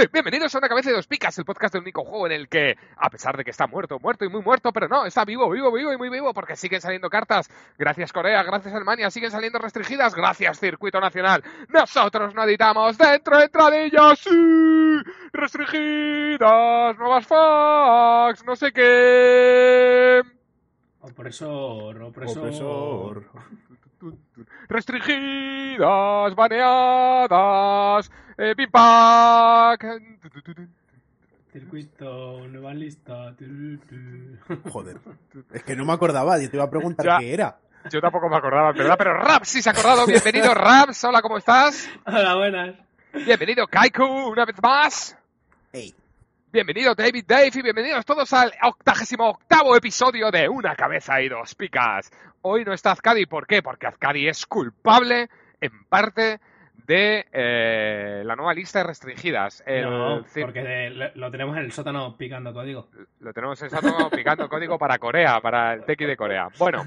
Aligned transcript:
Hey, 0.00 0.06
bienvenidos 0.10 0.54
a 0.54 0.58
Una 0.58 0.68
Cabeza 0.70 0.88
de 0.88 0.96
Dos 0.96 1.06
Picas, 1.06 1.36
el 1.36 1.44
podcast 1.44 1.74
del 1.74 1.82
único 1.82 2.06
juego 2.06 2.24
en 2.24 2.32
el 2.32 2.48
que, 2.48 2.78
a 2.96 3.10
pesar 3.10 3.36
de 3.36 3.44
que 3.44 3.50
está 3.50 3.66
muerto, 3.66 3.98
muerto 3.98 4.24
y 4.24 4.30
muy 4.30 4.40
muerto, 4.40 4.72
pero 4.72 4.88
no, 4.88 5.04
está 5.04 5.26
vivo, 5.26 5.50
vivo, 5.50 5.70
vivo 5.70 5.92
y 5.92 5.98
muy 5.98 6.08
vivo 6.08 6.32
porque 6.32 6.56
siguen 6.56 6.80
saliendo 6.80 7.10
cartas. 7.10 7.50
Gracias 7.76 8.10
Corea, 8.10 8.42
gracias 8.42 8.72
Alemania, 8.72 9.10
siguen 9.10 9.30
saliendo 9.30 9.58
restringidas. 9.58 10.14
Gracias 10.14 10.58
Circuito 10.58 11.00
Nacional. 11.00 11.44
Nosotros 11.68 12.34
no 12.34 12.44
editamos 12.44 12.96
dentro 12.96 13.36
de 13.36 13.44
entradillas, 13.44 14.20
sí. 14.20 14.30
Restringidas, 15.34 16.96
nuevas 16.96 17.26
fax, 17.26 18.42
no 18.46 18.56
sé 18.56 18.72
qué. 18.72 20.22
Opresor, 21.02 22.00
opresor. 22.00 22.38
Opresor. 22.38 23.26
Restringidas, 24.68 26.34
baneadas, 26.34 28.10
eh. 28.38 28.54
Circuito, 31.52 32.46
nueva 32.48 32.72
lista. 32.74 33.34
Joder. 34.70 34.98
Es 35.52 35.64
que 35.64 35.74
no 35.74 35.84
me 35.84 35.92
acordaba, 35.92 36.38
yo 36.40 36.48
te 36.48 36.56
iba 36.56 36.64
a 36.64 36.70
preguntar 36.70 37.04
Ya. 37.06 37.18
qué 37.18 37.34
era. 37.34 37.58
Yo 37.90 38.00
tampoco 38.00 38.28
me 38.28 38.36
acordaba, 38.36 38.72
¿verdad? 38.72 38.94
Pero 38.98 39.14
Raps 39.14 39.48
sí 39.48 39.62
se 39.62 39.70
ha 39.70 39.72
acordado. 39.72 40.06
Bienvenido, 40.06 40.52
Raps. 40.54 41.02
Hola, 41.04 41.22
¿cómo 41.22 41.38
estás? 41.38 41.88
Hola, 42.06 42.36
buenas. 42.36 42.74
Bienvenido, 43.12 43.66
Kaiku, 43.66 44.04
una 44.04 44.44
vez 44.44 44.56
más. 44.62 45.16
Ey, 45.72 45.94
Bienvenido, 46.52 46.94
David 46.96 47.24
Dave, 47.28 47.50
y 47.54 47.62
bienvenidos 47.62 48.04
todos 48.04 48.32
al 48.32 48.52
octagésimo 48.62 49.30
octavo 49.30 49.76
episodio 49.76 50.30
de 50.32 50.48
Una 50.48 50.74
Cabeza 50.74 51.20
y 51.22 51.28
Dos 51.28 51.54
Picas. 51.54 52.10
Hoy 52.42 52.64
no 52.64 52.72
está 52.72 52.90
Azcadi, 52.92 53.26
¿por 53.26 53.46
qué? 53.46 53.62
Porque 53.62 53.86
Azcadi 53.86 54.26
es 54.26 54.46
culpable, 54.46 55.28
en 55.60 55.84
parte, 55.84 56.40
de 56.86 57.24
eh, 57.32 58.22
la 58.24 58.34
nueva 58.34 58.52
lista 58.52 58.80
de 58.80 58.86
restringidas. 58.86 59.62
El 59.64 59.84
no, 59.84 60.24
porque 60.40 60.62
de- 60.62 61.12
lo, 61.14 61.30
tenemos 61.30 61.56
en 61.56 61.62
el 61.64 61.72
sótano 61.72 62.16
picando 62.16 62.52
código. 62.52 62.88
Lo 63.20 63.32
tenemos 63.32 63.62
exacto 63.62 64.10
picando 64.10 64.48
código 64.48 64.76
para 64.76 64.98
Corea, 64.98 65.40
para 65.40 65.74
el 65.74 65.84
Tequi 65.84 66.04
de 66.04 66.16
Corea. 66.16 66.48
Bueno, 66.58 66.84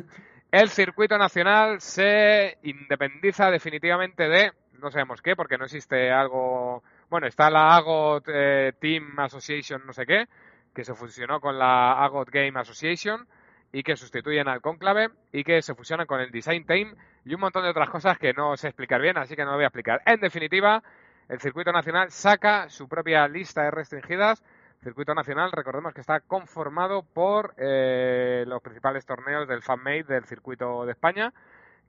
el 0.51 0.69
circuito 0.69 1.17
nacional 1.17 1.79
se 1.79 2.57
independiza 2.63 3.49
definitivamente 3.49 4.27
de 4.27 4.51
no 4.81 4.91
sabemos 4.91 5.21
qué, 5.21 5.37
porque 5.37 5.57
no 5.57 5.63
existe 5.65 6.11
algo. 6.11 6.83
Bueno, 7.13 7.27
está 7.27 7.51
la 7.51 7.75
AGOT 7.75 8.27
eh, 8.27 8.73
Team 8.79 9.19
Association, 9.19 9.85
no 9.85 9.93
sé 9.93 10.03
qué, 10.07 10.25
que 10.73 10.83
se 10.83 10.95
fusionó 10.95 11.39
con 11.39 11.59
la 11.59 12.03
AGOT 12.03 12.31
Game 12.31 12.59
Association 12.59 13.27
y 13.71 13.83
que 13.83 13.95
sustituyen 13.95 14.47
al 14.47 14.61
Conclave 14.61 15.11
y 15.31 15.43
que 15.43 15.61
se 15.61 15.75
fusionan 15.75 16.07
con 16.07 16.21
el 16.21 16.31
Design 16.31 16.65
Team 16.65 16.95
y 17.23 17.35
un 17.35 17.41
montón 17.41 17.65
de 17.65 17.69
otras 17.69 17.91
cosas 17.91 18.17
que 18.17 18.33
no 18.33 18.57
sé 18.57 18.69
explicar 18.69 18.99
bien, 18.99 19.15
así 19.19 19.35
que 19.35 19.43
no 19.43 19.51
lo 19.51 19.57
voy 19.57 19.63
a 19.63 19.67
explicar. 19.67 20.01
En 20.07 20.21
definitiva, 20.21 20.81
el 21.29 21.39
circuito 21.39 21.71
nacional 21.71 22.09
saca 22.09 22.67
su 22.67 22.89
propia 22.89 23.27
lista 23.27 23.61
de 23.61 23.69
restringidas 23.69 24.43
Circuito 24.81 25.13
Nacional, 25.13 25.51
recordemos 25.51 25.93
que 25.93 26.01
está 26.01 26.19
conformado 26.19 27.03
por 27.03 27.53
eh, 27.57 28.43
los 28.47 28.59
principales 28.63 29.05
torneos 29.05 29.47
del 29.47 29.61
FanMade 29.61 30.05
del 30.05 30.25
circuito 30.25 30.83
de 30.83 30.93
España, 30.93 31.31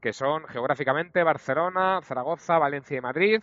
que 0.02 0.12
son 0.12 0.46
geográficamente 0.48 1.22
Barcelona, 1.22 2.00
Zaragoza, 2.02 2.58
Valencia 2.58 2.98
y 2.98 3.00
Madrid, 3.00 3.42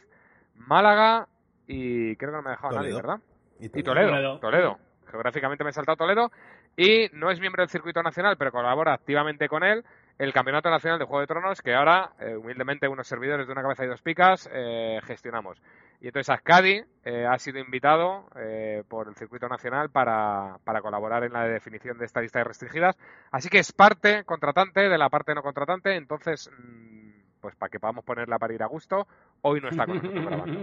Málaga 0.54 1.28
y 1.72 2.16
creo 2.18 2.32
que 2.32 2.38
no 2.38 2.42
me 2.44 2.50
ha 2.50 2.52
dejado 2.52 2.76
nadie, 2.76 2.90
Toledo. 2.92 3.08
¿verdad? 3.08 3.24
y 3.60 3.66
Y 3.66 3.70
tú- 3.70 3.84
Toledo, 3.84 4.10
Toledo. 4.10 4.40
Toledo. 4.40 4.80
Geográficamente 5.10 5.64
me 5.64 5.70
he 5.72 5.74
saltado 5.74 5.98
Toledo. 5.98 6.32
Y 6.78 7.10
no 7.14 7.30
es 7.30 7.40
miembro 7.42 7.62
del 7.62 7.70
circuito 7.70 8.02
nacional, 8.02 8.38
pero 8.38 8.52
colabora 8.52 8.94
activamente 8.94 9.50
con 9.50 9.64
él 9.64 9.84
el 10.18 10.32
Campeonato 10.34 10.70
Nacional 10.70 11.00
de 11.00 11.06
Juego 11.06 11.20
de 11.22 11.28
Tronos, 11.28 11.62
que 11.62 11.74
ahora, 11.74 12.12
eh, 12.20 12.36
humildemente, 12.36 12.88
unos 12.88 13.08
servidores 13.08 13.46
de 13.48 13.52
una 13.52 13.62
cabeza 13.62 13.84
y 13.84 13.88
dos 13.88 14.02
picas 14.02 14.50
eh, 14.54 15.00
gestionamos. 15.04 15.62
Y 16.00 16.08
entonces 16.08 16.30
Ascadi 16.30 16.82
eh, 17.04 17.26
ha 17.26 17.38
sido 17.40 17.60
invitado 17.60 18.28
eh, 18.36 18.84
por 18.88 19.08
el 19.08 19.16
circuito 19.16 19.48
nacional 19.50 19.90
para, 19.90 20.58
para 20.64 20.82
colaborar 20.82 21.24
en 21.26 21.34
la 21.34 21.44
definición 21.46 21.98
de 21.98 22.06
esta 22.06 22.22
lista 22.22 22.40
de 22.40 22.46
restringidas. 22.46 22.98
Así 23.32 23.50
que 23.50 23.60
es 23.60 23.72
parte 23.74 24.24
contratante 24.24 24.88
de 24.88 24.98
la 24.98 25.10
parte 25.10 25.34
no 25.36 25.42
contratante. 25.44 25.96
Entonces, 25.96 26.50
mm, 26.58 27.12
pues 27.42 27.56
para 27.56 27.70
que 27.70 27.80
podamos 27.80 28.06
ponerla 28.06 28.38
para 28.40 28.54
ir 28.54 28.62
a 28.64 28.68
gusto, 28.68 29.08
hoy 29.44 29.60
no 29.62 29.70
está 29.70 29.86
con 29.86 29.96
nosotros 29.98 30.26
grabando. 30.26 30.60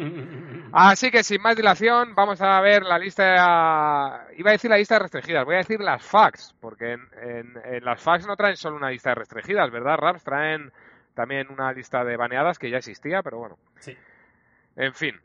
Así 0.72 1.10
que 1.10 1.22
sin 1.24 1.42
más 1.42 1.56
dilación, 1.56 2.14
vamos 2.14 2.40
a 2.42 2.60
ver 2.60 2.82
la 2.84 2.98
lista. 2.98 4.26
Iba 4.36 4.50
a 4.50 4.52
decir 4.52 4.70
la 4.70 4.76
lista 4.78 4.94
de 4.96 5.00
restringidas, 5.00 5.44
voy 5.44 5.54
a 5.54 5.58
decir 5.58 5.80
las 5.80 6.02
fax, 6.02 6.54
porque 6.60 6.92
en, 6.92 7.00
en- 7.22 7.60
en 7.64 7.84
las 7.84 8.00
fax 8.02 8.26
no 8.26 8.36
traen 8.36 8.56
solo 8.56 8.76
una 8.76 8.90
lista 8.90 9.10
de 9.10 9.16
restringidas, 9.16 9.70
¿verdad, 9.70 9.96
Raps? 9.98 10.22
Traen 10.24 10.70
también 11.14 11.48
una 11.50 11.72
lista 11.72 12.04
de 12.04 12.16
baneadas 12.16 12.58
que 12.58 12.70
ya 12.70 12.78
existía, 12.78 13.22
pero 13.22 13.38
bueno. 13.38 13.56
Sí. 13.80 13.96
En 14.76 14.94
fin. 14.94 15.16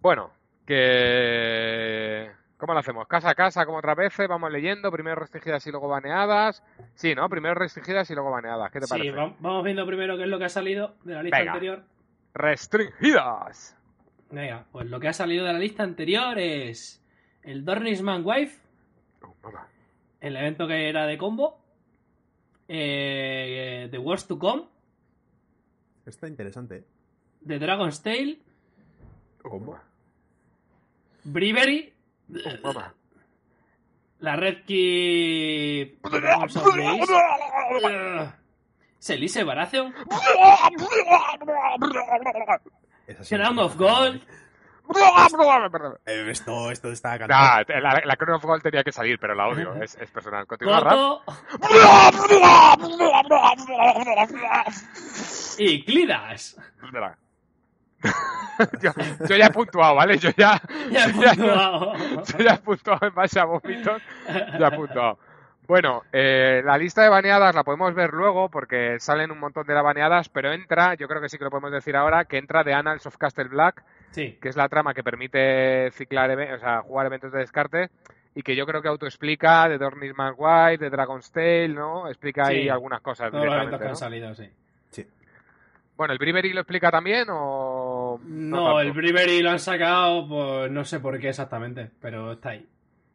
Bueno, 0.00 0.30
que. 0.66 2.30
¿Cómo 2.58 2.72
lo 2.72 2.78
hacemos? 2.78 3.06
¿Casa 3.06 3.30
a 3.30 3.34
casa, 3.34 3.66
como 3.66 3.78
otras 3.78 3.96
veces? 3.96 4.26
Vamos 4.28 4.50
leyendo, 4.50 4.90
primero 4.90 5.16
restringidas 5.16 5.66
y 5.66 5.70
luego 5.70 5.88
baneadas. 5.88 6.62
Sí, 6.94 7.14
¿no? 7.14 7.28
Primero 7.28 7.54
restringidas 7.54 8.10
y 8.10 8.14
luego 8.14 8.30
baneadas. 8.30 8.72
¿Qué 8.72 8.80
te 8.80 8.86
Sí, 8.86 8.90
parece? 8.90 9.10
va- 9.14 9.34
vamos 9.40 9.62
viendo 9.62 9.86
primero 9.86 10.16
qué 10.16 10.22
es 10.22 10.28
lo 10.28 10.38
que 10.38 10.46
ha 10.46 10.48
salido 10.48 10.94
de 11.04 11.14
la 11.14 11.22
lista 11.22 11.38
Venga. 11.38 11.52
anterior. 11.52 11.82
Restringidas. 12.36 13.74
Venga, 14.30 14.66
pues 14.70 14.90
lo 14.90 15.00
que 15.00 15.08
ha 15.08 15.12
salido 15.12 15.46
de 15.46 15.52
la 15.52 15.58
lista 15.58 15.82
anterior 15.82 16.38
es 16.38 17.02
el 17.42 17.64
Dornisman 17.64 18.22
Wife, 18.24 18.60
Oh, 19.22 19.34
el 20.20 20.36
evento 20.36 20.66
que 20.68 20.88
era 20.88 21.06
de 21.06 21.16
combo, 21.16 21.58
eh, 22.68 23.88
The 23.90 23.98
Wars 23.98 24.26
to 24.26 24.38
Come, 24.38 24.64
Está 26.04 26.28
interesante. 26.28 26.84
The 27.46 27.58
Dragon's 27.58 28.02
Tale, 28.02 28.38
Oh. 29.44 29.78
Brewery, 31.24 31.92
Oh, 32.64 32.72
la 34.20 34.36
Red 34.36 34.64
Key... 34.64 35.98
Selise 38.98 39.44
Baratheon, 39.44 39.92
Crown 43.28 43.58
of. 43.58 43.76
Gold, 43.76 44.20
Eh, 46.06 46.30
esto, 46.30 46.70
esto 46.70 46.90
está 46.92 47.18
cantado. 47.18 47.64
Nah, 47.68 47.80
la, 47.80 48.02
la 48.04 48.16
Crown 48.16 48.36
of 48.36 48.44
Gold 48.44 48.62
tenía 48.62 48.82
que 48.84 48.92
salir, 48.92 49.18
pero 49.18 49.34
la 49.34 49.48
odio, 49.48 49.74
es, 49.82 49.96
es 49.96 50.10
personal. 50.10 50.46
Continúa, 50.46 51.20
y 55.58 55.84
Clidas. 55.84 56.56
Yo, 58.80 58.90
yo 59.28 59.36
ya 59.36 59.46
he 59.46 59.50
puntuado, 59.50 59.96
¿vale? 59.96 60.16
Yo 60.18 60.30
ya, 60.36 60.58
Ya 60.90 61.04
he 61.06 61.12
yo 61.12 61.20
ya- 61.22 61.34
puntuado. 61.34 61.92
yo 62.24 62.38
ya 62.38 62.52
he 62.54 62.58
puntuado 62.58 63.06
en 63.08 63.14
base 63.14 63.38
a 63.40 63.44
vómitos. 63.44 64.02
Ya 64.58 64.68
he 64.68 64.70
puntuado. 64.70 65.18
Bueno, 65.66 66.02
eh, 66.12 66.62
la 66.64 66.78
lista 66.78 67.02
de 67.02 67.08
baneadas 67.08 67.54
la 67.54 67.64
podemos 67.64 67.92
ver 67.94 68.12
luego 68.12 68.48
porque 68.48 69.00
salen 69.00 69.30
un 69.32 69.40
montón 69.40 69.66
de 69.66 69.74
las 69.74 69.82
baneadas, 69.82 70.28
pero 70.28 70.52
entra, 70.52 70.94
yo 70.94 71.08
creo 71.08 71.20
que 71.20 71.28
sí 71.28 71.38
que 71.38 71.44
lo 71.44 71.50
podemos 71.50 71.72
decir 71.72 71.96
ahora, 71.96 72.24
que 72.24 72.38
entra 72.38 72.62
de 72.62 72.72
Annals 72.74 73.06
of 73.06 73.16
Castle 73.16 73.48
Black, 73.48 73.82
Sí, 74.12 74.38
que 74.40 74.48
es 74.48 74.56
la 74.56 74.68
trama 74.68 74.94
que 74.94 75.02
permite 75.02 75.90
ciclar, 75.92 76.30
eve- 76.30 76.54
o 76.54 76.58
sea, 76.58 76.82
jugar 76.82 77.06
eventos 77.06 77.32
de 77.32 77.40
descarte 77.40 77.90
y 78.34 78.42
que 78.42 78.54
yo 78.54 78.64
creo 78.66 78.80
que 78.80 78.88
autoexplica 78.88 79.68
de 79.68 79.76
Dornisman 79.78 80.34
White, 80.36 80.84
de 80.84 80.90
Dragon's 80.90 81.30
Tale, 81.32 81.68
¿no? 81.68 82.06
Explica 82.08 82.46
ahí 82.46 82.68
algunas 82.68 83.00
cosas 83.00 83.30
todos 83.30 83.44
los 83.44 83.54
eventos 83.54 83.78
que 83.78 83.84
han 83.84 83.90
¿no? 83.90 83.96
salido, 83.96 84.34
sí. 84.34 84.48
Sí. 84.90 85.06
Bueno, 85.96 86.12
¿el 86.12 86.18
Brewery 86.18 86.52
lo 86.52 86.60
explica 86.60 86.90
también 86.90 87.26
o...? 87.30 88.20
No, 88.24 88.64
tanto? 88.64 88.80
el 88.80 88.92
Brewery 88.92 89.42
lo 89.42 89.50
han 89.50 89.58
sacado, 89.58 90.28
pues 90.28 90.70
no 90.70 90.84
sé 90.84 91.00
por 91.00 91.18
qué 91.18 91.30
exactamente, 91.30 91.90
pero 92.00 92.32
está 92.32 92.50
ahí. 92.50 92.66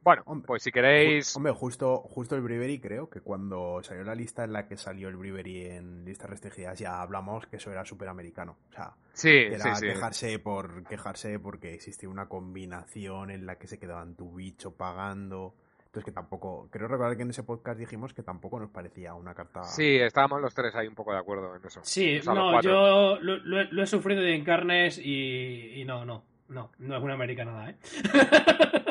Bueno, 0.04 0.24
Hombre. 0.26 0.48
pues 0.48 0.64
si 0.64 0.72
queréis... 0.72 1.36
Hombre, 1.36 1.54
justo, 1.54 1.98
justo 2.00 2.36
el 2.36 2.42
Brewery 2.42 2.80
creo 2.80 3.08
que 3.10 3.22
cuando 3.22 3.82
salió 3.84 4.04
la 4.04 4.16
lista 4.16 4.44
en 4.44 4.52
la 4.54 4.68
que 4.68 4.76
salió 4.76 5.10
el 5.10 5.16
Brewery 5.16 5.66
en 5.68 6.06
listas 6.06 6.30
restringidas 6.30 6.80
ya 6.80 7.02
hablamos 7.02 7.46
que 7.46 7.58
eso 7.58 7.72
era 7.72 7.86
súper 7.86 8.08
americano. 8.08 8.58
O 8.72 8.74
sea, 8.74 8.94
Sí, 9.14 9.30
era 9.30 9.76
sí. 9.76 9.86
quejarse 9.86 10.40
por 10.40 10.84
quejarse 10.86 11.38
porque 11.38 11.74
existía 11.76 12.10
una 12.10 12.28
combinación 12.28 13.30
en 13.30 13.46
la 13.46 13.58
que 13.58 13.68
se 13.68 13.78
quedaban 13.78 14.16
tu 14.16 14.34
bicho 14.34 14.76
pagando. 14.76 15.54
Entonces 15.86 16.06
que 16.06 16.12
tampoco, 16.14 16.70
creo 16.72 16.88
recordar 16.88 17.16
que 17.18 17.24
en 17.24 17.30
ese 17.32 17.44
podcast 17.44 17.78
dijimos 17.78 18.14
que 18.14 18.24
tampoco 18.24 18.60
nos 18.60 18.70
parecía 18.72 19.14
una 19.14 19.36
carta. 19.36 19.64
Sí, 19.66 19.98
estábamos 19.98 20.42
los 20.42 20.54
tres 20.56 20.74
ahí 20.74 20.88
un 20.88 20.96
poco 20.96 21.12
de 21.12 21.20
acuerdo 21.20 21.54
en 21.56 21.64
eso. 21.66 21.82
Sí, 21.84 22.18
O 22.20 22.24
sea, 22.24 22.34
los 22.34 22.54
no, 22.54 22.62
yo 22.62 23.20
lo, 23.20 23.38
lo 23.38 23.60
he- 23.62 23.68
lo 23.72 23.84
he 23.84 23.88
sufrido 23.88 24.24
en 24.24 24.44
carnes 24.46 24.98
y, 24.98 25.74
y 25.82 25.84
no, 25.86 26.06
no, 26.06 26.24
no, 26.48 26.72
no 26.80 26.98
es 26.98 27.04
una 27.04 27.14
americanada, 27.14 27.70
¿eh? 27.72 27.76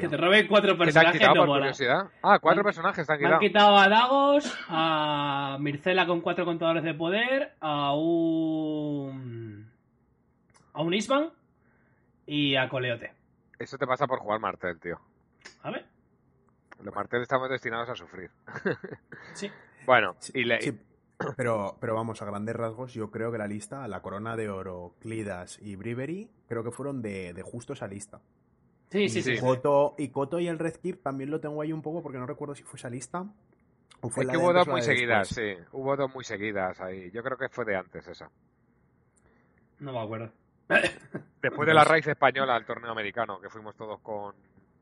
Que 0.00 0.08
te 0.08 0.16
roben 0.16 0.46
cuatro 0.48 0.72
¿Qué 0.72 0.76
te 0.78 0.82
han 0.82 0.86
personajes 0.86 1.20
quitado 1.20 1.34
no 1.34 1.40
por 1.42 1.48
mola. 1.48 1.60
curiosidad? 1.60 2.10
Ah, 2.22 2.38
cuatro 2.40 2.60
han- 2.60 2.64
personajes 2.64 3.06
te 3.06 3.12
han 3.12 3.20
Me 3.20 3.26
han 3.26 3.38
quitado. 3.38 3.74
quitado 3.74 3.76
a 3.78 3.88
Dagos, 3.88 4.58
a 4.68 5.56
Mircela 5.60 6.06
con 6.06 6.20
cuatro 6.20 6.44
contadores 6.44 6.82
de 6.84 6.94
poder, 6.94 7.54
a 7.60 7.94
un. 7.94 9.70
a 10.72 10.82
un 10.82 10.94
Isman 10.94 11.30
y 12.26 12.56
a 12.56 12.68
Coleote. 12.68 13.12
Eso 13.58 13.78
te 13.78 13.86
pasa 13.86 14.06
por 14.06 14.18
jugar 14.18 14.40
Martel, 14.40 14.78
tío. 14.80 15.00
A 15.62 15.70
ver, 15.70 15.86
Los 16.82 16.94
Martel 16.94 17.22
estamos 17.22 17.48
destinados 17.48 17.88
a 17.88 17.94
sufrir. 17.94 18.30
sí. 19.34 19.50
Bueno, 19.86 20.14
Sí, 20.18 20.32
y 20.34 20.44
le- 20.44 20.60
sí, 20.60 20.78
Pero, 21.36 21.76
pero 21.80 21.94
vamos, 21.94 22.20
a 22.20 22.26
grandes 22.26 22.54
rasgos, 22.54 22.92
yo 22.92 23.10
creo 23.10 23.32
que 23.32 23.38
la 23.38 23.46
lista, 23.46 23.86
la 23.88 24.02
corona 24.02 24.36
de 24.36 24.50
oro, 24.50 24.94
Clidas 25.00 25.58
y 25.62 25.76
Brivery, 25.76 26.28
creo 26.48 26.62
que 26.64 26.70
fueron 26.72 27.00
de, 27.00 27.32
de 27.32 27.42
justo 27.42 27.72
esa 27.72 27.86
lista. 27.86 28.20
Sí, 28.90 29.08
sí, 29.08 29.18
y 29.18 29.22
sí. 29.22 29.38
Coto, 29.38 29.94
y 29.98 30.08
Coto 30.08 30.38
y 30.38 30.48
el 30.48 30.58
Red 30.58 30.76
Keep 30.76 31.02
también 31.02 31.30
lo 31.30 31.40
tengo 31.40 31.60
ahí 31.60 31.72
un 31.72 31.82
poco 31.82 32.02
porque 32.02 32.18
no 32.18 32.26
recuerdo 32.26 32.54
si 32.54 32.62
fue 32.62 32.78
esa 32.78 32.88
lista 32.88 33.26
o 34.00 34.08
fue 34.08 34.22
Es 34.22 34.26
la 34.28 34.32
que 34.32 34.38
de 34.38 34.44
hubo 34.44 34.50
antes 34.50 34.66
dos 34.66 34.72
muy 34.72 34.82
seguidas, 34.82 35.28
sí. 35.28 35.54
Hubo 35.72 35.96
dos 35.96 36.14
muy 36.14 36.24
seguidas 36.24 36.80
ahí. 36.80 37.10
Yo 37.10 37.22
creo 37.22 37.36
que 37.36 37.48
fue 37.48 37.64
de 37.64 37.76
antes 37.76 38.06
esa. 38.06 38.30
No 39.80 39.92
me 39.92 40.00
acuerdo. 40.00 40.30
Después 41.42 41.66
de 41.66 41.74
la 41.74 41.84
raíz 41.84 42.06
española 42.06 42.54
al 42.54 42.64
torneo 42.64 42.90
americano, 42.90 43.40
que 43.40 43.48
fuimos 43.48 43.76
todos 43.76 44.00
con, 44.00 44.34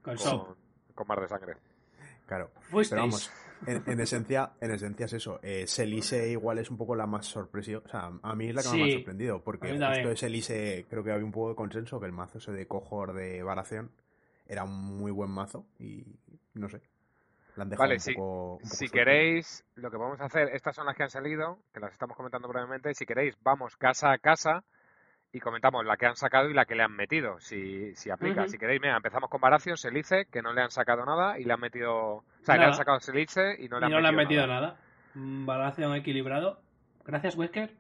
Con 0.02 0.16
con, 0.16 0.56
con 0.94 1.06
Mar 1.06 1.20
de 1.20 1.28
Sangre. 1.28 1.56
Claro. 2.26 2.50
Fuisteis. 2.60 2.90
Pero 2.90 3.02
vamos, 3.02 3.32
en, 3.66 3.82
en 3.86 4.00
esencia, 4.00 4.52
en 4.60 4.70
esencia 4.70 5.06
es 5.06 5.12
eso. 5.14 5.40
Eh, 5.42 5.66
Selise 5.66 6.28
igual 6.30 6.58
es 6.58 6.70
un 6.70 6.76
poco 6.76 6.94
la 6.94 7.06
más 7.06 7.26
sorpresiva. 7.26 7.80
O 7.84 7.88
sea, 7.88 8.10
a 8.22 8.34
mí 8.34 8.48
es 8.48 8.54
la 8.54 8.62
que 8.62 8.68
Sí, 8.68 8.76
me 8.78 8.88
ha 8.88 8.92
sorprendido. 8.96 9.42
Porque 9.42 9.76
también. 9.78 10.08
de 10.08 10.16
Selise 10.16 10.86
creo 10.88 11.02
que 11.04 11.12
había 11.12 11.24
un 11.24 11.32
poco 11.32 11.50
de 11.50 11.54
consenso 11.56 12.00
que 12.00 12.06
el 12.06 12.12
mazo 12.12 12.38
ese 12.38 12.52
de 12.52 12.66
Cojor 12.66 13.12
de 13.14 13.42
Baración 13.42 13.90
era 14.46 14.64
un 14.64 14.98
muy 14.98 15.10
buen 15.10 15.30
mazo. 15.30 15.66
Y 15.78 16.04
no 16.54 16.68
sé. 16.68 16.80
La 17.56 17.62
han 17.62 17.70
dejado 17.70 17.84
Vale, 17.84 17.94
un 17.96 18.00
si, 18.00 18.14
poco. 18.14 18.52
un 18.54 18.58
poco 18.58 18.74
si 18.74 18.88
queréis, 18.88 19.64
lo 19.76 19.90
que 19.90 19.96
vamos 19.96 20.20
a 20.20 20.24
hacer, 20.24 20.48
estas 20.54 20.74
son 20.74 20.86
las 20.86 20.96
que 20.96 21.04
han 21.04 21.10
salido, 21.10 21.60
que 21.72 21.80
las 21.80 21.92
estamos 21.92 22.16
comentando 22.16 22.48
brevemente. 22.48 22.92
Si 22.94 23.06
queréis, 23.06 23.36
vamos 23.42 23.76
casa 23.76 24.10
a 24.12 24.18
casa 24.18 24.64
y 25.34 25.40
comentamos 25.40 25.84
la 25.84 25.96
que 25.96 26.06
han 26.06 26.14
sacado 26.14 26.48
y 26.48 26.54
la 26.54 26.64
que 26.64 26.76
le 26.76 26.84
han 26.84 26.94
metido, 26.94 27.40
si, 27.40 27.92
si 27.96 28.08
aplica. 28.08 28.46
Si 28.46 28.56
queréis, 28.56 28.80
mira, 28.80 28.96
empezamos 28.96 29.28
con 29.28 29.40
Baracio, 29.40 29.76
Selice, 29.76 30.26
que 30.30 30.40
no 30.42 30.52
le 30.52 30.62
han 30.62 30.70
sacado 30.70 31.04
nada 31.04 31.40
y 31.40 31.44
le 31.44 31.52
han 31.52 31.58
metido. 31.58 32.18
O 32.18 32.24
sea, 32.42 32.54
le 32.54 32.60
Nada. 32.60 32.70
han 32.70 32.76
sacado 32.76 33.00
Selice 33.00 33.56
y 33.58 33.68
no 33.68 33.80
le 33.80 33.86
y 33.86 33.86
han 33.86 33.90
no 33.90 34.00
le 34.00 34.08
han 34.08 34.14
metido 34.14 34.42
metido 34.42 34.60
nada. 34.60 34.76
Baración 35.14 35.92
equilibrado. 35.96 36.60
Gracias, 37.04 37.36
Wesker. 37.36 37.74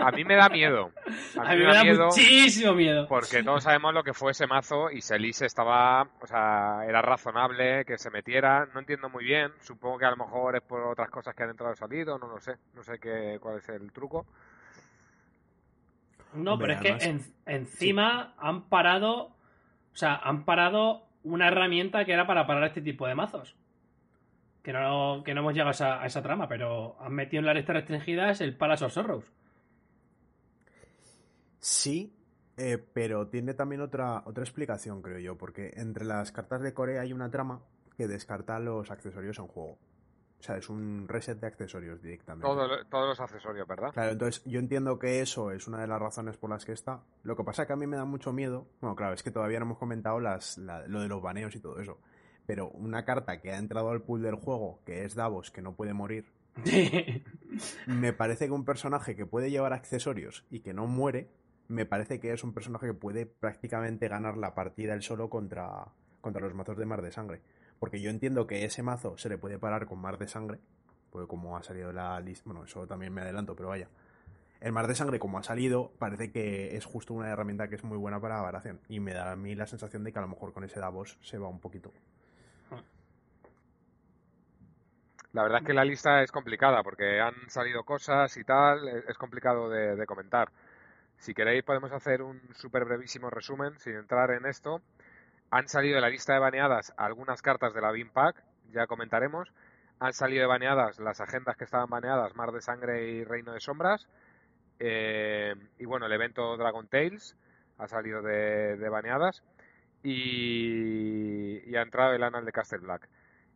A 0.00 0.10
mí 0.10 0.24
me 0.24 0.34
da 0.34 0.48
miedo. 0.48 0.90
A 1.38 1.54
mí, 1.54 1.58
me 1.64 1.72
da 1.72 1.84
miedo 1.84 2.06
muchísimo 2.06 2.72
miedo. 2.72 3.06
porque 3.06 3.44
todos 3.44 3.62
sabemos 3.62 3.94
lo 3.94 4.02
que 4.02 4.12
fue 4.12 4.32
ese 4.32 4.48
mazo 4.48 4.90
y 4.90 5.00
Selice 5.00 5.46
estaba, 5.46 6.02
o 6.02 6.26
sea, 6.26 6.80
era 6.88 7.02
razonable 7.02 7.84
que 7.84 7.98
se 7.98 8.10
metiera. 8.10 8.66
No 8.74 8.80
entiendo 8.80 9.08
muy 9.10 9.24
bien. 9.24 9.52
Supongo 9.60 9.98
que 9.98 10.06
a 10.06 10.10
lo 10.10 10.16
mejor 10.16 10.56
es 10.56 10.62
por 10.62 10.80
otras 10.82 11.08
cosas 11.10 11.36
que 11.36 11.44
han 11.44 11.50
entrado 11.50 11.72
o 11.72 11.76
salido, 11.76 12.18
no 12.18 12.26
lo 12.26 12.40
sé. 12.40 12.56
No 12.74 12.82
sé 12.82 12.98
qué, 12.98 13.38
cuál 13.40 13.58
es 13.58 13.68
el 13.68 13.92
truco. 13.92 14.26
No, 16.36 16.54
Hombre, 16.54 16.76
pero 16.80 16.96
es 16.96 17.02
que 17.02 17.08
en- 17.10 17.22
encima 17.46 18.34
han 18.38 18.68
parado. 18.68 19.26
O 19.92 19.96
sea, 19.98 20.16
han 20.16 20.44
parado 20.44 21.06
una 21.22 21.48
herramienta 21.48 22.04
que 22.04 22.12
era 22.12 22.26
para 22.26 22.46
parar 22.46 22.64
este 22.64 22.82
tipo 22.82 23.06
de 23.06 23.14
mazos. 23.14 23.56
Que 24.62 24.72
no, 24.72 25.22
que 25.24 25.32
no 25.34 25.40
hemos 25.40 25.52
llegado 25.54 25.68
a 25.68 25.72
esa, 25.72 26.02
a 26.02 26.06
esa 26.06 26.22
trama, 26.22 26.48
pero 26.48 26.96
han 27.00 27.12
metido 27.14 27.40
en 27.40 27.46
la 27.46 27.54
lista 27.54 27.72
restringidas 27.72 28.40
el 28.40 28.56
Palace 28.56 28.84
of 28.84 28.92
Sorrows. 28.92 29.24
Sí, 31.58 32.12
eh, 32.56 32.78
pero 32.92 33.28
tiene 33.28 33.54
también 33.54 33.80
otra, 33.80 34.22
otra 34.26 34.44
explicación, 34.44 35.02
creo 35.02 35.18
yo, 35.18 35.36
porque 35.36 35.72
entre 35.76 36.04
las 36.04 36.32
cartas 36.32 36.62
de 36.62 36.74
Corea 36.74 37.02
hay 37.02 37.12
una 37.12 37.30
trama 37.30 37.60
que 37.96 38.06
descarta 38.06 38.58
los 38.58 38.90
accesorios 38.90 39.38
en 39.38 39.46
juego. 39.46 39.78
O 40.46 40.48
sea, 40.48 40.58
es 40.58 40.68
un 40.70 41.08
reset 41.08 41.40
de 41.40 41.48
accesorios 41.48 42.00
directamente. 42.00 42.46
Todo- 42.46 42.84
todos 42.86 43.08
los 43.08 43.20
accesorios, 43.20 43.66
¿verdad? 43.66 43.90
Claro, 43.92 44.12
entonces 44.12 44.44
yo 44.44 44.60
entiendo 44.60 44.96
que 44.96 45.20
eso 45.20 45.50
es 45.50 45.66
una 45.66 45.80
de 45.80 45.88
las 45.88 46.00
razones 46.00 46.36
por 46.36 46.50
las 46.50 46.64
que 46.64 46.70
está. 46.70 47.00
Lo 47.24 47.34
que 47.36 47.42
pasa 47.42 47.62
es 47.62 47.66
que 47.66 47.72
a 47.72 47.76
mí 47.76 47.88
me 47.88 47.96
da 47.96 48.04
mucho 48.04 48.32
miedo. 48.32 48.68
Bueno, 48.80 48.94
claro, 48.94 49.14
es 49.14 49.24
que 49.24 49.32
todavía 49.32 49.58
no 49.58 49.64
hemos 49.66 49.78
comentado 49.78 50.20
las, 50.20 50.56
la- 50.58 50.86
lo 50.86 51.00
de 51.00 51.08
los 51.08 51.20
baneos 51.20 51.56
y 51.56 51.58
todo 51.58 51.80
eso. 51.80 51.98
Pero 52.46 52.68
una 52.68 53.04
carta 53.04 53.40
que 53.40 53.50
ha 53.50 53.58
entrado 53.58 53.90
al 53.90 54.02
pool 54.02 54.22
del 54.22 54.36
juego, 54.36 54.78
que 54.86 55.04
es 55.04 55.16
Davos, 55.16 55.50
que 55.50 55.62
no 55.62 55.74
puede 55.74 55.94
morir, 55.94 56.26
me 57.86 58.12
parece 58.12 58.46
que 58.46 58.52
un 58.52 58.64
personaje 58.64 59.16
que 59.16 59.26
puede 59.26 59.50
llevar 59.50 59.72
accesorios 59.72 60.44
y 60.50 60.60
que 60.60 60.72
no 60.74 60.86
muere, 60.86 61.28
me 61.68 61.86
parece 61.86 62.20
que 62.20 62.32
es 62.32 62.44
un 62.44 62.52
personaje 62.54 62.86
que 62.86 62.94
puede 62.94 63.26
prácticamente 63.26 64.08
ganar 64.08 64.36
la 64.36 64.54
partida 64.54 64.94
él 64.94 65.02
solo 65.02 65.28
contra, 65.28 65.86
contra 66.20 66.40
los 66.40 66.54
mazos 66.54 66.76
de 66.76 66.86
Mar 66.86 67.02
de 67.02 67.10
Sangre. 67.10 67.40
Porque 67.78 68.00
yo 68.00 68.10
entiendo 68.10 68.46
que 68.46 68.64
ese 68.64 68.82
mazo 68.82 69.18
se 69.18 69.28
le 69.28 69.38
puede 69.38 69.58
parar 69.58 69.86
con 69.86 70.00
Mar 70.00 70.18
de 70.18 70.28
Sangre, 70.28 70.58
porque 71.10 71.28
como 71.28 71.56
ha 71.56 71.62
salido 71.62 71.92
la 71.92 72.18
lista, 72.20 72.44
bueno, 72.46 72.64
eso 72.64 72.86
también 72.86 73.12
me 73.12 73.20
adelanto, 73.20 73.54
pero 73.54 73.68
vaya. 73.68 73.88
El 74.60 74.72
Mar 74.72 74.86
de 74.86 74.94
Sangre, 74.94 75.18
como 75.18 75.38
ha 75.38 75.42
salido, 75.42 75.92
parece 75.98 76.30
que 76.32 76.76
es 76.76 76.84
justo 76.86 77.12
una 77.12 77.28
herramienta 77.28 77.68
que 77.68 77.74
es 77.74 77.84
muy 77.84 77.98
buena 77.98 78.20
para 78.20 78.40
varación. 78.40 78.80
Y 78.88 79.00
me 79.00 79.12
da 79.12 79.30
a 79.30 79.36
mí 79.36 79.54
la 79.54 79.66
sensación 79.66 80.02
de 80.02 80.12
que 80.12 80.18
a 80.18 80.22
lo 80.22 80.28
mejor 80.28 80.52
con 80.52 80.64
ese 80.64 80.80
Davos 80.80 81.18
se 81.20 81.38
va 81.38 81.48
un 81.48 81.60
poquito. 81.60 81.92
La 85.32 85.42
verdad 85.42 85.60
es 85.60 85.66
que 85.66 85.74
la 85.74 85.84
lista 85.84 86.22
es 86.22 86.32
complicada 86.32 86.82
porque 86.82 87.20
han 87.20 87.34
salido 87.50 87.84
cosas 87.84 88.34
y 88.38 88.44
tal, 88.44 88.88
es 88.88 89.06
es 89.06 89.18
complicado 89.18 89.68
de, 89.68 89.94
de 89.94 90.06
comentar. 90.06 90.50
Si 91.18 91.34
queréis 91.34 91.62
podemos 91.62 91.92
hacer 91.92 92.22
un 92.22 92.40
súper 92.54 92.86
brevísimo 92.86 93.28
resumen 93.28 93.78
sin 93.78 93.96
entrar 93.96 94.30
en 94.30 94.46
esto. 94.46 94.80
Han 95.50 95.68
salido 95.68 95.96
de 95.96 96.00
la 96.00 96.10
lista 96.10 96.32
de 96.32 96.38
baneadas 96.40 96.92
algunas 96.96 97.42
cartas 97.42 97.72
de 97.74 97.80
la 97.80 97.92
Bean 97.92 98.10
Pack, 98.10 98.42
ya 98.72 98.86
comentaremos. 98.86 99.52
Han 100.00 100.12
salido 100.12 100.42
de 100.42 100.46
baneadas 100.46 100.98
las 100.98 101.20
agendas 101.20 101.56
que 101.56 101.64
estaban 101.64 101.88
baneadas, 101.88 102.34
Mar 102.34 102.52
de 102.52 102.60
Sangre 102.60 103.08
y 103.08 103.24
Reino 103.24 103.52
de 103.52 103.60
Sombras. 103.60 104.06
Eh, 104.78 105.54
y 105.78 105.84
bueno, 105.86 106.06
el 106.06 106.12
evento 106.12 106.56
Dragon 106.56 106.86
Tales 106.88 107.36
ha 107.78 107.88
salido 107.88 108.22
de, 108.22 108.76
de 108.76 108.88
baneadas. 108.88 109.42
Y, 110.02 111.62
y 111.68 111.76
ha 111.76 111.82
entrado 111.82 112.12
el 112.12 112.22
Anal 112.22 112.44
de 112.44 112.52
Castle 112.52 112.78
Black. 112.78 113.08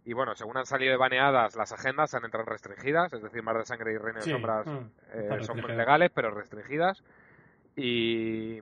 Y 0.04 0.14
bueno, 0.14 0.34
según 0.34 0.56
han 0.56 0.66
salido 0.66 0.92
de 0.92 0.96
baneadas 0.96 1.56
las 1.56 1.72
agendas, 1.72 2.14
han 2.14 2.24
entrado 2.24 2.46
restringidas, 2.46 3.12
es 3.12 3.22
decir, 3.22 3.42
Mar 3.42 3.58
de 3.58 3.66
Sangre 3.66 3.92
y 3.92 3.98
Reino 3.98 4.20
de 4.20 4.30
Sombras 4.30 4.66
mm, 4.66 4.78
eh, 5.12 5.38
son 5.42 5.60
legales, 5.76 6.10
pero 6.14 6.30
restringidas. 6.30 7.02
Y 7.76 8.60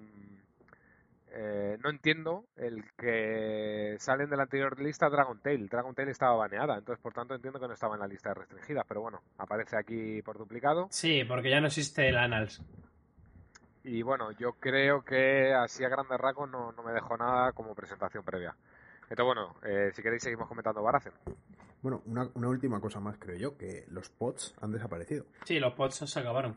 eh, 1.32 1.76
no 1.82 1.90
entiendo 1.90 2.44
el 2.56 2.84
que 2.96 3.96
salen 3.98 4.30
de 4.30 4.36
la 4.36 4.44
anterior 4.44 4.80
lista 4.80 5.08
Dragon 5.08 5.40
Tail. 5.40 5.68
Dragon 5.68 5.94
Tail 5.94 6.08
estaba 6.08 6.36
baneada, 6.36 6.78
entonces 6.78 7.02
por 7.02 7.12
tanto 7.12 7.34
entiendo 7.34 7.60
que 7.60 7.68
no 7.68 7.74
estaba 7.74 7.94
en 7.94 8.00
la 8.00 8.06
lista 8.06 8.30
de 8.30 8.36
restringidas, 8.36 8.84
pero 8.86 9.00
bueno, 9.00 9.22
aparece 9.38 9.76
aquí 9.76 10.22
por 10.22 10.38
duplicado. 10.38 10.88
Sí, 10.90 11.24
porque 11.24 11.50
ya 11.50 11.60
no 11.60 11.66
existe 11.66 12.08
el 12.08 12.16
Annals. 12.16 12.62
Y 13.84 14.02
bueno, 14.02 14.32
yo 14.32 14.52
creo 14.54 15.02
que 15.02 15.54
así 15.54 15.84
a 15.84 15.88
grandes 15.88 16.18
rasgos 16.18 16.50
no, 16.50 16.72
no 16.72 16.82
me 16.82 16.92
dejó 16.92 17.16
nada 17.16 17.52
como 17.52 17.74
presentación 17.74 18.24
previa. 18.24 18.54
Entonces 19.08 19.24
bueno, 19.24 19.56
eh, 19.62 19.90
si 19.94 20.02
queréis 20.02 20.22
seguimos 20.22 20.48
comentando 20.48 20.82
Baracen. 20.82 21.12
Bueno, 21.80 22.02
una, 22.06 22.28
una 22.34 22.48
última 22.48 22.80
cosa 22.80 23.00
más, 23.00 23.16
creo 23.18 23.36
yo, 23.36 23.56
que 23.56 23.84
los 23.88 24.10
pods 24.10 24.54
han 24.60 24.72
desaparecido. 24.72 25.26
Sí, 25.44 25.58
los 25.58 25.74
pods 25.74 25.94
se 25.94 26.20
acabaron. 26.20 26.56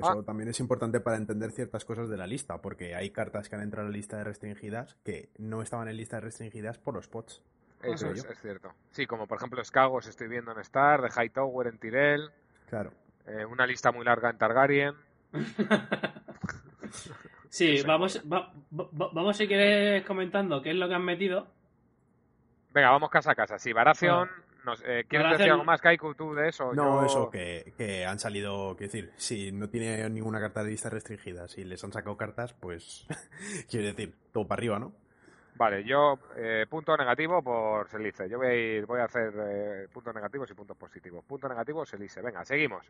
Que 0.00 0.06
Ah. 0.08 0.12
eso 0.12 0.22
también 0.22 0.48
es 0.48 0.60
importante 0.60 1.00
para 1.00 1.16
entender 1.16 1.50
ciertas 1.50 1.84
cosas 1.84 2.08
de 2.08 2.16
la 2.16 2.26
lista, 2.26 2.58
porque 2.58 2.94
hay 2.94 3.10
cartas 3.10 3.48
que 3.48 3.56
han 3.56 3.62
entrado 3.62 3.86
en 3.86 3.92
la 3.92 3.96
lista 3.96 4.16
de 4.16 4.24
restringidas 4.24 4.94
que 5.04 5.28
no 5.38 5.60
estaban 5.62 5.88
en 5.88 5.96
lista 5.96 6.16
de 6.16 6.20
restringidas 6.22 6.78
por 6.78 6.94
los 6.94 7.08
pods. 7.08 7.42
Eso 7.82 8.10
es, 8.10 8.24
es 8.24 8.40
cierto. 8.40 8.72
Sí, 8.90 9.06
como 9.06 9.26
por 9.26 9.38
ejemplo 9.38 9.62
Skagos 9.64 10.06
estoy 10.06 10.28
viendo 10.28 10.52
en 10.52 10.58
Star, 10.60 11.02
de 11.02 11.08
Hightower 11.10 11.66
en 11.68 11.78
Tyrell, 11.78 12.30
Claro. 12.68 12.90
eh, 13.26 13.44
una 13.44 13.66
lista 13.66 13.90
muy 13.92 14.04
larga 14.04 14.30
en 14.30 14.38
Targaryen. 14.38 14.94
Sí, 17.50 17.82
vamos, 17.86 18.22
va- 18.30 18.52
va- 18.78 19.10
vamos 19.12 19.36
si 19.36 19.46
quieres 19.46 20.04
comentando 20.06 20.62
qué 20.62 20.70
es 20.70 20.76
lo 20.76 20.88
que 20.88 20.94
han 20.94 21.04
metido. 21.04 21.46
Venga, 22.72 22.90
vamos 22.90 23.10
casa 23.10 23.32
a 23.32 23.34
casa. 23.34 23.58
Sí, 23.58 23.72
Baratheon, 23.72 24.28
nos, 24.64 24.82
eh, 24.86 25.04
¿quieres 25.08 25.30
decir 25.38 25.50
algo 25.52 25.64
más, 25.64 25.80
Kaiku, 25.80 26.14
tú 26.14 26.34
de 26.34 26.48
eso? 26.48 26.72
No, 26.74 27.00
Yo- 27.00 27.06
eso, 27.06 27.30
que, 27.30 27.72
que 27.76 28.04
han 28.04 28.18
salido, 28.18 28.74
quiero 28.76 28.92
decir, 28.92 29.12
si 29.16 29.52
no 29.52 29.68
tiene 29.68 30.08
ninguna 30.10 30.40
carta 30.40 30.62
de 30.62 30.70
lista 30.70 30.90
restringida, 30.90 31.48
si 31.48 31.64
les 31.64 31.82
han 31.84 31.92
sacado 31.92 32.16
cartas, 32.16 32.52
pues, 32.54 33.06
quiero 33.70 33.86
decir, 33.86 34.14
todo 34.32 34.46
para 34.46 34.60
arriba, 34.60 34.78
¿no? 34.78 34.92
Vale, 35.56 35.82
yo 35.84 36.18
eh, 36.36 36.66
punto 36.70 36.96
negativo 36.96 37.42
por 37.42 37.88
Selice. 37.88 38.28
Yo 38.28 38.38
voy 38.38 38.46
a 38.46 38.54
ir, 38.54 38.86
voy 38.86 39.00
a 39.00 39.04
hacer 39.06 39.32
eh, 39.36 39.88
puntos 39.92 40.14
negativos 40.14 40.48
y 40.50 40.54
puntos 40.54 40.76
positivos. 40.76 41.24
Punto 41.24 41.48
negativo 41.48 41.84
Selice. 41.84 42.22
Venga, 42.22 42.44
seguimos. 42.44 42.86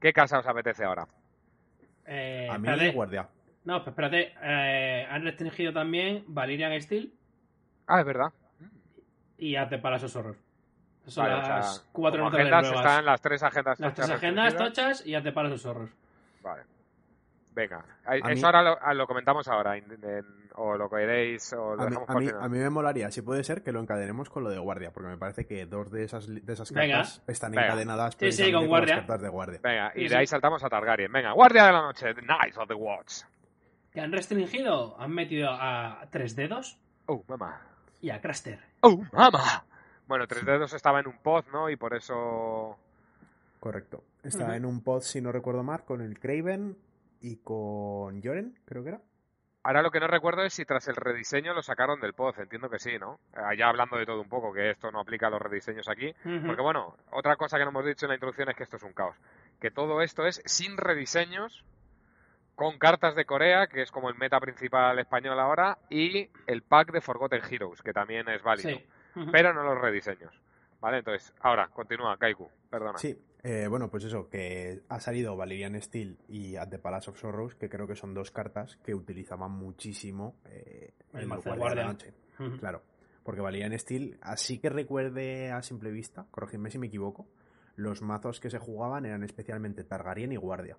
¿Qué 0.00 0.10
casa 0.10 0.38
os 0.38 0.46
apetece 0.46 0.82
ahora? 0.82 1.06
Eh, 2.06 2.48
A 2.50 2.56
mí, 2.58 2.66
espérate. 2.68 2.96
guardia. 2.96 3.28
No, 3.64 3.78
pues 3.84 3.88
espérate. 3.88 4.32
eh, 4.42 5.06
han 5.10 5.22
restringido 5.24 5.74
también 5.74 6.24
Valerian 6.28 6.80
Steel 6.80 7.12
Ah, 7.86 8.00
es 8.00 8.06
verdad. 8.06 8.32
y 9.36 9.56
Arte 9.56 9.76
para 9.78 9.96
esos 9.96 10.16
horror. 10.16 10.36
Son 11.10 11.24
Vale, 11.24 11.34
o 11.34 11.38
las 11.48 11.74
sea, 11.76 11.84
cuatro 11.92 12.22
notas 12.24 12.40
agendas 12.40 12.62
nuevas. 12.62 12.80
están 12.86 13.04
las 13.04 13.20
tres 13.20 13.42
agendas 13.42 13.80
Las 13.80 13.94
tres 13.94 14.10
agendas 14.10 14.56
tochas 14.56 15.06
y 15.06 15.14
Arte 15.14 15.32
para 15.32 15.48
esos 15.48 15.66
horror. 15.66 15.88
Vale. 16.42 16.62
Venga, 17.52 17.84
A 18.04 18.16
eso 18.16 18.28
mí- 18.28 18.42
ahora 18.44 18.62
lo, 18.62 18.78
ah, 18.80 18.94
lo 18.94 19.06
comentamos 19.08 19.48
ahora, 19.48 19.76
en- 19.76 19.90
en- 20.04 20.48
o 20.54 20.76
lo 20.76 20.88
queréis, 20.88 21.52
o 21.52 21.74
lo 21.74 21.82
A 21.82 21.90
mí, 21.90 21.96
a, 21.96 22.06
por 22.06 22.22
mí, 22.22 22.28
a 22.28 22.48
mí 22.48 22.58
me 22.58 22.70
molaría, 22.70 23.10
si 23.10 23.22
puede 23.22 23.42
ser, 23.42 23.62
que 23.64 23.72
lo 23.72 23.80
encadenemos 23.80 24.30
con 24.30 24.44
lo 24.44 24.50
de 24.50 24.58
guardia, 24.58 24.92
porque 24.92 25.08
me 25.08 25.16
parece 25.18 25.46
que 25.46 25.66
dos 25.66 25.90
de 25.90 26.04
esas, 26.04 26.28
de 26.28 26.52
esas 26.52 26.70
Venga. 26.72 26.98
cartas 26.98 27.22
están 27.26 27.50
Venga. 27.50 27.66
encadenadas 27.66 28.14
Sí, 28.18 28.30
sí, 28.30 28.52
con 28.52 28.60
con, 28.62 28.68
guardia. 28.68 28.96
las 28.96 29.04
cartas 29.06 29.22
de 29.22 29.28
guardia. 29.30 29.60
Venga, 29.62 29.92
y 29.94 29.98
Sí, 29.98 30.02
de 30.04 30.08
sí. 30.10 30.14
ahí 30.14 30.26
saltamos 30.28 30.62
a 30.62 30.68
Targaryen. 30.68 31.10
Venga, 31.10 31.32
Guardia 31.32 31.64
de 31.66 31.72
la 31.72 31.82
Noche, 31.82 32.14
The 32.14 32.22
Knights 32.22 32.56
of 32.58 32.68
the 32.68 32.74
Watch. 32.74 33.22
¿Que 33.92 34.00
han 34.00 34.12
restringido? 34.12 34.96
Han 35.00 35.10
metido 35.10 35.48
a 35.50 36.06
Tres 36.10 36.36
Dedos 36.36 36.78
Oh, 37.06 37.24
mamá. 37.26 37.60
y 38.00 38.10
a 38.10 38.20
Craster. 38.20 38.60
Oh, 38.82 38.96
mamá. 39.12 39.64
Bueno, 40.10 40.26
tres 40.26 40.44
dedos 40.44 40.72
estaba 40.72 40.98
en 40.98 41.06
un 41.06 41.18
pod, 41.18 41.44
¿no? 41.52 41.70
Y 41.70 41.76
por 41.76 41.94
eso 41.94 42.76
Correcto. 43.60 44.02
Está 44.24 44.46
Ujú. 44.46 44.52
en 44.54 44.64
un 44.64 44.82
pod, 44.82 45.02
si 45.02 45.20
no 45.20 45.30
recuerdo 45.30 45.62
mal, 45.62 45.84
con 45.84 46.00
el 46.00 46.18
Craven 46.18 46.76
y 47.20 47.36
con 47.36 48.20
Joren, 48.20 48.58
creo 48.64 48.82
que 48.82 48.88
era. 48.88 49.00
Ahora 49.62 49.82
lo 49.82 49.92
que 49.92 50.00
no 50.00 50.08
recuerdo 50.08 50.42
es 50.42 50.52
si 50.52 50.64
tras 50.64 50.88
el 50.88 50.96
rediseño 50.96 51.54
lo 51.54 51.62
sacaron 51.62 52.00
del 52.00 52.14
pod, 52.14 52.34
entiendo 52.40 52.68
que 52.68 52.80
sí, 52.80 52.98
¿no? 52.98 53.20
Eh, 53.36 53.56
Ya 53.56 53.68
hablando 53.68 53.96
de 53.98 54.04
todo 54.04 54.20
un 54.20 54.28
poco, 54.28 54.52
que 54.52 54.70
esto 54.70 54.90
no 54.90 54.98
aplica 54.98 55.28
a 55.28 55.30
los 55.30 55.40
rediseños 55.40 55.88
aquí. 55.88 56.12
Porque 56.44 56.60
bueno, 56.60 56.96
otra 57.12 57.36
cosa 57.36 57.56
que 57.56 57.62
no 57.62 57.70
hemos 57.70 57.84
dicho 57.86 58.06
en 58.06 58.08
la 58.08 58.14
introducción 58.16 58.48
es 58.50 58.56
que 58.56 58.64
esto 58.64 58.78
es 58.78 58.82
un 58.82 58.94
caos. 58.94 59.14
Que 59.60 59.70
todo 59.70 60.02
esto 60.02 60.26
es 60.26 60.42
sin 60.44 60.76
rediseños, 60.76 61.64
con 62.56 62.78
cartas 62.78 63.14
de 63.14 63.26
Corea, 63.26 63.68
que 63.68 63.82
es 63.82 63.92
como 63.92 64.08
el 64.08 64.16
meta 64.16 64.40
principal 64.40 64.98
español 64.98 65.38
ahora, 65.38 65.78
y 65.88 66.30
el 66.48 66.62
pack 66.62 66.90
de 66.90 67.00
Forgotten 67.00 67.42
Heroes, 67.48 67.80
que 67.82 67.92
también 67.92 68.28
es 68.28 68.42
válido. 68.42 68.70
Sí. 68.70 68.84
Pero 69.32 69.52
no 69.54 69.62
los 69.62 69.80
rediseños. 69.80 70.32
¿Vale? 70.80 70.98
Entonces, 70.98 71.34
ahora, 71.40 71.68
continúa, 71.68 72.16
Kaiku, 72.16 72.48
perdona. 72.70 72.96
Sí, 72.96 73.14
eh, 73.42 73.66
bueno, 73.68 73.90
pues 73.90 74.04
eso, 74.04 74.30
que 74.30 74.80
ha 74.88 74.98
salido 74.98 75.36
Valerian 75.36 75.78
Steel 75.82 76.16
y 76.26 76.56
At 76.56 76.68
the 76.70 76.78
Palace 76.78 77.10
of 77.10 77.18
Sorrows, 77.18 77.54
que 77.54 77.68
creo 77.68 77.86
que 77.86 77.94
son 77.96 78.14
dos 78.14 78.30
cartas 78.30 78.76
que 78.82 78.94
utilizaban 78.94 79.50
muchísimo 79.50 80.36
eh, 80.46 80.94
El 81.12 81.28
de 81.28 81.36
Guardia 81.36 81.68
de 81.68 81.74
la. 81.74 81.84
Noche. 81.84 82.14
Claro, 82.58 82.82
porque 83.22 83.42
Valerian 83.42 83.78
Steel, 83.78 84.16
así 84.22 84.58
que 84.58 84.70
recuerde 84.70 85.50
a 85.52 85.60
simple 85.62 85.90
vista, 85.90 86.24
corregidme 86.30 86.70
si 86.70 86.78
me 86.78 86.86
equivoco, 86.86 87.26
los 87.76 88.00
mazos 88.00 88.40
que 88.40 88.48
se 88.48 88.58
jugaban 88.58 89.04
eran 89.04 89.22
especialmente 89.22 89.84
Targaryen 89.84 90.32
y 90.32 90.36
Guardia. 90.36 90.78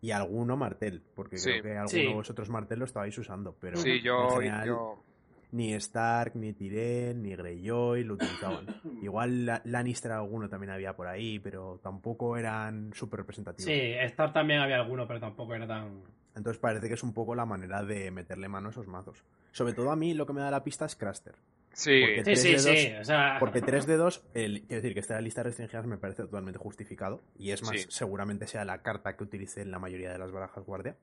Y 0.00 0.12
alguno 0.12 0.56
Martel, 0.56 1.02
porque 1.14 1.36
Sí. 1.36 1.50
creo 1.50 1.62
que 1.64 1.70
alguno 1.72 1.88
Sí. 1.88 2.06
de 2.06 2.14
vosotros 2.14 2.48
Martel 2.48 2.78
lo 2.78 2.86
estabais 2.86 3.18
usando, 3.18 3.54
pero 3.60 3.76
Sí, 3.76 4.00
yo, 4.00 4.24
en 4.26 4.40
general, 4.40 4.66
yo- 4.68 5.04
ni 5.52 5.72
Stark, 5.74 6.34
ni 6.36 6.52
Tyrell, 6.52 7.22
ni 7.22 7.34
Greyjoy 7.34 8.04
lo 8.04 8.14
utilizaban. 8.14 8.66
Igual 9.02 9.46
la- 9.46 9.62
Lannister 9.64 10.12
alguno 10.12 10.48
también 10.48 10.70
había 10.72 10.94
por 10.94 11.06
ahí, 11.06 11.38
pero 11.38 11.80
tampoco 11.82 12.36
eran 12.36 12.90
súper 12.94 13.20
representativos. 13.20 13.66
Sí, 13.72 13.92
Star 14.00 14.32
también 14.32 14.60
había 14.60 14.76
alguno, 14.76 15.06
pero 15.06 15.20
tampoco 15.20 15.54
era 15.54 15.66
tan. 15.66 16.02
Entonces 16.36 16.60
parece 16.60 16.86
que 16.88 16.94
es 16.94 17.02
un 17.02 17.12
poco 17.14 17.34
la 17.34 17.46
manera 17.46 17.82
de 17.82 18.10
meterle 18.10 18.48
mano 18.48 18.68
a 18.68 18.70
esos 18.70 18.86
mazos. 18.86 19.24
Sobre 19.50 19.72
todo 19.72 19.90
a 19.90 19.96
mí 19.96 20.14
lo 20.14 20.26
que 20.26 20.32
me 20.32 20.40
da 20.40 20.50
la 20.50 20.62
pista 20.62 20.84
es 20.84 20.94
Craster. 20.94 21.34
sí, 21.72 22.00
Porque- 22.00 22.16
Sí, 22.18 22.22
Tres 22.24 22.42
sí, 22.42 22.52
de 22.52 22.58
sí. 22.58 22.90
dos, 22.92 23.00
O 23.00 23.04
sea, 23.04 23.36
Porque 23.40 23.60
3 23.62 23.86
de 23.86 23.96
2, 23.96 24.24
el, 24.34 24.60
quiero 24.62 24.82
decir 24.82 24.94
que 24.94 25.00
esté 25.00 25.12
en 25.14 25.16
la 25.18 25.20
lista 25.22 25.40
de 25.42 25.44
restringidas 25.48 25.86
me 25.86 25.96
parece 25.96 26.22
totalmente 26.24 26.58
justificado. 26.58 27.22
Y 27.38 27.50
es 27.52 27.62
más, 27.62 27.80
Sí. 27.80 27.86
seguramente 27.88 28.46
sea 28.46 28.64
la 28.64 28.82
carta 28.82 29.16
que 29.16 29.24
utilice 29.24 29.62
en 29.62 29.70
la 29.70 29.78
mayoría 29.78 30.12
de 30.12 30.18
las 30.18 30.30
barajas 30.32 30.64
guardia. 30.64 30.96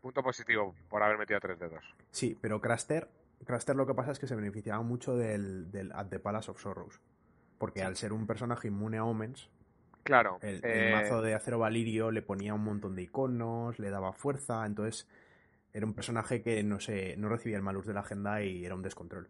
punto 0.00 0.22
positivo 0.22 0.74
por 0.88 1.02
haber 1.02 1.18
metido 1.18 1.38
tres 1.40 1.58
dedos. 1.58 1.84
Sí, 2.10 2.36
pero 2.40 2.60
Craster, 2.60 3.08
Craster 3.44 3.74
lo 3.76 3.86
que 3.86 3.94
pasa 3.94 4.12
es 4.12 4.18
que 4.18 4.26
se 4.26 4.36
beneficiaba 4.36 4.82
mucho 4.82 5.16
del, 5.16 5.70
del 5.70 5.92
At 5.92 6.06
the 6.08 6.18
Palace 6.18 6.50
of 6.50 6.60
Sorrows. 6.60 7.00
Porque 7.58 7.82
al 7.82 7.96
ser 7.96 8.12
un 8.12 8.26
personaje 8.26 8.68
inmune 8.68 8.98
a 8.98 9.04
Omens, 9.04 9.50
Claro. 10.02 10.38
el, 10.40 10.64
el 10.64 10.88
eh, 10.88 10.92
mazo 10.92 11.20
de 11.20 11.34
acero 11.34 11.58
valirio 11.58 12.10
le 12.10 12.22
ponía 12.22 12.54
un 12.54 12.64
montón 12.64 12.96
de 12.96 13.02
iconos, 13.02 13.78
le 13.78 13.90
daba 13.90 14.12
fuerza, 14.14 14.64
entonces 14.64 15.06
era 15.74 15.84
un 15.86 15.92
personaje 15.94 16.42
que 16.42 16.62
no 16.62 16.80
se, 16.80 17.16
no 17.18 17.28
recibía 17.28 17.56
el 17.58 17.62
malus 17.62 17.86
de 17.86 17.94
la 17.94 18.00
agenda 18.00 18.42
y 18.42 18.64
era 18.64 18.74
un 18.74 18.82
descontrol. 18.82 19.28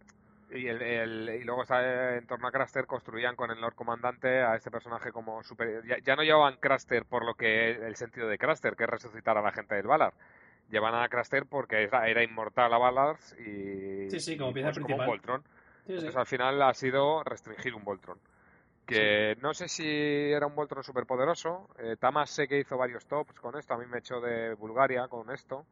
Y, 0.53 0.67
el, 0.67 0.81
el- 0.83 1.41
y 1.41 1.45
luego 1.45 1.63
en 1.69 2.27
torno 2.27 2.49
a 2.49 2.53
Craster 2.53 2.87
construían 2.87 3.37
con 3.37 3.51
el 3.51 3.61
Lord 3.61 3.75
Comandante 3.75 4.43
a 4.43 4.57
este 4.57 4.71
personaje 4.71 5.13
como 5.13 5.43
superior. 5.43 5.85
Ya, 5.87 5.99
ya 5.99 6.17
no 6.17 6.23
llevaban 6.23 6.57
Craster 6.57 7.05
por 7.05 7.25
lo 7.25 7.35
que 7.35 7.71
el 7.73 7.95
sentido 7.97 8.29
de 8.29 8.39
Craster, 8.39 8.75
que 8.75 8.85
es 8.85 8.91
resucitar 8.91 9.39
a 9.39 9.43
la 9.43 9.53
gente 9.53 9.75
del 9.77 9.87
Valar. 9.87 10.13
Llevan 10.71 10.95
a 10.95 11.09
Craster 11.09 11.47
porque 11.47 11.83
era, 11.85 12.09
era 12.09 12.23
inmortal 12.23 12.73
a 12.73 12.79
Valar 12.79 13.17
y, 13.39 14.09
Sí, 14.11 14.21
sí, 14.21 14.37
como 14.37 14.53
pieza 14.53 14.69
pues, 14.69 14.77
principal. 14.77 15.01
un 15.01 15.07
Voltron. 15.07 15.43
sí. 15.87 15.93
Entonces 15.95 16.17
al 16.17 16.27
final 16.27 16.63
ha 16.63 16.75
sido 16.75 17.23
restringir 17.25 17.75
un 17.75 17.85
Voltron. 17.85 18.19
Que 18.87 19.37
no 19.41 19.55
sé 19.55 19.69
si 19.69 19.87
era 19.87 20.47
un 20.47 20.55
Voltron 20.55 20.83
superpoderoso. 20.83 21.69
Eh, 21.79 21.97
Tamas 21.99 22.31
sé 22.31 22.49
que 22.49 22.59
hizo 22.59 22.77
varios 22.77 23.07
tops 23.07 23.39
con 23.41 23.57
esto. 23.57 23.75
A 23.75 23.79
mí 23.79 23.87
me 23.87 23.99
echó 23.99 24.21
de 24.21 24.55
Bulgaria 24.55 25.07
con 25.09 25.31
esto. 25.31 25.67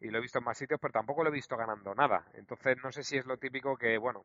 Y 0.00 0.08
lo 0.10 0.18
he 0.18 0.20
visto 0.20 0.38
en 0.38 0.44
más 0.44 0.58
sitios, 0.58 0.80
pero 0.80 0.92
tampoco 0.92 1.22
lo 1.22 1.30
he 1.30 1.32
visto 1.32 1.56
ganando 1.56 1.94
nada. 1.94 2.24
Entonces 2.34 2.76
no 2.82 2.90
sé 2.92 3.02
si 3.02 3.16
es 3.18 3.26
lo 3.26 3.36
típico 3.36 3.76
que, 3.76 3.98
bueno, 3.98 4.24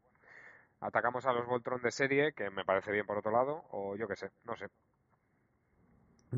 atacamos 0.79 1.25
a 1.25 1.33
los 1.33 1.45
Voltron 1.45 1.81
de 1.81 1.91
serie, 1.91 2.33
que 2.33 2.49
me 2.49 2.65
parece 2.65 2.91
bien 2.91 3.05
por 3.05 3.17
otro 3.17 3.31
lado, 3.31 3.63
o 3.71 3.95
yo 3.95 4.07
qué 4.07 4.15
sé, 4.15 4.31
no 4.43 4.55
sé. 4.55 4.67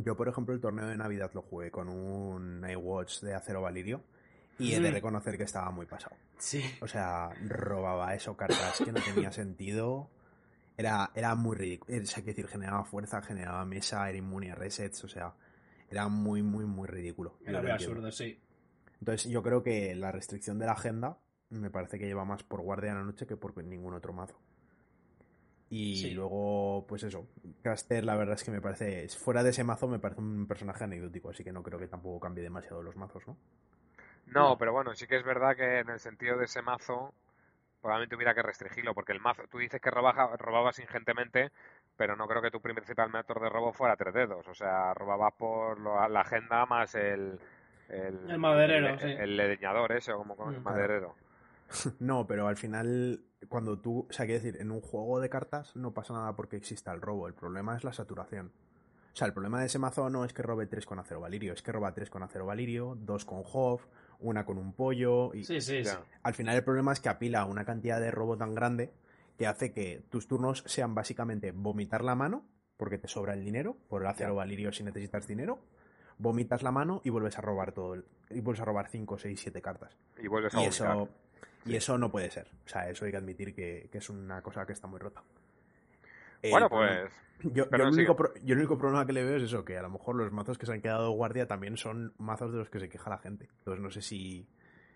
Yo, 0.03 0.15
por 0.15 0.27
ejemplo, 0.27 0.53
el 0.53 0.59
torneo 0.61 0.85
de 0.87 0.97
Navidad 0.97 1.31
lo 1.33 1.41
jugué 1.41 1.71
con 1.71 1.89
un 1.89 2.61
Nightwatch 2.61 3.21
de 3.21 3.33
acero 3.35 3.61
valirio 3.61 4.03
y 4.59 4.73
he 4.73 4.79
de 4.79 4.89
Mm. 4.91 4.93
reconocer 4.93 5.37
que 5.37 5.43
estaba 5.43 5.69
muy 5.71 5.85
pasado. 5.85 6.15
Sí. 6.37 6.63
O 6.81 6.87
sea, 6.87 7.29
robaba 7.47 8.13
eso, 8.15 8.35
cartas 8.35 8.81
que 8.83 8.91
no 8.91 8.99
tenía 9.01 9.31
sentido. 9.31 10.09
Era, 10.77 11.11
era 11.15 11.33
muy 11.35 11.55
ridículo. 11.57 11.97
O 12.01 12.05
sea, 12.05 12.23
quiero 12.23 12.35
decir, 12.35 12.47
generaba 12.47 12.83
fuerza, 12.85 13.21
generaba 13.21 13.65
mesa, 13.65 14.07
era 14.09 14.17
inmune 14.17 14.51
a 14.51 14.55
resets, 14.55 15.03
o 15.03 15.07
sea, 15.07 15.33
era 15.89 16.07
muy, 16.07 16.43
muy, 16.43 16.65
muy 16.65 16.87
ridículo. 16.87 17.37
Era 17.45 17.61
muy 17.61 17.71
absurdo, 17.71 18.11
sí. 18.11 18.39
Entonces, 18.99 19.31
yo 19.31 19.41
creo 19.41 19.63
que 19.63 19.95
la 19.95 20.11
restricción 20.11 20.59
de 20.59 20.65
la 20.67 20.73
agenda 20.73 21.17
me 21.49 21.69
parece 21.71 21.97
que 21.97 22.05
lleva 22.05 22.25
más 22.25 22.43
por 22.43 22.61
Guardia 22.61 22.91
de 22.91 22.97
la 22.97 23.03
Noche 23.03 23.25
que 23.25 23.37
por 23.37 23.57
ningún 23.63 23.93
otro 23.93 24.11
mazo. 24.13 24.39
Y 25.69 25.95
Sí. 25.97 26.11
luego, 26.11 26.85
pues 26.87 27.03
eso, 27.03 27.27
Caster, 27.61 28.03
la 28.05 28.15
verdad 28.15 28.35
es 28.35 28.43
que 28.43 28.51
me 28.51 28.61
parece, 28.61 29.07
fuera 29.09 29.43
de 29.43 29.49
ese 29.49 29.63
mazo, 29.65 29.87
me 29.87 29.99
parece 29.99 30.21
un 30.21 30.47
personaje 30.47 30.85
anecdótico, 30.85 31.29
así 31.29 31.43
que 31.43 31.51
no 31.51 31.61
creo 31.63 31.77
que 31.77 31.87
tampoco 31.87 32.19
cambie 32.21 32.43
demasiado 32.43 32.81
los 32.81 32.95
mazos, 32.95 33.27
¿no? 33.27 33.37
No, 34.27 34.57
pero 34.57 34.71
bueno, 34.73 34.93
sí 34.93 35.07
que 35.07 35.17
es 35.17 35.23
verdad 35.23 35.55
que 35.55 35.79
en 35.79 35.89
el 35.89 35.99
sentido 35.99 36.37
de 36.37 36.45
ese 36.45 36.61
mazo, 36.61 37.13
probablemente 37.81 38.15
hubiera 38.15 38.33
que 38.33 38.41
restringirlo, 38.43 38.93
porque 38.93 39.11
el 39.13 39.19
mazo, 39.19 39.43
tú 39.49 39.57
dices 39.57 39.81
que 39.81 39.91
robaja- 39.91 40.35
robabas 40.37 40.79
ingentemente, 40.79 41.51
pero 41.95 42.15
no 42.15 42.27
creo 42.27 42.41
que 42.41 42.51
tu 42.51 42.61
principal 42.61 43.09
método 43.11 43.41
de 43.43 43.49
robo 43.49 43.73
fuera 43.73 43.95
tres 43.95 44.13
dedos. 44.13 44.47
O 44.47 44.53
sea, 44.53 44.93
robabas 44.93 45.33
por 45.33 45.79
lo- 45.79 46.07
la 46.07 46.21
agenda 46.21 46.65
más 46.65 46.95
el. 46.95 47.39
El, 47.89 48.29
El 48.29 48.37
maderero, 48.37 48.89
el, 48.89 48.99
sí. 48.99 49.05
el 49.07 49.37
leñador 49.37 49.93
ese, 49.93 50.11
o 50.11 50.17
como 50.17 50.35
con 50.35 50.53
el 50.53 50.59
Mm. 50.59 50.63
maderero. 50.63 51.15
No, 51.99 52.27
pero 52.27 52.47
al 52.47 52.57
final, 52.57 53.21
cuando 53.49 53.79
tú, 53.79 54.07
o 54.09 54.13
sea, 54.13 54.25
quiero 54.25 54.41
decir, 54.43 54.61
en 54.61 54.71
un 54.71 54.81
juego 54.81 55.19
de 55.19 55.29
cartas 55.29 55.75
no 55.75 55.93
pasa 55.93 56.13
nada 56.13 56.35
porque 56.35 56.55
exista 56.57 56.91
el 56.93 57.01
robo, 57.01 57.27
el 57.27 57.33
problema 57.33 57.75
es 57.75 57.83
la 57.83 57.93
saturación. 57.93 58.51
O 59.13 59.15
sea, 59.17 59.27
el 59.27 59.33
problema 59.33 59.59
de 59.59 59.65
ese 59.65 59.79
mazo 59.79 60.09
no 60.11 60.25
es 60.25 60.33
que 60.33 60.43
robe 60.43 60.67
3 60.67 60.85
con 60.85 60.99
acero 60.99 61.19
valirio, 61.21 61.53
es 61.53 61.63
que 61.63 61.71
roba 61.71 61.93
3 61.93 62.09
con 62.09 62.21
acero 62.21 62.45
valirio, 62.45 62.95
2 62.99 63.25
con 63.25 63.41
Hoff, 63.51 63.87
una 64.19 64.45
con 64.45 64.59
un 64.59 64.73
pollo, 64.73 65.33
y 65.33 65.43
Sí, 65.43 65.59
sí, 65.59 65.83
sí. 65.83 65.89
Al 66.21 66.33
final 66.35 66.55
el 66.55 66.63
problema 66.63 66.93
es 66.93 66.99
que 66.99 67.09
apila 67.09 67.45
una 67.45 67.65
cantidad 67.65 67.99
de 67.99 68.11
robo 68.11 68.37
tan 68.37 68.53
grande 68.53 68.93
que 69.37 69.47
hace 69.47 69.71
que 69.71 70.03
tus 70.09 70.27
turnos 70.27 70.63
sean 70.67 70.93
básicamente 70.93 71.51
vomitar 71.51 72.03
la 72.03 72.13
mano, 72.15 72.45
porque 72.77 72.99
te 72.99 73.07
sobra 73.07 73.33
el 73.33 73.43
dinero, 73.43 73.75
por 73.89 74.03
el 74.03 74.07
acero 74.07 74.35
valirio 74.35 74.71
si 74.71 74.83
necesitas 74.83 75.27
dinero, 75.27 75.59
vomitas 76.19 76.61
la 76.61 76.71
mano 76.71 77.01
y 77.03 77.09
vuelves 77.09 77.37
a 77.39 77.41
robar 77.41 77.71
todo, 77.71 77.95
el- 77.95 78.05
y 78.29 78.39
vuelves 78.41 78.61
a 78.61 78.65
robar 78.65 78.87
5, 78.87 79.17
6, 79.17 79.39
7 79.41 79.61
cartas. 79.63 79.97
Y 80.21 80.27
vuelves 80.27 80.53
a 80.53 80.57
Y 80.59 80.65
vomitar. 80.65 80.95
eso, 80.97 81.09
y 81.65 81.75
eso 81.75 81.97
no 81.97 82.09
puede 82.11 82.29
ser. 82.31 82.47
O 82.65 82.69
sea, 82.69 82.89
eso 82.89 83.05
hay 83.05 83.11
que 83.11 83.17
admitir 83.17 83.53
que, 83.53 83.89
que 83.91 83.97
es 83.97 84.09
una 84.09 84.41
cosa 84.41 84.65
que 84.65 84.73
está 84.73 84.87
muy 84.87 84.99
rota. 84.99 85.21
El 86.41 86.51
Bueno, 86.51 86.69
pues. 86.69 87.11
Yo, 87.43 87.65
yo 87.69 87.75
el 87.75 87.81
único 87.81 88.15
pro- 88.15 88.33
yo 88.43 88.53
el 88.53 88.59
único 88.59 88.77
problema 88.79 89.05
que 89.05 89.13
le 89.13 89.23
veo 89.23 89.37
es 89.37 89.43
eso, 89.43 89.63
que 89.63 89.77
a 89.77 89.81
lo 89.83 89.89
mejor 89.89 90.15
los 90.15 90.31
mazos 90.31 90.57
que 90.57 90.65
se 90.65 90.73
han 90.73 90.81
quedado 90.81 91.11
guardia 91.11 91.47
también 91.47 91.77
son 91.77 92.13
mazos 92.17 92.51
de 92.51 92.57
los 92.59 92.69
que 92.69 92.79
se 92.79 92.89
queja 92.89 93.09
la 93.11 93.19
gente. 93.19 93.47
Entonces 93.59 93.83
no 93.83 93.91
sé 93.91 94.01
si, 94.01 94.47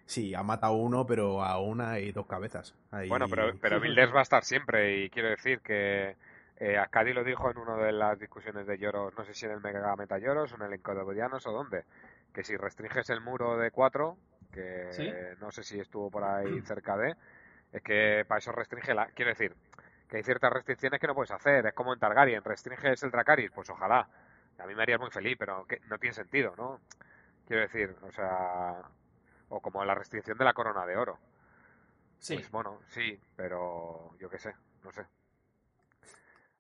si 0.08 0.34
ha 0.34 0.42
matado 0.42 0.74
uno, 0.74 1.06
pero 1.06 1.44
a 1.44 1.60
una 1.60 2.00
y 2.00 2.12
dos 2.12 2.26
cabezas. 2.26 2.74
Ahí- 2.90 3.10
Bueno, 3.10 3.28
pero, 3.30 3.52
pero 3.62 3.80
Builders 3.82 4.14
va 4.14 4.20
a 4.20 4.24
estar 4.24 4.44
siempre, 4.44 5.04
y 5.04 5.10
quiero 5.10 5.30
decir 5.30 5.60
que. 5.62 6.16
Eh, 6.64 6.78
Ascadi 6.78 7.12
lo 7.12 7.24
dijo 7.24 7.50
en 7.50 7.58
una 7.58 7.76
de 7.76 7.92
las 7.92 8.20
discusiones 8.20 8.68
de 8.68 8.78
Lloros, 8.78 9.16
no 9.18 9.26
sé 9.26 9.34
si 9.34 9.48
en 9.48 9.52
el 9.54 9.62
Mega 9.62 9.96
Meta 9.96 10.20
Lloros 10.20 10.52
o 10.54 10.56
en 10.58 10.62
el 10.62 10.74
Encododianos 10.74 11.48
o 11.48 11.52
dónde, 11.52 11.86
que 12.32 12.44
si 12.44 12.56
restringes 12.56 13.10
el 13.10 13.20
muro 13.20 13.58
de 13.58 13.72
4, 13.72 14.16
que 14.52 14.88
¿Sí? 14.92 15.12
no 15.40 15.52
sé 15.52 15.64
si 15.64 15.80
estuvo 15.80 16.10
por 16.12 16.24
ahí 16.24 16.62
cerca 16.62 16.98
de, 16.98 17.16
es 17.72 17.82
que 17.82 18.26
para 18.28 18.40
eso 18.40 18.52
restringe 18.52 18.94
la... 18.94 19.08
Quiero 19.08 19.30
decir, 19.30 19.56
que 20.08 20.18
hay 20.18 20.24
ciertas 20.24 20.52
restricciones 20.52 21.00
que 21.00 21.08
no 21.08 21.16
puedes 21.16 21.32
hacer, 21.32 21.66
es 21.66 21.74
como 21.74 21.94
en 21.94 22.00
Targaryen, 22.00 22.44
restringes 22.44 23.02
el 23.04 23.12
Dracaris, 23.12 23.52
pues 23.52 23.70
ojalá, 23.70 24.08
a 24.60 24.66
mí 24.68 24.76
me 24.76 24.84
harías 24.84 25.00
muy 25.00 25.10
feliz, 25.10 25.38
pero 25.40 25.66
que 25.66 25.80
no 25.88 25.98
tiene 25.98 26.14
sentido, 26.14 26.54
¿no? 26.58 26.82
Quiero 27.48 27.62
decir, 27.64 27.96
o 28.02 28.12
sea, 28.12 28.82
o 29.50 29.60
como 29.62 29.84
la 29.86 29.96
restricción 29.96 30.38
de 30.38 30.46
la 30.46 30.54
corona 30.54 30.86
de 30.86 30.98
oro. 30.98 31.18
Sí. 32.20 32.36
Pues 32.36 32.52
bueno, 32.52 32.80
sí, 32.90 33.20
pero 33.36 34.16
yo 34.20 34.30
qué 34.30 34.38
sé, 34.38 34.54
no 34.84 34.92
sé. 34.92 35.06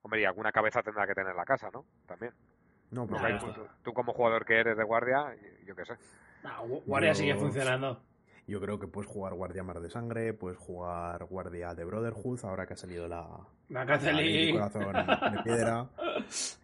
Hombre, 0.01 0.21
y 0.21 0.25
alguna 0.25 0.51
cabeza 0.51 0.81
tendrá 0.81 1.05
que 1.05 1.13
tener 1.13 1.35
la 1.35 1.45
casa, 1.45 1.69
¿no? 1.71 1.85
También. 2.07 2.33
No, 2.89 3.01
No, 3.01 3.07
por 3.07 3.19
Claro. 3.19 3.39
Kai, 3.39 3.39
supuesto. 3.39 3.63
tú, 3.63 3.83
tú 3.83 3.93
como 3.93 4.13
jugador 4.13 4.45
que 4.45 4.59
eres 4.59 4.75
de 4.75 4.83
guardia, 4.83 5.35
yo 5.65 5.75
qué 5.75 5.85
sé. 5.85 5.97
No, 6.43 6.65
Gu- 6.67 6.83
Guardia 6.85 7.13
sigue 7.15 7.35
funcionando. 7.35 8.01
Yo 8.47 8.59
creo 8.59 8.79
que 8.79 8.87
puedes 8.87 9.09
jugar 9.09 9.33
Guardia 9.35 9.63
Mar 9.63 9.79
de 9.79 9.89
Sangre, 9.89 10.33
puedes 10.33 10.57
jugar 10.57 11.23
Guardia 11.25 11.73
de 11.75 11.85
Brotherhood, 11.85 12.39
ahora 12.43 12.65
que 12.65 12.73
ha 12.73 12.77
salido 12.77 13.07
la, 13.07 13.27
La 13.69 13.85
la 13.85 13.97
de 13.97 14.51
corazón 14.51 15.35
de 15.35 15.43
piedra. 15.43 15.89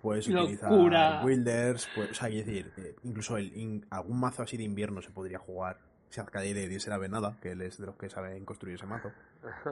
Puedes 0.01 0.27
utilizar 0.43 0.71
Locura. 0.71 1.21
Wilders, 1.23 1.87
pues, 1.95 2.11
o 2.11 2.13
sea, 2.13 2.27
quiero 2.29 2.45
decir, 2.45 2.73
eh, 2.77 2.95
incluso 3.03 3.37
el, 3.37 3.55
in- 3.55 3.85
algún 3.89 4.19
mazo 4.19 4.43
así 4.43 4.57
de 4.57 4.63
invierno 4.63 5.01
se 5.01 5.11
podría 5.11 5.37
jugar. 5.39 5.77
Si 6.09 6.19
Arcadia 6.19 6.53
le 6.53 6.67
diese 6.67 6.89
la 6.89 6.97
venada, 6.97 7.37
que 7.41 7.51
él 7.51 7.61
es 7.61 7.77
de 7.77 7.85
los 7.85 7.95
que 7.95 8.09
saben 8.09 8.43
construir 8.43 8.75
ese 8.75 8.85
mazo. 8.85 9.11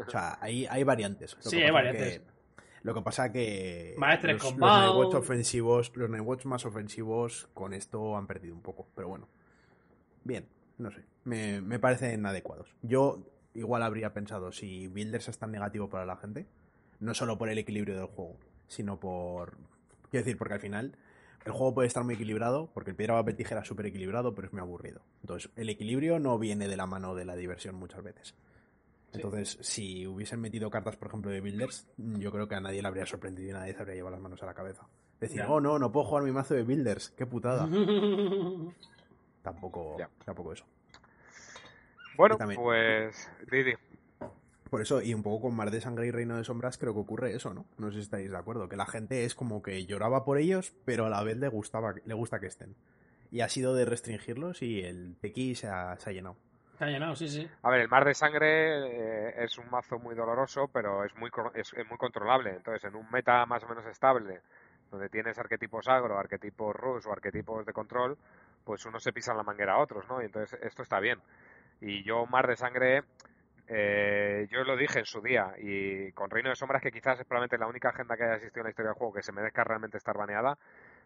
O 0.06 0.10
sea, 0.10 0.38
hay, 0.42 0.68
hay 0.68 0.84
variantes. 0.84 1.36
Lo 1.44 1.50
Sí, 1.50 1.62
hay 1.62 1.72
variantes. 1.72 2.20
que 2.20 2.26
Lo 2.84 2.94
que 2.94 3.02
pasa 3.02 3.32
que 3.32 3.96
Maestres 3.98 4.42
los, 4.44 4.52
los. 4.58 4.60
Nightwatch 4.60 5.16
ofensivos, 5.16 5.92
los 5.96 6.10
Nightwatch 6.10 6.46
más 6.46 6.66
ofensivos 6.66 7.50
con 7.54 7.74
esto 7.74 8.16
han 8.16 8.28
perdido 8.28 8.54
un 8.54 8.62
poco, 8.62 8.88
pero 8.96 9.08
bueno. 9.10 9.28
Bien, 10.26 10.46
no 10.78 10.92
sé. 10.92 11.06
Me, 11.24 11.62
me 11.62 11.80
parecen 11.80 12.26
adecuados. 12.26 12.76
Yo 12.82 13.26
igual 13.54 13.84
habría 13.84 14.14
pensado 14.14 14.52
si 14.52 14.88
Builders 14.88 15.30
es 15.30 15.38
tan 15.38 15.52
negativo 15.52 15.90
para 15.90 16.06
la 16.06 16.18
gente, 16.18 16.46
no 17.00 17.14
solo 17.14 17.38
por 17.38 17.48
el 17.50 17.58
equilibrio 17.58 17.96
del 17.96 18.08
juego, 18.08 18.38
sino 18.68 19.00
por 19.00 19.56
quiero 20.10 20.26
decir, 20.26 20.38
porque 20.38 20.56
al 20.56 20.60
final 20.60 20.98
el 21.46 21.52
juego 21.52 21.76
puede 21.76 21.88
estar 21.88 22.04
muy 22.04 22.16
equilibrado, 22.16 22.70
porque 22.74 22.92
el 22.92 22.96
piedra 22.96 23.16
papel 23.16 23.36
tijera 23.36 23.62
es 23.62 23.68
súper 23.68 23.86
equilibrado, 23.86 24.34
pero 24.34 24.48
es 24.48 24.54
muy 24.54 24.62
aburrido. 24.62 25.02
Entonces, 25.22 25.52
el 25.56 25.70
equilibrio 25.70 26.20
no 26.20 26.40
viene 26.40 26.68
de 26.68 26.76
la 26.76 26.88
mano 26.88 27.14
de 27.14 27.26
la 27.26 27.36
diversión 27.36 27.76
muchas 27.76 28.04
veces. 28.04 28.36
Sí. 29.12 29.22
Entonces, 29.22 29.58
si 29.62 30.08
hubiesen 30.08 30.42
metido 30.42 30.72
cartas, 30.72 30.98
por 30.98 31.08
ejemplo, 31.10 31.30
de 31.30 31.42
Builders, 31.42 31.88
yo 31.98 32.32
creo 32.32 32.48
que 32.48 32.56
a 32.56 32.60
nadie 32.60 32.82
le 32.82 32.88
habría 32.88 33.06
sorprendido 33.06 33.50
y 33.50 33.54
nadie 33.54 33.74
se 33.74 33.80
habría 33.80 33.96
llevado 33.96 34.16
las 34.16 34.24
manos 34.24 34.42
a 34.42 34.48
la 34.48 34.56
cabeza. 34.56 34.88
Decir, 35.20 35.44
oh 35.48 35.62
no, 35.62 35.78
no 35.78 35.92
puedo 35.92 36.08
jugar 36.08 36.24
mi 36.24 36.32
mazo 36.32 36.56
de 36.56 36.64
Builders, 36.64 37.12
qué 37.12 37.26
putada. 37.26 37.70
tampoco, 39.46 39.96
tampoco 40.26 40.54
eso. 40.54 40.66
Bueno, 42.18 42.38
pues 42.56 43.30
Didi. 43.50 43.76
Por 44.70 44.82
eso, 44.82 45.02
y 45.02 45.14
un 45.14 45.22
poco 45.22 45.44
con 45.44 45.56
Mar 45.56 45.70
de 45.70 45.80
Sangre 45.80 46.08
y 46.08 46.12
Reino 46.12 46.36
de 46.36 46.44
Sombras, 46.44 46.78
creo 46.78 46.94
que 46.94 47.00
ocurre 47.00 47.36
eso, 47.36 47.54
¿no? 47.54 47.66
No 47.78 47.92
sé 47.92 47.98
si 47.98 48.02
estáis 48.02 48.32
de 48.32 48.38
acuerdo, 48.38 48.68
que 48.68 48.76
la 48.76 48.88
gente 48.88 49.24
es 49.24 49.36
como 49.36 49.62
que 49.62 49.86
lloraba 49.86 50.26
por 50.26 50.40
ellos, 50.40 50.74
pero 50.84 51.06
a 51.06 51.10
la 51.10 51.24
vez 51.24 51.38
le 51.38 51.48
gustaba, 51.48 51.94
le 52.04 52.14
gusta 52.16 52.40
que 52.40 52.48
estén. 52.48 52.76
Y 53.32 53.42
ha 53.42 53.50
sido 53.50 53.76
de 53.76 53.86
restringirlos 53.86 54.64
y 54.64 54.82
el 54.82 55.16
tequi 55.22 55.54
se 55.54 55.68
ha, 55.68 55.96
se 56.00 56.10
ha 56.10 56.14
llenado. 56.14 56.36
Está 56.74 56.88
llenado, 56.88 57.16
sí, 57.16 57.30
sí. 57.30 57.48
A 57.62 57.70
ver, 57.70 57.82
el 57.82 57.88
mar 57.88 58.04
de 58.04 58.16
sangre 58.16 59.30
eh, 59.30 59.44
es 59.44 59.58
un 59.60 59.70
mazo 59.70 60.00
muy 60.00 60.16
doloroso, 60.16 60.68
pero 60.74 61.06
es 61.06 61.16
muy, 61.16 61.30
es, 61.54 61.72
es 61.74 61.88
muy 61.88 61.98
controlable. 61.98 62.50
Entonces, 62.50 62.84
en 62.86 62.96
un 62.96 63.10
meta 63.12 63.46
más 63.46 63.64
o 63.64 63.68
menos 63.68 63.86
estable, 63.86 64.42
donde 64.92 65.10
tienes 65.10 65.38
arquetipos 65.38 65.88
agro, 65.88 66.18
arquetipos 66.18 66.76
rush 66.76 67.06
o 67.08 67.12
arquetipos 67.12 67.66
de 67.66 67.74
control, 67.74 68.18
pues 68.66 68.86
uno 68.86 69.00
se 69.00 69.14
pisa 69.14 69.32
en 69.32 69.38
la 69.38 69.44
manguera 69.44 69.74
a 69.74 69.80
otros, 69.80 70.06
¿no? 70.10 70.22
Y 70.22 70.26
entonces 70.26 70.60
esto 70.62 70.82
está 70.82 71.00
bien. 71.00 71.22
Y 71.80 72.04
yo, 72.04 72.26
mar 72.26 72.48
de 72.48 72.58
sangre, 72.58 73.04
eh, 73.68 74.48
yo 74.50 74.64
lo 74.64 74.76
dije 74.76 75.00
en 75.00 75.06
su 75.06 75.22
día, 75.22 75.54
y 75.58 76.12
con 76.12 76.30
Reino 76.30 76.50
de 76.50 76.56
Sombras, 76.56 76.82
que 76.82 76.92
quizás 76.92 77.20
es 77.20 77.26
probablemente 77.26 77.58
la 77.58 77.68
única 77.68 77.90
agenda 77.90 78.18
que 78.18 78.24
haya 78.24 78.36
existido 78.36 78.62
en 78.62 78.66
la 78.66 78.70
historia 78.72 78.90
del 78.90 78.98
juego 78.98 79.14
que 79.14 79.24
se 79.24 79.32
merezca 79.32 79.64
realmente 79.64 79.98
estar 79.98 80.18
baneada, 80.18 80.58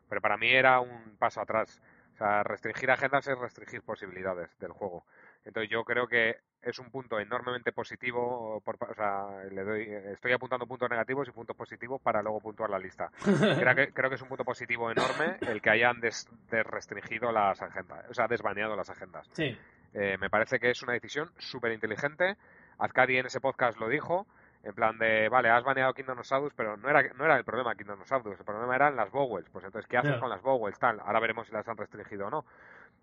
pero 0.08 0.22
para 0.22 0.38
mí 0.38 0.50
era 0.50 0.80
un 0.80 1.18
paso 1.18 1.42
atrás. 1.42 1.82
O 2.14 2.18
sea, 2.18 2.44
restringir 2.44 2.92
agendas 2.92 3.28
es 3.28 3.38
restringir 3.38 3.82
posibilidades 3.82 4.50
del 4.60 4.72
juego. 4.72 5.06
Entonces 5.46 5.70
yo 5.70 5.84
creo 5.84 6.08
que 6.08 6.36
es 6.62 6.78
un 6.80 6.92
punto 6.92 7.20
enormemente 7.20 7.72
positivo, 7.72 8.62
por, 8.66 8.76
o 8.82 8.94
sea, 8.94 9.44
le 9.50 9.64
doy, 9.64 9.84
estoy 10.14 10.34
apuntando 10.34 10.68
puntos 10.68 10.90
negativos 10.90 11.28
y 11.28 11.32
puntos 11.32 11.56
positivos 11.56 12.02
para 12.02 12.22
luego 12.22 12.42
puntuar 12.42 12.70
la 12.70 12.78
lista. 12.78 13.10
Creo 13.24 13.76
que, 13.76 13.94
creo 13.94 14.10
que 14.10 14.16
es 14.16 14.22
un 14.22 14.28
punto 14.28 14.44
positivo 14.44 14.92
enorme 14.92 15.38
el 15.48 15.62
que 15.62 15.70
hayan 15.70 16.00
des- 16.02 16.28
desrestringido 16.52 17.32
las 17.32 17.62
agendas, 17.62 18.06
o 18.10 18.14
sea, 18.14 18.28
desbaneado 18.28 18.76
las 18.76 18.90
agendas. 18.90 19.30
Sí. 19.34 19.58
Eh, 19.94 20.18
me 20.20 20.30
parece 20.30 20.60
que 20.60 20.70
es 20.70 20.84
una 20.84 20.94
decisión 20.94 21.32
súper 21.38 21.72
inteligente. 21.72 22.36
Azcadi 22.78 23.18
en 23.18 23.26
ese 23.26 23.40
podcast 23.42 23.80
lo 23.80 23.88
dijo, 23.88 24.28
en 24.64 24.74
plan 24.76 24.98
de, 25.00 25.30
vale, 25.30 25.50
has 25.50 25.64
baneado 25.64 25.94
Kingdom 25.94 26.20
of 26.20 26.26
Shadows, 26.28 26.54
pero 26.54 26.76
no 26.78 26.90
era, 26.90 27.02
no 27.16 27.24
era 27.26 27.38
el 27.38 27.46
problema 27.46 27.74
Kingdom 27.76 28.02
of 28.02 28.08
Shadows, 28.08 28.38
el 28.38 28.46
problema 28.46 28.76
eran 28.76 28.96
las 28.98 29.10
Bowels. 29.10 29.50
Pues 29.50 29.64
entonces, 29.66 29.90
¿qué 29.90 29.98
haces 29.98 30.18
con 30.20 30.30
las 30.30 30.42
Bowels? 30.42 30.78
Tal, 30.78 31.00
ahora 31.00 31.20
veremos 31.22 31.48
si 31.48 31.54
las 31.54 31.68
han 31.68 31.78
restringido 31.78 32.28
o 32.28 32.30
no. 32.30 32.46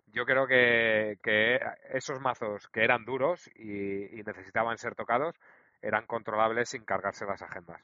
Yo 0.06 0.24
creo 0.24 0.46
que, 0.46 1.18
que 1.22 1.60
esos 1.90 2.20
mazos 2.20 2.68
que 2.68 2.84
eran 2.84 3.04
duros 3.04 3.48
y, 3.56 4.18
y 4.18 4.22
necesitaban 4.22 4.78
ser 4.78 4.94
tocados 4.94 5.34
eran 5.82 6.06
controlables 6.06 6.70
sin 6.70 6.84
cargarse 6.84 7.26
las 7.26 7.42
agendas. 7.42 7.82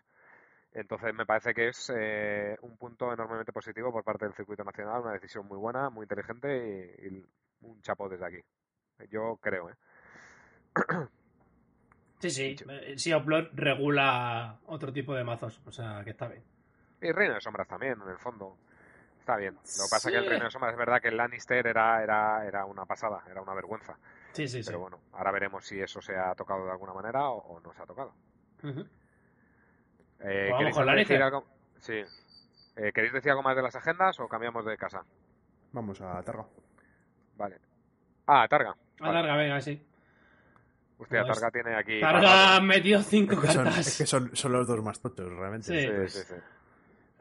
Entonces 0.73 1.15
me 1.15 1.27
parece 1.27 1.53
que 1.53 1.69
es 1.69 1.93
eh, 1.95 2.57
un 2.63 2.77
punto 2.79 3.13
enormemente 3.13 3.53
positivo 3.53 3.93
por 3.93 4.05
parte 4.05 4.25
del 4.25 4.35
circuito 4.35 4.65
nacional, 4.65 5.03
una 5.03 5.13
decisión 5.13 5.47
muy 5.47 5.59
buena, 5.59 5.91
muy 5.91 6.05
inteligente 6.05 6.97
y, 7.03 7.07
y 7.17 7.27
un 7.61 7.81
chapo 7.83 8.09
desde 8.09 8.27
aquí. 8.27 8.41
Yo 9.11 9.37
creo, 9.41 9.71
¿eh? 9.71 9.75
Sí, 12.23 12.31
sí. 12.31 12.57
Eh, 12.69 12.95
Sí, 12.97 13.13
Upload 13.13 13.49
regula 13.53 14.61
otro 14.67 14.93
tipo 14.93 15.13
de 15.13 15.25
mazos. 15.25 15.61
O 15.67 15.73
sea, 15.73 16.03
que 16.05 16.11
está 16.11 16.29
bien. 16.29 16.45
Y 17.01 17.11
Reino 17.11 17.35
de 17.35 17.41
Sombras 17.41 17.67
también, 17.67 18.01
en 18.01 18.09
el 18.09 18.19
fondo. 18.19 18.59
Está 19.23 19.37
bien. 19.37 19.55
Lo 19.55 19.61
que 19.85 19.89
pasa 19.89 20.09
es 20.09 20.13
que 20.15 20.19
el. 20.19 20.27
Reino 20.29 20.47
de 20.47 20.51
Sombras 20.51 20.73
es 20.73 20.79
verdad 20.79 21.01
que 21.01 21.07
el 21.07 21.17
Lannister 21.17 21.65
era, 21.65 22.03
era, 22.03 22.45
era 22.45 22.65
una 22.65 22.85
pasada, 22.87 23.23
era 23.31 23.41
una 23.41 23.55
vergüenza. 23.55 23.97
Sí, 24.33 24.49
sí, 24.49 24.63
sí. 24.65 24.67
Pero 24.67 24.81
bueno, 24.81 24.99
ahora 25.13 25.31
veremos 25.31 25.65
si 25.65 25.81
eso 25.81 26.03
se 26.03 26.17
ha 26.17 26.35
tocado 26.35 26.65
de 26.65 26.73
alguna 26.73 26.93
manera 26.93 27.29
o, 27.29 27.37
o 27.39 27.61
no 27.61 27.73
se 27.73 27.83
ha 27.83 27.87
tocado. 27.87 28.13
Ujú. 28.65 28.85
Eh, 30.25 30.49
vamos 30.51 30.59
¿queréis 30.59 30.75
con 30.77 30.87
decir 30.87 30.87
Lannister. 30.87 31.23
algo? 31.23 31.47
Sí. 31.79 32.03
Eh, 32.75 32.93
¿Queréis 32.93 33.13
decir 33.13 33.31
algo 33.31 33.43
más 33.45 33.55
de 33.55 33.63
las 33.63 33.77
agendas 33.77 34.19
o 34.19 34.27
cambiamos 34.27 34.65
de 34.65 34.77
casa? 34.77 35.05
Vamos 35.71 36.01
a 36.01 36.21
Targa. 36.23 36.45
Vale. 37.37 37.59
Ah, 38.27 38.47
Targa. 38.49 38.71
A 38.71 38.77
Vale. 39.05 39.15
larga, 39.15 39.37
venga, 39.37 39.61
sí. 39.61 39.87
Hostia, 40.99 41.25
Pues, 41.25 41.39
Targa 41.39 41.51
tiene 41.53 41.77
aquí... 41.77 42.01
Targa 42.01 42.61
metió 42.61 43.01
cinco 43.03 43.35
Es 43.35 43.41
que, 43.41 43.47
son, 43.49 43.65
cartas. 43.65 43.87
es 43.87 43.99
que 43.99 44.07
son, 44.07 44.35
son 44.35 44.53
los 44.53 44.67
dos 44.67 44.83
más 44.83 45.01
tochos, 45.01 45.31
realmente. 45.33 45.67
Sí. 45.67 46.09
Sí, 46.11 46.21
sí, 46.21 46.35
sí. 46.35 46.41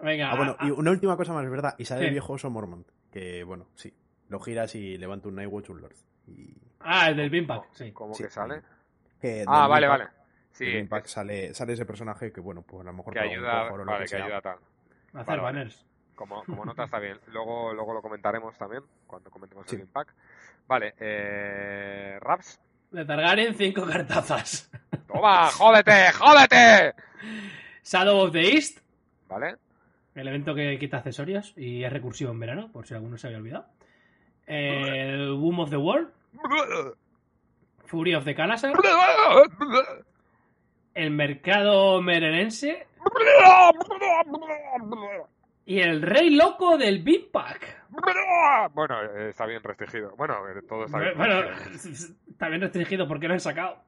Venga. 0.02 0.32
Ah, 0.32 0.36
bueno, 0.36 0.56
a- 0.60 0.68
y 0.68 0.72
una 0.72 0.92
última 0.92 1.16
cosa 1.18 1.34
más, 1.34 1.50
¿verdad? 1.50 1.76
Y 1.78 1.86
sale 1.86 2.06
el 2.06 2.12
viejo 2.12 2.34
oso 2.34 2.50
Mormont. 2.50 2.88
Que, 3.12 3.44
bueno, 3.44 3.68
sí. 3.76 3.94
Lo 4.30 4.40
giras 4.40 4.74
y 4.76 4.98
levanta 4.98 5.28
un 5.28 5.36
Nightwatch, 5.36 5.70
un 5.70 5.82
Lord. 5.82 5.96
Y 6.28 6.54
Ah, 6.80 7.10
el 7.10 7.18
del 7.18 7.30
Beanpack, 7.30 7.66
sí. 7.74 7.92
¿Cómo 7.92 8.14
Sí, 8.14 8.24
que 8.24 8.30
sale? 8.30 8.62
que 9.20 9.44
Ah, 9.48 9.68
vale, 9.68 9.88
vale. 9.88 10.08
Sí, 10.52 10.66
Impact 10.66 11.06
es- 11.06 11.12
sale, 11.12 11.54
sale 11.54 11.74
ese 11.74 11.86
personaje 11.86 12.32
que, 12.32 12.42
bueno, 12.42 12.62
pues 12.64 12.82
a 12.82 12.84
lo 12.86 12.94
mejor 12.94 13.14
que 13.14 13.20
un 13.20 13.26
ayuda, 13.26 13.70
vale, 13.70 14.06
que 14.06 14.16
que 14.16 14.22
ayuda 14.22 14.42
tal. 14.42 14.58
Hacer 14.58 15.14
Vale, 15.14 15.26
vale. 15.26 15.42
banners. 15.42 15.86
Como, 16.16 16.44
como 16.44 16.66
nota 16.66 16.84
está 16.86 17.00
bien. 17.00 17.20
Luego, 17.28 17.74
luego 17.74 17.94
lo 17.94 18.02
comentaremos 18.02 18.58
también, 18.58 18.84
cuando 19.08 19.30
comentemos 19.30 19.66
Sí. 19.68 19.76
el 19.76 19.82
Impact. 19.84 20.12
Vale, 20.68 20.94
eh... 21.00 22.18
Raps. 22.22 22.60
De 22.92 23.06
Targaryen, 23.06 23.54
cinco 23.56 23.86
cartazas. 23.86 24.70
¡Toma! 25.08 25.48
¡Jódete! 25.48 26.12
¡Jódete! 26.14 26.94
Shadow 27.84 28.20
of 28.26 28.32
the 28.34 28.54
East, 28.56 28.80
¿Vale? 29.28 29.56
El 30.16 30.28
evento 30.28 30.54
que 30.56 30.78
quita 30.80 30.98
accesorios 30.98 31.54
y 31.58 31.84
es 31.84 31.92
recursivo 31.92 32.32
en 32.32 32.40
verano, 32.40 32.72
por 32.72 32.86
si 32.88 32.94
alguno 32.94 33.18
se 33.18 33.28
había 33.28 33.40
olvidado. 33.40 33.66
El 34.46 35.32
Womb 35.34 35.60
of 35.62 35.70
the 35.70 35.78
World, 35.78 36.10
Fury 37.86 38.16
of 38.16 38.26
the 38.26 38.36
Calasar, 38.36 38.74
el 40.94 41.12
mercado 41.12 42.02
merenense 42.02 42.88
y 45.66 45.80
el 45.80 46.02
rey 46.02 46.30
loco 46.32 46.78
del 46.78 47.02
Beanpack. 47.04 47.82
Bueno, 48.74 49.02
eh, 49.04 49.30
está 49.30 49.46
bien 49.46 49.62
restringido. 49.64 50.16
Bueno, 50.18 50.36
eh, 50.50 50.62
todo 50.68 50.86
está 50.86 51.00
bien. 51.00 51.14
Bueno, 51.18 51.42
restringido. 51.44 52.16
está 52.30 52.48
bien 52.50 52.62
restringido 52.62 53.08
porque 53.08 53.28
lo 53.28 53.34
han 53.34 53.40
sacado. 53.40 53.84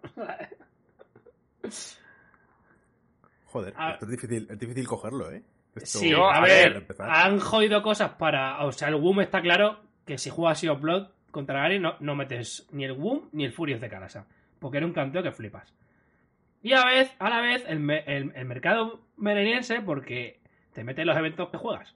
Joder, 3.46 3.74
A- 3.78 3.92
esto 3.94 4.06
es 4.06 4.12
difícil, 4.12 4.48
es 4.50 4.60
difícil 4.60 4.88
cogerlo, 4.88 5.32
¿eh? 5.32 5.44
Esto- 5.76 6.00
Sí, 6.00 6.10
Yo, 6.12 6.30
a 6.30 6.38
a 6.38 6.42
ver, 6.42 6.86
han 7.00 7.40
jodido 7.40 7.82
cosas 7.82 8.12
para. 8.12 8.64
O 8.66 8.72
sea, 8.72 8.90
el 8.90 8.96
Womb 8.96 9.22
está 9.22 9.42
claro 9.42 9.80
que 10.06 10.18
si 10.18 10.30
juegas 10.30 10.60
Sea 10.60 10.72
of 10.74 10.82
Blood 10.82 11.08
contra 11.32 11.62
Gary 11.62 11.80
no, 11.80 11.96
no 12.00 12.16
metes 12.16 12.68
ni 12.72 12.86
el 12.86 12.92
Womb 12.92 13.30
ni 13.32 13.46
el 13.46 13.54
Furious 13.54 13.82
de 13.82 13.90
Kalasa. 13.90 14.28
Porque 14.60 14.78
era 14.78 14.86
un 14.86 14.94
canteo 14.94 15.24
que 15.24 15.32
flipas. 15.32 15.74
Y 16.62 16.74
a, 16.74 16.78
la 16.78 16.86
vez, 16.86 17.16
a 17.20 17.30
la 17.30 17.42
vez, 17.42 17.66
el, 17.68 17.90
el- 17.90 18.32
el 18.36 18.46
mercado 18.46 19.02
mereniense, 19.18 19.82
porque 19.82 20.40
te 20.74 20.84
mete 20.84 21.04
los 21.06 21.18
eventos 21.18 21.50
que 21.50 21.58
juegas. 21.58 21.94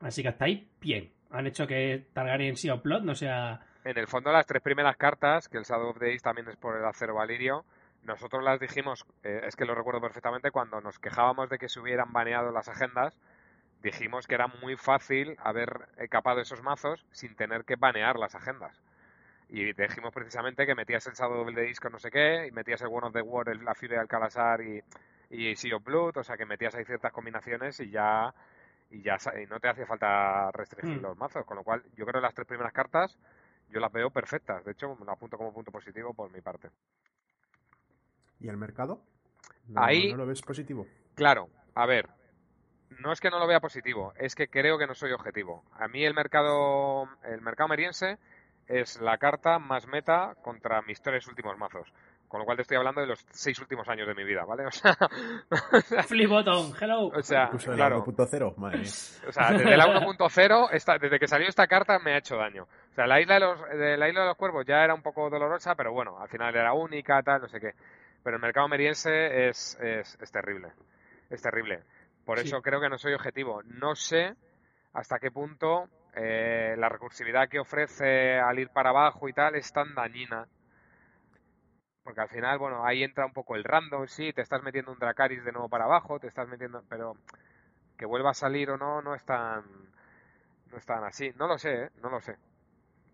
Así 0.00 0.22
que 0.22 0.28
hasta 0.28 0.44
ahí, 0.44 0.68
bien. 0.80 1.10
Han 1.30 1.46
hecho 1.46 1.66
que 1.66 2.06
Targaryen 2.12 2.56
Sea 2.56 2.74
of 2.74 2.82
Blood 2.82 3.02
no 3.02 3.14
sea. 3.14 3.60
En 3.84 3.98
el 3.98 4.06
fondo, 4.06 4.30
las 4.30 4.46
tres 4.46 4.62
primeras 4.62 4.96
cartas, 4.96 5.48
que 5.48 5.58
el 5.58 5.64
Shadow 5.64 5.88
of 5.90 5.98
the 5.98 6.12
East 6.12 6.24
también 6.24 6.48
es 6.48 6.56
por 6.56 6.76
el 6.76 6.84
acero 6.84 7.14
valirio, 7.14 7.64
nosotros 8.04 8.42
las 8.44 8.60
dijimos, 8.60 9.04
eh, 9.22 9.42
es 9.44 9.56
que 9.56 9.64
lo 9.64 9.74
recuerdo 9.74 10.00
perfectamente, 10.00 10.50
cuando 10.50 10.80
nos 10.80 10.98
quejábamos 10.98 11.48
de 11.50 11.58
que 11.58 11.68
se 11.68 11.80
hubieran 11.80 12.12
baneado 12.12 12.52
las 12.52 12.68
agendas, 12.68 13.18
dijimos 13.82 14.26
que 14.26 14.34
era 14.36 14.48
muy 14.48 14.76
fácil 14.76 15.36
haber 15.40 15.88
capado 16.10 16.40
esos 16.40 16.62
mazos 16.62 17.06
sin 17.12 17.36
tener 17.36 17.64
que 17.64 17.76
banear 17.76 18.18
las 18.18 18.34
agendas. 18.34 18.80
Y 19.48 19.72
dijimos 19.74 20.12
precisamente 20.14 20.66
que 20.66 20.74
metías 20.74 21.06
el 21.06 21.14
the 21.54 21.68
East 21.68 21.80
con 21.82 21.92
no 21.92 21.98
sé 21.98 22.10
qué, 22.10 22.46
y 22.48 22.52
metías 22.52 22.80
el 22.82 22.88
One 22.88 23.08
of 23.08 23.12
the 23.12 23.22
War, 23.22 23.48
el- 23.48 23.64
la 23.64 23.74
Fury 23.74 23.88
de 23.94 23.98
Alcalazar 24.00 24.60
y, 24.62 24.82
y 25.30 25.56
Sea 25.56 25.76
of 25.76 25.84
Blood, 25.84 26.16
o 26.18 26.24
sea 26.24 26.36
que 26.36 26.46
metías 26.46 26.74
ahí 26.74 26.84
ciertas 26.84 27.12
combinaciones 27.12 27.78
y 27.80 27.90
ya 27.90 28.34
y 28.90 29.02
ya 29.02 29.18
y 29.42 29.46
no 29.46 29.60
te 29.60 29.68
hacía 29.68 29.86
falta 29.86 30.50
restringir 30.52 31.00
Hmm. 31.00 31.02
los 31.02 31.16
mazos, 31.18 31.44
con 31.46 31.56
lo 31.58 31.64
cual 31.64 31.82
yo 31.96 32.06
creo 32.06 32.20
que 32.20 32.26
las 32.26 32.34
tres 32.34 32.46
primeras 32.48 32.72
cartas 32.72 33.18
yo 33.70 33.80
las 33.80 33.92
veo 33.92 34.10
perfectas, 34.10 34.64
de 34.64 34.72
hecho 34.72 34.94
me 34.96 35.04
lo 35.06 35.12
apunto 35.12 35.36
como 35.38 35.52
punto 35.54 35.72
positivo 35.72 36.14
por 36.14 36.30
mi 36.30 36.40
parte. 36.40 36.70
¿Y 38.44 38.48
el 38.50 38.56
mercado? 38.58 39.00
¿No, 39.68 39.82
Ahí- 39.82 40.10
¿No 40.12 40.18
lo 40.18 40.26
ves 40.26 40.42
positivo? 40.42 40.86
Claro, 41.14 41.48
a 41.74 41.86
ver, 41.86 42.08
no 43.00 43.10
es 43.10 43.20
que 43.20 43.30
no 43.30 43.38
lo 43.38 43.46
vea 43.46 43.58
positivo, 43.60 44.12
es 44.18 44.34
que 44.34 44.48
creo 44.48 44.76
que 44.76 44.86
no 44.86 44.94
soy 44.94 45.12
objetivo. 45.12 45.64
A 45.72 45.88
mí 45.88 46.04
el 46.04 46.12
mercado, 46.12 47.08
el 47.24 47.40
mercado 47.40 47.68
meriense 47.68 48.18
es 48.66 49.00
la 49.00 49.16
carta 49.16 49.58
más 49.58 49.86
meta 49.86 50.34
contra 50.42 50.82
mis 50.82 51.00
tres 51.00 51.26
últimos 51.26 51.56
mazos. 51.56 51.90
Con 52.28 52.40
lo 52.40 52.46
cual 52.46 52.56
te 52.56 52.62
estoy 52.62 52.76
hablando 52.78 53.00
de 53.00 53.06
los 53.06 53.24
seis 53.30 53.58
últimos 53.60 53.88
años 53.88 54.06
de 54.08 54.14
mi 54.14 54.24
vida, 54.24 54.44
¿vale? 54.44 54.64
O 54.66 54.70
sea, 54.70 56.02
Flip 56.02 56.28
button, 56.28 56.72
hello. 56.80 57.06
o 57.06 57.22
sea 57.22 57.44
Incluso 57.44 57.72
claro. 57.72 58.04
1.0, 58.04 58.56
madre 58.56 58.78
mía. 58.78 58.88
O 59.28 59.32
sea, 59.32 59.52
desde 59.52 59.76
la 59.76 59.86
1.0, 59.86 60.68
esta- 60.72 60.98
desde 60.98 61.18
que 61.18 61.28
salió 61.28 61.48
esta 61.48 61.66
carta 61.66 61.98
me 62.00 62.12
ha 62.14 62.18
hecho 62.18 62.36
daño. 62.36 62.64
O 62.64 62.94
sea, 62.94 63.06
la 63.06 63.20
isla 63.20 63.34
de 63.34 63.40
los, 63.40 63.60
de 63.70 63.96
la 63.96 64.08
isla 64.08 64.20
de 64.22 64.26
los 64.28 64.36
cuervos 64.36 64.64
ya 64.66 64.82
era 64.84 64.94
un 64.94 65.02
poco 65.02 65.30
dolorosa, 65.30 65.74
pero 65.74 65.92
bueno, 65.92 66.18
al 66.20 66.28
final 66.28 66.54
era 66.54 66.72
única, 66.74 67.22
tal, 67.22 67.42
no 67.42 67.48
sé 67.48 67.60
qué. 67.60 67.72
Pero 68.24 68.36
el 68.36 68.42
mercado 68.42 68.66
meriense 68.68 69.48
es, 69.48 69.78
es, 69.80 70.18
es 70.20 70.32
terrible. 70.32 70.72
Es 71.30 71.40
terrible. 71.42 71.82
Por 72.24 72.38
Sí. 72.40 72.46
eso 72.48 72.60
creo 72.62 72.80
que 72.80 72.88
no 72.88 72.98
soy 72.98 73.12
objetivo. 73.12 73.62
No 73.64 73.94
sé 73.94 74.34
hasta 74.94 75.18
qué 75.18 75.30
punto 75.30 75.88
eh, 76.16 76.74
la 76.78 76.88
recursividad 76.88 77.48
que 77.48 77.58
ofrece 77.60 78.38
al 78.40 78.58
ir 78.58 78.70
para 78.70 78.90
abajo 78.90 79.28
y 79.28 79.32
tal 79.32 79.54
es 79.56 79.72
tan 79.72 79.94
dañina. 79.94 80.46
Porque 82.02 82.20
al 82.20 82.28
final, 82.28 82.58
bueno, 82.58 82.84
ahí 82.84 83.02
entra 83.02 83.24
un 83.26 83.32
poco 83.32 83.56
el 83.56 83.64
random, 83.64 84.06
sí, 84.06 84.32
te 84.32 84.42
estás 84.42 84.62
metiendo 84.62 84.92
un 84.92 84.98
Dracaris 84.98 85.42
de 85.44 85.52
nuevo 85.52 85.68
para 85.68 85.84
abajo, 85.84 86.18
te 86.20 86.26
estás 86.26 86.46
metiendo, 86.48 86.82
pero 86.88 87.16
que 87.96 88.04
vuelva 88.06 88.30
a 88.30 88.34
salir 88.34 88.70
o 88.70 88.76
no, 88.76 89.00
no 89.00 89.14
es 89.14 89.24
tan, 89.24 89.64
no 90.70 90.76
es 90.76 90.84
tan 90.84 91.02
así. 91.04 91.30
No 91.36 91.46
lo 91.46 91.56
sé, 91.58 91.84
¿eh? 91.84 91.90
no 92.02 92.10
lo 92.10 92.20
sé. 92.20 92.36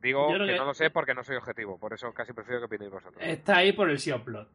Digo 0.00 0.28
que, 0.28 0.56
no 0.56 0.64
lo 0.64 0.74
sé 0.74 0.90
porque 0.90 1.14
no 1.14 1.22
soy 1.22 1.36
objetivo, 1.36 1.78
por 1.78 1.92
eso 1.92 2.12
casi 2.12 2.32
prefiero 2.32 2.60
que 2.60 2.66
opinéis 2.66 2.90
vosotros. 2.90 3.22
Está 3.24 3.58
ahí 3.58 3.72
por 3.72 3.88
el 3.90 3.98
Sea 3.98 4.16
of 4.16 4.24
Blood, 4.24 4.48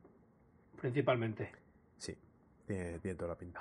principalmente. 0.86 1.52
Sí, 1.98 2.15
tiene, 2.67 3.00
tiene 3.00 3.17
toda 3.17 3.30
la 3.30 3.38
pinta. 3.38 3.60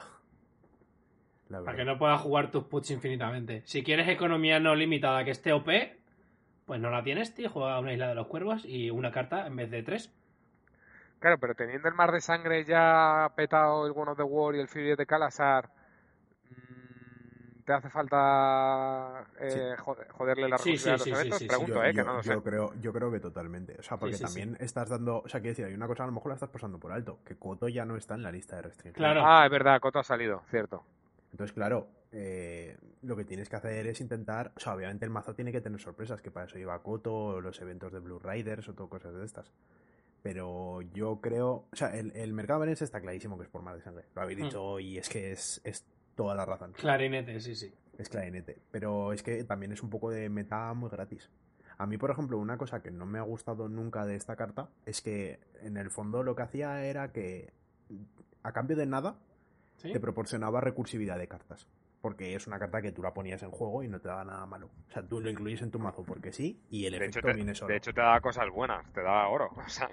La 1.49 1.63
Para 1.63 1.75
que 1.75 1.85
no 1.87 1.99
puedas 1.99 2.21
jugar 2.21 2.51
tus 2.51 2.65
puts 2.65 2.91
infinitamente. 2.91 3.63
Si 3.65 3.83
quieres 3.83 4.09
economía 4.09 4.61
no 4.61 4.75
limitada 4.75 5.25
que 5.25 5.31
esté 5.31 5.55
OP, 5.55 5.69
pues 6.67 6.81
no 6.81 6.91
la 6.91 7.03
tienes, 7.03 7.35
tío. 7.35 7.49
Juega 7.49 7.81
una 7.81 7.95
isla 7.95 8.09
de 8.09 8.15
los 8.15 8.27
cuervos 8.27 8.67
y 8.67 8.91
una 8.91 9.11
carta 9.11 9.47
en 9.47 9.57
vez 9.57 9.71
de 9.71 9.83
tres. 9.83 10.13
Claro, 11.19 11.39
pero 11.39 11.55
teniendo 11.55 11.89
el 11.89 11.95
mar 11.95 12.13
de 12.13 12.21
sangre 12.21 12.63
ya 12.65 13.33
petado 13.35 13.87
el 13.87 13.93
One 13.97 14.11
of 14.11 14.19
the 14.19 14.23
War 14.23 14.55
y 14.55 14.61
el 14.61 14.69
Fury 14.69 14.95
de 14.95 15.07
Calasar, 15.07 15.71
mm, 15.71 15.84
¿te 17.65 17.73
hace 17.73 17.89
falta 17.91 19.25
eh, 19.41 19.75
Sí. 19.77 19.83
joderle 20.13 20.49
la 20.49 20.59
Sí, 20.59 20.77
sí, 20.77 20.89
a 20.89 20.93
los 20.93 21.03
sí, 21.03 21.11
eventos? 21.11 21.39
sí, 21.39 21.45
sí. 21.45 21.49
Pregunto, 21.49 21.75
yo, 21.75 21.85
eh, 21.85 21.91
que 21.91 21.97
yo- 21.99 22.05
no 22.05 22.15
lo 22.15 22.23
yo 22.23 22.33
sé. 22.35 22.43
creo, 22.43 22.75
yo 22.81 22.93
creo 22.93 23.11
que 23.11 23.21
totalmente. 23.21 23.77
O 23.79 23.83
sea, 23.83 23.97
porque 23.97 24.15
sí, 24.17 24.19
sí. 24.19 24.25
también 24.25 24.57
estás 24.61 24.89
dando. 24.89 25.19
O 25.25 25.29
sea, 25.29 25.41
quiero 25.41 25.53
decir, 25.53 25.65
hay 25.67 25.75
una 25.75 25.87
cosa 25.87 26.05
a 26.05 26.07
lo 26.07 26.13
mejor 26.13 26.29
la 26.31 26.35
estás 26.35 26.51
pasando 26.51 26.79
por 26.79 26.93
alto. 26.93 27.19
Que 27.25 27.37
Koto 27.37 27.69
ya 27.69 27.85
no 27.85 27.97
está 27.97 28.15
en 28.15 28.23
la 28.23 28.31
lista 28.33 28.57
de 28.57 28.63
restricciones. 28.63 28.97
Claro. 28.97 29.23
Ah, 29.27 29.45
es 29.47 29.51
verdad, 29.51 29.81
Coto 29.81 29.99
ha 29.99 30.05
salido, 30.05 30.43
cierto. 30.51 30.85
Entonces, 31.33 31.53
claro, 31.55 31.89
eh, 32.13 32.77
lo 33.03 33.17
que 33.17 33.25
tienes 33.25 33.49
que 33.49 33.57
hacer 33.57 33.87
es 33.87 34.01
intentar. 34.01 34.53
O 34.57 34.61
sea, 34.61 34.75
obviamente 34.75 35.05
el 35.05 35.11
mazo 35.11 35.35
tiene 35.35 35.51
que 35.51 35.61
tener 35.61 35.81
sorpresas, 35.81 36.23
que 36.23 36.31
para 36.31 36.47
eso 36.47 36.57
lleva 36.59 36.81
Koto, 36.83 37.13
o 37.15 37.41
los 37.41 37.61
eventos 37.61 37.93
de 37.93 37.99
Blue 37.99 38.19
Riders 38.21 38.69
o 38.69 38.75
todo 38.75 38.89
cosas 38.89 39.15
de 39.15 39.25
estas. 39.25 39.53
Pero 40.23 40.81
yo 40.81 41.21
creo. 41.21 41.67
O 41.73 41.77
sea, 41.77 41.95
el, 41.97 42.13
el 42.17 42.33
mercado 42.33 42.61
verense 42.61 42.85
está 42.85 43.01
clarísimo 43.01 43.37
que 43.37 43.45
es 43.45 43.51
por 43.51 43.63
mar 43.63 43.75
de 43.77 43.83
sangre. 43.83 44.05
Lo 44.15 44.23
habéis 44.23 44.39
Mm. 44.39 44.43
dicho 44.45 44.81
y 44.81 44.97
es 44.99 45.09
que 45.09 45.33
es, 45.33 45.61
es 45.65 45.85
toda 46.15 46.35
la 46.35 46.45
razón. 46.45 46.73
Clarinete, 46.73 47.41
sí, 47.41 47.55
sí. 47.55 47.73
Es 47.99 48.09
clarinete. 48.09 48.59
Pero 48.71 49.13
es 49.13 49.23
que 49.23 49.45
también 49.45 49.73
es 49.73 49.83
un 49.83 49.91
poco 49.91 50.11
de 50.11 50.29
meta 50.29 50.73
muy 50.75 50.91
gratis. 50.91 51.31
A 51.79 51.87
mí, 51.87 51.99
por 51.99 52.11
ejemplo, 52.11 52.39
una 52.39 52.57
cosa 52.57 52.83
que 52.83 52.91
no 52.91 53.05
me 53.07 53.19
ha 53.19 53.23
gustado 53.23 53.69
nunca 53.69 54.07
de 54.07 54.15
esta 54.17 54.37
carta 54.37 54.69
es 54.87 55.01
que 55.03 55.41
en 55.63 55.77
el 55.77 55.91
fondo 55.91 56.23
lo 56.23 56.37
que 56.37 56.43
hacía 56.43 56.85
era 56.85 57.13
que 57.13 57.53
a 58.43 58.53
cambio 58.53 58.77
de 58.77 58.87
nada 58.87 59.17
¿Sí? 59.77 59.93
te 59.93 59.99
proporcionaba 60.01 60.61
recursividad 60.61 61.19
de 61.19 61.29
cartas. 61.29 61.67
Porque 62.01 62.35
es 62.35 62.47
una 62.47 62.59
carta 62.59 62.83
que 62.83 62.93
tú 62.93 63.03
la 63.03 63.15
ponías 63.15 63.43
en 63.43 63.51
juego 63.51 63.83
y 63.83 63.89
no 63.89 63.99
te 64.01 64.09
daba 64.09 64.25
nada 64.25 64.45
malo. 64.47 64.71
O 64.89 64.93
sea, 64.93 65.03
tú 65.03 65.21
lo 65.21 65.31
incluyes 65.31 65.63
en 65.63 65.71
tu 65.71 65.79
mazo 65.79 66.05
porque 66.05 66.33
sí 66.33 66.61
y 66.69 66.85
el 66.85 66.93
De 66.93 66.99
hecho, 66.99 67.21
efecto 67.21 67.29
te, 67.29 67.35
viene 67.35 67.55
solo. 67.55 67.71
de 67.73 67.79
hecho, 67.79 67.95
te 67.95 68.01
da 68.03 68.21
cosas 68.21 68.51
buenas, 68.51 68.85
te 68.93 69.03
da 69.03 69.27
oro. 69.29 69.51
O 69.57 69.69
sea, 69.69 69.89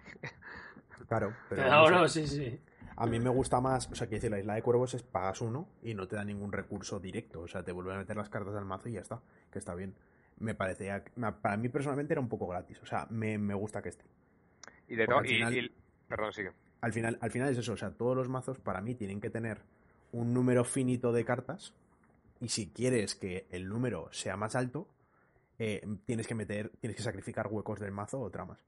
claro, 1.07 1.33
pero 1.49 1.63
Te 1.63 1.67
da 1.69 1.75
no 1.77 1.87
sé. 1.87 1.93
oro, 1.93 2.07
sí, 2.09 2.27
sí. 2.27 2.59
A 2.95 3.05
mí 3.07 3.19
me 3.19 3.29
gusta 3.29 3.59
más, 3.61 3.89
o 3.91 3.95
sea, 3.95 4.07
que 4.07 4.15
decir, 4.15 4.29
la 4.31 4.39
isla 4.39 4.55
de 4.55 4.61
cuervos 4.61 4.93
es 4.93 5.03
pagas 5.03 5.41
uno 5.41 5.67
y 5.83 5.93
no 5.93 6.07
te 6.07 6.15
da 6.15 6.23
ningún 6.23 6.51
recurso 6.51 6.99
directo. 6.99 7.41
O 7.41 7.47
sea, 7.47 7.63
te 7.63 7.71
vuelve 7.71 7.93
a 7.93 7.97
meter 7.97 8.15
las 8.17 8.29
cartas 8.29 8.55
al 8.55 8.65
mazo 8.65 8.89
y 8.89 8.93
ya 8.93 9.01
está, 9.01 9.21
que 9.51 9.59
está 9.59 9.73
bien. 9.75 9.95
Me 10.39 10.55
parecía, 10.55 11.03
para 11.41 11.57
mí 11.57 11.69
personalmente 11.69 12.13
era 12.13 12.21
un 12.21 12.29
poco 12.29 12.47
gratis. 12.47 12.79
O 12.81 12.85
sea, 12.85 13.07
me, 13.09 13.37
me 13.37 13.53
gusta 13.53 13.81
que 13.81 13.89
esté. 13.89 14.05
y 14.87 14.95
de 14.95 15.05
todo. 15.07 15.23
y- 15.23 15.41
y- 15.57 15.71
Perdón, 16.07 16.33
sigue. 16.33 16.51
Al 16.81 16.91
final, 16.93 17.17
al 17.21 17.31
final 17.31 17.49
es 17.49 17.57
eso, 17.59 17.73
o 17.73 17.77
sea, 17.77 17.91
todos 17.91 18.17
los 18.17 18.27
mazos 18.27 18.57
para 18.59 18.81
mí 18.81 18.95
tienen 18.95 19.21
que 19.21 19.29
tener 19.29 19.61
un 20.11 20.33
número 20.33 20.63
finito 20.65 21.11
de 21.13 21.23
cartas 21.23 21.73
y 22.41 22.49
si 22.49 22.69
quieres 22.71 23.15
que 23.15 23.45
el 23.51 23.69
número 23.69 24.09
sea 24.11 24.35
más 24.35 24.55
alto, 24.55 24.87
eh, 25.59 25.87
tienes 26.05 26.27
que 26.27 26.33
meter, 26.35 26.69
tienes 26.81 26.97
que 26.97 27.03
sacrificar 27.03 27.47
huecos 27.47 27.79
del 27.79 27.91
mazo 27.91 28.19
o 28.19 28.29
tramas. 28.31 28.59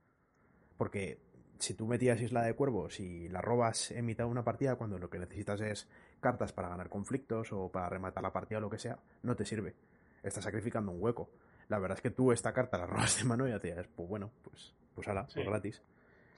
Porque 0.78 1.18
si 1.60 1.74
tú 1.74 1.88
metías 1.88 2.20
Isla 2.22 2.42
de 2.44 2.54
Cuervos 2.56 3.00
y 3.00 3.30
la 3.30 3.42
robas 3.42 3.92
en 3.92 4.06
mitad 4.06 4.26
de 4.26 4.32
una 4.32 4.44
partida 4.44 4.76
cuando 4.76 4.98
lo 5.00 5.10
que 5.10 5.20
necesitas 5.20 5.62
es 5.62 5.88
cartas 6.20 6.52
para 6.54 6.70
ganar 6.70 6.90
conflictos 6.90 7.52
o 7.54 7.70
para 7.70 7.90
rematar 7.90 8.24
la 8.24 8.34
partida 8.34 8.58
o 8.58 8.62
lo 8.62 8.70
que 8.70 8.80
sea, 8.80 9.00
no 9.24 9.36
te 9.36 9.46
sirve. 9.46 9.76
Estás 10.24 10.44
sacrificando 10.44 10.92
un 10.92 11.02
hueco. 11.02 11.30
La 11.70 11.80
verdad 11.80 11.98
es 11.98 12.02
que 12.02 12.10
tú 12.12 12.32
esta 12.32 12.54
carta 12.54 12.78
la 12.78 12.86
robas 12.88 13.18
de 13.18 13.24
mano 13.26 13.48
y 13.48 13.52
ya 13.52 13.60
te 13.60 13.70
dices, 13.70 13.88
pues 13.96 14.08
bueno, 14.10 14.32
pues, 14.44 14.74
pues 14.96 15.08
ala, 15.08 15.26
Sí. 15.28 15.36
pues 15.36 15.48
gratis. 15.48 15.82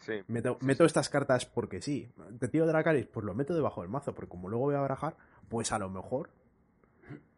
Sí. 0.02 0.22
Meto, 0.28 0.58
meto 0.62 0.86
estas 0.86 1.10
cartas 1.10 1.46
porque 1.46 1.82
sí. 1.82 2.08
Te 2.40 2.48
tiro 2.48 2.68
Dracaris, 2.68 3.08
pues 3.08 3.26
lo 3.26 3.34
meto 3.34 3.56
debajo 3.56 3.82
del 3.82 3.90
mazo, 3.90 4.14
porque 4.14 4.30
como 4.30 4.50
luego 4.50 4.66
voy 4.66 4.76
a 4.76 4.80
barajar, 4.82 5.16
pues 5.50 5.72
a 5.72 5.80
lo 5.80 5.90
mejor. 5.90 6.30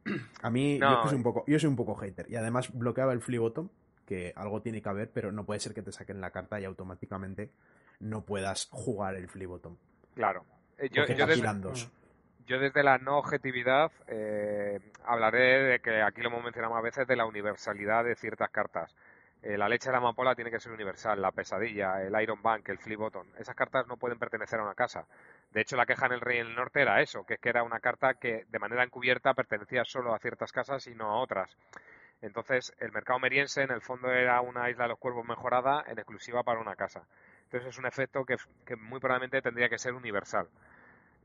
A 0.42 0.50
mí, 0.50 0.78
No, 0.80 1.04
yo, 1.04 1.10
soy 1.10 1.18
un 1.18 1.24
poco, 1.24 1.44
yo 1.48 1.60
soy 1.60 1.70
un 1.70 1.76
poco 1.76 1.96
hater. 1.96 2.30
Y 2.30 2.36
además 2.36 2.72
bloqueaba 2.78 3.14
el 3.14 3.22
flip 3.22 3.40
bottom, 3.42 3.70
que 4.08 4.34
algo 4.36 4.62
tiene 4.62 4.82
que 4.82 4.90
haber, 4.90 5.12
pero 5.12 5.32
no 5.32 5.46
puede 5.46 5.60
ser 5.60 5.74
que 5.74 5.84
te 5.84 5.92
saquen 5.92 6.22
la 6.22 6.32
carta 6.32 6.60
y 6.60 6.66
automáticamente 6.66 7.52
no 8.00 8.24
puedas 8.24 8.70
jugar 8.72 9.16
el 9.16 9.28
flip 9.28 9.50
bottom. 9.50 9.76
Claro. 10.16 10.46
Eh, 10.78 10.90
Yo, 10.90 11.06
desde, 11.06 11.54
dos. 11.60 11.92
yo 12.46 12.60
desde 12.60 12.84
la 12.84 12.98
no 13.00 13.18
objetividad 13.18 13.92
eh, 14.08 14.80
hablaré 15.06 15.64
de 15.64 15.80
que 15.80 16.02
aquí 16.02 16.22
lo 16.22 16.30
hemos 16.30 16.44
mencionado 16.44 16.74
más 16.74 16.84
veces 16.84 17.06
de 17.06 17.16
la 17.16 17.26
universalidad 17.26 18.06
de 18.06 18.16
ciertas 18.16 18.50
cartas. 18.50 18.96
Eh, 19.44 19.58
la 19.58 19.70
leche 19.70 19.90
de 19.90 19.92
la 19.92 20.00
amapola 20.00 20.34
tiene 20.36 20.50
que 20.50 20.60
ser 20.60 20.72
universal, 20.72 21.22
la 21.22 21.32
pesadilla, 21.32 22.02
el 22.02 22.20
Iron 22.22 22.42
Bank, 22.42 22.68
el 22.70 22.80
Flip 22.80 22.98
Button. 22.98 23.28
Esas 23.38 23.56
cartas 23.56 23.88
no 23.88 23.98
pueden 23.98 24.18
pertenecer 24.18 24.60
a 24.60 24.64
una 24.64 24.74
casa. 24.74 25.06
De 25.52 25.62
hecho, 25.62 25.76
la 25.76 25.86
queja 25.86 26.08
en 26.08 26.14
el 26.14 26.22
Rey 26.22 26.38
del 26.40 26.56
Norte 26.56 26.82
era 26.82 27.02
eso, 27.02 27.24
que 27.26 27.36
es 27.36 27.40
que 27.40 27.50
era 27.50 27.64
una 27.64 27.80
carta 27.80 28.16
que 28.16 28.46
de 28.50 28.60
manera 28.60 28.84
encubierta 28.84 29.34
pertenecía 29.34 29.84
solo 29.86 30.14
a 30.14 30.20
ciertas 30.20 30.52
casas 30.52 30.88
y 30.88 30.96
no 30.96 31.12
a 31.12 31.20
otras. 31.20 31.56
Entonces, 32.22 32.74
el 32.80 32.92
mercado 32.92 33.20
meriense 33.20 33.62
en 33.62 33.72
el 33.72 33.82
fondo 33.82 34.10
era 34.12 34.42
una 34.42 34.70
isla 34.70 34.84
de 34.86 34.90
los 34.90 35.00
cuervos 35.00 35.26
mejorada 35.26 35.84
en 35.88 36.00
exclusiva 36.00 36.44
para 36.44 36.60
una 36.60 36.76
casa. 36.76 37.04
Entonces 37.44 37.70
es 37.70 37.78
un 37.78 37.86
efecto 37.86 38.26
que, 38.26 38.36
que 38.66 38.76
muy 38.76 39.00
probablemente 39.00 39.42
tendría 39.42 39.70
que 39.70 39.78
ser 39.78 39.94
universal 39.94 40.48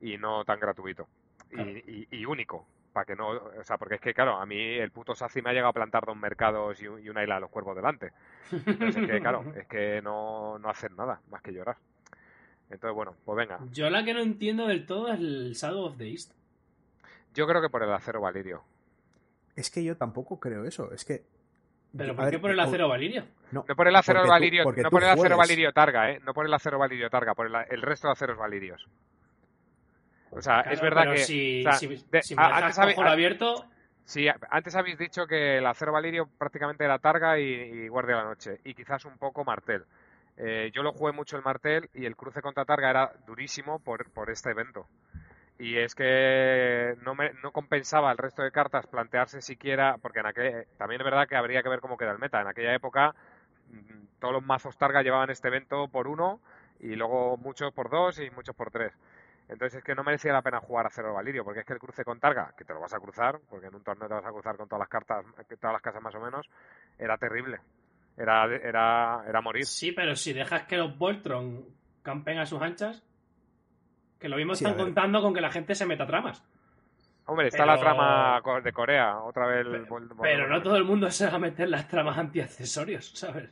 y 0.00 0.18
no 0.18 0.44
tan 0.44 0.60
gratuito 0.60 1.08
y, 1.50 1.54
Claro. 1.56 1.70
y- 1.70 2.08
y 2.10 2.26
único. 2.26 2.66
Para 2.92 3.06
que 3.06 3.16
no, 3.16 3.28
o 3.30 3.64
sea, 3.64 3.78
porque 3.78 3.94
es 3.94 4.00
que, 4.02 4.12
claro, 4.12 4.36
a 4.36 4.44
mí 4.44 4.60
el 4.78 4.90
puto 4.90 5.14
Saci 5.14 5.40
me 5.40 5.48
ha 5.48 5.52
llegado 5.54 5.70
a 5.70 5.72
plantar 5.72 6.04
dos 6.04 6.16
mercados 6.16 6.80
y 6.82 6.86
una 6.86 7.22
isla 7.22 7.36
de 7.36 7.40
los 7.40 7.50
cuervos 7.50 7.74
delante. 7.74 8.12
Entonces 8.66 9.02
es 9.02 9.08
que, 9.10 9.18
claro, 9.20 9.44
es 9.56 9.66
que 9.66 10.02
no, 10.02 10.58
no 10.58 10.68
hacen 10.68 10.94
nada 10.94 11.20
más 11.30 11.40
que 11.40 11.52
llorar. 11.52 11.76
Entonces, 12.68 12.94
bueno, 12.94 13.14
pues 13.24 13.36
venga. 13.36 13.58
Yo 13.72 13.88
la 13.88 14.04
que 14.04 14.12
no 14.12 14.20
entiendo 14.20 14.66
del 14.66 14.84
todo 14.84 15.08
es 15.10 15.18
el 15.18 15.52
Shadow 15.54 15.84
of 15.86 15.96
the 15.96 16.06
East. 16.10 16.32
Yo 17.34 17.46
creo 17.46 17.62
que 17.62 17.70
por 17.70 17.82
el 17.82 17.92
acero 17.92 18.20
valirio. 18.20 18.62
Es 19.56 19.70
que 19.70 19.84
yo 19.84 19.96
tampoco 19.96 20.38
creo 20.40 20.64
eso. 20.64 20.92
Es 20.92 21.04
que. 21.04 21.22
¿Pero 21.96 22.16
por 22.16 22.30
qué 22.30 22.38
por 22.38 22.50
el 22.50 22.58
o- 22.58 22.62
acero 22.62 22.88
Valirio? 22.88 23.24
No, 23.50 23.64
No 23.68 23.76
por 23.76 23.86
el 23.86 23.94
acero 23.96 24.20
porque 24.20 24.26
tú- 24.26 24.30
valirio, 24.30 24.64
porque 24.64 24.82
no 24.82 24.90
por 24.90 25.02
el 25.02 25.10
acero 25.10 25.36
valirio 25.36 25.72
targa, 25.72 26.10
¿eh? 26.10 26.20
No 26.24 26.32
por 26.32 26.46
el 26.46 26.54
acero 26.54 26.78
valirio 26.78 27.10
targa, 27.10 27.34
por 27.34 27.46
el, 27.46 27.54
el 27.68 27.82
resto 27.82 28.08
de 28.08 28.12
aceros 28.12 28.38
valirios. 28.38 28.88
O 30.30 30.40
sea, 30.40 30.62
Claro, 30.62 30.70
es 30.74 30.80
verdad 30.80 31.12
que... 31.12 31.18
Si, 31.18 31.60
o 31.60 31.62
sea, 31.64 31.72
si, 31.74 31.86
de- 32.10 32.22
si 32.22 32.34
me 32.34 32.42
a- 32.42 32.46
dejas 32.46 32.62
antes 32.62 32.78
habe- 32.78 32.94
cojo 32.94 33.04
lo 33.04 33.10
a- 33.10 33.12
abierto, 33.12 33.66
Sí, 34.04 34.26
a- 34.26 34.36
antes 34.50 34.74
habéis 34.74 34.98
dicho 34.98 35.26
que 35.26 35.58
el 35.58 35.66
acero 35.66 35.92
valirio 35.92 36.26
prácticamente 36.38 36.82
era 36.84 36.98
Targa 36.98 37.38
y, 37.38 37.44
y 37.44 37.88
Guardia 37.88 38.16
de 38.16 38.22
la 38.22 38.28
Noche, 38.30 38.60
y 38.64 38.74
quizás 38.74 39.04
un 39.04 39.16
poco 39.18 39.44
Martel. 39.44 39.84
Eh, 40.38 40.70
yo 40.74 40.82
lo 40.82 40.92
jugué 40.92 41.12
mucho 41.12 41.36
el 41.36 41.42
Martel 41.44 41.88
y 41.94 42.06
el 42.06 42.16
cruce 42.16 42.40
contra 42.40 42.64
Targa 42.64 42.88
era 42.90 43.12
durísimo 43.26 43.78
por, 43.80 44.10
por 44.10 44.30
este 44.30 44.50
evento. 44.50 44.86
Y 45.62 45.78
es 45.78 45.94
que 45.94 46.96
no, 47.04 47.14
me, 47.14 47.34
no 47.34 47.52
compensaba 47.52 48.10
el 48.10 48.18
resto 48.18 48.42
de 48.42 48.50
cartas 48.50 48.88
plantearse 48.88 49.40
siquiera, 49.40 49.96
porque 50.02 50.18
en 50.18 50.26
aquel, 50.26 50.66
también 50.76 51.00
es 51.00 51.04
verdad 51.04 51.28
que 51.28 51.36
habría 51.36 51.62
que 51.62 51.68
ver 51.68 51.78
cómo 51.78 51.96
queda 51.96 52.10
el 52.10 52.18
meta. 52.18 52.40
En 52.40 52.48
aquella 52.48 52.74
época 52.74 53.14
mm, 53.70 54.18
todos 54.18 54.34
los 54.34 54.44
mazos 54.44 54.76
Targa 54.76 55.02
llevaban 55.02 55.30
este 55.30 55.46
evento 55.46 55.86
por 55.86 56.08
uno 56.08 56.40
y 56.80 56.96
luego 56.96 57.36
muchos 57.36 57.72
por 57.72 57.90
dos 57.90 58.18
y 58.18 58.28
muchos 58.30 58.56
por 58.56 58.72
tres. 58.72 58.92
Entonces 59.48 59.78
es 59.78 59.84
que 59.84 59.94
no 59.94 60.02
merecía 60.02 60.32
la 60.32 60.42
pena 60.42 60.58
jugar 60.58 60.86
a 60.86 60.90
Cero 60.90 61.14
Valirio, 61.14 61.44
porque 61.44 61.60
es 61.60 61.66
que 61.66 61.74
el 61.74 61.78
cruce 61.78 62.04
con 62.04 62.18
Targa, 62.18 62.52
que 62.58 62.64
te 62.64 62.74
lo 62.74 62.80
vas 62.80 62.94
a 62.94 62.98
cruzar, 62.98 63.38
porque 63.48 63.68
en 63.68 63.76
un 63.76 63.84
torneo 63.84 64.08
te 64.08 64.14
vas 64.14 64.26
a 64.26 64.32
cruzar 64.32 64.56
con 64.56 64.66
todas 64.66 64.80
las 64.80 64.88
cartas, 64.88 65.24
todas 65.60 65.74
las 65.74 65.82
casas 65.82 66.02
más 66.02 66.14
o 66.16 66.20
menos, 66.20 66.50
era 66.98 67.16
terrible. 67.18 67.60
Era, 68.16 68.46
era, 68.46 69.22
era 69.28 69.40
morir. 69.40 69.64
sí, 69.64 69.92
pero 69.92 70.16
si 70.16 70.32
dejas 70.32 70.64
que 70.64 70.76
los 70.76 70.98
Voltron 70.98 71.64
campen 72.02 72.40
a 72.40 72.46
sus 72.46 72.60
anchas, 72.60 73.04
que 74.22 74.28
lo 74.30 74.36
mismo 74.36 74.54
Sí, 74.54 74.64
están 74.64 74.78
contando 74.78 75.20
con 75.20 75.34
que 75.34 75.40
la 75.42 75.50
gente 75.50 75.74
se 75.74 75.84
meta 75.84 76.06
tramas. 76.06 76.42
Hombre, 77.26 77.48
está 77.48 77.58
Pero- 77.64 77.74
la 77.74 77.80
trama 77.80 78.60
de 78.62 78.72
Corea, 78.72 79.18
otra 79.20 79.46
vez. 79.46 79.66
el- 79.66 79.86
Pero, 79.86 80.08
pero 80.20 80.48
no 80.48 80.62
todo 80.62 80.76
el 80.76 80.84
mundo 80.84 81.10
se 81.10 81.26
va 81.26 81.34
a 81.34 81.38
meter 81.38 81.68
las 81.68 81.86
tramas 81.88 82.16
antiaccesorios, 82.18 83.10
¿sabes? 83.14 83.50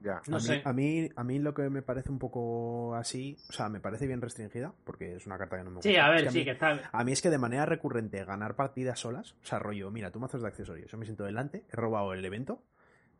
Ya. 0.00 0.20
No 0.28 0.36
a, 0.36 0.40
sé. 0.40 0.56
mí, 0.56 0.62
a, 0.64 0.72
mí, 0.72 1.08
a 1.16 1.24
mí 1.24 1.38
lo 1.38 1.54
que 1.54 1.68
me 1.70 1.80
parece 1.82 2.10
un 2.10 2.18
poco 2.18 2.94
así, 2.94 3.36
o 3.48 3.52
sea, 3.52 3.68
me 3.70 3.80
parece 3.80 4.06
bien 4.06 4.20
restringida, 4.20 4.72
porque 4.84 5.16
es 5.16 5.26
una 5.26 5.38
carta 5.38 5.56
que 5.56 5.64
no 5.64 5.70
me 5.70 5.76
gusta. 5.76 5.88
Sí, 5.88 5.96
a 5.96 6.06
Es 6.08 6.12
ver, 6.14 6.24
que 6.24 6.30
sí, 6.30 6.38
mí- 6.40 6.44
que 6.44 6.50
está. 6.52 6.90
A 6.92 7.04
mí 7.04 7.12
es 7.12 7.22
que 7.22 7.30
de 7.30 7.38
manera 7.38 7.64
recurrente 7.66 8.22
ganar 8.24 8.54
partidas 8.54 9.00
solas, 9.00 9.32
o 9.42 9.46
sea, 9.46 9.58
rollo, 9.58 9.90
mira, 9.90 10.10
tú 10.10 10.20
mazos 10.20 10.42
de 10.42 10.48
accesorios, 10.48 10.90
yo 10.90 10.98
me 10.98 11.06
siento 11.06 11.24
delante, 11.24 11.64
he 11.72 11.76
robado 11.76 12.12
el 12.12 12.24
evento, 12.24 12.62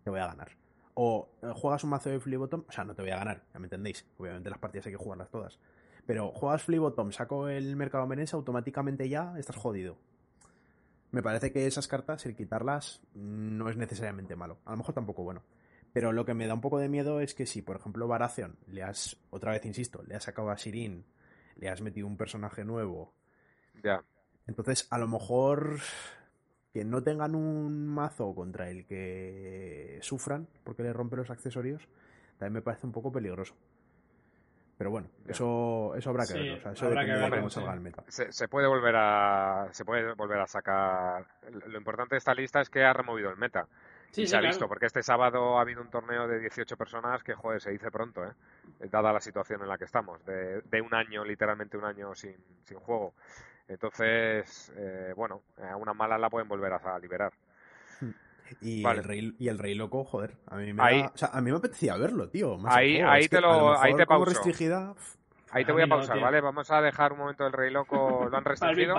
te 0.04 0.10
voy 0.10 0.20
a 0.20 0.26
ganar. 0.26 0.50
O 0.94 1.30
eh, 1.42 1.48
juegas 1.54 1.82
un 1.82 1.90
mazo 1.90 2.10
de 2.10 2.20
flip 2.20 2.38
bottom, 2.38 2.64
o 2.68 2.72
sea, 2.72 2.84
no 2.84 2.94
te 2.94 3.02
voy 3.02 3.10
a 3.10 3.16
ganar, 3.16 3.42
ya 3.52 3.58
me 3.58 3.66
entendéis. 3.66 4.06
Obviamente 4.18 4.50
las 4.50 4.58
partidas 4.58 4.86
hay 4.86 4.92
que 4.92 4.98
jugarlas 4.98 5.30
todas. 5.30 5.58
Pero 6.06 6.30
juegas 6.32 6.62
flip 6.62 6.80
bottom, 6.80 7.10
saco 7.12 7.48
el 7.48 7.74
mercado 7.76 8.06
menense, 8.06 8.36
automáticamente 8.36 9.08
ya 9.08 9.34
estás 9.38 9.56
jodido. 9.56 9.98
Me 11.10 11.22
parece 11.22 11.52
que 11.52 11.66
esas 11.66 11.88
cartas, 11.88 12.26
el 12.26 12.36
quitarlas, 12.36 13.00
no 13.14 13.68
es 13.68 13.76
necesariamente 13.76 14.36
malo. 14.36 14.58
A 14.64 14.72
lo 14.72 14.76
mejor 14.78 14.94
tampoco 14.94 15.22
bueno. 15.24 15.42
Pero 15.92 16.12
lo 16.12 16.24
que 16.24 16.34
me 16.34 16.46
da 16.46 16.54
un 16.54 16.60
poco 16.60 16.78
de 16.78 16.88
miedo 16.88 17.20
es 17.20 17.34
que 17.34 17.46
si, 17.46 17.62
por 17.62 17.76
ejemplo, 17.76 18.06
Baratheon, 18.06 18.56
le 18.68 18.82
has, 18.82 19.16
otra 19.30 19.52
vez 19.52 19.64
insisto, 19.64 20.02
le 20.06 20.14
has 20.14 20.24
sacado 20.24 20.50
a 20.50 20.58
Sirin, 20.58 21.04
le 21.56 21.68
has 21.70 21.80
metido 21.80 22.06
un 22.06 22.16
personaje 22.16 22.64
nuevo, 22.64 23.14
Ya. 23.82 24.04
entonces, 24.46 24.86
a 24.90 24.98
lo 24.98 25.08
mejor 25.08 25.78
que 26.72 26.84
no 26.84 27.02
tengan 27.02 27.34
un 27.34 27.86
mazo 27.86 28.34
contra 28.34 28.68
el 28.70 28.86
que 28.86 29.98
sufran 30.02 30.48
porque 30.64 30.82
le 30.82 30.92
rompe 30.92 31.16
los 31.16 31.30
accesorios, 31.30 31.88
también 32.38 32.54
me 32.54 32.62
parece 32.62 32.86
un 32.86 32.92
poco 32.92 33.10
peligroso. 33.12 33.54
Pero 34.78 34.90
bueno, 34.90 35.08
eso, 35.26 35.94
eso 35.96 36.10
habrá 36.10 36.24
que 36.26 36.34
Sí, 36.34 36.38
verlo. 36.38 36.56
O 36.56 36.60
sea, 36.60 36.72
eso 36.72 36.86
habrá 36.86 37.04
que 37.04 37.12
depende 37.12 37.36
de 37.36 37.40
cómo 37.40 37.48
sí. 37.50 37.54
salga 37.54 37.72
el 37.74 37.80
meta. 37.80 38.04
Se, 38.08 38.30
se 38.30 38.48
puede 38.48 38.66
volver 38.66 38.94
a 38.96 39.68
se 39.70 39.84
puede 39.84 40.12
volver 40.14 40.38
a 40.40 40.46
sacar. 40.46 41.26
Lo 41.66 41.78
importante 41.78 42.14
de 42.14 42.18
esta 42.18 42.34
lista 42.34 42.60
es 42.60 42.68
que 42.68 42.84
ha 42.84 42.92
removido 42.92 43.30
el 43.30 43.36
meta. 43.36 43.66
Sí, 44.10 44.22
y 44.22 44.26
sí, 44.26 44.30
se 44.30 44.36
ha 44.36 44.40
claro. 44.40 44.52
visto, 44.52 44.68
porque 44.68 44.86
este 44.86 45.02
sábado 45.02 45.58
ha 45.58 45.62
habido 45.62 45.80
un 45.82 45.88
torneo 45.90 46.28
de 46.28 46.38
18 46.40 46.76
personas 46.76 47.22
que, 47.22 47.34
joder, 47.34 47.60
se 47.60 47.70
dice 47.70 47.90
pronto, 47.90 48.24
¿eh? 48.24 48.32
Dada 48.90 49.12
la 49.12 49.20
situación 49.20 49.62
en 49.62 49.68
la 49.68 49.78
que 49.78 49.84
estamos, 49.84 50.24
de, 50.24 50.60
de 50.62 50.80
un 50.80 50.94
año, 50.94 51.24
literalmente 51.24 51.76
un 51.76 51.84
año 51.84 52.14
sin, 52.14 52.36
sin 52.64 52.78
juego. 52.78 53.14
Entonces, 53.68 54.72
eh, 54.76 55.12
bueno, 55.16 55.42
a 55.60 55.76
una 55.76 55.92
mala 55.92 56.16
la 56.18 56.30
pueden 56.30 56.48
volver 56.48 56.72
a, 56.72 56.76
a 56.94 56.98
liberar. 56.98 57.32
Y, 58.60 58.82
Vale. 58.82 58.98
el 59.00 59.04
rey, 59.04 59.34
y 59.38 59.48
el 59.48 59.58
rey 59.58 59.74
loco, 59.74 60.04
joder, 60.04 60.34
a 60.46 60.56
mí 60.56 60.72
me, 60.72 60.82
Ahí- 60.82 61.02
da- 61.02 61.12
o 61.14 61.16
sea, 61.18 61.28
a 61.32 61.40
mí 61.40 61.50
me 61.50 61.56
apetecía 61.58 61.96
verlo, 61.96 62.28
tío. 62.28 62.56
más 62.58 62.74
Ahí- 62.74 62.96
juego. 62.96 63.10
ahí 63.10 63.22
te 63.22 63.36
que 63.36 63.40
lo- 63.40 63.50
a 63.52 63.56
lo 63.56 63.80
ahí 63.80 63.94
te 63.94 64.06
pauso. 64.06 64.30
restringida, 64.30 64.94
Ahí 65.52 65.64
te 65.64 65.72
voy 65.72 65.82
a 65.82 65.86
no, 65.86 65.96
pausar. 65.96 66.20
¿vale? 66.20 66.40
Vamos 66.40 66.70
a 66.70 66.80
dejar 66.82 67.12
un 67.12 67.18
momento 67.18 67.46
el 67.46 67.52
Rey 67.52 67.70
Loco, 67.70 68.28
lo 68.30 68.36
han 68.36 68.44
restringido. 68.84 68.96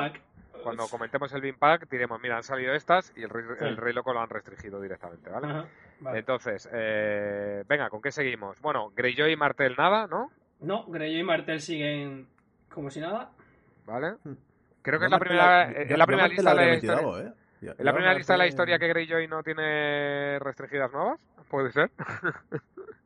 Cuando 0.64 0.88
comentemos 0.88 1.32
el 1.34 1.42
Bean 1.42 1.56
Pack, 1.58 1.88
diremos, 1.90 2.20
mira, 2.22 2.38
han 2.38 2.44
salido 2.44 2.74
estas 2.74 3.14
y 3.16 3.22
el 3.24 3.30
Rey, 3.30 3.44
Sí. 3.60 3.66
el 3.66 3.78
Rey 3.78 3.94
Loco 3.94 4.12
lo 4.14 4.22
han 4.22 4.30
restringido 4.30 4.82
directamente, 4.82 5.30
¿vale? 5.30 5.48
Ajá, 5.48 5.66
vale. 6.00 6.20
Entonces, 6.20 6.68
eh, 6.74 7.64
venga, 7.68 7.90
¿con 7.90 8.02
qué 8.02 8.12
seguimos? 8.12 8.60
Bueno, 8.62 8.92
Greyjoy 8.96 9.32
y 9.32 9.36
Martel 9.36 9.76
nada, 9.78 10.08
¿no? 10.08 10.32
No, 10.62 10.86
Greyjoy 10.88 11.20
y 11.20 11.24
Martel 11.24 11.62
siguen 11.62 12.28
como 12.74 12.90
si 12.90 13.00
nada. 13.00 13.30
¿Vale? 13.86 14.16
Hmm. 14.24 14.34
Creo 14.82 15.00
que 15.00 15.06
es 15.06 15.12
la 15.12 15.20
primera, 15.20 15.72
yo- 15.72 15.80
es 15.80 15.98
la 15.98 16.06
primera 16.06 16.28
lista 16.28 16.56
de 16.56 16.66
metido 16.66 17.20
¿eh? 17.22 17.34
Yo- 17.62 17.72
¿Es 17.72 17.80
la 17.80 17.94
primera 17.94 18.14
lista 18.14 18.34
de 18.34 18.38
la 18.40 18.48
historia 18.48 18.78
que 18.80 18.88
Greyjoy 18.88 19.28
no 19.28 19.42
tiene 19.44 20.38
restringidas 20.40 20.92
nuevas? 20.92 21.20
¿Puede 21.50 21.72
ser? 21.72 21.90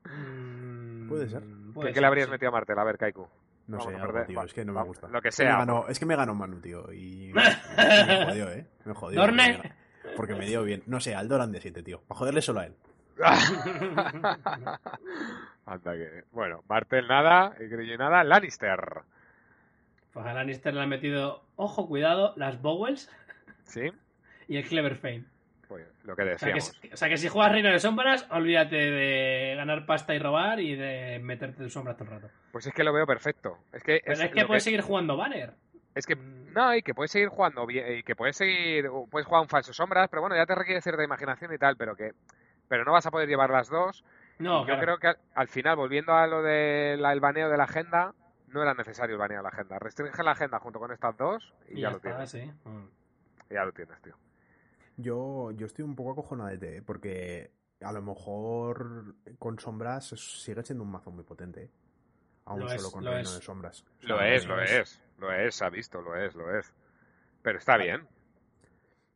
Mm, 0.05 1.07
Puede 1.07 1.29
ser. 1.29 1.41
puede 1.73 1.89
¿Qué, 1.89 1.93
ser, 1.93 2.01
le 2.01 2.07
habrías 2.07 2.25
sí. 2.27 2.31
metido 2.31 2.49
a 2.49 2.51
Martel? 2.51 2.77
A 2.79 2.83
ver, 2.83 2.97
Kaiku. 2.97 3.27
No 3.67 3.77
Vamos 3.77 3.93
sé, 3.93 3.99
algo, 4.01 4.23
tío, 4.25 4.43
es 4.43 4.53
que 4.53 4.65
no 4.65 4.73
me 4.73 4.83
gusta. 4.83 5.07
Lo 5.07 5.21
que 5.21 5.29
Es 5.29 5.37
que 5.37 5.43
me 5.43 5.49
sea. 5.51 5.59
ganó- 5.59 5.85
es 5.87 5.99
que 5.99 6.05
me 6.05 6.15
ganó 6.15 6.33
Manu, 6.35 6.59
tío. 6.59 6.91
Y 6.91 7.31
me, 7.33 8.25
jodió, 8.25 8.49
¿eh? 8.51 8.65
Me 8.85 8.93
jodió. 8.93 9.21
Dorne. 9.21 9.73
porque 10.17 10.35
me- 10.35 10.45
dio 10.47 10.63
bien. 10.63 10.83
No 10.87 10.99
sé, 10.99 11.15
Aldoran 11.15 11.51
de 11.51 11.61
7, 11.61 11.83
tío. 11.83 12.01
Para 12.07 12.17
joderle 12.19 12.41
solo 12.41 12.59
a 12.61 12.65
él. 12.65 12.75
Anda 15.65 15.93
que... 15.93 16.23
Bueno, 16.31 16.63
Martel 16.67 17.07
nada, 17.07 17.53
y 17.59 17.67
Greyjoy 17.67 17.97
nada, 17.97 18.23
Lannister. 18.23 19.03
Pues 20.11 20.25
a 20.25 20.33
Lannister 20.33 20.73
le 20.73 20.81
han 20.81 20.89
metido, 20.89 21.43
ojo, 21.55 21.87
cuidado, 21.87 22.33
las 22.35 22.61
Bowels 22.61 23.09
¿Sí? 23.63 23.91
Y 24.51 24.57
el 24.57 24.67
Clever 24.67 24.95
Fame. 24.95 25.23
Pues 25.67 25.87
lo 26.03 26.15
que 26.17 26.23
O 26.23 26.37
sea, 26.37 26.49
que, 26.49 26.53
decíamos. 26.55 26.81
o 26.93 26.97
sea 26.97 27.07
que 27.07 27.15
si 27.17 27.29
juegas 27.29 27.53
Reino 27.53 27.69
de 27.71 27.79
Sombras, 27.79 28.27
olvídate 28.31 28.75
de 28.75 29.53
ganar 29.55 29.85
pasta 29.85 30.13
y 30.13 30.19
robar 30.19 30.59
y 30.59 30.75
de 30.75 31.19
meterte 31.23 31.63
en 31.63 31.69
sombras 31.69 31.95
todo 31.95 32.09
el 32.09 32.21
rato. 32.21 32.33
Pues 32.51 32.67
es 32.67 32.73
que 32.73 32.83
lo 32.83 32.91
veo 32.91 33.05
perfecto. 33.07 33.57
Es 33.71 33.81
que, 33.81 34.01
Pero 34.03 34.13
es, 34.13 34.19
es, 34.19 34.31
que 34.31 34.45
puedes 34.45 34.63
seguir 34.63 34.81
jugando 34.81 35.15
Banner. 35.15 35.53
Es 35.95 36.05
que 36.05 36.15
Mm. 36.17 36.51
no, 36.53 36.75
y 36.75 36.81
que 36.81 36.93
puedes 36.93 37.11
seguir 37.11 37.29
jugando 37.29 37.65
y 37.69 38.03
que 38.03 38.15
puedes 38.17 38.35
seguir, 38.35 38.89
puedes 39.09 39.25
jugar 39.25 39.43
un 39.43 39.47
falso 39.47 39.71
sombras, 39.71 40.09
pero 40.09 40.21
bueno, 40.21 40.35
ya 40.35 40.45
te 40.45 40.55
requiere 40.55 40.81
cierta 40.81 41.03
imaginación 41.03 41.53
y 41.53 41.57
tal, 41.57 41.77
pero 41.77 41.95
que, 41.95 42.11
pero 42.67 42.83
no 42.83 42.91
vas 42.91 43.05
a 43.05 43.11
poder 43.11 43.29
llevar 43.29 43.49
las 43.49 43.69
dos. 43.69 44.03
No, 44.39 44.65
claro. 44.65 44.79
Yo 44.79 44.83
creo 44.83 44.97
que 44.97 45.07
al, 45.07 45.17
al 45.35 45.47
final, 45.47 45.77
volviendo 45.77 46.13
a 46.13 46.27
lo 46.27 46.41
del 46.41 47.19
baneo 47.21 47.49
de 47.49 47.57
la 47.57 47.63
agenda, 47.63 48.13
no 48.47 48.61
era 48.61 48.73
necesario 48.73 49.15
el 49.15 49.19
baneo 49.19 49.37
de 49.37 49.43
la 49.43 49.49
agenda. 49.49 49.79
Restringe 49.79 50.21
la 50.23 50.31
agenda 50.31 50.59
junto 50.59 50.79
con 50.79 50.91
estas 50.91 51.15
dos 51.15 51.53
y, 51.69 51.77
Y 51.77 51.81
ya, 51.81 51.87
ya 51.87 51.91
lo 51.93 51.99
tienes. 52.01 52.29
sí. 52.29 52.51
Mm. 52.65 52.87
Ya 53.49 53.63
lo 53.65 53.71
tienes, 53.71 54.01
tío. 54.01 54.15
Yo, 55.01 55.51
yo 55.51 55.65
estoy 55.65 55.83
un 55.85 55.95
poco 55.95 56.11
acojonadete, 56.11 56.77
¿eh? 56.77 56.81
porque 56.81 57.51
a 57.81 57.91
lo 57.91 58.01
mejor 58.01 59.15
con 59.39 59.59
sombras 59.59 60.07
sigue 60.09 60.63
siendo 60.63 60.83
un 60.83 60.91
mazo 60.91 61.11
muy 61.11 61.23
potente. 61.23 61.63
¿eh? 61.63 61.69
Aún 62.45 62.61
Lo 62.61 62.67
solo 62.67 62.87
es, 62.87 62.91
con 62.93 63.03
lo 63.05 63.11
reino 63.11 63.29
es. 63.29 63.35
de 63.35 63.41
sombras. 63.41 63.85
Lo 64.01 64.17
sea, 64.17 64.27
es, 64.35 64.47
no 64.47 64.55
lo 64.55 64.61
es, 64.61 65.01
lo 65.19 65.31
es, 65.33 65.61
ha 65.61 65.69
visto, 65.69 66.01
lo 66.01 66.15
es, 66.15 66.35
lo 66.35 66.57
es. 66.57 66.73
Pero 67.41 67.57
está 67.59 67.77
bien. 67.77 68.01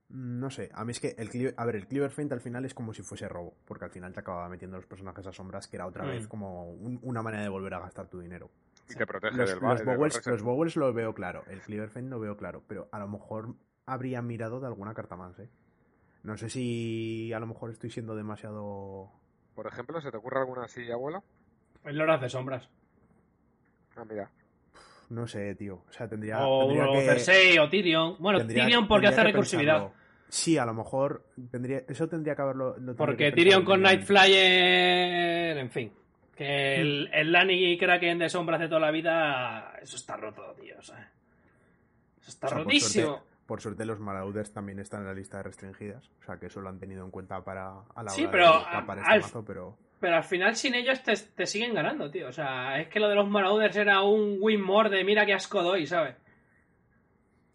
Mm, 0.10 0.39
No 0.39 0.50
sé, 0.50 0.69
a 0.74 0.86
mí 0.86 0.91
es 0.91 1.00
que 1.00 1.15
el 1.17 1.30
Cleaver, 1.30 1.54
a 1.58 1.65
ver, 1.65 1.76
el 1.76 1.88
Cleaver 1.88 2.12
Feint 2.12 2.32
al 2.32 2.41
final 2.41 2.63
es 2.65 2.74
como 2.74 2.93
si 2.93 3.02
fuese 3.02 3.28
robo, 3.28 3.56
porque 3.65 3.86
al 3.86 3.91
final 3.91 4.13
te 4.13 4.19
acababa 4.19 4.48
metiendo 4.50 4.78
los 4.78 4.86
personajes 4.86 5.26
a 5.28 5.32
sombras, 5.34 5.67
que 5.67 5.78
era 5.78 5.88
otra 5.88 6.06
Mm. 6.06 6.10
vez 6.10 6.28
como 6.28 6.69
un- 6.71 7.00
una 7.04 7.21
manera 7.24 7.43
de 7.43 7.50
volver 7.50 7.74
a 7.74 7.80
gastar 7.80 8.08
tu 8.08 8.19
dinero. 8.19 8.50
Y 8.89 8.93
te 8.95 9.06
protege 9.08 9.36
Los, 9.36 9.50
del 9.50 9.60
los, 9.60 9.84
Bowels, 9.84 10.26
los 10.28 10.41
Bowels 10.43 10.76
lo 10.76 10.93
veo 10.93 11.13
claro, 11.15 11.43
el 11.48 11.60
Cleaver 11.62 11.89
Feint 11.89 12.10
lo 12.10 12.19
veo 12.19 12.38
claro, 12.38 12.63
pero 12.67 12.88
a 12.91 13.00
lo 13.00 13.08
mejor 13.08 13.56
habría 13.88 14.21
mirado 14.21 14.60
de 14.60 14.67
alguna 14.67 14.93
carta 14.93 15.15
más, 15.15 15.38
¿eh? 15.39 15.50
No 16.26 16.36
sé 16.38 16.50
si 16.50 17.32
a 17.34 17.40
lo 17.40 17.46
mejor 17.48 17.70
estoy 17.72 17.90
siendo 17.92 18.16
demasiado... 18.16 19.12
Por 19.54 19.68
ejemplo, 19.68 20.02
¿se 20.02 20.10
te 20.12 20.18
ocurre 20.18 20.40
alguna 20.40 20.64
así, 20.64 20.90
abuelo? 20.92 21.24
El 21.84 21.98
Loras 21.98 22.20
de 22.20 22.30
Sombras. 22.30 22.68
Ah, 23.96 24.04
mira. 24.10 24.30
No 25.10 25.28
sé, 25.28 25.54
tío. 25.56 25.84
O 25.88 25.92
sea, 25.94 26.08
tendría, 26.10 26.46
o 26.46 26.66
tendría 26.68 26.90
o 26.90 26.94
que... 26.94 27.02
Cersei 27.06 27.60
o 27.60 27.70
Tyrion. 27.70 28.16
Bueno, 28.20 28.40
tendría- 28.40 28.64
Tyrion 28.66 28.88
porque 28.88 29.08
hace 29.08 29.24
recursividad. 29.24 29.74
pensarlo. 29.76 30.06
Sí, 30.28 30.58
a 30.58 30.66
lo 30.66 30.74
mejor 30.74 31.24
tendría, 31.52 31.84
eso 31.88 32.10
tendría 32.10 32.36
que 32.36 32.42
haberlo. 32.42 32.76
lo 32.80 32.96
Porque 32.96 33.26
que 33.26 33.32
Tyrion 33.32 33.64
con 33.64 33.80
bien. 33.80 33.84
Night 33.84 34.02
Flyer, 34.02 35.58
en 35.60 35.70
fin. 35.70 35.94
Que 36.36 36.82
el, 36.82 37.10
el 37.14 37.32
Lanny 37.32 37.78
Kraken 37.78 38.18
de 38.18 38.30
sombras 38.30 38.60
de 38.60 38.68
toda 38.68 38.82
la 38.82 38.92
vida, 38.92 39.74
eso 39.82 39.96
está 39.96 40.18
roto, 40.18 40.42
tío. 40.60 40.76
o 40.80 40.82
sea. 40.82 41.12
Eso 42.20 42.30
está 42.32 42.48
O 42.48 42.50
sea, 42.50 42.58
por 42.58 42.66
rotísimo. 42.66 43.06
suerte- 43.08 43.35
Por 43.46 43.62
suerte 43.62 43.86
los 43.86 44.00
Marauders 44.00 44.52
también 44.52 44.80
están 44.80 45.02
en 45.02 45.08
la 45.08 45.14
lista 45.14 45.38
de 45.38 45.44
restringidas. 45.44 46.10
O 46.22 46.24
sea 46.26 46.38
que 46.38 46.48
eso 46.48 46.62
lo 46.62 46.70
han 46.70 46.80
tenido 46.80 47.06
en 47.06 47.12
cuenta 47.12 47.44
para 47.44 47.68
a 47.70 48.04
la 48.04 48.12
hora 48.12 48.12
Sí, 48.12 48.28
pero 48.32 48.54
de 48.60 48.66
capar 48.72 48.98
a- 48.98 49.02
este 49.02 49.14
al- 49.14 49.22
mazo, 49.22 49.46
pero. 49.46 49.78
Pero 50.00 50.16
al 50.18 50.24
final 50.24 50.56
sin 50.56 50.74
ellos 50.76 51.02
te, 51.04 51.16
te 51.16 51.46
siguen 51.46 51.74
ganando, 51.74 52.10
tío. 52.12 52.28
O 52.28 52.32
sea, 52.32 52.80
es 52.80 52.88
que 52.90 53.00
lo 53.00 53.08
de 53.08 53.16
los 53.16 53.28
Marauders 53.30 53.76
era 53.76 54.02
un 54.02 54.38
win 54.42 54.62
more 54.62 54.90
de 54.90 55.04
mira 55.04 55.26
qué 55.26 55.34
asco 55.34 55.62
doy, 55.64 55.86
¿sabes? 55.88 56.16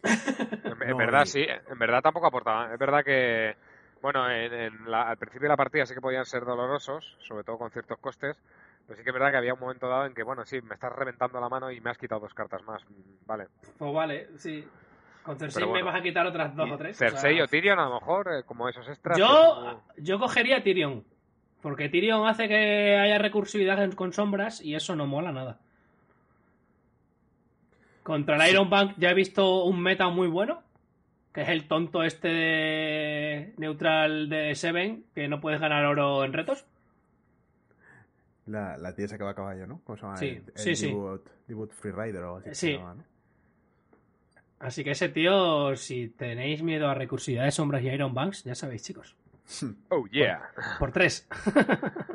En, 0.03 0.83
en 0.83 0.88
No, 0.90 0.96
verdad 0.96 1.24
y- 1.24 1.26
sí, 1.26 1.44
en 1.46 1.79
verdad 1.79 2.00
tampoco 2.03 2.26
aportaba. 2.26 2.72
Es 2.72 2.79
verdad 2.79 3.05
que, 3.05 3.57
bueno, 4.00 4.29
en, 4.31 4.53
en 4.53 4.90
la- 4.90 5.09
al 5.11 5.16
principio 5.18 5.46
de 5.46 5.53
la 5.53 5.57
partida 5.57 5.87
sí 5.87 5.94
que 5.94 6.00
podían 6.00 6.24
ser 6.24 6.44
dolorosos, 6.44 7.16
sobre 7.20 7.44
todo 7.44 7.59
con 7.59 7.70
ciertos 7.70 7.98
costes, 7.98 8.37
pero 8.87 8.96
sí 8.96 9.03
que 9.05 9.11
es 9.11 9.14
verdad 9.14 9.31
que 9.31 9.37
había 9.37 9.55
un 9.55 9.61
momento 9.61 9.88
dado 9.88 10.07
en 10.07 10.14
que, 10.14 10.22
bueno, 10.22 10.44
sí, 10.44 10.61
me 10.62 10.74
estás 10.74 10.92
reventando 10.92 11.40
la 11.40 11.48
mano 11.48 11.70
y 11.70 11.81
me 11.81 11.90
has 11.90 11.98
quitado 11.98 12.22
dos 12.22 12.35
cartas 12.35 12.62
más, 12.64 12.83
vale. 13.26 13.48
Pues 13.79 13.92
vale, 13.92 14.29
sí. 14.38 14.66
Con 15.22 15.38
Cersei 15.38 15.64
bueno. 15.64 15.85
me 15.85 15.90
vas 15.90 16.00
a 16.00 16.02
quitar 16.02 16.26
otras 16.26 16.56
dos 16.56 16.70
o 16.70 16.76
tres. 16.78 16.96
o 16.96 16.98
Cersei 16.98 17.35
sea, 17.37 17.44
o 17.44 17.48
Tyrion 17.48 17.78
a 17.78 17.88
lo 17.88 17.94
mejor, 18.00 18.28
eh, 18.33 18.42
como 18.44 18.68
esos 18.68 18.88
extras. 18.88 19.18
Yo, 19.18 19.83
yo 19.98 20.18
cogería 20.18 20.56
a 20.59 20.62
Tyrion. 20.62 21.04
Porque 21.61 21.88
Tyrion 21.90 22.26
hace 22.26 22.48
que 22.48 22.96
haya 22.96 23.18
recursividad 23.18 23.83
en- 23.85 23.92
con 23.92 24.12
sombras 24.14 24.61
y 24.62 24.74
eso 24.74 24.96
no 24.96 25.06
mola 25.06 25.30
nada. 25.30 25.59
Contra 28.02 28.37
el 28.37 28.50
Iron 28.52 28.70
Bank 28.70 28.94
ya 28.96 29.11
he 29.11 29.14
visto 29.14 29.64
un 29.64 29.80
meta 29.83 30.09
muy 30.09 30.28
bueno. 30.28 30.62
Que 31.33 31.42
es 31.42 31.48
el 31.48 31.68
tonto 31.68 32.02
este 32.02 32.26
de 32.26 33.54
neutral 33.56 34.28
de 34.28 34.52
Seven, 34.56 35.04
que 35.14 35.28
no 35.28 35.40
puedes 35.40 35.61
ganar 35.61 35.85
oro 35.85 36.24
en 36.24 36.33
retos. 36.33 36.64
La, 38.46 38.76
la 38.78 38.96
tía 38.96 39.04
esa 39.04 39.16
que 39.16 39.22
va 39.22 39.30
a 39.30 39.35
caballo, 39.35 39.64
¿no? 39.64 39.80
¿Cómo 39.85 39.96
se 39.96 40.02
llama? 40.02 40.16
Sí, 40.16 40.26
el, 40.28 40.37
el 40.48 40.52
sí, 40.56 40.74
sí. 40.74 40.87
Debut, 40.88 41.24
Debut 41.46 41.70
Freerider 41.72 42.24
o 42.24 42.37
algo 42.37 42.38
así. 42.38 42.48
Sí. 42.54 42.66
se 42.72 42.78
llama, 42.78 42.94
¿no? 42.94 43.04
Así 44.60 44.84
que 44.84 44.92
ese 44.92 45.08
tío, 45.08 45.74
si 45.74 46.08
tenéis 46.08 46.62
miedo 46.62 46.88
a 46.88 46.94
recursividad 46.94 47.44
de 47.44 47.50
sombras 47.50 47.82
y 47.82 47.88
Iron 47.88 48.14
Banks, 48.14 48.44
ya 48.44 48.54
sabéis, 48.54 48.84
chicos. 48.84 49.16
Oh, 49.88 50.06
yeah. 50.06 50.50
Por 50.78 50.92
tres. 50.92 51.26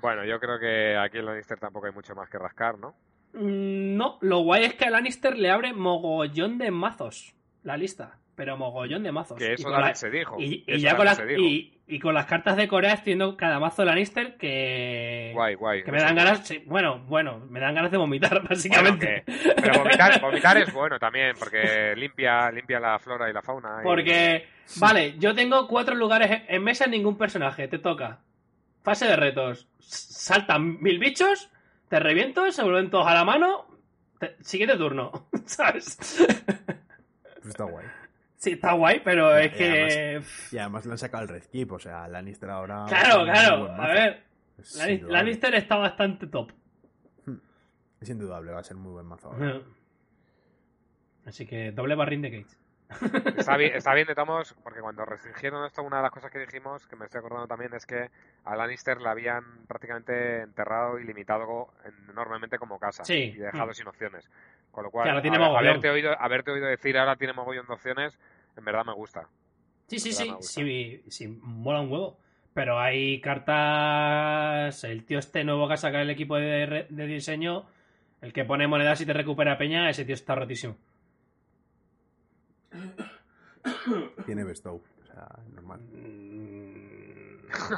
Bueno, 0.00 0.24
yo 0.24 0.38
creo 0.38 0.58
que 0.60 0.96
aquí 0.96 1.18
en 1.18 1.26
Lannister 1.26 1.58
tampoco 1.58 1.86
hay 1.86 1.92
mucho 1.92 2.14
más 2.14 2.28
que 2.30 2.38
rascar, 2.38 2.78
¿no? 2.78 2.94
Mm, 3.32 3.96
No, 3.96 4.18
lo 4.20 4.40
guay 4.40 4.64
es 4.64 4.74
que 4.74 4.84
a 4.84 4.90
Lannister 4.90 5.36
le 5.36 5.50
abre 5.50 5.72
mogollón 5.72 6.56
de 6.58 6.70
mazos 6.70 7.34
la 7.64 7.76
lista. 7.76 8.18
Pero 8.38 8.56
mogollón 8.56 9.02
de 9.02 9.10
mazos. 9.10 9.36
Que 9.36 9.50
Y 9.50 9.52
eso 9.54 9.64
con 9.64 9.72
también 9.72 9.90
la- 9.90 9.94
se 9.96 10.10
dijo. 10.10 10.36
Y, 10.38 10.64
ya 10.80 10.96
con 10.96 11.04
las, 11.04 11.16
se 11.16 11.26
dijo. 11.26 11.42
y, 11.42 11.78
y 11.88 11.98
con 11.98 12.14
las 12.14 12.26
cartas 12.26 12.56
de 12.56 12.68
Corea 12.68 12.92
estoy 12.94 13.10
viendo 13.14 13.36
cada 13.36 13.58
mazo 13.58 13.84
Lannister 13.84 14.36
que. 14.36 15.32
Guay, 15.34 15.56
guay. 15.56 15.82
Que 15.82 15.90
me 15.90 16.00
dan 16.00 16.14
ganas. 16.14 16.46
sí, 16.46 16.62
bueno, 16.66 17.00
bueno, 17.08 17.40
me 17.50 17.58
dan 17.58 17.74
ganas 17.74 17.90
de 17.90 17.98
vomitar, 17.98 18.30
Bueno, 18.34 18.48
básicamente. 18.48 19.24
que- 19.26 19.52
pero 19.60 19.82
vomitar, 19.82 20.20
vomitar 20.22 20.56
es 20.58 20.72
bueno 20.72 21.00
también, 21.00 21.34
porque 21.36 21.94
limpia, 21.96 22.50
limpia 22.52 22.78
la 22.78 22.98
flora 23.00 23.28
y 23.28 23.32
la 23.32 23.42
fauna. 23.42 23.78
y- 23.80 23.82
Porque, 23.82 24.46
vale, 24.78 25.18
yo 25.18 25.34
tengo 25.34 25.66
cuatro 25.66 25.96
lugares 25.96 26.30
en- 26.30 26.44
en 26.48 26.62
mesa, 26.62 26.86
ningún 26.86 27.18
personaje, 27.18 27.66
te 27.66 27.80
toca. 27.80 28.20
Fase 28.84 29.06
de 29.06 29.16
retos. 29.16 29.66
Saltan 29.80 30.80
mil 30.80 31.00
bichos, 31.00 31.50
te 31.88 31.98
reviento, 31.98 32.52
se 32.52 32.62
vuelven 32.62 32.88
todos 32.88 33.08
a 33.08 33.14
la 33.14 33.24
mano. 33.24 33.66
te- 34.20 34.36
siguiente 34.42 34.76
turno, 34.76 35.28
¿sabes? 35.44 35.96
Pues 37.34 37.46
está 37.46 37.64
guay. 37.64 37.84
Sí, 38.38 38.52
está 38.52 38.72
guay, 38.72 39.00
pero 39.04 39.36
es 39.36 39.52
y 39.52 39.56
que. 39.56 40.22
Y 40.52 40.58
además 40.58 40.86
le 40.86 40.92
han 40.92 40.98
sacado 40.98 41.24
el 41.24 41.28
Red 41.28 41.42
Keep, 41.50 41.72
o 41.72 41.78
sea, 41.78 42.06
Lannister 42.08 42.48
ahora. 42.50 42.84
Claro, 42.88 43.24
claro. 43.24 43.72
A 43.72 43.86
ver, 43.88 44.22
Es 44.58 44.76
Lanni- 44.78 44.92
indudable. 44.94 45.12
Lannister 45.18 45.54
está 45.56 45.76
bastante 45.76 46.26
top. 46.28 46.52
Es 48.00 48.08
indudable, 48.08 48.52
va 48.52 48.60
a 48.60 48.64
ser 48.64 48.76
muy 48.76 48.92
buen 48.92 49.06
mazo 49.06 49.28
ahora. 49.32 49.60
Así 51.26 51.46
que 51.46 51.72
doble 51.72 51.94
barrín 51.96 52.22
de 52.22 52.30
Gates. 52.30 52.57
Está 53.36 53.56
bien, 53.56 53.74
está 53.76 53.92
bien 53.94 54.06
de 54.06 54.14
tomos, 54.14 54.54
porque 54.62 54.80
cuando 54.80 55.04
restringieron 55.04 55.64
esto, 55.66 55.82
una 55.82 55.98
de 55.98 56.02
las 56.04 56.10
cosas 56.10 56.30
que 56.30 56.38
dijimos, 56.38 56.86
que 56.86 56.96
me 56.96 57.04
estoy 57.04 57.18
acordando 57.18 57.46
también, 57.46 57.72
es 57.74 57.84
que 57.84 58.08
a 58.44 58.56
Lannister 58.56 59.00
le 59.00 59.08
habían 59.10 59.66
prácticamente 59.66 60.40
enterrado 60.42 60.98
y 60.98 61.04
limitado 61.04 61.68
en- 61.84 62.10
enormemente 62.10 62.58
como 62.58 62.78
casa. 62.78 63.04
Sí. 63.04 63.32
Y 63.34 63.38
dejado 63.38 63.70
Mm. 63.70 63.74
sin 63.74 63.88
opciones. 63.88 64.30
Con 64.70 64.84
lo 64.84 64.90
cual, 64.90 65.20
tiene 65.22 65.36
a- 65.36 65.46
haberte, 65.58 65.90
oído, 65.90 66.14
haberte 66.18 66.50
oído 66.50 66.66
decir 66.66 66.96
ahora 66.96 67.16
tiene 67.16 67.32
mogollón 67.34 67.66
de 67.66 67.72
opciones, 67.74 68.18
en 68.56 68.64
verdad 68.64 68.84
me 68.86 68.94
gusta. 68.94 69.28
Sí, 69.86 69.98
sí, 69.98 70.12
sí, 70.12 70.30
sí, 70.40 71.02
sí, 71.08 71.28
mola 71.28 71.80
un 71.80 71.90
huevo. 71.92 72.18
Pero 72.54 72.78
hay 72.80 73.20
cartas. 73.20 74.82
El 74.84 75.04
tío 75.04 75.18
este 75.18 75.44
nuevo 75.44 75.68
que 75.68 75.74
ha 75.74 75.76
sacado 75.76 76.02
el 76.02 76.10
equipo 76.10 76.36
de, 76.36 76.86
de 76.88 77.06
diseño, 77.06 77.66
el 78.20 78.32
que 78.32 78.44
pone 78.44 78.66
monedas 78.66 79.00
y 79.00 79.06
te 79.06 79.12
recupera 79.12 79.56
peña, 79.58 79.88
ese 79.88 80.04
tío 80.04 80.14
está 80.14 80.34
rotísimo. 80.34 80.76
Tiene 84.26 84.44
Bestow, 84.44 84.76
o 85.02 85.06
sea, 85.06 85.28
normal. 85.54 85.80
Mm. 85.80 86.68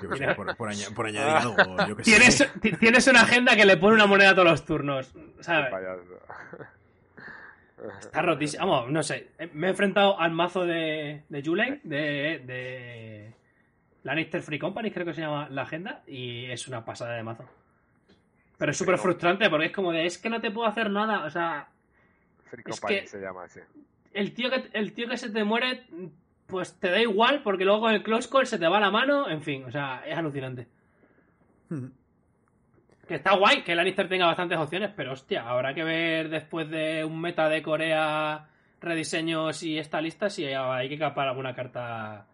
Yo 0.03 0.11
qué 0.11 0.16
sé, 0.16 0.35
por, 0.35 0.57
por 0.57 0.68
aña- 0.68 0.90
por 0.94 1.07
añadir 1.07 1.29
algo, 1.37 1.57
yo 1.88 1.96
que 1.96 2.05
sé. 2.05 2.11
Tienes, 2.11 2.53
ti- 2.61 2.72
tienes 2.72 3.07
una 3.07 3.22
agenda 3.22 3.55
que 3.57 3.64
le 3.64 3.76
pone 3.76 3.94
una 3.94 4.07
moneda 4.07 4.31
a 4.31 4.35
todos 4.35 4.48
los 4.50 4.64
turnos. 4.64 5.12
¿Sabes? 5.40 5.70
Payaso. 5.70 6.03
Está 8.00 8.20
rotísimo. 8.22 8.66
Vamos, 8.66 8.90
no 8.90 9.03
sé. 9.03 9.31
Eh, 9.38 9.48
Me 9.55 9.68
he 9.68 9.70
enfrentado 9.70 10.18
al 10.20 10.33
mazo 10.33 10.66
de, 10.66 11.22
de 11.29 11.42
Julen, 11.42 11.81
de, 11.85 12.42
de 12.44 13.35
Lannister 14.03 14.42
Free 14.42 14.59
Company, 14.59 14.90
creo 14.90 15.07
que 15.07 15.14
se 15.14 15.22
llama 15.22 15.48
la 15.50 15.62
agenda, 15.62 16.03
y 16.07 16.46
es 16.50 16.68
una 16.68 16.85
pasada 16.85 17.14
de 17.14 17.22
mazo. 17.22 17.44
Pero 18.59 18.72
es 18.72 18.76
súper 18.76 18.98
frustrante 18.98 19.48
porque 19.48 19.66
es 19.66 19.72
como 19.72 19.92
de, 19.92 20.05
es 20.05 20.18
que 20.18 20.29
no 20.29 20.40
te 20.42 20.50
puedo 20.50 20.68
hacer 20.68 20.90
nada. 20.90 21.24
O 21.24 21.31
sea, 21.31 21.68
Free 22.44 22.62
Es 22.66 22.79
Company 22.81 23.00
que- 23.00 23.07
se 23.07 23.18
llama 23.20 23.44
así. 23.44 23.61
El 24.12 24.34
tío, 24.34 24.50
que, 24.50 24.70
el 24.72 24.92
tío 24.92 25.08
que 25.08 25.16
se 25.16 25.30
te 25.30 25.44
muere, 25.44 25.84
pues 26.46 26.78
te 26.78 26.90
da 26.90 27.00
igual 27.00 27.42
porque 27.42 27.64
luego 27.64 27.80
con 27.80 27.94
el 27.94 28.02
close 28.02 28.28
call 28.28 28.46
se 28.46 28.58
te 28.58 28.68
va 28.68 28.80
la 28.80 28.90
mano. 28.90 29.28
En 29.28 29.42
fin, 29.42 29.64
o 29.64 29.70
sea, 29.70 30.02
es 30.06 30.16
alucinante. 30.16 30.66
Que 33.06 33.14
está 33.14 33.36
guay 33.36 33.62
que 33.62 33.74
Lannister 33.74 34.08
tenga 34.08 34.26
bastantes 34.26 34.58
opciones, 34.58 34.90
pero 34.96 35.12
hostia, 35.12 35.48
habrá 35.48 35.74
que 35.74 35.84
ver 35.84 36.28
después 36.28 36.68
de 36.68 37.04
un 37.04 37.20
meta 37.20 37.48
de 37.48 37.62
Corea, 37.62 38.48
rediseños 38.80 39.62
y 39.62 39.78
esta 39.78 40.00
lista 40.00 40.30
si 40.30 40.46
hay 40.46 40.88
que 40.88 40.98
capar 40.98 41.28
alguna 41.28 41.54
carta 41.54 42.26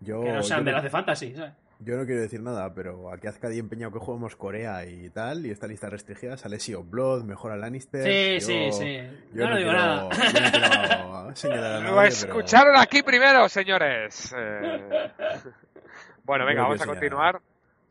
Yo, 0.00 0.22
que 0.22 0.32
no 0.32 0.42
sean 0.42 0.60
yo 0.60 0.66
de 0.66 0.72
las 0.72 0.82
de 0.82 0.90
Fantasy, 0.90 1.34
¿sabes? 1.34 1.52
Yo 1.82 1.96
no 1.96 2.04
quiero 2.04 2.20
decir 2.20 2.42
nada, 2.42 2.74
pero 2.74 3.10
aquí 3.10 3.26
hace 3.26 3.38
empeñado 3.40 3.58
empeñado 3.58 3.92
que 3.92 3.98
juguemos 4.00 4.36
Corea 4.36 4.84
y 4.84 5.08
tal, 5.10 5.46
y 5.46 5.50
esta 5.50 5.66
lista 5.66 5.88
restringida 5.88 6.36
sale 6.36 6.60
Sea 6.60 6.78
of 6.78 6.90
Blood, 6.90 7.24
mejora 7.24 7.56
Lannister. 7.56 8.04
Sí, 8.04 8.34
yo- 8.34 8.46
sí, 8.46 8.72
sí. 8.72 9.00
Yo 9.32 9.48
no, 9.48 9.56
digo 9.56 9.70
quiero- 9.70 9.72
nada. 9.72 10.08
yo 10.10 10.40
no 10.40 10.50
quiero 10.50 11.36
señalar 11.36 11.72
a 11.72 11.80
Lo 11.90 12.02
escucharon 12.02 12.76
aquí 12.76 13.02
primero, 13.02 13.48
señores. 13.48 14.34
Eh, 14.36 15.10
Bueno, 16.24 16.44
venga, 16.46 16.62
vamos 16.62 16.80
a 16.82 16.86
continuar. 16.86 17.40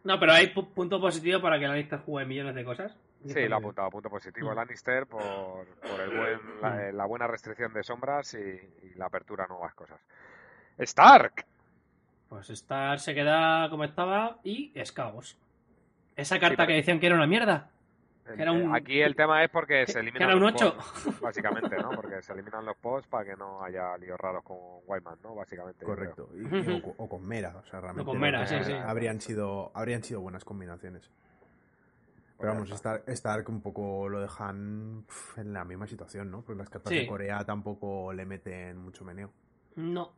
No, 0.04 0.20
pero 0.20 0.32
hay 0.34 0.54
pu- 0.54 0.72
punto 0.74 1.02
positivo 1.02 1.42
para 1.42 1.60
que 1.60 1.68
Lannister 1.68 2.00
juegue 2.00 2.28
millones 2.28 2.56
de 2.56 2.64
cosas. 2.64 2.96
Sí, 3.26 3.48
lo 3.50 3.56
ha 3.56 3.58
apuntado, 3.58 3.90
punto 3.90 4.10
positivo 4.10 4.52
Mm. 4.52 4.56
Lannister 4.56 5.08
por, 5.08 5.66
por 5.82 6.00
el 6.00 6.16
buen, 6.16 6.40
la, 6.62 6.88
eh, 6.88 6.94
la 6.94 7.06
buena 7.06 7.28
restricción 7.28 7.74
de 7.74 7.84
sombras 7.84 8.34
y, 8.36 8.38
y 8.38 8.94
la 8.96 9.08
apertura 9.08 9.44
a 9.46 9.48
nuevas 9.48 9.74
cosas. 9.74 10.00
Stark. 10.78 11.46
Pues 12.30 12.50
Star 12.52 13.00
se 13.00 13.14
queda 13.16 13.70
como 13.70 13.84
estaba 13.84 14.40
y 14.44 14.72
es 14.76 14.92
caos. 14.92 15.38
Esa 16.16 16.40
carta 16.40 16.58
pero- 16.58 16.68
que 16.68 16.74
decían 16.76 17.00
que 17.00 17.08
era 17.08 17.16
una 17.16 17.28
mierda. 17.28 17.70
Que 18.36 18.44
era 18.44 18.52
un- 18.52 18.76
Aquí 18.76 19.02
el 19.02 19.16
tema 19.16 19.44
es 19.44 19.50
porque 19.50 19.86
que- 19.86 19.88
se 19.88 19.94
que 19.94 20.00
eliminan 20.02 20.30
era 20.30 20.38
un 20.38 20.44
los 20.44 20.54
8. 20.54 20.76
pods, 21.04 21.20
básicamente, 21.20 21.76
¿no? 21.78 21.90
Porque 21.90 22.22
se 22.22 22.32
eliminan 22.34 22.64
los 22.64 22.78
pods 22.78 23.08
para 23.08 23.26
que 23.26 23.36
no 23.36 23.64
haya 23.64 23.98
líos 23.98 24.20
raros 24.20 24.44
con 24.44 24.58
Wyman, 24.86 25.18
¿no? 25.24 25.34
Básicamente. 25.34 25.84
Correcto. 25.84 26.30
Y- 26.36 26.42
y- 26.56 26.78
o, 26.78 26.82
co- 26.84 26.96
o 26.98 27.10
con 27.10 27.26
Mera, 27.26 27.58
o 27.58 27.66
sea, 27.66 27.82
realmente. 27.82 28.06
con 28.06 28.20
Mera, 28.20 28.46
sí, 28.46 28.56
sí. 28.64 28.74
Habrían 28.74 29.20
sido, 29.20 29.72
habrían 29.74 30.04
sido 30.04 30.22
buenas 30.22 30.46
combinaciones. 30.46 31.10
Pero 32.38 32.52
vamos, 32.54 32.70
Correcto. 32.70 32.76
Stark, 32.76 33.04
Stark 33.10 33.50
un 33.50 33.62
poco 33.62 34.08
lo 34.08 34.22
dejan 34.22 35.04
pf, 35.08 35.42
en 35.42 35.52
la 35.54 35.66
misma 35.66 35.88
situación, 35.88 36.30
¿no? 36.30 36.42
Porque 36.44 36.60
las 36.60 36.70
cartas 36.70 36.92
Sí. 36.94 37.00
de 37.00 37.08
Corea 37.08 37.44
tampoco 37.46 38.14
le 38.14 38.26
meten 38.26 38.78
mucho 38.78 39.04
meneo. 39.04 39.32
No. 39.76 40.14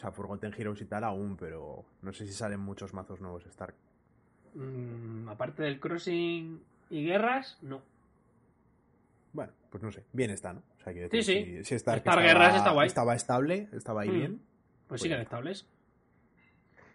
O 0.00 0.02
sea, 0.02 0.12
Forgotten 0.12 0.54
Heroes 0.56 0.80
y 0.80 0.86
tal 0.86 1.04
aún, 1.04 1.36
pero 1.36 1.84
no 2.00 2.12
sé 2.14 2.26
si 2.26 2.32
salen 2.32 2.58
muchos 2.60 2.94
mazos 2.94 3.20
nuevos 3.20 3.44
Stark. 3.44 3.74
Mm, 4.54 5.28
aparte 5.28 5.62
del 5.62 5.78
crossing 5.78 6.58
y 6.88 7.04
guerras, 7.04 7.58
no. 7.60 7.82
Bueno, 9.34 9.52
pues 9.68 9.82
no 9.84 9.92
sé. 9.92 10.06
Bien 10.14 10.30
está, 10.30 10.54
¿no? 10.54 10.60
O 10.78 10.82
sea, 10.82 10.94
quiero 10.94 11.10
Sí, 11.10 11.22
sí. 11.22 11.44
Si, 11.44 11.64
si 11.64 11.74
Stark 11.74 11.98
Stark 11.98 11.98
estaba, 11.98 12.22
Guerras 12.22 12.56
está 12.56 12.70
guay. 12.70 12.86
estaba 12.86 13.14
estable, 13.14 13.68
estaba 13.72 14.00
ahí 14.00 14.08
Mm. 14.08 14.14
bien. 14.14 14.42
Pues 14.88 15.02
siguen 15.02 15.20
estables. 15.20 15.66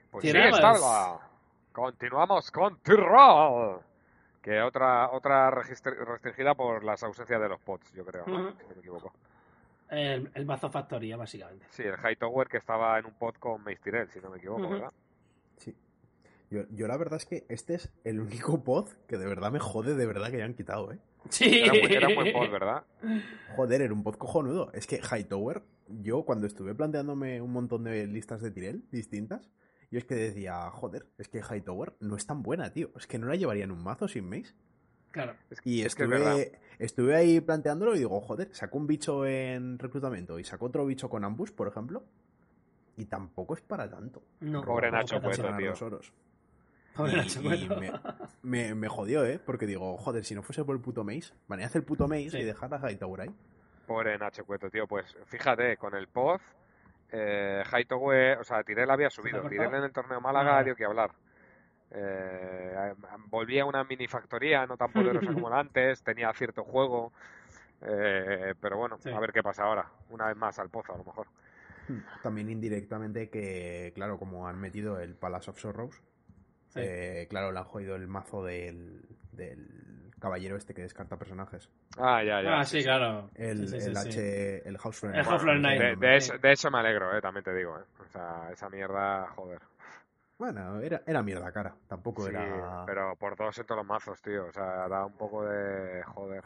Pues 0.09 0.23
sí, 0.23 0.29
estaba. 0.35 1.29
Continuamos 1.71 2.49
con 2.49 2.79
Tyrol. 2.79 3.81
Que 4.41 4.61
otra 4.63 5.11
otra 5.11 5.51
restringida 5.51 6.55
por 6.55 6.83
las 6.83 7.03
ausencias 7.03 7.39
de 7.39 7.49
los 7.49 7.59
pods, 7.61 7.91
yo 7.93 8.03
creo, 8.03 8.25
si 8.25 8.31
no 8.31 8.43
me 8.73 8.79
equivoco. 8.79 9.13
El, 9.89 10.31
el 10.33 10.45
mazo 10.45 10.69
factoría, 10.71 11.15
básicamente. 11.17 11.65
Sí, 11.69 11.83
el 11.83 11.95
Hightower 11.95 12.47
que 12.47 12.57
estaba 12.57 12.97
en 12.99 13.05
un 13.05 13.13
pod 13.13 13.35
con 13.35 13.63
Mace 13.63 13.79
Tyrell, 13.83 14.09
si 14.09 14.19
no 14.19 14.29
me 14.31 14.37
equivoco. 14.37 14.67
¿verdad? 14.69 14.91
Sí. 15.57 15.75
Yo, 16.49 16.61
yo 16.71 16.87
la 16.87 16.97
verdad 16.97 17.17
es 17.17 17.25
que 17.25 17.45
este 17.49 17.75
es 17.75 17.91
el 18.03 18.19
único 18.19 18.63
pod 18.63 18.89
que 19.07 19.17
de 19.17 19.25
verdad 19.25 19.51
me 19.51 19.59
jode 19.59 19.95
de 19.95 20.05
verdad 20.05 20.29
que 20.29 20.37
hayan 20.37 20.53
quitado, 20.53 20.91
¿eh? 20.91 20.99
Sí. 21.29 21.59
Era, 21.63 21.73
un- 21.73 21.91
era 21.91 22.07
un 22.07 22.15
buen 22.15 22.33
pod, 22.33 22.51
¿verdad? 22.51 22.83
Joder, 23.55 23.81
era 23.81 23.93
un 23.93 24.03
pod 24.03 24.15
cojonudo. 24.15 24.71
Es 24.73 24.85
que 24.87 24.97
Hightower, 25.01 25.63
yo 25.87 26.23
cuando 26.23 26.45
estuve 26.47 26.75
planteándome 26.75 27.41
un 27.41 27.51
montón 27.51 27.83
de 27.83 28.05
listas 28.07 28.41
de 28.41 28.51
Tyrell 28.51 28.83
distintas, 28.91 29.49
yo 29.91 29.99
es 29.99 30.05
que 30.05 30.15
decía, 30.15 30.69
joder, 30.71 31.07
es 31.17 31.27
que 31.27 31.39
Hightower 31.41 31.93
no 31.99 32.15
es 32.15 32.25
tan 32.27 32.41
buena, 32.43 32.71
tío. 32.73 32.91
Es 32.97 33.07
que 33.07 33.17
no 33.19 33.27
la 33.27 33.35
llevaría 33.35 33.63
en 33.63 33.71
un 33.71 33.83
mazo 33.83 34.07
sin 34.07 34.27
Mace. 34.29 34.53
Claro. 35.15 35.33
Y 35.63 35.83
es 35.83 35.95
que 35.95 36.03
es 36.03 36.09
verdad. 36.09 36.37
estuve, 36.37 36.59
estuve 36.77 37.15
ahí 37.15 37.39
planteándolo 37.39 37.95
y 37.95 37.99
digo, 37.99 38.19
joder, 38.19 38.49
sacó 38.53 38.77
un 38.77 38.85
bicho 38.85 39.25
en 39.25 39.79
reclutamiento 39.79 40.37
y 40.39 40.43
sacó 40.43 40.65
otro 40.65 40.85
bicho 40.85 41.09
con 41.09 41.23
ambush, 41.23 41.51
por 41.51 41.69
ejemplo. 41.69 42.03
Y 42.97 43.05
tampoco 43.05 43.53
es 43.53 43.61
para 43.61 43.89
tanto. 43.89 44.21
No, 44.41 44.61
Pobre 44.61 44.91
Nacho 44.91 45.21
Ganar 45.21 45.55
tío. 45.57 45.69
los 45.69 45.81
oros. 45.81 46.11
Pobre 46.97 47.13
Y- 47.13 47.15
Nacho 47.15 47.39
y 47.41 47.69
me, 47.69 47.91
me- 48.43 48.75
me 48.75 48.87
jodió, 48.89 49.25
¿eh? 49.25 49.39
Porque 49.39 49.65
digo, 49.65 49.95
joder, 49.95 50.25
si 50.25 50.35
no 50.35 50.43
fuese 50.43 50.65
por 50.65 50.75
el 50.75 50.81
puto 50.81 51.05
Mace, 51.05 51.33
banead 51.47 51.71
el 51.75 51.83
puto 51.83 52.09
Mace 52.09 52.31
Sí. 52.31 52.37
y 52.39 52.43
dejad 52.43 52.73
a 52.73 52.89
Hightower 52.91 53.21
ahí. 53.21 53.31
Pobre 53.87 54.17
Nacho 54.17 54.43
Cueto, 54.45 54.69
tío. 54.69 54.85
Pues 54.85 55.15
fíjate, 55.27 55.77
con 55.77 55.95
el 55.95 56.07
pod, 56.09 56.41
eh, 57.11 57.63
Hightower, 57.71 58.39
o 58.39 58.43
sea, 58.43 58.63
Tyrell 58.63 58.89
había 58.91 59.09
subido. 59.09 59.41
Tyrell 59.47 59.73
en 59.75 59.83
el 59.83 59.91
torneo 59.93 60.19
Málaga 60.19 60.57
Ah. 60.59 60.63
dio 60.63 60.75
que 60.75 60.83
hablar. 60.83 61.11
Eh, 61.95 62.93
volvía 63.27 63.63
a 63.63 63.65
una 63.65 63.83
mini 63.83 64.07
factoría, 64.07 64.65
no 64.65 64.75
tan 64.77 64.91
poderosa 64.93 65.33
como 65.33 65.49
la 65.49 65.59
antes, 65.59 66.03
tenía 66.03 66.31
cierto 66.33 66.63
juego. 66.63 67.11
eh, 67.81 68.53
pero 68.59 68.77
bueno, 68.77 68.97
Sí. 68.99 69.09
a 69.11 69.19
ver 69.19 69.31
qué 69.31 69.43
pasa 69.43 69.63
ahora. 69.63 69.85
Una 70.09 70.27
vez 70.27 70.37
más 70.37 70.57
al 70.59 70.69
pozo, 70.69 70.93
a 70.93 70.97
lo 70.97 71.03
mejor. 71.03 71.27
También 72.23 72.49
indirectamente 72.49 73.29
que, 73.29 73.91
claro, 73.93 74.17
como 74.17 74.47
han 74.47 74.59
metido 74.59 74.99
el 74.99 75.13
Palace 75.15 75.51
of 75.51 75.59
Sorrows, 75.59 76.01
Sí. 76.69 76.79
eh, 76.83 77.27
claro, 77.29 77.51
le 77.51 77.59
han 77.59 77.65
jodido 77.65 77.95
el 77.95 78.07
mazo 78.07 78.43
del, 78.43 79.03
del 79.31 80.11
caballero 80.19 80.55
este 80.57 80.73
que 80.73 80.81
descarta 80.81 81.17
personajes. 81.17 81.69
Ah, 81.97 82.23
ya, 82.23 82.41
ya. 82.41 82.59
Ah, 82.59 82.65
sí, 82.65 82.81
claro. 82.83 83.29
El, 83.35 83.67
Sí, 83.67 83.67
sí, 83.67 83.81
sí, 83.81 83.89
el 83.89 83.97
sí. 83.97 84.09
H, 84.09 84.67
el 84.69 84.77
House 84.79 85.03
El 85.03 85.23
House 85.23 85.41
Flare 85.43 85.59
Knight. 85.59 85.81
De, 85.81 85.95
de 86.07 86.17
eso, 86.17 86.37
de 86.39 86.51
eso 86.53 86.71
me 86.71 86.79
alegro, 86.79 87.15
eh, 87.15 87.21
también 87.21 87.43
te 87.43 87.53
digo. 87.53 87.77
Eh. 87.77 87.83
O 88.01 88.05
sea, 88.07 88.49
esa 88.51 88.67
mierda, 88.69 89.27
joder. 89.35 89.59
Bueno, 90.37 90.79
era, 90.81 91.01
era 91.07 91.23
mierda 91.23 91.51
cara, 91.51 91.73
tampoco 91.87 92.23
Sí, 92.23 92.29
era... 92.31 92.83
pero 92.85 93.15
por 93.15 93.35
dos 93.37 93.57
en 93.57 93.65
todos 93.65 93.79
los 93.79 93.87
mazos, 93.87 94.21
tío. 94.21 94.45
O 94.47 94.51
sea, 94.51 94.87
da 94.87 95.05
un 95.05 95.13
poco 95.13 95.45
de 95.45 96.03
joder. 96.03 96.43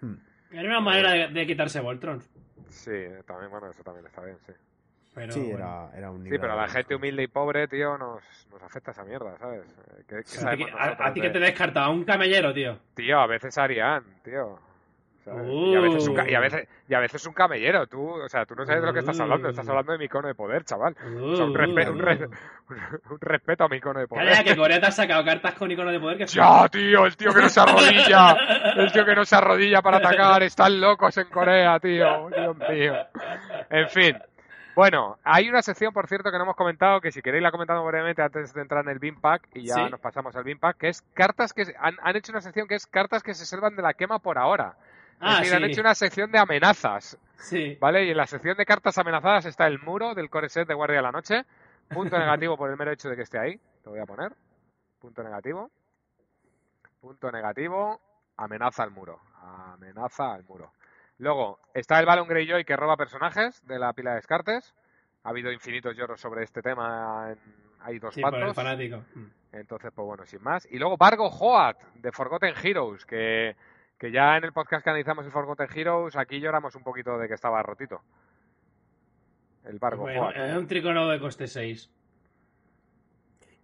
Hmm. 0.00 0.14
Era 0.50 0.68
una 0.68 0.80
manera 0.80 1.12
de, 1.12 1.28
de 1.28 1.46
quitarse 1.46 1.80
Voltrons. 1.80 2.28
Sí, 2.70 3.04
también, 3.26 3.50
bueno, 3.50 3.70
eso 3.70 3.82
también 3.82 4.06
está 4.06 4.22
bien, 4.22 4.38
sí. 4.46 4.52
Pero, 5.14 5.32
sí, 5.32 5.40
bueno. 5.40 5.58
era, 5.58 5.90
era 5.98 6.10
un 6.10 6.18
Sí, 6.18 6.24
nivel 6.24 6.40
pero 6.40 6.52
a 6.52 6.56
la 6.56 6.68
gente 6.68 6.94
humilde 6.94 7.22
y 7.22 7.26
pobre, 7.26 7.66
tío, 7.68 7.98
nos, 7.98 8.22
nos 8.50 8.62
afecta 8.62 8.92
esa 8.92 9.04
mierda, 9.04 9.36
¿sabes? 9.38 9.64
Eh, 9.66 10.04
¿Qué, 10.06 10.22
qué 10.24 10.46
A 10.46 10.50
ti, 10.56 10.64
que- 10.64 10.70
a- 10.70 10.74
nosotros 10.74 11.08
a 11.08 11.12
ti 11.12 11.20
de- 11.20 11.26
que 11.26 11.32
te 11.32 11.38
descartaba 11.40 11.88
un 11.90 12.04
camellero, 12.04 12.54
tío. 12.54 12.78
Tío, 12.94 13.18
a 13.20 13.26
veces 13.26 13.56
Arián, 13.58 14.04
tío. 14.22 14.58
¿Sabes? 15.28 15.48
Y, 15.48 15.74
a 15.76 15.80
veces 15.80 16.08
un 16.08 16.14
ca- 16.14 16.30
y, 16.30 16.34
a 16.34 16.40
veces, 16.40 16.68
y 16.88 16.94
a 16.94 16.98
veces 17.00 17.26
un 17.26 17.32
camellero, 17.34 17.86
tú, 17.86 18.08
o 18.08 18.28
sea, 18.28 18.44
tú 18.46 18.54
no 18.54 18.64
sabes 18.64 18.80
de 18.80 18.86
lo 18.86 18.92
que 18.92 19.00
estás 19.00 19.18
hablando, 19.20 19.48
estás 19.48 19.66
Uh. 19.66 19.70
hablando 19.70 19.92
de 19.92 19.98
mi 19.98 20.04
icono 20.06 20.28
de 20.28 20.34
poder, 20.34 20.64
chaval. 20.64 20.96
Uh, 21.04 21.32
O 21.32 21.36
sea, 21.36 21.44
un, 21.44 21.54
respe- 21.54 21.88
un, 21.90 21.98
re- 21.98 22.28
un 23.10 23.20
respeto 23.20 23.64
a 23.64 23.68
mi 23.68 23.76
icono 23.76 24.00
de 24.00 24.08
poder. 24.08 24.28
Calla, 24.28 24.44
que 24.44 24.56
Corea 24.56 24.80
te 24.80 24.86
ha 24.86 24.90
sacado 24.90 25.24
cartas 25.24 25.54
con 25.54 25.70
icono 25.70 25.90
de 25.90 26.00
poder 26.00 26.18
que 26.18 26.26
Ya, 26.26 26.68
tío, 26.68 27.06
el 27.06 27.16
tío 27.16 27.32
que 27.32 27.42
no 27.42 27.48
se 27.48 27.60
arrodilla, 27.60 28.36
el 28.76 28.90
tío 28.92 29.04
que 29.04 29.14
no 29.14 29.24
se 29.24 29.36
arrodilla 29.36 29.82
para 29.82 29.98
atacar, 29.98 30.42
están 30.42 30.80
locos 30.80 31.16
en 31.18 31.28
Corea, 31.28 31.78
tío, 31.78 32.28
Dios 32.30 32.56
mío. 32.70 32.94
En 33.70 33.88
fin, 33.88 34.16
bueno, 34.74 35.18
hay 35.24 35.48
una 35.48 35.60
sección, 35.60 35.92
por 35.92 36.06
cierto, 36.06 36.30
que 36.30 36.36
no 36.38 36.44
hemos 36.44 36.54
comentado, 36.54 37.00
que 37.00 37.10
si 37.10 37.20
queréis 37.20 37.42
la 37.42 37.50
comentamos 37.50 37.84
brevemente 37.84 38.22
antes 38.22 38.54
de 38.54 38.60
entrar 38.62 38.84
en 38.84 38.90
el 38.90 39.00
Bean 39.00 39.20
Pack 39.20 39.48
y 39.54 39.66
ya 39.66 39.74
Sí. 39.74 39.80
nos 39.90 39.98
pasamos 39.98 40.36
al 40.36 40.44
Bean 40.44 40.60
Pack, 40.60 40.76
que 40.78 40.88
es 40.88 41.02
cartas 41.14 41.52
que 41.52 41.64
se- 41.64 41.74
han, 41.80 41.96
han 42.00 42.14
hecho 42.14 42.30
una 42.30 42.40
sección 42.40 42.68
que 42.68 42.76
es 42.76 42.86
cartas 42.86 43.24
que 43.24 43.34
se 43.34 43.44
salvan 43.44 43.74
de 43.74 43.82
la 43.82 43.94
quema 43.94 44.20
por 44.20 44.38
ahora. 44.38 44.74
Ah, 45.20 45.34
es 45.34 45.38
decir, 45.40 45.54
han 45.56 45.62
sí. 45.64 45.70
hecho 45.72 45.80
una 45.80 45.94
sección 45.94 46.30
de 46.32 46.38
amenazas, 46.38 47.18
Sí. 47.38 47.76
¿vale? 47.80 48.04
Y 48.04 48.10
en 48.10 48.16
la 48.16 48.26
sección 48.26 48.56
de 48.56 48.66
cartas 48.66 48.98
amenazadas 48.98 49.44
está 49.46 49.66
el 49.66 49.78
muro 49.80 50.14
del 50.14 50.28
core 50.30 50.48
set 50.48 50.66
de 50.68 50.74
Guardia 50.74 50.96
de 50.96 51.02
la 51.02 51.12
Noche. 51.12 51.44
Punto 51.88 52.18
negativo 52.18 52.56
por 52.56 52.70
el 52.70 52.76
mero 52.76 52.90
hecho 52.92 53.08
de 53.08 53.16
que 53.16 53.22
esté 53.22 53.38
ahí. 53.38 53.60
Lo 53.84 53.92
voy 53.92 54.00
a 54.00 54.06
poner. 54.06 54.32
Punto 55.00 55.22
negativo. 55.22 55.70
Punto 57.00 57.30
negativo. 57.30 58.00
Amenaza 58.36 58.82
al 58.82 58.90
muro. 58.90 59.20
Amenaza 59.42 60.34
al 60.34 60.44
muro. 60.44 60.72
Luego 61.18 61.58
está 61.74 61.98
el 61.98 62.06
Balon 62.06 62.28
Greyjoy 62.28 62.64
que 62.64 62.76
roba 62.76 62.96
personajes 62.96 63.64
de 63.66 63.78
la 63.78 63.92
pila 63.92 64.10
de 64.10 64.16
descartes. 64.16 64.74
Ha 65.24 65.30
habido 65.30 65.50
infinitos 65.50 65.96
lloros 65.96 66.20
sobre 66.20 66.44
este 66.44 66.62
tema. 66.62 67.30
en- 67.32 67.68
Hay 67.80 67.98
dos 68.00 68.12
Sí, 68.14 68.20
fanático. 68.20 69.04
Mm. 69.14 69.24
Entonces, 69.52 69.90
pues 69.94 70.04
bueno, 70.06 70.26
sin 70.26 70.42
más. 70.42 70.66
Y 70.70 70.78
luego 70.78 70.96
Vargo 70.96 71.28
Hoat, 71.28 71.78
de 71.94 72.10
Forgotten 72.12 72.54
Heroes, 72.62 73.06
que, 73.06 73.56
que 73.98 74.10
ya 74.12 74.36
en 74.36 74.44
el 74.44 74.52
podcast 74.52 74.84
que 74.84 74.90
analizamos 74.90 75.26
el 75.26 75.32
Forgotten 75.32 75.68
Heroes, 75.74 76.16
aquí 76.16 76.40
lloramos 76.40 76.74
un 76.76 76.82
poquito 76.82 77.18
de 77.18 77.26
que 77.28 77.34
estaba 77.34 77.62
rotito. 77.62 78.00
El 79.64 79.78
Hoat. 79.82 80.36
es 80.36 80.56
un 80.56 80.66
tricono 80.66 81.08
de 81.08 81.20
coste 81.20 81.46
6. 81.46 81.90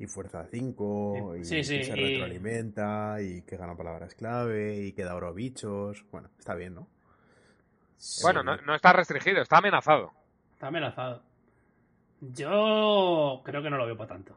Y 0.01 0.07
fuerza 0.07 0.45
5, 0.45 1.37
y 1.37 1.45
Sí, 1.45 1.63
sí, 1.63 1.79
que 1.79 1.85
se 1.85 1.97
y- 1.97 2.03
retroalimenta, 2.15 3.17
y 3.23 3.43
que 3.43 3.57
gana 3.57 3.77
palabras 3.77 4.15
clave, 4.17 4.77
y 4.87 4.93
que 4.93 5.05
da 5.05 5.15
oro 5.15 5.29
a 5.29 5.33
bichos. 5.33 6.05
Bueno, 6.11 6.29
está 6.39 6.55
bien, 6.57 6.75
¿no? 6.75 6.89
Bueno, 8.23 8.43
no, 8.43 8.57
no 8.57 8.75
está 8.75 8.93
restringido, 8.93 9.41
está 9.41 9.59
amenazado. 9.59 10.11
Está 10.53 10.67
amenazado. 10.67 11.23
Yo 12.21 13.41
creo 13.45 13.63
que 13.63 13.71
no 13.71 13.77
lo 13.79 13.87
veo 13.87 13.97
para 13.97 14.09
tanto. 14.09 14.37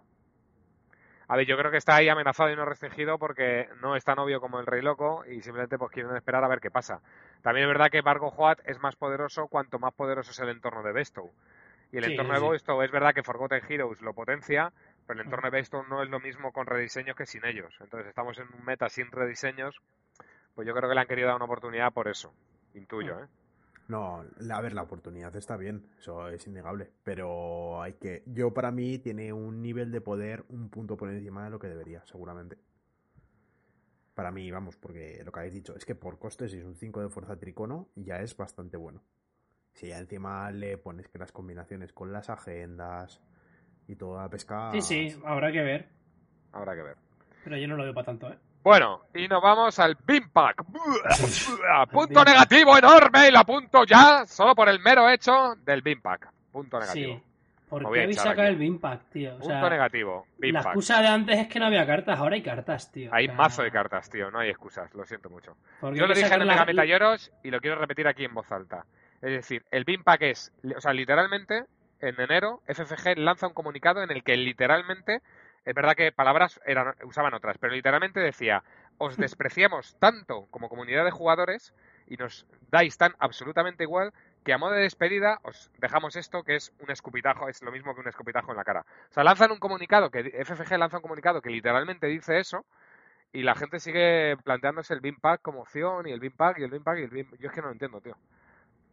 A 1.30 1.36
ver, 1.36 1.46
yo 1.46 1.58
creo 1.58 1.72
que 1.72 1.78
está 1.78 1.96
ahí 1.96 2.08
amenazado 2.10 2.50
y 2.52 2.56
no 2.56 2.66
restringido 2.66 3.18
porque 3.20 3.70
no 3.82 3.96
es 3.96 4.04
tan 4.04 4.18
obvio 4.20 4.40
como 4.40 4.60
el 4.60 4.66
Rey 4.66 4.82
Loco 4.82 5.26
y 5.26 5.42
simplemente 5.42 5.78
pues 5.78 5.92
quieren 5.92 6.16
esperar 6.16 6.44
a 6.44 6.48
ver 6.48 6.60
qué 6.62 6.72
pasa. 6.72 7.02
También 7.42 7.66
es 7.68 7.74
verdad 7.74 7.90
que 7.92 8.02
Vargo 8.02 8.30
Hoat 8.30 8.60
es 8.66 8.80
más 8.80 8.96
poderoso 8.96 9.48
cuanto 9.48 9.78
más 9.80 9.94
poderoso 9.94 10.32
es 10.32 10.40
el 10.40 10.50
entorno 10.50 10.84
de 10.84 10.94
Bestow. 10.94 11.30
Y 11.92 11.98
el 11.98 12.06
Sí, 12.06 12.12
entorno 12.12 12.34
sí, 12.36 12.42
de. 12.42 12.50
Bestow 12.50 12.82
es 12.82 12.92
verdad 12.92 13.14
que 13.14 13.24
Forgotten 13.24 13.62
Heroes 13.68 14.02
lo 14.02 14.14
potencia, 14.14 14.72
pero 15.06 15.20
el 15.20 15.26
entorno 15.26 15.50
de 15.50 15.58
Bestow 15.58 15.84
no 15.88 16.02
es 16.04 16.10
lo 16.10 16.20
mismo 16.20 16.52
con 16.54 16.66
rediseños 16.66 17.16
que 17.16 17.26
sin 17.26 17.46
ellos. 17.46 17.76
Entonces 17.82 18.08
estamos 18.08 18.38
en 18.40 18.48
un 18.54 18.64
meta 18.66 18.90
sin 18.90 19.12
rediseños, 19.12 19.82
pues 20.56 20.68
yo 20.68 20.74
creo 20.74 20.90
que 20.90 20.96
le 20.96 21.02
han 21.02 21.08
querido 21.08 21.28
dar 21.28 21.38
una 21.38 21.46
oportunidad 21.46 21.94
por 21.94 22.08
eso. 22.08 22.34
Intuyo, 22.74 23.20
¿eh? 23.20 23.28
No, 23.88 24.26
a 24.52 24.62
ver, 24.62 24.74
la 24.74 24.82
oportunidad 24.82 25.34
está 25.38 25.56
bien, 25.56 25.88
eso 25.98 26.28
es 26.28 26.46
innegable, 26.46 26.92
pero 27.04 27.82
hay 27.82 27.94
que... 27.94 28.24
Yo 28.26 28.54
para 28.54 28.70
mí 28.70 28.98
tiene 29.00 29.32
un 29.32 29.62
nivel 29.62 29.92
de 29.92 30.02
poder 30.02 30.44
un 30.50 30.70
punto 30.70 30.98
por 30.98 31.10
encima 31.10 31.46
de 31.46 31.50
lo 31.50 31.60
que 31.60 31.68
debería, 31.68 32.06
seguramente. 32.06 32.58
Para 34.14 34.32
mí, 34.32 34.52
vamos, 34.52 34.76
porque 34.76 35.22
lo 35.24 35.32
que 35.32 35.40
habéis 35.40 35.54
dicho 35.54 35.76
es 35.76 35.86
que 35.86 35.96
por 35.96 36.20
coste, 36.20 36.50
si 36.50 36.58
es 36.58 36.66
un 36.66 36.76
5 36.76 37.02
de 37.02 37.10
fuerza 37.10 37.38
tricono, 37.38 37.90
ya 37.96 38.20
es 38.20 38.36
bastante 38.36 38.76
bueno. 38.76 39.04
Si 39.74 39.88
ya 39.88 40.00
encima 40.00 40.52
le 40.52 40.78
pones 40.78 41.08
que 41.08 41.20
las 41.20 41.32
combinaciones 41.32 41.94
con 41.94 42.12
las 42.12 42.30
agendas 42.30 43.22
y 43.88 43.96
toda 43.96 44.24
la 44.24 44.30
pesca... 44.30 44.72
Sí, 44.74 44.82
sí, 44.82 45.22
habrá 45.24 45.52
que 45.52 45.62
ver. 45.62 45.88
Habrá 46.52 46.76
que 46.76 46.82
ver. 46.82 46.98
Pero 47.44 47.58
yo 47.58 47.68
no 47.68 47.78
lo 47.78 47.84
veo 47.84 47.94
para 47.94 48.06
tanto, 48.06 48.34
¿eh? 48.34 48.38
Bueno, 48.68 49.04
y 49.16 49.30
nos 49.30 49.42
vamos 49.42 49.80
al 49.80 49.96
Bimpack. 50.06 50.62
Punto 51.90 52.26
negativo 52.26 52.78
enorme 52.78 53.30
y 53.30 53.32
lo 53.32 53.40
apunto 53.40 53.86
ya 53.86 54.26
solo 54.26 54.54
por 54.56 54.68
el 54.68 54.82
mero 54.82 55.10
hecho 55.10 55.56
del 55.64 55.82
Bimpack. 55.82 56.28
Punto 56.52 56.78
negativo. 56.78 57.14
Sí. 57.16 57.24
¿Por 57.70 57.94
qué 57.94 58.02
habéis 58.04 58.18
sacado 58.18 58.50
el 58.50 58.58
Bimpact, 58.58 59.10
tío? 59.14 59.36
O 59.36 59.40
Punto 59.40 59.70
negativo. 59.70 60.26
la 60.32 60.36
Bimpack. 60.48 60.66
excusa 60.66 61.02
de 61.02 61.08
antes 61.08 61.40
es 61.40 61.48
que 61.48 61.60
no 61.62 61.68
había 61.68 61.86
cartas, 61.88 62.20
ahora 62.20 62.36
hay 62.36 62.44
cartas, 62.44 62.92
tío. 62.92 63.10
Hay 63.14 63.30
mazo 63.30 63.64
de 63.64 63.72
cartas, 63.72 64.10
tío. 64.10 64.30
No 64.32 64.40
hay 64.40 64.50
excusas. 64.50 64.94
Lo 64.94 65.06
siento 65.06 65.30
mucho. 65.30 65.56
¿por 65.80 65.94
qué 65.94 66.00
Yo 66.02 66.06
lo 66.06 66.14
dije 66.14 66.28
en 66.28 66.42
el 66.42 66.48
la- 66.48 66.54
Mega 66.56 66.66
Meta 66.66 66.84
Lloros 66.84 67.32
y 67.46 67.52
lo 67.52 67.62
quiero 67.62 67.78
repetir 67.78 68.06
aquí 68.06 68.26
en 68.26 68.34
voz 68.34 68.52
alta. 68.52 68.84
Es 69.22 69.32
decir, 69.32 69.64
el 69.72 69.86
Bimpack 69.86 70.24
es, 70.24 70.52
o 70.76 70.82
sea, 70.82 70.92
literalmente, 70.92 71.64
en 72.02 72.20
enero, 72.20 72.62
FFG 72.68 73.18
lanza 73.18 73.48
un 73.48 73.54
comunicado 73.54 74.04
en 74.04 74.12
el 74.12 74.24
que 74.26 74.36
literalmente, 74.36 75.22
es 75.68 75.74
verdad 75.74 75.98
que 75.98 76.14
palabras 76.14 76.62
eran, 76.66 76.96
usaban 77.04 77.34
otras, 77.34 77.58
pero 77.58 77.74
literalmente 77.74 78.22
decía, 78.22 78.64
os 78.98 79.18
despreciamos 79.18 79.98
tanto 80.00 80.48
como 80.50 80.70
comunidad 80.70 81.04
de 81.04 81.12
jugadores 81.12 81.74
y 82.08 82.16
nos 82.16 82.48
dais 82.72 82.98
tan 82.98 83.16
absolutamente 83.20 83.84
igual 83.84 84.14
que 84.46 84.54
a 84.54 84.58
modo 84.58 84.72
de 84.72 84.84
despedida 84.84 85.40
os 85.44 85.70
dejamos 85.78 86.16
esto 86.16 86.44
que 86.44 86.56
es 86.56 86.72
un 86.80 86.90
escupitajo, 86.90 87.50
es 87.50 87.62
lo 87.62 87.74
mismo 87.74 87.94
que 87.94 88.00
un 88.00 88.08
escupitajo 88.08 88.52
en 88.52 88.58
la 88.58 88.64
cara. 88.64 88.86
O 89.10 89.14
sea, 89.14 89.26
lanzan 89.26 89.52
un 89.52 89.60
comunicado, 89.60 90.10
que 90.10 90.42
FFG 90.42 90.78
lanza 90.78 90.98
un 90.98 91.04
comunicado 91.04 91.42
que 91.42 91.50
literalmente 91.50 92.08
dice 92.08 92.40
eso 92.40 92.66
y 93.34 93.44
la 93.44 93.54
gente 93.54 93.82
sigue 93.82 94.38
planteándose 94.38 94.94
el 94.94 95.02
Bean 95.02 95.18
Pack 95.18 95.42
como 95.42 95.64
opción 95.64 96.08
y 96.08 96.14
el 96.14 96.22
Bean 96.22 96.38
Pack 96.38 96.60
y 96.60 96.64
el 96.64 96.72
Bean 96.72 96.84
Pack 96.86 97.00
y 97.00 97.04
el 97.04 97.10
Bean... 97.10 97.28
Yo 97.40 97.50
es 97.50 97.54
que 97.54 97.60
no 97.60 97.68
lo 97.68 97.74
entiendo, 97.74 98.00
tío. 98.00 98.16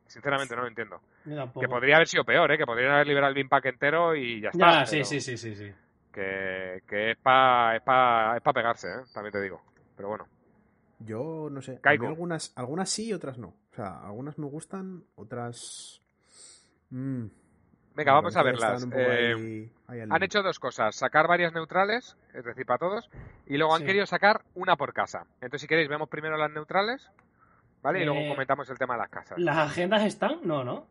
Sinceramente 0.08 0.56
no 0.56 0.62
lo 0.62 0.68
entiendo. 0.68 1.00
Que 1.24 1.68
podría 1.68 1.94
haber 1.94 2.08
sido 2.08 2.24
peor, 2.24 2.50
¿eh? 2.50 2.58
Que 2.58 2.66
podrían 2.66 2.94
haber 2.94 3.06
liberado 3.06 3.28
el 3.28 3.34
Bean 3.36 3.48
Pack 3.48 3.66
entero 3.66 4.16
y 4.16 4.40
ya 4.40 4.48
está. 4.48 4.58
Ya, 4.58 4.72
pero 4.72 4.86
sí, 4.86 5.04
sí, 5.04 5.20
sí, 5.20 5.38
sí, 5.38 5.54
sí. 5.54 5.72
Que, 6.14 6.82
que 6.86 7.10
es 7.10 7.16
para 7.18 7.76
es 7.76 7.82
pa, 7.82 8.36
es 8.36 8.42
pa 8.42 8.52
pegarse, 8.52 8.88
¿eh? 8.88 9.02
También 9.12 9.32
te 9.32 9.40
digo. 9.42 9.60
Pero 9.96 10.08
bueno. 10.08 10.28
Yo 11.00 11.48
no 11.50 11.60
sé. 11.60 11.72
a 11.72 11.74
mí 11.74 11.80
Caigo. 11.82 12.06
algunas, 12.06 12.52
algunas 12.56 12.88
sí, 12.88 13.12
otras 13.12 13.36
no. 13.36 13.48
O 13.48 13.74
sea, 13.74 13.98
algunas 14.06 14.38
me 14.38 14.46
gustan, 14.46 15.04
otras. 15.16 16.00
Mm, 16.90 17.26
Venga, 17.96 18.12
vamos 18.12 18.36
a 18.36 18.42
verlas. 18.42 18.86
Eh, 18.92 19.34
ahí- 19.36 19.72
ahí 19.88 20.00
al 20.00 20.12
Han 20.12 20.22
hecho 20.22 20.42
dos 20.42 20.58
cosas, 20.58 20.96
sacar 20.96 21.28
varias 21.28 21.52
neutrales, 21.52 22.16
es 22.32 22.44
decir, 22.44 22.64
para 22.66 22.78
todos, 22.78 23.08
y 23.46 23.56
luego 23.56 23.74
han 23.74 23.80
Sí. 23.82 23.86
querido 23.86 24.06
sacar 24.06 24.42
una 24.54 24.76
por 24.76 24.92
casa. 24.92 25.26
Entonces, 25.34 25.60
si 25.62 25.66
queréis, 25.68 25.88
vemos 25.88 26.08
primero 26.08 26.36
las 26.36 26.50
neutrales, 26.50 27.08
¿vale? 27.82 28.02
Y 28.02 28.04
luego 28.04 28.20
Eh, 28.20 28.28
comentamos 28.28 28.68
el 28.70 28.78
tema 28.78 28.94
de 28.94 29.00
las 29.00 29.10
casas. 29.10 29.38
¿Las 29.38 29.56
agendas 29.58 30.02
están? 30.04 30.40
No, 30.42 30.64
¿no? 30.64 30.86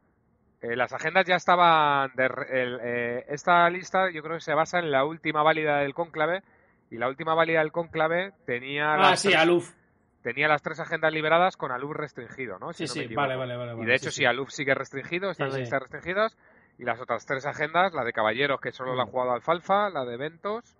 Eh, 0.63 0.75
las 0.77 0.93
agendas 0.93 1.25
ya 1.25 1.35
estaban. 1.35 2.11
de 2.15 2.25
el, 2.25 2.79
eh, 2.81 3.25
esta 3.27 3.69
lista 3.69 4.09
yo 4.09 4.23
creo 4.23 4.35
que 4.37 4.41
se 4.41 4.53
basa 4.53 4.79
en 4.79 4.89
la 4.91 5.03
última 5.05 5.43
válida 5.43 5.79
del 5.79 5.93
cónclave. 5.93 6.41
Y 6.89 6.97
la 6.97 7.07
última 7.09 7.35
válida 7.35 7.59
del 7.59 7.71
cónclave 7.71 8.31
tenía, 8.45 8.93
Ah, 8.93 8.97
las, 8.97 9.19
sí, 9.21 9.29
tres, 9.29 9.41
Aluf. 9.41 9.73
tenía 10.21 10.47
las 10.47 10.61
tres 10.61 10.79
agendas 10.79 11.11
liberadas 11.11 11.57
con 11.57 11.71
Aluf 11.71 11.91
restringido, 11.95 12.59
¿no? 12.59 12.71
Si 12.71 12.87
Sí, 12.87 12.99
no 13.01 13.07
sí, 13.09 13.15
vale, 13.15 13.35
vale, 13.35 13.55
vale. 13.57 13.81
Y 13.81 13.85
de 13.85 13.95
hecho, 13.95 14.09
sí. 14.11 14.25
Aluf 14.25 14.51
sigue 14.51 14.73
restringido, 14.73 15.31
están 15.31 15.47
Sí, 15.47 15.49
en 15.49 15.51
la 15.51 15.55
sí. 15.57 15.61
lista 15.61 15.75
de 15.75 15.79
restringidos. 15.81 16.37
Y 16.77 16.85
las 16.85 16.99
otras 17.01 17.25
tres 17.25 17.45
agendas, 17.45 17.93
la 17.93 18.03
de 18.03 18.13
caballeros, 18.13 18.59
que 18.61 18.71
solo 18.71 18.95
la 18.95 19.03
ha 19.03 19.05
Mm. 19.05 19.09
jugado 19.09 19.31
Alfalfa, 19.33 19.89
la 19.89 20.05
de 20.05 20.13
eventos 20.15 20.75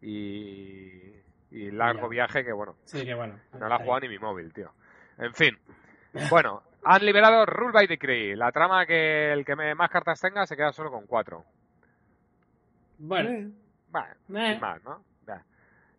y, 0.00 1.12
y 1.50 1.70
largo 1.70 2.02
Ya. 2.02 2.08
viaje, 2.08 2.44
que 2.44 2.52
bueno, 2.52 2.76
Sí, 2.84 3.04
que 3.04 3.14
bueno. 3.14 3.38
no 3.58 3.68
la 3.68 3.76
ha 3.76 3.78
jugado 3.78 4.00
ni 4.00 4.08
mi 4.08 4.18
móvil, 4.18 4.52
tío. 4.52 4.72
En 5.18 5.32
fin. 5.34 5.56
Bueno, 6.30 6.62
han 6.84 7.04
liberado 7.04 7.46
Rule 7.46 7.72
by 7.72 7.86
Decree. 7.86 8.36
La 8.36 8.50
trama 8.52 8.86
que 8.86 9.32
el 9.32 9.44
que 9.44 9.54
más 9.74 9.90
cartas 9.90 10.20
tenga 10.20 10.46
se 10.46 10.56
queda 10.56 10.72
solo 10.72 10.90
con 10.90 11.06
cuatro. 11.06 11.44
Bueno, 12.98 13.30
Eh, 13.30 13.50
Bueno, 13.88 14.14
Eh. 14.40 14.52
sin 14.52 14.60
más, 14.60 14.82
¿no? 14.84 15.04
Ya. 15.26 15.44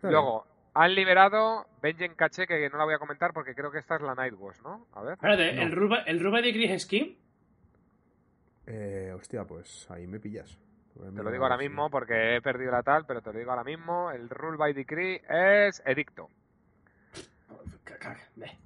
Luego, 0.01 0.45
han 0.73 0.95
liberado 0.95 1.65
Benjen 1.81 2.15
Caché, 2.15 2.47
que 2.47 2.69
no 2.69 2.77
la 2.77 2.85
voy 2.85 2.93
a 2.95 2.99
comentar 2.99 3.31
porque 3.33 3.53
creo 3.53 3.69
que 3.71 3.77
esta 3.79 3.95
es 3.95 4.01
la 4.01 4.15
Nightwatch, 4.15 4.61
¿no? 4.63 4.87
A 4.93 5.01
ver. 5.03 5.13
espérate, 5.13 5.53
No. 5.53 5.61
¿el 5.61 5.71
Ruba, 5.71 5.97
¿el 6.07 6.19
Ruba 6.19 6.41
de 6.41 6.51
Gris 6.51 6.83
Skin? 6.83 7.17
Eh, 8.65 9.11
hostia, 9.15 9.43
pues 9.45 9.89
ahí 9.91 10.07
me 10.07 10.19
pillas. 10.19 10.57
Te 10.93 11.23
lo 11.23 11.31
digo 11.31 11.43
ahora 11.43 11.57
mismo 11.57 11.89
porque 11.89 12.35
he 12.35 12.41
perdido 12.41 12.71
la 12.71 12.83
tal, 12.83 13.05
pero 13.05 13.21
te 13.21 13.33
lo 13.33 13.39
digo 13.39 13.51
ahora 13.51 13.63
mismo. 13.63 14.11
El 14.11 14.29
Rule 14.29 14.57
by 14.57 14.73
Decree 14.73 15.21
es 15.27 15.81
Edicto. 15.85 16.29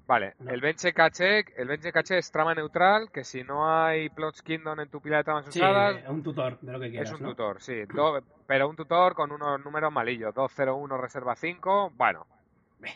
Vale, 0.08 0.36
No. 0.40 0.52
el 0.52 0.62
Benche 0.62 0.94
Caché, 0.94 1.46
el 1.58 1.68
Benche 1.68 1.92
Caché 1.92 2.18
es 2.18 2.32
trama 2.32 2.56
neutral, 2.56 3.12
que 3.12 3.24
si 3.24 3.44
no 3.44 3.70
hay 3.70 4.10
Plots 4.10 4.42
Kingdom 4.42 4.80
en 4.80 4.90
tu 4.90 5.02
pila 5.02 5.18
de 5.18 5.24
tramas 5.26 5.46
Sí, 5.46 5.60
usadas, 5.60 5.98
es 5.98 6.08
un 6.10 6.24
tutor 6.24 6.58
de 6.62 6.72
lo 6.72 6.80
que 6.80 6.90
quieras, 6.90 7.10
es 7.10 7.16
un 7.18 7.24
¿no? 7.24 7.30
tutor, 7.30 7.62
sí. 7.62 7.84
Do- 7.94 8.22
pero 8.48 8.70
un 8.70 8.76
tutor 8.76 9.14
con 9.16 9.32
unos 9.32 9.64
números 9.64 9.92
malillos. 9.92 10.34
201 10.34 10.98
reserva 10.98 11.36
5. 11.36 11.92
Bueno, 11.96 12.26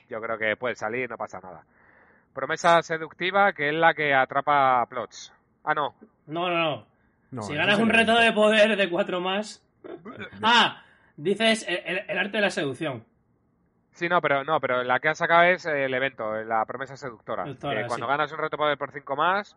yo 0.09 0.21
creo 0.21 0.37
que 0.37 0.55
puede 0.55 0.75
salir, 0.75 1.09
no 1.09 1.17
pasa 1.17 1.39
nada. 1.41 1.65
Promesa 2.33 2.81
seductiva, 2.81 3.51
que 3.51 3.67
es 3.69 3.75
la 3.75 3.93
que 3.93 4.13
atrapa 4.13 4.85
plots. 4.89 5.33
Ah, 5.65 5.73
no. 5.73 5.95
No, 6.27 6.49
no, 6.49 6.57
no. 6.57 6.85
No, 7.31 7.41
si 7.43 7.55
ganas 7.55 7.79
un 7.79 7.89
reto 7.89 8.15
de 8.17 8.31
poder 8.31 8.75
de 8.77 8.89
cuatro 8.89 9.19
más. 9.19 9.61
Ah, 10.41 10.83
dices 11.17 11.65
el, 11.67 11.77
el- 11.85 12.05
el 12.07 12.17
arte 12.17 12.37
de 12.37 12.41
la 12.41 12.49
seducción. 12.49 13.03
Sí, 14.01 14.09
no, 14.09 14.19
pero 14.19 14.43
no, 14.43 14.59
pero 14.59 14.83
la 14.83 14.99
que 14.99 15.09
han 15.09 15.15
sacado 15.15 15.43
es 15.43 15.63
el 15.67 15.93
evento, 15.93 16.33
la 16.43 16.65
promesa 16.65 16.97
seductora. 16.97 17.43
Que 17.45 17.85
cuando 17.85 18.07
sí. 18.07 18.11
ganas 18.11 18.31
un 18.31 18.39
reto 18.39 18.57
poder 18.57 18.75
por 18.75 18.91
5 18.91 19.15
más, 19.15 19.55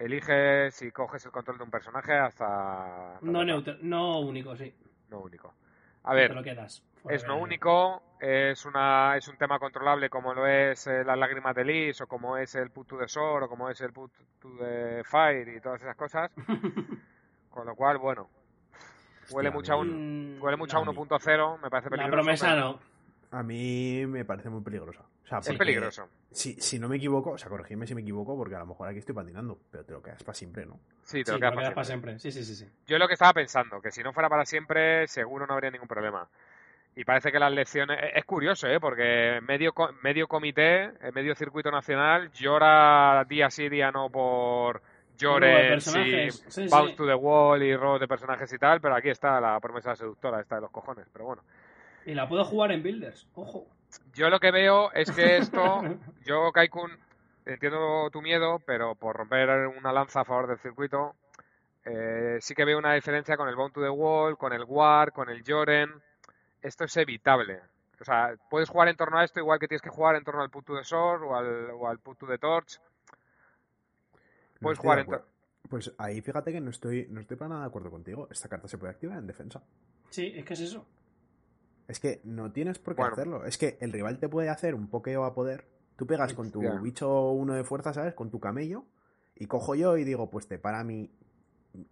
eliges 0.00 0.74
si 0.74 0.90
coges 0.90 1.24
el 1.26 1.30
control 1.30 1.58
de 1.58 1.62
un 1.64 1.70
personaje 1.70 2.12
hasta... 2.12 3.20
No 3.20 3.32
la- 3.32 3.44
neutro, 3.44 3.76
no 3.82 4.18
único, 4.18 4.56
sí. 4.56 4.74
No 5.10 5.20
único. 5.20 5.54
A 6.02 6.10
Te 6.10 6.16
ver, 6.16 6.34
lo 6.34 6.42
quedas. 6.42 6.82
es 7.08 7.24
no 7.24 7.36
único, 7.36 8.02
es 8.20 8.64
una 8.66 9.16
es 9.16 9.28
un 9.28 9.36
tema 9.36 9.60
controlable 9.60 10.10
como 10.10 10.34
lo 10.34 10.44
es 10.44 10.88
eh, 10.88 11.04
las 11.04 11.16
lágrimas 11.16 11.54
de 11.54 11.64
Lis 11.64 12.00
o 12.00 12.08
como 12.08 12.36
es 12.36 12.56
el 12.56 12.70
put 12.70 12.88
to 12.88 12.98
the 12.98 13.06
sword 13.06 13.44
o 13.44 13.48
como 13.48 13.70
es 13.70 13.80
el 13.80 13.92
put 13.92 14.12
to 14.40 14.48
the 14.58 15.04
fire 15.04 15.46
y 15.56 15.60
todas 15.60 15.82
esas 15.82 15.94
cosas. 15.94 16.32
Con 17.50 17.66
lo 17.66 17.76
cual, 17.76 17.98
bueno, 17.98 18.28
huele 19.30 19.50
Hostia, 19.50 19.50
mucho 19.50 19.72
a 19.74 19.76
un 19.76 19.88
Mm, 20.38 20.42
huele 20.42 20.56
mucho 20.56 20.78
a 20.78 20.84
no, 20.84 20.92
1.0, 20.92 21.58
me 21.62 21.70
parece 21.70 21.90
La 21.90 21.96
peligroso. 21.96 22.24
promesa 22.24 22.46
pero 22.48 22.60
no. 22.60 22.91
A 23.32 23.42
mí 23.42 24.04
me 24.06 24.24
parece 24.24 24.48
muy 24.50 24.62
peligrosa. 24.62 25.00
O 25.24 25.26
sea, 25.26 25.38
Es 25.38 25.58
peligroso. 25.58 26.08
Si, 26.30 26.54
si 26.54 26.78
no 26.78 26.88
me 26.88 26.96
equivoco, 26.96 27.32
o 27.32 27.38
sea, 27.38 27.48
corregidme 27.48 27.86
si 27.86 27.94
me 27.94 28.00
equivoco, 28.02 28.36
porque 28.36 28.54
a 28.54 28.60
lo 28.60 28.66
mejor 28.66 28.88
aquí 28.88 28.98
estoy 28.98 29.14
patinando, 29.14 29.58
pero 29.70 29.84
te 29.84 29.92
lo 29.92 30.02
quedas 30.02 30.22
para 30.22 30.34
siempre, 30.34 30.64
¿no? 30.66 30.80
Sí, 31.02 31.24
te 31.24 31.24
Sí, 31.24 31.32
lo 31.32 31.36
te 31.36 31.40
quedas 31.40 31.50
lo 31.50 31.56
para 31.56 31.62
quedas 31.64 31.74
para 31.74 31.84
siempre. 31.84 32.18
siempre. 32.18 32.32
Sí, 32.32 32.44
sí, 32.44 32.54
sí, 32.54 32.64
sí. 32.64 32.70
Yo 32.86 32.98
lo 32.98 33.06
que 33.08 33.14
estaba 33.14 33.32
pensando, 33.34 33.80
que 33.82 33.90
si 33.90 34.02
no 34.02 34.12
fuera 34.12 34.28
para 34.28 34.44
siempre, 34.46 35.06
seguro 35.08 35.46
no 35.46 35.54
habría 35.54 35.70
ningún 35.70 35.88
problema. 35.88 36.28
Y 36.94 37.04
parece 37.04 37.32
que 37.32 37.38
las 37.38 37.52
lecciones... 37.52 37.98
Es 38.02 38.16
es 38.16 38.24
curioso, 38.26 38.66
¿eh? 38.68 38.78
Porque 38.78 39.40
medio, 39.42 39.72
co- 39.72 39.92
medio 40.02 40.28
comité, 40.28 40.84
eh, 40.84 41.10
medio 41.14 41.34
circuito 41.34 41.70
nacional, 41.70 42.30
llora 42.32 43.24
día 43.28 43.50
sí, 43.50 43.68
día 43.70 43.90
no 43.90 44.10
por 44.10 44.82
llores 45.16 45.66
y 45.66 45.70
personajes, 45.70 46.44
sí, 46.48 46.68
bounce 46.68 46.90
sí. 46.92 46.96
to 46.96 47.06
the 47.06 47.14
wall 47.14 47.62
y 47.62 47.74
robos 47.76 48.00
de 48.00 48.08
personajes 48.08 48.52
y 48.52 48.58
tal, 48.58 48.80
pero 48.80 48.94
aquí 48.94 49.08
está 49.08 49.40
la 49.40 49.58
promesa 49.60 49.94
seductora, 49.96 50.40
esta 50.40 50.56
de 50.56 50.62
los 50.62 50.70
cojones. 50.70 51.06
Pero 51.12 51.24
bueno, 51.26 51.42
Y 52.06 52.14
la 52.14 52.28
puedo 52.28 52.44
jugar 52.44 52.72
en 52.72 52.82
Builders. 52.82 53.28
Ojo. 53.34 53.66
yo 54.14 54.28
lo 54.30 54.40
que 54.40 54.50
veo 54.50 54.92
es 54.92 55.10
que 55.10 55.36
esto... 55.38 55.82
Yo, 56.24 56.50
Kaikun, 56.52 56.90
entiendo 57.46 58.08
tu 58.10 58.22
miedo, 58.22 58.58
pero 58.66 58.94
por 58.94 59.16
romper 59.16 59.48
una 59.66 59.92
lanza 59.92 60.20
a 60.20 60.24
favor 60.24 60.46
del 60.48 60.58
circuito, 60.58 61.14
eh, 61.84 62.38
sí 62.40 62.54
que 62.54 62.64
veo 62.64 62.78
una 62.78 62.94
diferencia 62.94 63.36
con 63.36 63.48
el 63.48 63.56
Bound 63.56 63.74
to 63.74 63.82
the 63.82 63.90
Wall, 63.90 64.36
con 64.38 64.52
el 64.52 64.64
War, 64.64 65.12
con 65.12 65.28
el 65.30 65.42
Joren. 65.46 65.90
Esto 66.60 66.84
es 66.84 66.96
evitable. 66.96 67.60
O 68.00 68.04
sea, 68.04 68.34
puedes 68.50 68.68
jugar 68.68 68.88
en 68.88 68.96
torno 68.96 69.18
a 69.18 69.24
esto 69.24 69.38
igual 69.40 69.58
que 69.58 69.68
tienes 69.68 69.82
que 69.82 69.90
jugar 69.90 70.16
en 70.16 70.24
torno 70.24 70.42
al 70.42 70.50
Put 70.50 70.64
to 70.66 70.76
the 70.76 70.84
Sword 70.84 71.22
o 71.22 71.36
al, 71.36 71.70
o 71.70 71.88
al 71.88 71.98
Put 71.98 72.18
to 72.18 72.26
the 72.26 72.38
Torch. 72.38 72.80
Puedes 74.60 74.78
jugar 74.78 74.96
de 74.98 75.02
en 75.02 75.06
tor- 75.08 75.14
acuerdo. 75.16 75.32
Pues 75.68 75.92
ahí 75.98 76.20
fíjate 76.20 76.52
que 76.52 76.60
no 76.60 76.70
estoy, 76.70 77.06
no 77.08 77.20
estoy 77.20 77.36
para 77.36 77.48
nada 77.50 77.60
de 77.62 77.66
acuerdo 77.68 77.90
contigo. 77.90 78.28
Esta 78.30 78.48
carta 78.48 78.68
se 78.68 78.78
puede 78.78 78.92
activar 78.92 79.18
en 79.18 79.26
defensa. 79.26 79.62
Sí, 80.10 80.32
es 80.36 80.44
que 80.44 80.54
es 80.54 80.60
eso. 80.60 80.86
Es 81.88 82.00
que 82.00 82.20
no 82.24 82.52
tienes 82.52 82.78
por 82.78 82.94
qué 82.94 83.02
Bueno. 83.02 83.12
hacerlo. 83.14 83.44
Es 83.44 83.58
que 83.58 83.76
el 83.80 83.92
rival 83.92 84.18
te 84.18 84.28
puede 84.28 84.48
hacer 84.48 84.74
un 84.74 84.88
pokeo 84.88 85.24
a 85.24 85.34
poder. 85.34 85.66
Tú 85.96 86.06
pegas 86.06 86.34
con 86.34 86.50
tu 86.50 86.62
bicho 86.80 87.30
uno 87.30 87.54
de 87.54 87.64
fuerza, 87.64 87.92
¿sabes? 87.92 88.14
Con 88.14 88.30
tu 88.30 88.40
camello. 88.40 88.84
Y 89.36 89.46
cojo 89.46 89.74
yo 89.74 89.96
y 89.96 90.04
digo, 90.04 90.30
pues 90.30 90.46
te 90.46 90.58
para 90.58 90.84
mi. 90.84 91.10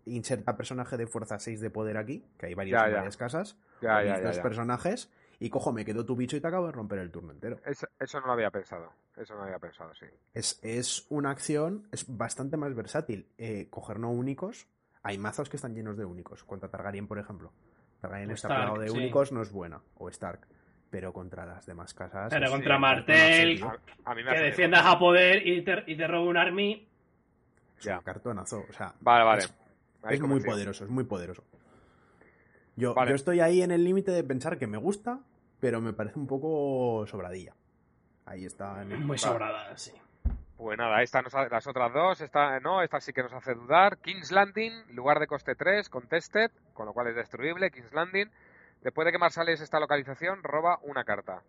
Inserta 0.04 0.56
personaje 0.56 0.98
de 0.98 1.06
fuerza 1.06 1.38
6 1.38 1.60
de 1.60 1.70
poder 1.70 1.96
aquí, 1.96 2.22
que 2.36 2.46
hay 2.46 2.54
varios 2.54 2.80
varias 2.80 3.16
casas. 3.16 3.56
Dos 3.80 4.38
personajes. 4.40 5.10
Y 5.42 5.48
cojo, 5.48 5.72
me 5.72 5.86
quedo 5.86 6.04
tu 6.04 6.16
bicho 6.16 6.36
y 6.36 6.40
te 6.40 6.46
acabo 6.48 6.66
de 6.66 6.72
romper 6.72 6.98
el 6.98 7.10
turno 7.10 7.32
entero. 7.32 7.58
Eso, 7.64 7.86
eso 7.98 8.20
no 8.20 8.26
lo 8.26 8.32
había 8.34 8.50
pensado. 8.50 8.92
Eso 9.16 9.32
no 9.32 9.40
lo 9.40 9.46
había 9.46 9.58
pensado, 9.58 9.94
sí. 9.94 10.04
Es, 10.34 10.60
es 10.62 11.06
una 11.08 11.30
acción, 11.30 11.88
es 11.92 12.14
bastante 12.14 12.58
más 12.58 12.74
versátil. 12.74 13.26
Eh, 13.38 13.68
coger 13.70 13.98
no 13.98 14.10
únicos. 14.10 14.66
Hay 15.02 15.16
mazos 15.16 15.48
que 15.48 15.56
están 15.56 15.74
llenos 15.74 15.96
de 15.96 16.04
únicos. 16.04 16.44
Contra 16.44 16.68
Targaryen, 16.68 17.06
por 17.06 17.18
ejemplo. 17.18 17.52
Targaryen 18.00 18.30
O 18.30 18.34
está 18.34 18.48
Stark, 18.48 18.60
plagado 18.62 18.80
de 18.82 18.88
sí. 18.88 18.96
únicos, 18.96 19.32
no 19.32 19.42
es 19.42 19.52
buena. 19.52 19.80
O 19.98 20.08
Stark. 20.08 20.40
Pero 20.90 21.12
contra 21.12 21.46
las 21.46 21.66
demás 21.66 21.94
casas. 21.94 22.30
Pero 22.30 22.50
contra 22.50 22.78
Martel, 22.78 23.60
cartonazo, 23.60 23.84
tío. 23.86 24.02
A, 24.04 24.10
a 24.10 24.14
mí 24.14 24.22
me 24.24 24.30
Que 24.30 24.36
hace 24.36 24.44
defiendas 24.46 24.84
a 24.86 24.98
poder 24.98 25.46
y 25.46 25.62
te, 25.62 25.84
y 25.86 25.96
te 25.96 26.06
roba 26.06 26.28
un 26.28 26.36
army. 26.36 26.88
Es 27.78 27.84
Ya. 27.84 27.98
un 27.98 28.04
cartonazo. 28.04 28.64
O 28.68 28.72
sea, 28.72 28.92
Vale, 29.00 29.24
vale. 29.24 29.44
es, 30.10 30.20
muy 30.20 30.40
poderoso, 30.42 30.84
es 30.84 30.90
muy 30.90 31.04
poderoso. 31.04 31.44
Yo, 32.76 32.94
Vale. 32.94 33.10
yo 33.10 33.14
estoy 33.14 33.40
ahí 33.40 33.62
en 33.62 33.70
el 33.70 33.84
límite 33.84 34.10
de 34.10 34.24
pensar 34.24 34.58
que 34.58 34.66
me 34.66 34.78
gusta, 34.78 35.20
pero 35.60 35.80
me 35.80 35.92
parece 35.92 36.18
un 36.18 36.26
poco 36.26 37.06
sobradilla. 37.06 37.54
Ahí 38.26 38.44
está. 38.44 38.82
en 38.82 38.92
el- 38.92 38.98
Muy 38.98 39.08
Vale. 39.08 39.18
sobrada, 39.18 39.76
sí. 39.76 39.92
Pues 40.56 40.76
nada, 40.76 41.02
esta 41.02 41.22
nos 41.22 41.34
ha- 41.34 41.48
las 41.48 41.66
otras 41.66 41.92
dos, 41.92 42.20
esta 42.20 42.60
no, 42.60 42.82
esta 42.82 43.00
sí 43.00 43.12
que 43.12 43.22
nos 43.22 43.32
hace 43.32 43.54
dudar. 43.54 43.96
King's 43.98 44.30
Landing, 44.30 44.72
lugar 44.94 45.18
de 45.18 45.26
coste 45.26 45.54
3, 45.54 45.88
contested, 45.88 46.50
con 46.80 46.86
lo 46.86 46.94
cual 46.94 47.08
es 47.08 47.14
destruible. 47.14 47.70
King's 47.70 47.92
Landing, 47.92 48.30
después 48.80 49.04
de 49.04 49.12
que 49.12 49.18
Marsales 49.18 49.60
esta 49.60 49.78
localización, 49.78 50.42
roba 50.42 50.78
una 50.82 51.04
carta. 51.04 51.42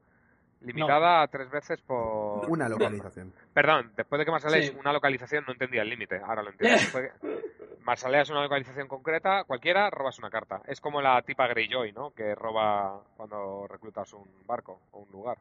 Limitada 0.60 1.22
a 1.24 1.28
tres 1.30 1.50
veces 1.50 1.82
por... 1.82 2.48
Una 2.50 2.68
localización. 2.68 3.34
Perdón, 3.54 3.94
después 3.96 4.20
de 4.20 4.26
que 4.26 4.32
Marsales 4.32 4.68
Sí. 4.68 4.78
una 4.78 4.92
localización, 4.92 5.46
no 5.48 5.54
entendía 5.54 5.82
el 5.84 5.90
límite, 5.90 6.18
ahora 6.24 6.44
lo 6.44 6.50
entiendo. 6.52 6.78
Después 6.82 7.12
de- 7.22 7.42
Marsaleas 7.84 8.30
una 8.30 8.44
localización 8.44 8.88
concreta, 8.88 9.44
cualquiera, 9.46 9.90
robas 9.90 10.20
una 10.20 10.30
carta. 10.30 10.62
Es 10.66 10.80
como 10.82 11.02
la 11.02 11.20
tipa 11.24 11.48
Greyjoy, 11.48 11.94
¿no? 11.94 12.12
Que 12.12 12.36
roba 12.36 13.02
cuando 13.18 13.66
reclutas 13.68 14.12
un 14.14 14.28
barco 14.46 14.82
o 14.92 15.00
un 15.00 15.12
lugar. 15.12 15.38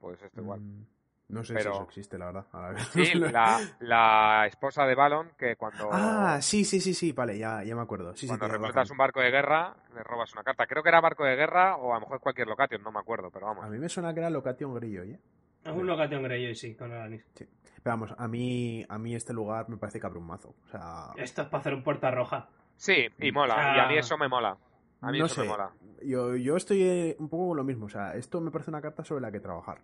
Pues 0.00 0.20
esto 0.22 0.40
igual. 0.40 0.58
Mm, 0.60 0.86
No 1.28 1.42
sé 1.44 1.54
Pero- 1.54 1.70
si 1.70 1.76
eso 1.76 1.84
existe, 1.84 2.18
la 2.18 2.26
verdad. 2.26 2.46
Ahora- 2.52 2.78
Sí, 2.78 3.12
la, 3.14 3.58
la 3.80 4.46
esposa 4.46 4.84
de 4.86 4.94
Balon, 4.94 5.30
que 5.38 5.56
cuando, 5.56 5.88
Ah, 5.92 6.38
sí, 6.42 6.64
sí, 6.64 6.80
sí, 6.80 6.92
sí, 6.92 7.12
vale, 7.12 7.38
ya, 7.38 7.62
ya 7.64 7.74
me 7.74 7.80
acuerdo. 7.82 8.12
Sí, 8.14 8.20
sí, 8.20 8.26
cuando 8.28 8.48
reclutas 8.48 8.74
razón. 8.74 8.94
un 8.94 8.98
barco 8.98 9.20
de 9.20 9.30
guerra, 9.30 9.74
le 9.94 10.02
robas 10.02 10.32
una 10.34 10.42
carta. 10.42 10.66
Creo 10.66 10.82
que 10.82 10.90
era 10.90 11.00
barco 11.00 11.24
de 11.24 11.34
guerra 11.36 11.76
o 11.76 11.92
a 11.92 11.94
lo 11.94 12.00
mejor 12.02 12.20
cualquier 12.20 12.48
location, 12.48 12.82
no 12.82 12.92
me 12.92 12.98
acuerdo, 13.00 13.30
pero 13.30 13.46
vamos. 13.46 13.64
A 13.64 13.68
mí 13.68 13.78
me 13.78 13.88
suena 13.88 14.12
que 14.12 14.20
era 14.20 14.28
Location 14.30 14.74
Grillo, 14.74 15.02
¿eh? 15.04 15.18
Es 15.64 15.72
un 15.72 15.86
Location 15.86 16.22
Greyjoy, 16.24 16.54
sí, 16.56 16.74
con 16.74 16.92
Alanis. 16.92 17.24
Pero 17.34 17.48
vamos, 17.84 18.14
a 18.18 18.28
mí, 18.28 18.84
a 18.88 18.98
mí 18.98 19.14
este 19.14 19.32
lugar 19.32 19.68
me 19.68 19.76
parece 19.76 20.00
que 20.00 20.06
abre 20.06 20.18
un 20.18 20.26
mazo. 20.26 20.54
O 20.64 20.68
sea, 20.68 21.10
Esto 21.16 21.42
es 21.42 21.48
para 21.48 21.60
hacer 21.60 21.74
un 21.74 21.82
puerta 21.84 22.10
roja. 22.10 22.48
Sí, 22.76 23.06
y 23.20 23.30
mola, 23.32 23.74
y 23.76 23.80
a 23.80 23.86
mí 23.86 23.96
eso 23.96 24.18
me 24.18 24.28
mola. 24.28 24.56
A 25.00 25.10
mí 25.12 25.18
no 25.18 25.26
eso 25.26 25.36
sé. 25.36 25.40
me 25.42 25.48
mola. 25.48 25.70
Yo, 26.02 26.34
yo 26.36 26.56
estoy 26.56 26.82
eh, 26.82 27.16
un 27.20 27.28
poco 27.28 27.48
con 27.48 27.56
lo 27.56 27.64
mismo. 27.64 27.86
O 27.86 27.88
sea, 27.88 28.14
esto 28.16 28.40
me 28.40 28.50
parece 28.50 28.70
una 28.70 28.80
carta 28.82 29.04
sobre 29.04 29.20
la 29.22 29.30
que 29.32 29.38
trabajar. 29.40 29.78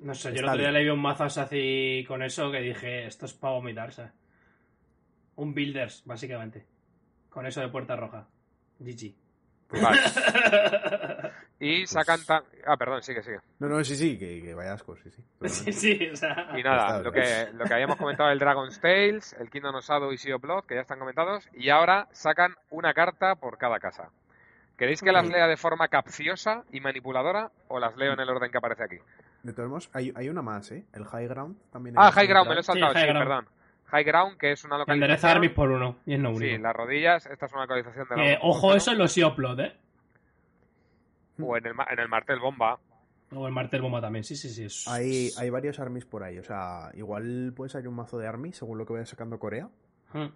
No 0.00 0.14
sé, 0.14 0.32
yo 0.32 0.40
el 0.40 0.44
otro 0.46 0.58
día 0.58 0.70
le 0.70 0.82
vi 0.82 0.88
un 0.90 1.00
mazo 1.00 1.24
así 1.24 2.04
con 2.06 2.22
eso 2.22 2.50
que 2.50 2.60
dije, 2.60 3.06
esto 3.06 3.26
es 3.26 3.34
para 3.34 3.54
vomitarse. 3.54 4.10
Un 5.36 5.54
Builders, 5.54 6.02
básicamente. 6.04 6.66
Con 7.28 7.46
eso 7.46 7.60
de 7.60 7.68
puerta 7.68 7.96
roja. 7.96 8.28
GG. 8.78 9.14
Vale. 9.82 10.00
Pues 11.60 11.72
Y 11.72 11.86
sacan 11.86 12.24
tan... 12.24 12.42
Ah, 12.66 12.78
perdón, 12.78 13.02
sigue, 13.02 13.22
sigue. 13.22 13.38
No, 13.58 13.68
no, 13.68 13.84
sí, 13.84 13.94
sí, 13.94 14.18
que, 14.18 14.40
que 14.42 14.54
vaya 14.54 14.72
asco, 14.72 14.96
sí, 14.96 15.10
sí. 15.10 15.22
sí, 15.48 15.72
sí, 15.72 16.08
o 16.10 16.16
sea... 16.16 16.48
Y 16.56 16.62
nada, 16.62 16.96
Está 16.96 17.02
lo 17.02 17.12
que, 17.12 17.48
lo 17.52 17.64
que 17.66 17.74
habíamos 17.74 17.96
comentado 17.96 18.30
el 18.30 18.38
Dragon's 18.38 18.80
Tales, 18.80 19.36
el 19.38 19.50
Kingdom 19.50 19.74
of 19.74 19.84
Shadow 19.84 20.10
y 20.10 20.16
Sea 20.16 20.36
of 20.36 20.42
Blood, 20.42 20.64
que 20.64 20.76
ya 20.76 20.80
están 20.80 20.98
comentados, 20.98 21.46
y 21.52 21.68
ahora 21.68 22.08
sacan 22.12 22.56
una 22.70 22.94
carta 22.94 23.34
por 23.34 23.58
cada 23.58 23.78
casa. 23.78 24.08
¿Queréis 24.78 25.02
que 25.02 25.12
las 25.12 25.28
lea 25.28 25.46
de 25.46 25.58
forma 25.58 25.88
capciosa 25.88 26.64
y 26.72 26.80
manipuladora 26.80 27.50
o 27.68 27.78
las 27.78 27.94
leo 27.98 28.14
en 28.14 28.20
el 28.20 28.30
orden 28.30 28.50
que 28.50 28.56
aparece 28.56 28.84
aquí? 28.84 28.98
De 29.42 29.52
todos 29.52 29.68
modos, 29.68 29.90
hay, 29.92 30.12
hay 30.14 30.28
una 30.28 30.42
más, 30.42 30.70
¿eh? 30.72 30.86
El 30.92 31.04
High 31.04 31.28
Ground 31.28 31.56
también. 31.70 31.94
Ah, 31.98 32.12
High 32.12 32.26
Ground, 32.26 32.48
me 32.48 32.54
lo 32.54 32.60
he 32.60 32.64
saltado, 32.64 32.92
Sí, 32.94 33.06
perdón. 33.06 33.46
High 33.86 34.04
Ground, 34.04 34.38
que 34.38 34.52
es 34.52 34.64
una 34.64 34.84
Que 34.84 34.92
endereza 34.92 35.28
localización... 35.34 35.36
Armis 35.36 35.50
por 35.50 35.70
uno. 35.70 35.96
Y 36.06 36.14
es 36.14 36.20
no 36.20 36.30
único. 36.30 36.44
Sí, 36.56 36.58
las 36.58 36.76
rodillas, 36.76 37.26
esta 37.26 37.46
es 37.46 37.52
una 37.52 37.62
localización 37.62 38.06
de 38.08 38.16
la 38.16 38.38
ojo, 38.42 38.74
eso 38.74 38.92
en 38.92 38.98
los 38.98 39.16
Blood, 39.36 39.60
¿eh? 39.60 39.76
O 41.42 41.56
en 41.56 41.66
el, 41.66 41.72
en 41.90 41.98
el 41.98 42.08
martel 42.08 42.38
bomba. 42.38 42.78
O 43.32 43.46
el 43.46 43.52
Martel 43.52 43.80
Bomba 43.80 44.00
también, 44.00 44.24
sí, 44.24 44.34
sí, 44.34 44.48
sí. 44.48 44.64
es- 44.64 44.88
Hay, 44.88 45.30
hay 45.38 45.50
varios 45.50 45.78
armies 45.78 46.04
por 46.04 46.24
ahí. 46.24 46.38
O 46.38 46.42
sea, 46.42 46.90
igual 46.94 47.52
puede 47.54 47.70
salir 47.70 47.86
un 47.88 47.94
mazo 47.94 48.18
de 48.18 48.26
armies 48.26 48.56
según 48.56 48.76
lo 48.76 48.84
que 48.84 48.92
vaya 48.94 49.06
sacando 49.06 49.38
Corea. 49.38 49.68
Hmm. 50.12 50.26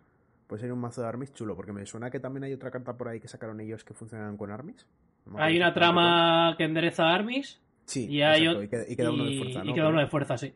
Puede 0.47 0.61
ser 0.63 0.73
un 0.73 0.79
mazo 0.81 1.03
de 1.03 1.09
armies 1.09 1.33
chulo, 1.35 1.57
porque 1.57 1.73
me 1.73 1.85
suena 1.87 2.09
que 2.11 2.21
también 2.21 2.45
hay 2.45 2.53
otra 2.53 2.71
carta 2.71 2.97
por 2.97 3.09
ahí 3.09 3.19
que 3.19 3.27
sacaron 3.27 3.61
ellos 3.61 3.83
que 3.83 3.95
funcionan 3.95 4.37
con 4.37 4.53
armies. 4.53 4.87
No 5.27 5.33
me 5.33 5.39
acuerdo 5.39 5.47
Hay 5.49 5.57
una 5.57 5.75
trama 5.75 6.55
que 6.57 6.65
endereza 6.65 7.13
Armis 7.13 7.61
Sí, 7.87 8.07
y 8.09 8.23
hay 8.23 8.47
exacto, 8.47 8.61
ot- 8.61 8.65
y 8.65 8.69
queda, 8.69 8.85
y 8.89 8.97
queda 8.97 9.11
uno 9.11 9.25
de 9.25 9.31
y- 9.31 9.39
fuerza, 9.39 9.65
y 9.65 9.69
¿no? 9.69 9.75
queda 9.75 9.89
uno 9.89 10.01
de 10.01 10.07
fuerza, 10.07 10.39
sí. 10.39 10.55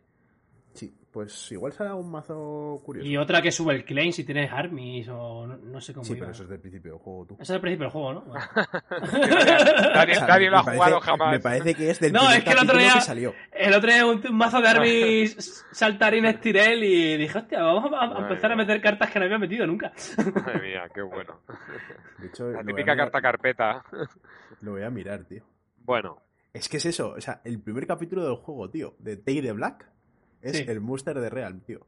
Sí, 0.74 0.95
pues 1.11 1.51
igual 1.51 1.72
será 1.72 1.95
un 1.97 2.09
mazo 2.11 2.81
curioso. 2.85 3.09
Y 3.09 3.16
otra 3.16 3.43
que 3.43 3.51
sube 3.51 3.74
el 3.74 3.85
claim 3.85 4.12
si 4.12 4.22
tienes 4.22 4.53
Armis 4.53 5.09
o 5.09 5.45
no, 5.47 5.57
no 5.57 5.81
sé 5.81 5.93
cómo 5.93 6.05
Sí, 6.05 6.12
iba. 6.12 6.20
pero 6.20 6.31
eso 6.33 6.45
es 6.45 6.49
del 6.51 6.61
principio 6.61 6.93
del 6.93 7.01
juego, 7.01 7.26
tú. 7.26 7.35
Eso 7.35 7.43
es 7.43 7.51
el 7.57 7.61
principio 7.61 7.85
del 7.87 7.93
juego, 7.93 8.12
¿no? 8.12 8.20
Bueno. 8.22 8.45
Nadie, 9.95 10.51
lo 10.51 10.59
ha 10.59 10.62
me 10.62 10.72
jugado 10.72 10.79
parece- 10.79 11.01
jamás. 11.01 11.31
Me 11.33 11.41
parece 11.41 11.74
que 11.74 11.91
es 11.91 12.01
del 12.01 12.12
No, 12.12 12.20
primer 12.20 12.39
es 12.39 12.45
que 12.45 12.51
el 12.51 12.59
otro 12.59 12.79
día- 12.79 12.93
que 12.95 13.01
salió. 13.01 13.35
El 13.53 13.74
otro 13.74 13.91
día 13.93 14.07
un, 14.07 14.26
un 14.26 14.37
mazo 14.37 14.61
de 14.61 14.68
Armis 14.68 15.64
saltarines 15.72 16.41
Tirel 16.41 16.85
y 16.85 17.16
dije, 17.16 17.39
hostia, 17.39 17.61
vamos 17.62 17.91
a, 17.93 18.20
empezar 18.20 18.53
a 18.53 18.57
meter 18.57 18.81
cartas 18.81 19.11
que 19.11 19.18
no 19.18 19.24
había 19.24 19.39
metido 19.39 19.66
nunca. 19.66 19.93
Madre 20.35 20.61
mía, 20.68 20.83
qué 20.95 21.03
bueno. 21.03 21.41
De 22.18 22.26
hecho, 22.29 22.51
La 22.51 22.62
típica 22.62 22.97
carta 22.97 23.20
carpeta. 23.20 23.83
lo 24.61 24.72
voy 24.72 24.83
a 24.83 24.91
mirar, 24.91 25.24
tío. 25.24 25.43
Bueno, 25.79 26.22
Es 26.53 26.69
que 26.69 26.79
es 26.79 26.87
eso, 26.87 27.11
o 27.11 27.21
sea, 27.21 27.41
el 27.45 27.61
primer 27.61 27.87
capítulo 27.87 28.25
del 28.25 28.37
juego, 28.37 28.71
tío, 28.71 28.95
de 28.99 29.17
Take 29.17 29.43
the 29.43 29.53
Black, 29.53 29.89
es 30.41 30.57
Sí. 30.57 30.65
el 30.67 30.81
Muster 30.81 31.19
de 31.21 31.29
Real, 31.31 31.61
tío. 31.63 31.87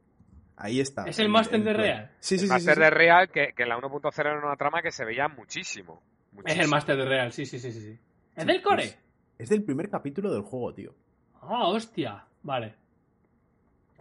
Ahí 0.55 0.79
está. 0.79 1.05
Es 1.05 1.17
el 1.17 1.29
Master 1.29 1.63
de 1.63 1.73
Real. 1.73 2.11
Sí, 2.19 2.37
sí, 2.37 2.45
sí. 2.45 2.51
Master 2.51 2.75
sí, 2.75 2.79
de. 2.81 2.89
Real, 2.91 3.29
que, 3.31 3.53
que 3.55 3.63
en 3.63 3.69
la 3.69 3.77
1.0 3.77 4.19
era 4.19 4.37
una 4.45 4.55
trama 4.55 4.81
que 4.83 4.91
se 4.91 5.03
veía 5.05 5.27
muchísimo. 5.27 6.03
Es 6.45 6.57
el. 6.59 6.67
Master 6.67 6.95
de 6.97 7.05
Real, 7.05 7.31
sí, 7.31 7.45
sí, 7.47 7.57
sí, 7.59 7.71
sí. 7.71 7.81
sí. 7.81 7.99
¿Es 8.35 8.45
del 8.45 8.61
core? 8.61 8.83
es- 8.83 8.99
Es 9.39 9.49
del 9.49 9.63
primer 9.63 9.89
capítulo 9.89 10.31
del 10.31 10.43
juego, 10.43 10.71
tío. 10.73 10.93
Ah, 11.41 11.67
hostia. 11.67 12.23
Vale. 12.43 12.75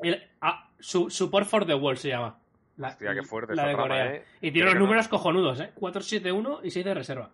El- 0.02 0.22
ah, 0.42 0.68
su, 0.78 1.08
Support 1.08 1.46
for 1.46 1.64
the 1.66 1.74
World 1.74 1.98
se 1.98 2.08
llama. 2.08 2.38
La, 2.76 2.88
Hostia, 2.88 3.14
qué 3.14 3.22
fuerte 3.22 3.54
la 3.54 3.62
esa 3.62 3.68
de 3.68 3.74
trama, 3.74 3.88
Corea. 3.88 4.14
¿eh? 4.16 4.24
Y 4.42 4.50
Creo 4.50 4.52
tiene 4.52 4.74
no. 4.74 4.80
números 4.80 5.08
cojonudos, 5.08 5.60
¿eh? 5.60 5.70
471 5.74 6.60
y 6.62 6.70
6 6.70 6.84
de 6.84 6.94
reserva. 6.94 7.30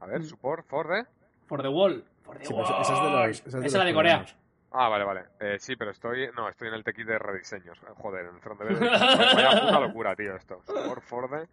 A 0.00 0.06
ver, 0.06 0.24
support 0.24 0.66
for 0.66 0.86
the... 0.88 1.06
For 1.50 1.60
the 1.62 1.68
Wall. 1.68 2.04
For 2.22 2.38
the 2.38 2.44
Sí, 2.44 2.54
Wall. 2.54 2.62
esa 2.80 2.80
es 2.94 3.02
de 3.02 3.10
los. 3.10 3.30
Esa 3.30 3.40
es 3.40 3.44
de 3.44 3.48
Esa 3.48 3.56
los 3.58 3.66
es 3.66 3.74
la 3.74 3.84
de 3.84 3.94
Corea. 3.94 4.24
Ah, 4.70 4.88
vale, 4.88 5.04
vale. 5.04 5.24
Eh, 5.40 5.56
sí, 5.58 5.74
pero 5.74 5.90
estoy... 5.90 6.30
No, 6.36 6.48
estoy 6.48 6.68
en 6.68 6.74
el 6.74 6.84
TX 6.84 7.04
de 7.04 7.18
rediseños. 7.18 7.76
Eh, 7.82 7.86
Joder, 7.96 8.26
en 8.26 8.36
el 8.36 8.40
front 8.40 8.60
de 8.62 8.74
Vaya 9.34 9.50
puta 9.62 9.80
locura, 9.80 10.14
tío, 10.14 10.36
esto. 10.36 10.60
For 11.00 11.28
the... 11.28 11.48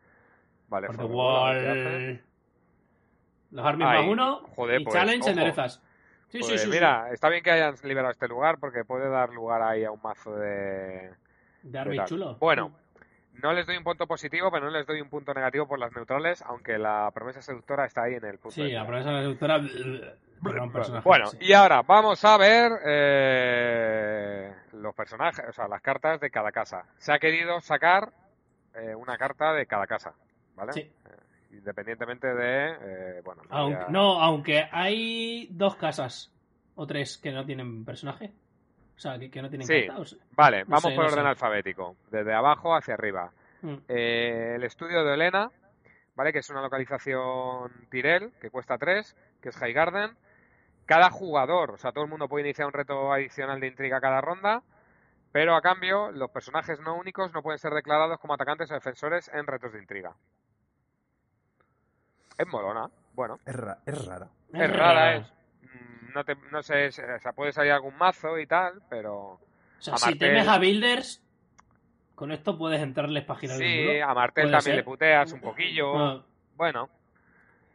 Vale, 0.70 0.86
For 0.88 0.96
for 0.96 1.04
the 1.06 1.08
the 1.10 1.14
wall. 1.16 2.22
Los 3.50 3.66
Armies 3.66 3.88
Ay, 3.90 3.98
más 4.04 4.12
uno 4.12 4.42
joder, 4.56 4.82
y 4.82 4.84
pues, 4.84 4.94
Challenge 4.96 5.22
ojo. 5.22 5.30
enderezas. 5.32 5.82
Sí, 6.28 6.40
Pues 6.40 6.46
sí, 6.52 6.58
sí. 6.60 6.64
sí. 6.66 6.70
mira, 6.70 7.10
está 7.12 7.30
bien 7.30 7.42
que 7.42 7.50
hayan 7.50 7.74
liberado 7.84 8.12
este 8.12 8.28
lugar 8.28 8.60
porque 8.60 8.86
puede 8.86 9.10
dar 9.10 9.30
lugar 9.34 9.64
ahí 9.64 9.84
a 9.84 9.90
un 9.92 10.02
mazo 10.04 10.36
de... 10.36 11.10
De 11.64 11.80
Army 11.80 11.98
chulo. 12.06 12.36
Bueno, 12.36 12.72
no 13.42 13.54
les 13.54 13.66
doy 13.66 13.78
un 13.78 13.84
punto 13.84 14.08
positivo, 14.08 14.50
pero 14.52 14.66
no 14.66 14.72
les 14.72 14.86
doy 14.86 15.02
un 15.02 15.10
punto 15.10 15.34
negativo 15.34 15.68
por 15.68 15.80
las 15.80 15.94
neutrales, 15.96 16.42
aunque 16.44 16.78
la 16.78 17.12
promesa 17.14 17.42
seductora 17.42 17.86
está 17.86 18.04
ahí 18.04 18.16
en 18.16 18.26
el 18.26 18.38
punto. 18.38 18.52
Sí, 18.52 18.64
de 18.64 18.74
la 18.74 18.86
promesa 18.86 19.12
seductora. 19.20 19.62
Personaje. 20.72 21.04
Bueno, 21.04 21.26
sí. 21.28 21.38
y 21.42 21.54
ahora 21.54 21.82
vamos 21.82 22.24
a 22.24 22.38
ver 22.38 22.72
eh, 22.86 24.54
los 24.74 24.94
personajes, 24.94 25.46
o 25.50 25.52
sea, 25.52 25.68
las 25.68 25.82
cartas 25.82 26.20
de 26.20 26.30
cada 26.30 26.52
casa. 26.52 26.86
Se 26.98 27.12
ha 27.12 27.18
querido 27.18 27.60
sacar 27.60 28.12
eh, 28.76 28.94
una 28.94 29.18
carta 29.18 29.54
de 29.54 29.66
cada 29.66 29.88
casa, 29.88 30.14
¿vale? 30.56 30.74
Sí. 30.74 30.92
Independientemente 31.52 32.28
de, 32.28 32.68
eh, 32.70 33.22
bueno, 33.24 33.42
Aunque, 33.50 33.86
no, 33.90 34.22
aunque 34.22 34.68
hay 34.72 35.48
dos 35.50 35.76
casas 35.76 36.32
o 36.76 36.86
tres 36.86 37.18
que 37.18 37.32
no 37.32 37.44
tienen 37.46 37.84
personaje. 37.84 38.32
O 38.98 39.00
sea, 39.00 39.18
que, 39.20 39.30
que 39.30 39.42
no 39.42 39.50
tienen 39.50 39.68
Sí. 39.68 39.88
Vale, 40.32 40.62
no 40.62 40.66
vamos 40.70 40.82
sé, 40.90 40.96
por 40.96 41.06
no 41.06 41.12
orden 41.12 41.24
sé. 41.24 41.30
alfabético, 41.30 41.96
desde 42.10 42.34
abajo 42.34 42.76
hacia 42.76 42.96
arriba. 42.96 43.32
Mm. 43.62 43.76
Eh, 43.88 44.54
el 44.56 44.64
estudio 44.64 45.04
de 45.04 45.14
Elena, 45.14 45.52
¿vale? 46.16 46.34
Que 46.34 46.40
es 46.40 46.50
una 46.50 46.62
localización 46.62 47.72
Tirel, 47.92 48.32
que 48.42 48.50
cuesta 48.50 48.78
3, 48.78 49.16
que 49.42 49.50
es 49.50 49.58
High 49.58 49.74
Garden. 49.74 50.18
Cada 50.88 51.10
jugador, 51.12 51.72
o 51.72 51.78
sea, 51.78 51.92
todo 51.92 52.06
el 52.06 52.10
mundo 52.10 52.28
puede 52.28 52.46
iniciar 52.46 52.66
un 52.68 52.74
reto 52.74 53.12
adicional 53.14 53.60
de 53.60 53.68
intriga 53.68 54.00
cada 54.02 54.22
ronda, 54.22 54.64
pero 55.32 55.56
a 55.56 55.62
cambio, 55.62 56.12
los 56.12 56.32
personajes 56.32 56.80
no 56.80 56.96
únicos 56.96 57.32
no 57.34 57.44
pueden 57.44 57.60
ser 57.60 57.74
declarados 57.74 58.20
como 58.20 58.34
atacantes 58.34 58.72
o 58.72 58.74
defensores 58.74 59.30
en 59.34 59.46
retos 59.46 59.74
de 59.74 59.80
intriga. 59.80 60.16
Es 62.38 62.48
molona, 62.48 62.90
bueno, 63.14 63.40
Es, 63.46 63.56
ra- 63.56 63.80
es 63.86 64.06
rara. 64.06 64.28
es 64.54 64.76
rara, 64.78 65.16
es. 65.18 65.34
No, 66.14 66.24
te, 66.24 66.36
no 66.52 66.62
sé, 66.64 66.88
o 66.88 66.92
sea, 66.92 67.34
puede 67.34 67.52
salir 67.52 67.72
algún 67.72 67.96
mazo 67.98 68.38
y 68.40 68.46
tal, 68.48 68.82
pero 68.90 69.14
O 69.16 69.40
sea, 69.80 69.94
A 69.96 69.98
si 69.98 70.06
Martel- 70.12 70.20
temes 70.20 70.48
a 70.48 70.58
Builders, 70.58 71.24
con 72.16 72.32
esto 72.32 72.58
puedes 72.58 72.82
entrarles 72.82 73.24
página 73.26 73.56
sí, 73.56 73.86
muro. 73.86 74.06
a 74.10 74.14
Martel 74.14 74.46
también 74.46 74.62
ser. 74.62 74.76
le 74.78 74.84
puteas 74.84 75.32
un 75.34 75.42
poquillo. 75.42 75.98
Ah, 75.98 76.26
Bueno, 76.56 76.90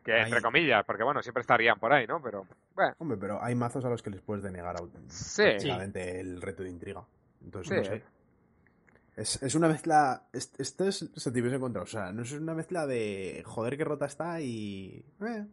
que 0.04 0.18
entre 0.18 0.36
Ahí. 0.38 0.42
comillas, 0.42 0.84
porque 0.84 1.04
bueno, 1.04 1.22
siempre 1.22 1.42
estarían 1.42 1.78
por 1.78 1.92
ahí, 1.92 2.06
¿no? 2.08 2.20
Pero, 2.20 2.44
bueno, 2.74 2.94
Hombre, 2.98 3.16
pero 3.18 3.40
hay 3.42 3.54
mazos 3.54 3.84
a 3.84 3.88
los 3.88 4.02
que 4.02 4.10
les 4.10 4.20
puedes 4.20 4.42
denegar 4.42 4.74
Sí. 5.06 5.42
prácticamente 5.42 6.18
el 6.20 6.42
reto 6.42 6.64
de 6.64 6.70
intriga. 6.70 7.04
Entonces, 7.44 7.86
Sí. 7.86 7.90
no 7.90 7.96
sé. 7.96 8.02
Es, 9.14 9.42
es 9.42 9.54
una 9.54 9.68
mezcla. 9.68 10.22
es- 10.32 10.52
Esto 10.58 10.88
es 10.88 11.08
sentimientos 11.16 11.58
encontrados. 11.58 11.90
O 11.94 11.98
sea, 11.98 12.12
no 12.12 12.22
es 12.22 12.32
una 12.32 12.54
mezcla 12.54 12.86
de 12.86 13.42
joder 13.46 13.76
que 13.76 13.84
rota 13.84 14.06
está 14.06 14.40
y. 14.40 15.04
eh, 15.20 15.44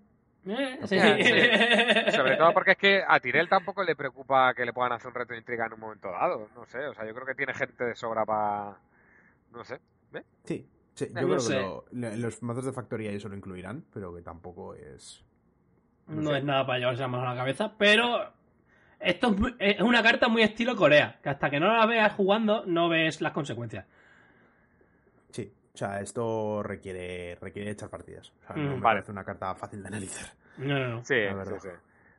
eh, 0.48 0.80
sí. 0.86 2.12
Sobre 2.16 2.38
todo 2.38 2.54
porque 2.54 2.72
es 2.72 2.78
que 2.78 3.04
a 3.08 3.20
Tirel 3.20 3.50
tampoco 3.50 3.84
le 3.84 3.96
preocupa 3.96 4.54
que 4.54 4.66
le 4.66 4.74
puedan 4.74 4.94
hacer 4.94 5.08
un 5.10 5.16
reto 5.16 5.34
de 5.34 5.40
intriga 5.40 5.66
en 5.66 5.74
un 5.74 5.80
momento 5.80 6.10
dado, 6.12 6.50
no 6.56 6.66
sé, 6.66 6.80
o 6.88 6.94
sea, 6.94 7.06
yo 7.06 7.14
creo 7.14 7.26
que 7.26 7.36
tiene 7.36 7.54
gente 7.54 7.84
de 7.84 7.96
sobra 7.96 8.26
para, 8.26 8.78
no 9.52 9.64
sé, 9.64 9.80
Sí, 10.46 10.68
sí, 10.96 11.08
yo 11.14 11.22
No 11.22 11.28
creo 11.28 11.40
sé. 11.40 11.54
que 11.54 11.96
lo- 11.98 12.16
los 12.16 12.42
mazos 12.44 12.66
de 12.66 12.74
factoría 12.74 13.12
eso 13.12 13.30
lo 13.30 13.36
incluirán, 13.36 13.84
pero 13.94 14.14
que 14.16 14.22
tampoco 14.22 14.74
es. 14.74 15.24
No 16.08 16.36
es 16.36 16.44
nada 16.44 16.66
para 16.66 16.80
llevarse 16.80 17.02
la 17.02 17.08
mano 17.08 17.28
a 17.28 17.34
la 17.34 17.40
cabeza, 17.40 17.74
pero 17.78 18.34
esto 19.00 19.36
es 19.60 19.80
una 19.82 20.02
carta 20.02 20.28
muy 20.28 20.42
estilo 20.42 20.76
Corea, 20.76 21.20
que 21.22 21.30
hasta 21.30 21.50
que 21.52 21.60
no 21.60 21.72
la 21.78 21.86
veas 21.86 22.14
jugando 22.14 22.66
no 22.66 22.90
ves 22.90 23.22
las 23.22 23.32
consecuencias. 23.34 23.86
O 25.74 25.78
sea, 25.78 26.01
esto 26.01 26.61
requiere 26.63 27.38
requiere 27.41 27.72
echar 27.72 27.89
partidas. 27.89 28.32
O 28.43 28.47
sea, 28.47 28.55
no 28.57 28.61
Mm, 28.61 28.76
me 28.78 28.82
vale. 28.82 28.99
parece 28.99 29.11
una 29.11 29.24
carta 29.24 29.53
fácil 29.55 29.82
de 29.82 29.88
analizar. 29.88 30.28
No, 30.57 30.78
no, 30.80 30.88
no. 30.89 31.05
sí, 31.05 31.15
La 31.15 31.34
sí, 31.34 31.36
verdad. 31.36 31.59
sí. 31.61 31.70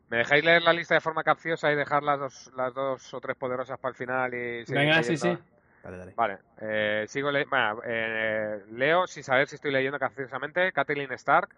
¿Me 0.08 0.16
dejáis 0.18 0.44
leer 0.44 0.62
la 0.62 0.72
lista 0.72 0.94
de 0.94 1.00
forma 1.00 1.22
capciosa 1.22 1.70
y 1.70 1.76
dejar 1.76 2.02
las 2.02 2.18
dos, 2.18 2.50
las 2.56 2.74
dos 2.74 3.14
o 3.14 3.20
tres 3.20 3.36
poderosas 3.36 3.78
para 3.78 3.90
el 3.90 3.96
final 3.96 4.34
y 4.34 4.64
Venga, 4.66 5.02
sí, 5.02 5.16
sí. 5.16 5.38
Dale, 5.84 5.96
dale. 5.98 6.12
Vale, 6.16 6.38
eh, 6.60 7.04
sigo 7.08 7.30
le- 7.30 7.44
bueno, 7.44 7.80
eh, 7.84 8.64
leo 8.72 9.06
sin 9.06 9.22
saber 9.22 9.46
si 9.48 9.54
estoy 9.54 9.70
leyendo 9.72 9.98
capciosamente. 9.98 10.72
Catelyn 10.72 11.12
Stark. 11.12 11.50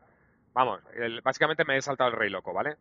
Vamos, 0.53 0.81
el- 0.95 1.21
básicamente 1.23 1.65
me 1.65 1.77
he 1.77 1.83
saltado 1.83 2.11
el 2.11 2.17
rey 2.17 2.29
loco, 2.31 2.53
¿vale? 2.53 2.77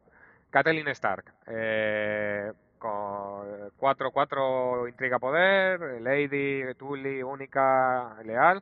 Catelyn 0.50 0.88
Stark. 0.90 1.34
Eh, 1.48 2.52
con 2.78 3.70
4-4 3.78 4.88
intriga 4.88 5.20
poder, 5.20 6.02
Lady, 6.02 6.64
Tully, 6.76 7.24
única, 7.24 8.18
leal. 8.26 8.62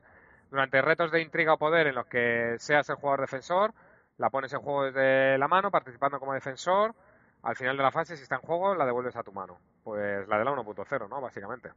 Durante 0.50 0.82
retos 0.82 1.10
de 1.12 1.22
intriga 1.22 1.54
o 1.54 1.58
poder 1.58 1.86
en 1.86 1.94
los 1.94 2.06
que 2.06 2.56
seas 2.58 2.88
el 2.90 2.96
jugador 2.96 3.20
defensor, 3.22 3.72
la 4.18 4.30
pones 4.30 4.52
en 4.52 4.60
juego 4.60 4.84
desde 4.84 5.38
la 5.38 5.48
mano, 5.48 5.70
participando 5.70 6.18
como 6.18 6.34
defensor. 6.34 6.94
Al 7.42 7.56
final 7.56 7.76
de 7.76 7.82
la 7.82 7.90
fase, 7.90 8.16
si 8.16 8.22
está 8.24 8.34
en 8.34 8.42
juego, 8.42 8.74
la 8.74 8.84
devuelves 8.84 9.16
a 9.16 9.22
tu 9.22 9.32
mano. 9.32 9.58
Pues 9.82 10.28
la 10.28 10.38
de 10.38 10.44
la 10.44 10.50
1.0, 10.52 11.08
¿no? 11.08 11.20
Básicamente. 11.20 11.70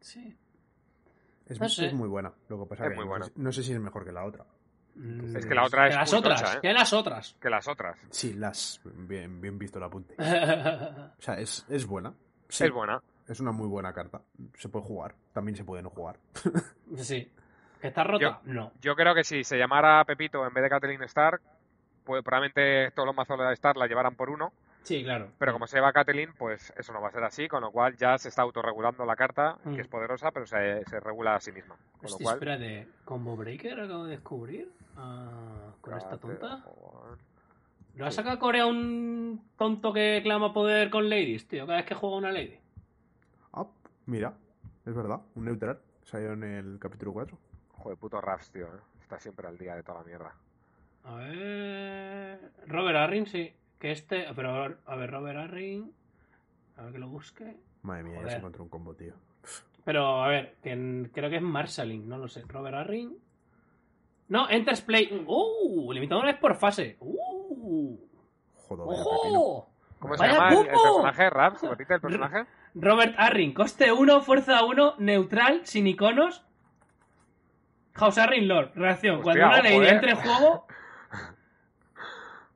Sí. 0.00 0.36
Es, 1.46 1.58
no 1.60 1.68
sé. 1.68 1.86
es 1.86 1.94
muy 1.94 2.08
buena. 2.08 2.32
Lo 2.48 2.58
que 2.60 2.66
pasa 2.66 2.84
Es 2.84 2.90
que 2.90 2.96
muy 2.96 3.04
no, 3.04 3.10
buena. 3.10 3.24
sé, 3.26 3.32
no 3.34 3.50
sé 3.52 3.62
si 3.62 3.72
es 3.72 3.80
mejor 3.80 4.04
que 4.04 4.12
la 4.12 4.24
otra. 4.24 4.44
Mm, 4.94 5.36
Es 5.36 5.46
que 5.46 5.54
la 5.54 5.64
otra 5.64 5.84
que 5.84 5.88
es 5.90 5.94
las 5.96 6.12
muy 6.12 6.18
otras, 6.20 6.40
tocha, 6.42 6.56
¿eh? 6.56 6.60
que 6.60 6.72
las 6.72 6.92
otras. 6.92 7.36
Que 7.40 7.50
las 7.50 7.66
otras. 7.68 7.98
Sí, 8.10 8.34
las. 8.34 8.80
Bien, 8.84 9.40
bien 9.40 9.58
visto 9.58 9.78
el 9.78 9.84
apunte. 9.84 10.14
O 11.18 11.20
sea, 11.22 11.38
es, 11.40 11.64
es 11.68 11.86
buena. 11.86 12.12
Sí, 12.48 12.64
Es 12.64 12.70
buena. 12.72 13.02
es 13.26 13.40
una 13.40 13.50
muy 13.52 13.66
buena 13.66 13.92
carta. 13.92 14.20
Se 14.54 14.68
puede 14.68 14.84
jugar. 14.84 15.14
También 15.32 15.56
se 15.56 15.64
puede 15.64 15.82
no 15.82 15.90
jugar. 15.90 16.18
sí. 16.96 17.32
¿Que 17.80 17.88
está 17.88 18.04
rota? 18.04 18.40
No. 18.44 18.72
Yo 18.80 18.94
creo 18.96 19.14
que 19.14 19.24
si 19.24 19.44
se 19.44 19.56
llamara 19.58 20.04
Pepito 20.04 20.46
en 20.46 20.52
vez 20.54 20.62
de 20.64 20.70
Kathleen 20.70 21.02
Stark, 21.04 21.40
pues 22.04 22.22
probablemente 22.24 22.90
todos 22.92 23.06
los 23.06 23.14
mazos 23.16 23.38
de 23.38 23.52
Stark 23.54 23.76
la 23.78 23.86
llevaran 23.86 24.14
por 24.16 24.30
uno. 24.30 24.52
Sí, 24.82 25.04
claro. 25.04 25.28
Pero 25.38 25.52
como 25.52 25.66
se 25.66 25.76
lleva 25.76 25.92
Kathleen, 25.92 26.32
pues 26.38 26.72
eso 26.76 26.92
no 26.92 27.00
va 27.02 27.08
a 27.08 27.12
ser 27.12 27.22
así, 27.22 27.46
con 27.46 27.60
lo 27.60 27.70
cual 27.70 27.96
ya 27.96 28.16
se 28.16 28.28
está 28.30 28.42
autorregulando 28.42 29.04
la 29.04 29.16
carta, 29.16 29.58
Mm. 29.64 29.74
que 29.74 29.82
es 29.82 29.88
poderosa, 29.88 30.30
pero 30.30 30.46
se, 30.46 30.84
se 30.86 31.00
regula 31.00 31.34
a 31.34 31.40
sí 31.40 31.52
misma. 31.52 31.76
Con 31.76 32.02
lo 32.02 32.06
Hostia, 32.08 32.24
cual. 32.24 32.34
espera 32.36 32.56
de 32.58 32.88
Combo 33.04 33.36
Breaker 33.36 33.80
acabo 33.80 34.04
de 34.04 34.12
descubrir. 34.12 34.72
Ah, 34.96 35.72
con 35.80 35.94
esta 35.96 36.16
tonta. 36.16 36.60
joder. 36.62 37.18
¿Lo 37.96 38.06
ha 38.06 38.10
sacado 38.12 38.38
Corea 38.38 38.64
un 38.66 39.42
tonto 39.56 39.92
que 39.92 40.20
clama 40.22 40.52
poder 40.52 40.88
con 40.88 41.10
ladies, 41.10 41.46
tío? 41.48 41.66
Cada 41.66 41.78
vez 41.78 41.86
que 41.86 41.94
juega 41.94 42.16
una 42.16 42.32
lady. 42.32 42.58
Ah, 43.52 43.66
mira. 44.06 44.32
Es 44.86 44.94
verdad. 44.94 45.20
Un 45.34 45.44
neutral. 45.44 45.78
Salió 46.04 46.32
en 46.32 46.44
el 46.44 46.78
capítulo 46.78 47.12
4. 47.12 47.36
Joder, 47.78 47.98
puto 47.98 48.20
Raps, 48.20 48.50
tío. 48.50 48.66
¿eh? 48.66 48.80
Está 49.00 49.18
siempre 49.18 49.46
al 49.48 49.56
día 49.58 49.74
de 49.74 49.82
toda 49.82 49.98
la 50.00 50.04
mierda. 50.04 50.34
A 51.04 51.14
ver. 51.16 52.40
Robert 52.66 52.96
Arrin, 52.98 53.26
sí. 53.26 53.54
Que 53.78 53.92
este. 53.92 54.26
Pero, 54.34 54.76
a 54.84 54.96
ver, 54.96 55.10
Robert 55.10 55.38
Arrin. 55.38 55.92
A 56.76 56.82
ver 56.82 56.92
que 56.92 56.98
lo 56.98 57.08
busque. 57.08 57.56
Madre 57.82 58.02
mía, 58.04 58.14
ya 58.14 58.18
Joder. 58.20 58.32
se 58.32 58.38
encontró 58.38 58.62
un 58.64 58.68
combo, 58.68 58.94
tío. 58.94 59.14
Pero, 59.84 60.22
a 60.22 60.28
ver, 60.28 60.56
que 60.62 60.72
en- 60.72 61.10
creo 61.14 61.30
que 61.30 61.36
es 61.36 61.42
Marshalling, 61.42 62.08
no 62.08 62.18
lo 62.18 62.28
sé. 62.28 62.42
Robert 62.46 62.76
Arrin. 62.76 63.16
No, 64.28 64.50
Enters 64.50 64.82
Play. 64.82 65.24
¡Uh! 65.26 65.92
Limitado 65.92 66.20
una 66.20 66.32
vez 66.32 66.40
por 66.40 66.54
fase. 66.56 66.96
¡Uh! 67.00 67.96
Joder. 68.54 69.64
¿Cómo 69.98 70.14
se 70.14 70.20
¡Vaya 70.22 70.34
llama 70.34 70.60
el, 70.60 70.66
personaje? 70.66 71.30
¿Raps? 71.30 71.62
¿Repite 71.62 71.94
el 71.94 72.00
personaje? 72.00 72.46
Robert 72.74 73.14
Arrin, 73.18 73.52
coste 73.54 73.90
1, 73.90 74.20
fuerza 74.20 74.64
1, 74.64 74.94
neutral, 74.98 75.62
sin 75.64 75.86
iconos. 75.88 76.44
House 77.98 78.18
Arrin 78.18 78.48
Lord, 78.48 78.72
reacción. 78.74 79.22
Cuando 79.22 79.44
Hostia, 79.44 79.46
una 79.46 79.68
ojo, 79.70 79.80
ley 79.80 79.88
eh. 79.88 79.90
entre 79.94 80.10
en 80.12 80.16
juego, 80.16 80.66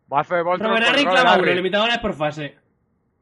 Mazo 0.09 0.35
de 0.35 0.43
Voltron 0.43 0.71
Robert 0.71 0.99
1, 1.01 1.11
Arrin. 1.31 1.57
limitado 1.57 1.85
una 1.85 1.95
vez 1.95 2.03
por 2.03 2.15
fase. 2.15 2.57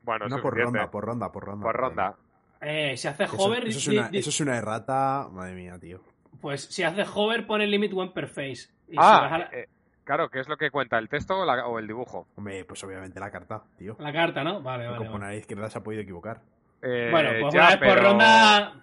Bueno, 0.03 0.27
No, 0.29 0.41
por 0.43 0.57
ronda, 0.57 0.91
por 0.91 1.05
ronda, 1.05 1.31
por 1.31 1.45
ronda. 1.45 1.63
Por 1.63 1.77
ronda. 1.77 2.15
Eh, 2.61 2.97
si 2.97 3.07
hace 3.09 3.25
Eso, 3.25 3.37
hover, 3.37 3.69
eso 3.69 3.79
es 3.79 3.87
di- 3.89 3.99
una, 3.99 4.09
di- 4.09 4.19
eso 4.19 4.31
es 4.31 4.41
una 4.41 4.57
errata. 4.57 5.29
Madre 5.31 5.55
mía, 5.55 5.79
tío. 5.79 6.01
pues 6.41 6.65
si 6.65 6.83
hace 6.83 7.05
hover, 7.15 7.47
pone 7.47 7.65
el 7.65 7.71
limit 7.71 7.93
one 7.95 8.11
per 8.13 8.27
face. 8.27 8.71
Y 8.89 8.93
si 8.93 8.97
vas 8.97 9.07
a 9.07 9.35
Ah, 9.35 9.39
la, 9.39 9.45
eh, 9.53 9.69
claro, 10.05 10.29
¿qué 10.31 10.41
es 10.41 10.49
lo 10.49 10.57
que 10.57 10.71
cuenta? 10.71 10.99
¿El 10.99 11.09
texto 11.09 11.39
o, 11.39 11.45
la- 11.45 11.67
o 11.67 11.79
el 11.79 11.87
dibujo? 11.87 12.27
Hombre, 12.37 12.65
pues 12.65 12.83
obviamente 12.83 13.21
la 13.21 13.31
carta, 13.31 13.63
tío. 13.79 13.97
la 14.01 14.13
carta, 14.13 14.43
¿no? 14.43 14.61
Vale, 14.63 14.87
vale. 14.87 14.99
por 14.99 15.21
vale. 15.21 15.35
la 15.35 15.35
izquierda 15.37 15.71
se 15.71 15.79
ha 15.79 15.83
podido 15.83 16.03
equivocar. 16.03 16.41
Eh, 16.83 17.09
Bueno, 17.11 17.31
pues 17.41 17.55
ya, 17.55 17.61
una 17.61 17.77
vez 17.77 17.89
por 17.95 18.03
ronda. 18.03 18.75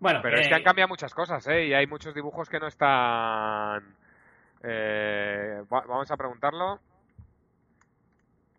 Bueno, 0.00 0.20
Pero 0.22 0.38
es 0.38 0.46
eh, 0.46 0.48
que 0.48 0.54
han 0.54 0.62
cambiado 0.62 0.88
muchas 0.88 1.12
cosas, 1.12 1.46
¿eh? 1.48 1.66
Y 1.66 1.74
hay 1.74 1.86
muchos 1.86 2.14
dibujos 2.14 2.48
que 2.48 2.60
no 2.60 2.66
están... 2.68 3.96
Eh, 4.62 5.62
va- 5.72 5.84
vamos 5.86 6.10
a 6.10 6.16
preguntarlo. 6.16 6.80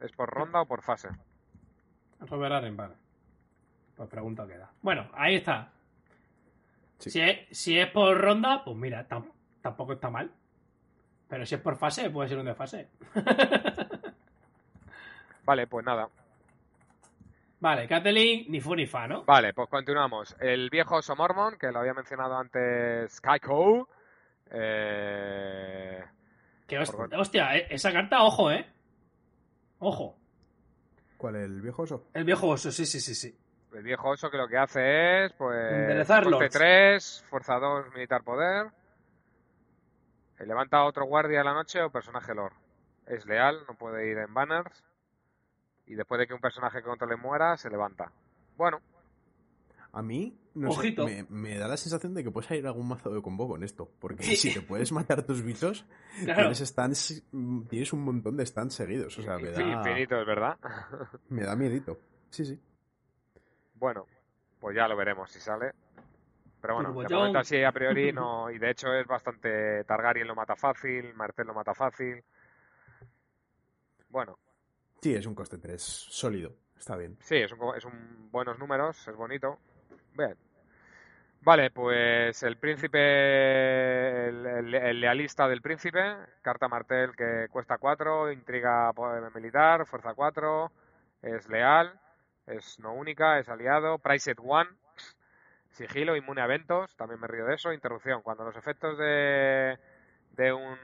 ¿Es 0.02 0.12
por 0.14 0.30
ronda 0.30 0.62
o 0.62 0.66
por 0.66 0.82
fase? 0.82 1.10
Robert 2.22 2.54
Arren, 2.54 2.76
vale. 2.78 2.96
Pues 3.96 4.10
pregunta 4.10 4.46
queda. 4.48 4.70
Bueno, 4.82 5.10
ahí 5.14 5.36
está. 5.36 5.72
Sí. 7.00 7.10
Si, 7.10 7.22
es, 7.22 7.58
si 7.58 7.80
es 7.80 7.88
por 7.92 8.18
ronda, 8.20 8.64
pues 8.64 8.76
mira, 8.78 9.08
tam- 9.08 9.32
tampoco 9.62 9.94
está 9.94 10.10
mal. 10.10 10.32
Pero 11.30 11.46
si 11.46 11.56
es 11.56 11.62
por 11.62 11.78
fase, 11.78 12.10
puede 12.10 12.28
ser 12.30 12.38
un 12.40 12.46
de 12.46 12.56
fase. 12.56 12.90
Vale, 15.46 15.68
pues 15.68 15.86
nada. 15.86 16.10
Vale, 17.62 17.88
Catelyn, 17.88 18.46
ni 18.50 18.62
fu 18.62 18.74
ni 18.76 18.86
fa, 18.88 19.08
¿no? 19.08 19.24
Vale, 19.26 19.54
pues 19.54 19.68
continuamos. 19.70 20.36
El 20.40 20.70
viejo 20.70 20.96
oso 20.96 21.16
Mormon, 21.16 21.58
que 21.58 21.72
lo 21.72 21.80
había 21.80 21.94
mencionado 21.94 22.38
antes 22.38 23.12
Skyco. 23.14 23.90
Eh, 24.52 26.04
Que 26.68 26.80
host- 26.80 26.96
Por- 26.96 27.14
hostia, 27.16 27.56
eh, 27.58 27.68
esa 27.70 27.92
carta, 27.92 28.24
ojo, 28.24 28.52
¿eh? 28.52 28.66
Ojo. 29.80 30.18
¿Cuál, 31.18 31.36
el 31.36 31.62
viejo 31.62 31.82
oso? 31.84 32.08
El 32.14 32.24
viejo 32.24 32.48
oso, 32.48 32.72
sí, 32.72 32.86
sí, 32.86 33.00
sí, 33.02 33.14
sí. 33.16 33.38
el 33.74 33.84
viejo 33.84 34.10
oso 34.10 34.30
que 34.32 34.38
lo 34.38 34.48
que 34.48 34.58
hace 34.58 35.26
es, 35.26 35.34
pues... 35.34 35.56
Enderezarlos. 35.74 36.40
Coste 36.40 36.50
3, 36.58 37.24
fuerza 37.30 37.60
2, 37.60 37.92
militar 37.94 38.24
poder. 38.24 38.68
Eh, 40.40 40.46
Levanta 40.46 40.84
otro 40.86 41.06
guardia 41.06 41.42
a 41.42 41.44
la 41.44 41.54
noche 41.54 41.82
o 41.82 41.90
personaje 41.92 42.34
lore. 42.34 42.56
Es 43.06 43.26
leal, 43.26 43.60
no 43.68 43.76
puede 43.76 44.10
ir 44.10 44.18
en 44.18 44.34
banners. 44.34 44.84
Y 45.90 45.96
después 45.96 46.20
de 46.20 46.28
que 46.28 46.34
un 46.34 46.40
personaje 46.40 46.78
que 46.80 46.86
controle 46.86 47.18
muera, 47.18 47.58
se 47.58 47.70
levanta. 47.70 48.12
Bueno, 48.56 48.80
A 49.92 50.04
mí, 50.04 50.38
no 50.54 50.70
Ojito. 50.70 51.08
sé, 51.08 51.26
me, 51.30 51.50
me 51.52 51.58
da 51.58 51.68
la 51.68 51.76
sensación 51.76 52.14
de 52.14 52.24
que 52.24 52.30
puedes 52.30 52.48
salir 52.48 52.66
algún 52.68 52.88
mazo 52.88 53.10
de 53.10 53.22
combo 53.24 53.48
con 53.48 53.64
esto. 53.64 53.90
Porque 54.00 54.22
Sí. 54.24 54.36
si 54.36 54.54
te 54.54 54.62
puedes 54.62 54.92
matar 54.92 55.24
tus 55.24 55.42
bichos, 55.42 55.84
Claro. 56.24 56.42
tienes, 56.42 56.60
stands, 56.60 57.24
tienes 57.68 57.92
un 57.92 58.04
montón 58.04 58.38
de 58.38 58.46
stands 58.46 58.76
seguidos. 58.76 59.18
O 59.18 59.24
sea, 59.24 59.38
me 59.40 59.50
da, 59.50 59.62
infinito, 59.64 60.22
es 60.22 60.28
verdad. 60.28 60.58
me 61.30 61.42
da 61.44 61.56
miedito. 61.56 61.98
Sí, 62.30 62.46
sí. 62.46 62.60
Bueno, 63.74 64.06
pues 64.60 64.76
ya 64.76 64.88
lo 64.88 64.96
veremos 64.96 65.32
si 65.32 65.40
sale. 65.40 65.72
Pero 66.62 66.76
bueno, 66.76 66.90
de 66.90 66.94
Turbollón. 66.96 67.18
momento 67.20 67.40
así 67.40 67.64
a 67.64 67.72
priori 67.72 68.12
no. 68.14 68.52
Y 68.52 68.60
de 68.60 68.70
hecho 68.70 68.94
es 68.94 69.08
bastante. 69.08 69.84
Targaryen 69.86 70.28
lo 70.28 70.36
mata 70.36 70.56
fácil, 70.56 71.16
Martel 71.16 71.48
lo 71.48 71.54
mata 71.56 71.74
fácil. 71.74 72.22
Bueno, 74.10 74.38
Sí, 75.02 75.14
es 75.16 75.26
un 75.26 75.36
coste 75.36 75.58
3 75.58 75.82
sólido. 75.82 76.54
Está 76.78 76.96
bien. 76.96 77.18
sí, 77.20 77.36
es 77.36 77.52
un, 77.52 77.76
es 77.76 77.86
un 77.86 78.30
buenos 78.32 78.58
números, 78.60 79.08
es 79.08 79.16
bonito. 79.16 79.60
Bien. 80.18 80.36
Vale, 81.42 81.72
pues 81.72 82.44
el 82.44 82.58
príncipe, 82.58 83.00
el, 84.28 84.46
el- 84.46 84.76
el 84.76 85.00
lealista 85.00 85.48
del 85.48 85.62
príncipe, 85.62 86.02
carta 86.42 86.68
martel 86.68 87.16
que 87.16 87.48
cuesta 87.50 87.78
4, 87.78 88.32
intriga 88.32 88.92
militar, 89.34 89.86
fuerza 89.86 90.14
4, 90.14 90.72
es 91.22 91.48
leal, 91.48 91.98
es 92.46 92.78
no 92.80 92.94
única, 92.94 93.40
es 93.40 93.48
aliado, 93.48 94.00
price 94.00 94.32
at 94.32 94.38
one, 94.44 94.70
sigilo, 95.72 96.16
inmune 96.18 96.42
a 96.42 96.46
eventos, 96.46 96.96
también 96.98 97.22
me 97.22 97.28
río 97.28 97.46
de 97.46 97.56
eso, 97.56 97.72
interrupción, 97.72 98.22
cuando 98.22 98.44
los 98.44 98.58
efectos 98.58 98.98
de, 98.98 99.78
de 100.32 100.52
un 100.54 100.78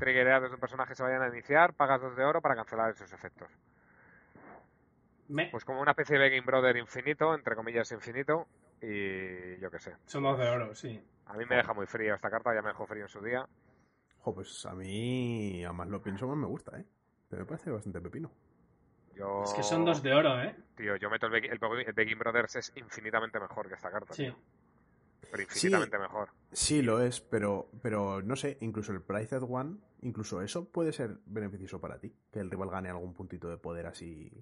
triggereado 0.00 0.48
de 0.48 0.54
un 0.54 0.60
personaje 0.60 0.94
se 0.96 1.02
vayan 1.04 1.22
a 1.22 1.28
iniciar, 1.28 1.74
pagas 1.74 2.00
2 2.00 2.16
de 2.16 2.24
oro 2.24 2.40
para 2.42 2.56
cancelar 2.56 2.90
esos 2.90 3.12
efectos. 3.12 3.48
Me- 5.28 5.46
Pues 5.50 5.64
como 5.64 5.80
una 5.80 5.92
especie 5.92 6.18
de 6.18 6.24
Begging 6.28 6.44
Brother 6.44 6.76
infinito, 6.76 7.34
entre 7.34 7.54
comillas 7.54 7.92
infinito, 7.92 8.48
y 8.82 9.58
yo 9.60 9.70
qué 9.70 9.78
sé. 9.78 9.96
Son 10.06 10.24
dos 10.24 10.38
de 10.38 10.48
oro, 10.48 10.74
sí. 10.74 11.00
A 11.26 11.34
mí 11.34 11.44
me 11.48 11.56
deja 11.56 11.72
muy 11.72 11.86
frío 11.86 12.14
esta 12.14 12.30
carta, 12.30 12.52
ya 12.52 12.62
me 12.62 12.68
dejó 12.70 12.86
frío 12.86 13.02
en 13.04 13.08
su 13.08 13.22
día. 13.22 13.46
Jo, 14.18 14.34
pues 14.34 14.66
a 14.66 14.74
mí, 14.74 15.64
a 15.64 15.72
más 15.72 15.88
lo 15.88 16.02
pienso, 16.02 16.26
más 16.26 16.36
me 16.36 16.46
gusta, 16.46 16.76
¿eh? 16.78 16.84
Me 17.30 17.44
parece 17.44 17.70
bastante 17.70 18.00
pepino. 18.00 18.30
Yo, 19.14 19.42
Es 19.44 19.54
que 19.54 19.62
son 19.62 19.84
dos 19.84 20.02
de 20.02 20.12
oro, 20.14 20.40
¿eh? 20.42 20.56
Tío, 20.76 20.96
yo 20.96 21.08
meto 21.10 21.26
el, 21.26 21.32
Begging- 21.32 21.52
el, 21.52 21.60
Begging- 21.60 21.86
el 21.86 21.92
Begging 21.92 22.18
Brothers 22.18 22.56
es 22.56 22.72
infinitamente 22.76 23.38
mejor 23.38 23.68
que 23.68 23.74
esta 23.74 23.90
carta. 23.90 24.12
Sí. 24.14 24.24
tío. 24.24 24.36
Pero 25.30 25.42
infinitamente 25.42 25.98
mejor. 25.98 26.28
Sí, 26.52 26.82
lo 26.82 27.00
es, 27.00 27.20
pero, 27.20 27.70
pero 27.82 28.22
no 28.22 28.34
sé, 28.36 28.58
incluso 28.60 28.92
el 28.92 29.02
Price 29.02 29.34
at 29.36 29.42
One, 29.48 29.76
incluso 30.02 30.42
eso 30.42 30.68
puede 30.70 30.92
ser 30.92 31.18
beneficioso 31.26 31.80
para 31.80 31.98
ti. 31.98 32.12
Que 32.32 32.40
el 32.40 32.50
rival 32.50 32.70
gane 32.70 32.88
algún 32.88 33.14
puntito 33.14 33.48
de 33.48 33.56
poder 33.56 33.86
así, 33.86 34.32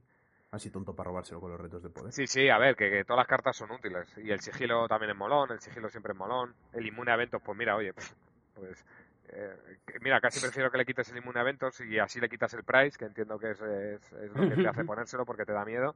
así 0.50 0.70
tonto 0.70 0.94
para 0.96 1.08
robárselo 1.08 1.40
con 1.40 1.50
los 1.50 1.60
retos 1.60 1.82
de 1.82 1.90
poder. 1.90 2.12
Sí, 2.12 2.26
sí, 2.26 2.48
a 2.48 2.58
ver, 2.58 2.76
que, 2.76 2.90
que 2.90 3.04
todas 3.04 3.18
las 3.18 3.26
cartas 3.26 3.56
son 3.56 3.70
útiles. 3.72 4.08
Y 4.18 4.30
el 4.30 4.40
sigilo 4.40 4.88
también 4.88 5.10
es 5.10 5.16
molón, 5.16 5.50
el 5.52 5.60
sigilo 5.60 5.88
siempre 5.90 6.12
es 6.12 6.18
molón. 6.18 6.54
El 6.72 6.86
inmune 6.86 7.10
a 7.10 7.14
eventos, 7.14 7.42
pues 7.44 7.56
mira, 7.58 7.76
oye, 7.76 7.92
pues... 8.54 8.84
eh, 9.28 9.56
mira, 10.00 10.20
casi 10.20 10.40
prefiero 10.40 10.70
que 10.70 10.78
le 10.78 10.86
quites 10.86 11.10
el 11.10 11.18
inmune 11.18 11.38
a 11.40 11.42
eventos 11.42 11.78
y 11.82 11.98
así 11.98 12.20
le 12.20 12.28
quitas 12.30 12.54
el 12.54 12.64
price, 12.64 12.96
que 12.98 13.04
entiendo 13.04 13.38
que 13.38 13.50
es, 13.50 13.60
es- 13.60 14.12
es 14.12 14.32
lo 14.32 14.48
que 14.48 14.56
te 14.56 14.68
hace 14.68 14.84
ponérselo 14.84 15.26
porque 15.26 15.44
te 15.44 15.52
da 15.52 15.64
miedo. 15.66 15.94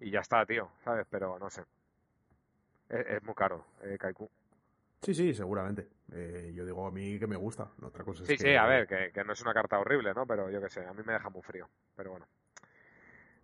Y 0.00 0.10
ya 0.10 0.20
está, 0.20 0.44
tío, 0.46 0.70
¿sabes? 0.84 1.06
Pero 1.10 1.38
no 1.38 1.50
sé. 1.50 1.62
Es, 2.90 3.06
es 3.06 3.22
muy 3.22 3.34
caro, 3.34 3.64
eh, 3.82 3.96
Kaiku. 3.98 4.28
Sí, 5.02 5.14
sí, 5.14 5.32
seguramente. 5.32 5.88
Eh, 6.12 6.52
yo 6.54 6.66
digo 6.66 6.86
a 6.86 6.90
mí 6.90 7.18
que 7.18 7.26
me 7.26 7.36
gusta. 7.36 7.68
La 7.80 7.88
otra 7.88 8.04
cosa 8.04 8.22
es 8.22 8.28
Sí, 8.28 8.36
que- 8.36 8.42
sí, 8.42 8.54
a 8.56 8.66
ver, 8.66 8.86
que, 8.86 9.10
que 9.12 9.24
no 9.24 9.32
es 9.32 9.40
una 9.40 9.54
carta 9.54 9.78
horrible, 9.78 10.12
¿no? 10.12 10.26
Pero 10.26 10.50
yo 10.50 10.60
qué 10.60 10.68
sé, 10.68 10.84
a 10.84 10.92
mí 10.92 11.02
me 11.06 11.14
deja 11.14 11.30
muy 11.30 11.40
frío. 11.42 11.68
Pero 11.96 12.10
bueno. 12.10 12.26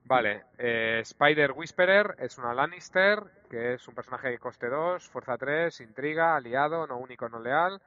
Vale, 0.04 0.44
eh, 0.58 1.00
Spider 1.02 1.52
Whisperer 1.52 2.14
es 2.18 2.38
una 2.38 2.54
Lannister, 2.54 3.20
que 3.50 3.74
es 3.74 3.88
un 3.88 3.94
personaje 3.94 4.28
de 4.28 4.38
coste 4.38 4.68
2, 4.68 5.08
fuerza 5.08 5.36
3, 5.36 5.80
intriga, 5.80 6.36
aliado, 6.36 6.86
no 6.86 6.98
único, 6.98 7.28
no 7.28 7.40
leal. 7.40 7.80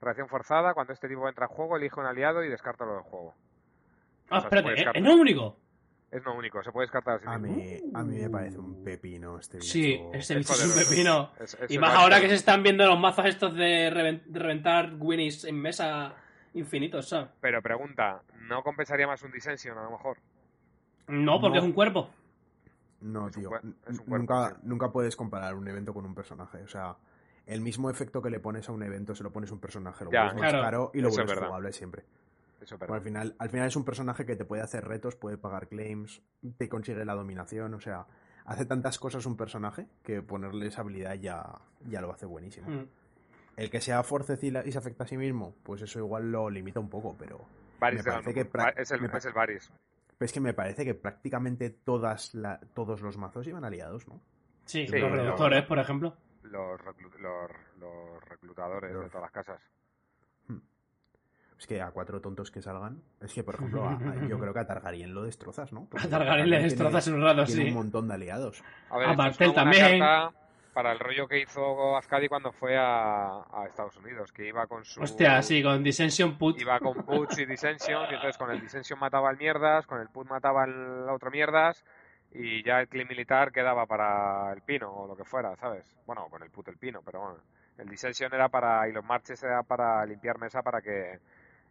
Reacción 0.00 0.28
forzada, 0.28 0.74
cuando 0.74 0.92
este 0.92 1.08
tipo 1.08 1.26
entra 1.28 1.46
en 1.46 1.52
juego, 1.52 1.76
elige 1.76 1.98
un 1.98 2.06
aliado 2.06 2.44
y 2.44 2.48
descártalo 2.48 2.94
del 2.94 3.02
juego. 3.04 3.34
Ah, 4.28 4.38
O 4.38 4.40
sea, 4.40 4.40
se 4.40 4.46
espérate, 4.46 4.62
puede 4.64 4.74
¿es, 4.74 4.78
descartar. 4.80 5.02
es 5.02 5.08
no 5.08 5.20
único? 5.20 5.56
Es 6.12 6.22
no 6.24 6.36
único, 6.36 6.62
se 6.62 6.70
puede 6.70 6.84
descartar 6.84 7.20
a 7.24 7.38
mí, 7.38 7.80
a 7.94 8.02
mí 8.04 8.18
me 8.18 8.28
parece 8.28 8.58
un 8.58 8.84
pepino 8.84 9.38
este 9.38 9.56
bicho. 9.56 9.72
Sí, 9.72 9.94
este 10.12 10.34
Es 10.34 10.38
bicho 10.40 10.52
es 10.52 10.76
un 10.76 10.84
pepino. 10.90 11.30
Es- 11.40 11.54
es 11.58 11.70
Y 11.70 11.78
más 11.78 11.94
ahora 11.94 12.20
que 12.20 12.28
se 12.28 12.34
están 12.34 12.62
viendo 12.62 12.86
los 12.86 13.00
mazos 13.00 13.24
estos 13.24 13.54
de, 13.54 13.90
reven- 13.90 14.22
de 14.26 14.38
reventar 14.38 14.92
Winnies 14.98 15.44
en 15.44 15.58
mesa 15.58 16.14
infinitos, 16.52 17.08
¿sabes? 17.08 17.30
Pero 17.40 17.62
pregunta, 17.62 18.20
¿no 18.46 18.62
compensaría 18.62 19.06
más 19.06 19.22
un 19.22 19.32
Dissension 19.32 19.78
a 19.78 19.84
lo 19.84 19.90
mejor? 19.92 20.18
No, 21.08 21.40
porque 21.40 21.56
No. 21.56 21.62
es 21.62 21.66
un 21.68 21.72
cuerpo. 21.72 22.10
No, 23.00 23.30
tío. 23.30 23.48
cuer- 23.50 23.64
n- 23.64 23.74
es 23.88 23.98
un 23.98 24.04
cuerpo, 24.04 24.18
nunca, 24.18 24.56
nunca 24.64 24.92
puedes 24.92 25.16
comparar 25.16 25.54
un 25.54 25.66
evento 25.66 25.94
con 25.94 26.04
un 26.04 26.14
personaje. 26.14 26.58
O 26.62 26.68
sea, 26.68 26.94
el 27.46 27.62
mismo 27.62 27.88
efecto 27.88 28.20
que 28.20 28.28
le 28.30 28.38
pones 28.38 28.68
a 28.68 28.72
un 28.72 28.82
evento 28.82 29.14
se 29.14 29.22
lo 29.24 29.32
pones 29.32 29.50
a 29.50 29.54
un 29.54 29.60
personaje. 29.60 30.04
Lo 30.04 30.12
Ya, 30.12 30.24
vuelves 30.24 30.40
más 30.42 30.50
claro. 30.50 30.64
caro 30.64 30.90
y 30.92 31.00
lo 31.00 31.08
Eso 31.08 31.16
vuelves 31.24 31.38
jugable 31.38 31.72
siempre. 31.72 32.04
Eso 32.62 32.76
es 32.76 32.78
Pero 32.78 32.92
verdad. 32.92 32.96
al 32.96 33.02
final, 33.02 33.36
al 33.38 33.50
final 33.50 33.66
es 33.66 33.76
un 33.76 33.84
personaje 33.84 34.24
que 34.24 34.36
te 34.36 34.44
puede 34.44 34.62
hacer 34.62 34.84
retos, 34.84 35.16
puede 35.16 35.36
pagar 35.36 35.68
claims, 35.68 36.22
te 36.56 36.68
consigue 36.68 37.04
la 37.04 37.14
dominación, 37.14 37.74
o 37.74 37.80
sea, 37.80 38.06
hace 38.44 38.64
tantas 38.66 38.98
cosas 38.98 39.26
un 39.26 39.36
personaje 39.36 39.88
que 40.04 40.22
ponerle 40.22 40.68
esa 40.68 40.82
habilidad 40.82 41.14
ya, 41.14 41.44
ya 41.88 42.00
lo 42.00 42.12
hace 42.12 42.26
buenísimo. 42.26 42.68
Mm. 42.70 42.86
El 43.56 43.68
que 43.70 43.80
sea 43.80 44.02
forced 44.02 44.38
y, 44.42 44.72
se 44.72 44.78
afecta 44.78 45.04
a 45.04 45.06
sí 45.06 45.16
mismo, 45.16 45.56
pues 45.64 45.82
eso 45.82 45.98
igual 45.98 46.30
lo 46.30 46.48
limita 46.48 46.78
un 46.80 46.88
poco, 46.88 47.16
pero 47.18 47.44
Varys 47.80 48.04
me 48.04 48.12
parece 48.12 48.32
que 48.32 48.40
es, 48.40 48.46
el, 48.92 49.00
me 49.00 49.08
es 49.08 49.26
el 49.26 49.60
es 50.20 50.32
que 50.32 50.40
me 50.40 50.54
parece 50.54 50.84
que 50.84 50.94
prácticamente 50.94 51.70
todas 51.70 52.32
la- 52.34 52.60
todos 52.74 53.00
los 53.02 53.16
mazos 53.18 53.46
iban 53.48 53.64
aliados, 53.64 54.06
¿no? 54.06 54.20
Sí, 54.64 54.86
Sí, 54.86 54.98
los 54.98 55.10
reductores, 55.10 55.64
por 55.64 55.78
ejemplo. 55.80 56.16
Los, 56.44 56.80
reclu- 56.80 57.18
los, 57.18 57.50
los 57.78 58.24
reclutadores 58.24 58.92
de 58.92 59.08
todas 59.08 59.22
las 59.22 59.32
casas. 59.32 59.60
Es 61.62 61.68
que 61.68 61.80
a 61.80 61.92
cuatro 61.92 62.20
tontos 62.20 62.50
que 62.50 62.60
salgan, 62.60 63.00
es 63.20 63.32
que 63.32 63.44
por 63.44 63.54
ejemplo, 63.54 63.84
a- 63.84 63.92
a- 63.92 64.26
yo 64.26 64.36
creo 64.36 64.52
que 64.52 64.58
a 64.58 64.66
Targaryen 64.66 65.14
lo 65.14 65.22
destrozas, 65.22 65.72
¿no? 65.72 65.86
Porque 65.88 66.08
A 66.08 66.10
Targaryen 66.10 66.50
le 66.50 66.56
tiene- 66.56 66.64
destrozas 66.64 67.06
en 67.06 67.14
un 67.14 67.22
rato, 67.22 67.44
tiene 67.44 67.62
sí. 67.62 67.68
un 67.68 67.74
montón 67.74 68.08
de 68.08 68.14
aliados. 68.14 68.64
A 68.90 68.98
ver, 68.98 69.08
A 69.10 69.14
Martel 69.14 69.54
también. 69.54 70.00
carta 70.00 70.36
para 70.74 70.90
el 70.90 70.98
rollo 70.98 71.28
que 71.28 71.38
hizo 71.40 71.96
Azcadi 71.96 72.26
cuando 72.26 72.50
fue 72.50 72.76
a, 72.76 73.42
a 73.42 73.66
Estados 73.68 73.96
Unidos, 73.98 74.32
que 74.32 74.48
iba 74.48 74.66
con 74.66 74.84
su... 74.84 75.02
Hostia, 75.02 75.40
sí, 75.40 75.62
con 75.62 75.84
Dissension 75.84 76.36
Put. 76.36 76.60
Iba 76.60 76.80
con 76.80 76.94
Puts 77.04 77.38
y 77.38 77.46
Dissension, 77.46 78.06
y 78.10 78.14
entonces 78.14 78.36
con 78.36 78.50
el 78.50 78.60
Dissension 78.60 78.98
mataba 78.98 79.30
al 79.30 79.36
mierdas, 79.36 79.86
con 79.86 80.00
el 80.00 80.08
Put 80.08 80.26
mataba 80.28 80.64
al 80.64 81.08
otro 81.10 81.30
mierdas, 81.30 81.84
y 82.32 82.64
ya 82.64 82.80
el 82.80 82.88
Clean 82.88 83.06
Militar 83.06 83.52
quedaba 83.52 83.86
para 83.86 84.52
el 84.52 84.62
Pino 84.62 84.90
o 84.92 85.06
lo 85.06 85.14
que 85.14 85.24
fuera, 85.24 85.54
¿sabes? 85.54 85.94
Bueno, 86.06 86.26
con 86.28 86.42
el 86.42 86.50
Put 86.50 86.66
el 86.66 86.76
Pino, 86.78 87.02
pero 87.04 87.20
bueno. 87.20 87.36
El 87.78 87.88
Dissension 87.88 88.34
era 88.34 88.48
para, 88.50 88.86
y 88.86 88.92
los 88.92 89.02
Marches 89.04 89.42
era 89.42 89.62
para 89.62 90.04
limpiar 90.04 90.38
mesa 90.38 90.62
para 90.62 90.82
que 90.82 91.18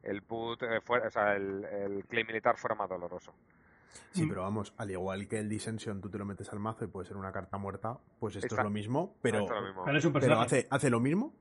el 0.03 0.21
Put 0.23 0.63
eh, 0.63 0.81
fuera, 0.81 1.07
o 1.07 1.11
sea, 1.11 1.35
el, 1.35 1.63
el 1.65 2.05
Militar 2.25 2.57
fuera 2.57 2.75
más 2.75 2.89
doloroso. 2.89 3.33
Sí, 4.11 4.23
Mm. 4.25 4.29
pero 4.29 4.41
vamos, 4.43 4.73
al 4.77 4.89
igual 4.91 5.27
que 5.27 5.37
el 5.39 5.49
Dissension 5.49 5.99
tú 6.01 6.09
te 6.09 6.17
lo 6.17 6.25
metes 6.25 6.49
al 6.53 6.59
mazo 6.59 6.85
y 6.85 6.87
puede 6.87 7.07
ser 7.07 7.17
una 7.17 7.31
carta 7.31 7.57
muerta, 7.57 7.97
pues 8.19 8.35
esto 8.37 8.47
Está- 8.47 8.61
es 8.61 8.63
lo 8.65 8.69
mismo, 8.69 9.15
pero, 9.21 9.39
lo 9.47 9.61
mismo. 9.61 9.83
Pero 9.85 9.97
es 9.97 10.05
un 10.05 10.13
pero 10.13 10.25
personaje. 10.27 10.45
hace, 10.59 10.67
hace 10.69 10.89
lo 10.89 10.99
mismo, 11.01 11.33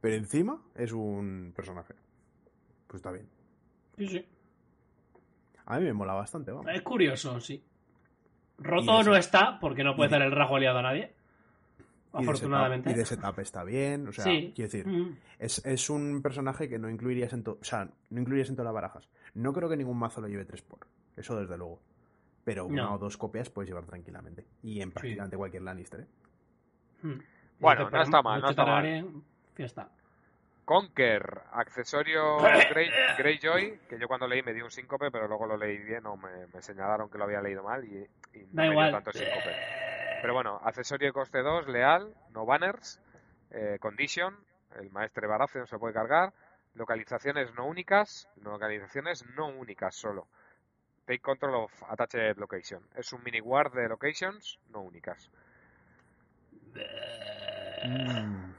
pero 0.00 0.14
encima 0.16 0.62
es 0.74 0.92
un 0.92 1.52
personaje. 1.54 1.94
Pues 2.86 2.96
está 3.00 3.10
bien. 3.12 3.28
Sí, 3.98 4.08
sí. 4.08 4.26
A 5.66 5.78
mí 5.78 5.84
me 5.84 5.92
mola 5.92 6.14
bastante, 6.14 6.50
vamos. 6.50 6.66
Es 6.74 6.82
curioso, 6.82 7.38
sí. 7.40 7.62
Roto 8.58 9.02
no 9.02 9.16
está, 9.16 9.58
porque 9.60 9.84
no 9.84 9.94
puede 9.96 10.10
dar 10.10 10.22
el 10.22 10.32
rasgo 10.32 10.56
aliado 10.56 10.78
a 10.78 10.82
nadie. 10.82 11.14
Y 12.14 12.18
de 12.18 12.22
afortunadamente. 12.24 12.90
setup- 12.90 12.94
Y 12.94 12.98
de 12.98 13.04
setup 13.06 13.38
está 13.38 13.64
bien, 13.64 14.08
o 14.08 14.12
sea, 14.12 14.24
sí. 14.24 14.52
quiero 14.54 14.70
decir, 14.70 14.86
Mm. 14.86 15.16
es, 15.38 15.64
es 15.64 15.90
un 15.90 16.20
personaje 16.22 16.68
que 16.68 16.78
no 16.78 16.90
incluirías 16.90 17.32
en 17.32 17.42
to- 17.42 17.58
o 17.60 17.64
sea, 17.64 17.88
no 18.10 18.20
incluirías 18.20 18.48
en 18.50 18.56
todas 18.56 18.66
las 18.66 18.74
barajas. 18.74 19.08
No 19.34 19.52
creo 19.52 19.68
que 19.68 19.76
ningún 19.76 19.98
mazo 19.98 20.20
lo 20.20 20.28
lleve 20.28 20.44
3 20.44 20.60
por, 20.62 20.80
eso 21.16 21.38
desde 21.40 21.56
luego. 21.56 21.80
Pero 22.44 22.66
una 22.66 22.82
No. 22.82 22.94
o 22.94 22.98
dos 22.98 23.16
copias 23.16 23.48
puedes 23.50 23.68
llevar 23.70 23.84
tranquilamente. 23.86 24.44
Y 24.62 24.80
en 24.80 24.90
prácticamente 24.90 25.36
cualquier 25.36 25.62
Lannister, 25.62 26.00
¿eh? 26.00 26.06
Mm. 27.02 27.18
Bueno, 27.60 27.88
no 27.88 28.02
está 28.02 28.20
mal, 28.22 28.40
no 28.42 28.50
está 28.50 28.64
mal. 28.66 29.04
Fiesta. 29.54 29.88
Conker, 30.64 31.40
accesorio 31.52 32.38
Grey, 32.70 32.88
Greyjoy, 33.18 33.80
que 33.88 33.98
yo 33.98 34.06
cuando 34.08 34.26
leí 34.28 34.42
me 34.42 34.52
di 34.52 34.60
un 34.60 34.70
síncope, 34.70 35.10
pero 35.10 35.26
luego 35.28 35.46
lo 35.46 35.56
leí 35.56 35.78
bien 35.78 36.04
o 36.06 36.16
me, 36.16 36.46
me 36.52 36.62
señalaron 36.62 37.08
que 37.10 37.18
lo 37.18 37.24
había 37.24 37.40
leído 37.42 37.62
mal 37.62 37.84
y, 37.84 37.96
y 38.38 38.42
no 38.44 38.46
Da 38.52 38.52
me 38.54 38.62
dio 38.64 38.72
igual. 38.72 38.92
tanto 38.92 39.12
síncope. 39.12 39.50
Pero 40.22 40.34
bueno, 40.34 40.60
accesorio 40.62 41.08
de 41.08 41.12
coste 41.12 41.42
2, 41.42 41.66
leal, 41.68 42.14
no 42.30 42.46
banners, 42.46 43.00
eh, 43.50 43.76
condition, 43.80 44.34
el 44.76 44.88
maestre 44.90 45.26
Baratheon 45.26 45.66
se 45.66 45.78
puede 45.78 45.92
cargar, 45.92 46.32
localizaciones 46.74 47.52
no 47.54 47.66
únicas, 47.66 48.28
localizaciones 48.36 49.24
no 49.36 49.48
únicas 49.48 49.94
solo. 49.94 50.28
Take 51.04 51.18
control 51.20 51.64
of 51.64 51.72
attached 51.88 52.36
location. 52.38 52.80
Es 52.94 53.12
un 53.12 53.22
mini 53.24 53.40
guard 53.40 53.72
de 53.74 53.88
locations 53.88 54.60
no 54.70 54.82
únicas. 54.82 55.28
Mm, 57.84 58.52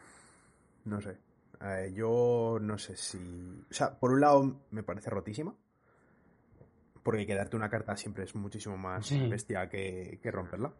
no 0.86 1.01
sé. 1.01 1.18
Eh, 1.61 1.91
yo 1.93 2.57
no 2.59 2.78
sé 2.78 2.97
si. 2.97 3.66
O 3.70 3.74
sea, 3.74 3.97
por 3.97 4.11
un 4.11 4.20
lado 4.20 4.61
me 4.72 4.84
parece 4.84 5.09
rotísima. 5.09 5.55
Porque 7.01 7.26
quedarte 7.26 7.55
una 7.55 7.70
carta 7.70 7.95
siempre 7.95 8.26
es 8.26 8.36
muchísimo 8.36 8.78
más 8.78 9.07
Sí. 9.07 9.30
bestia 9.30 9.70
que, 9.70 10.20
que 10.22 10.32
romperla. 10.32 10.74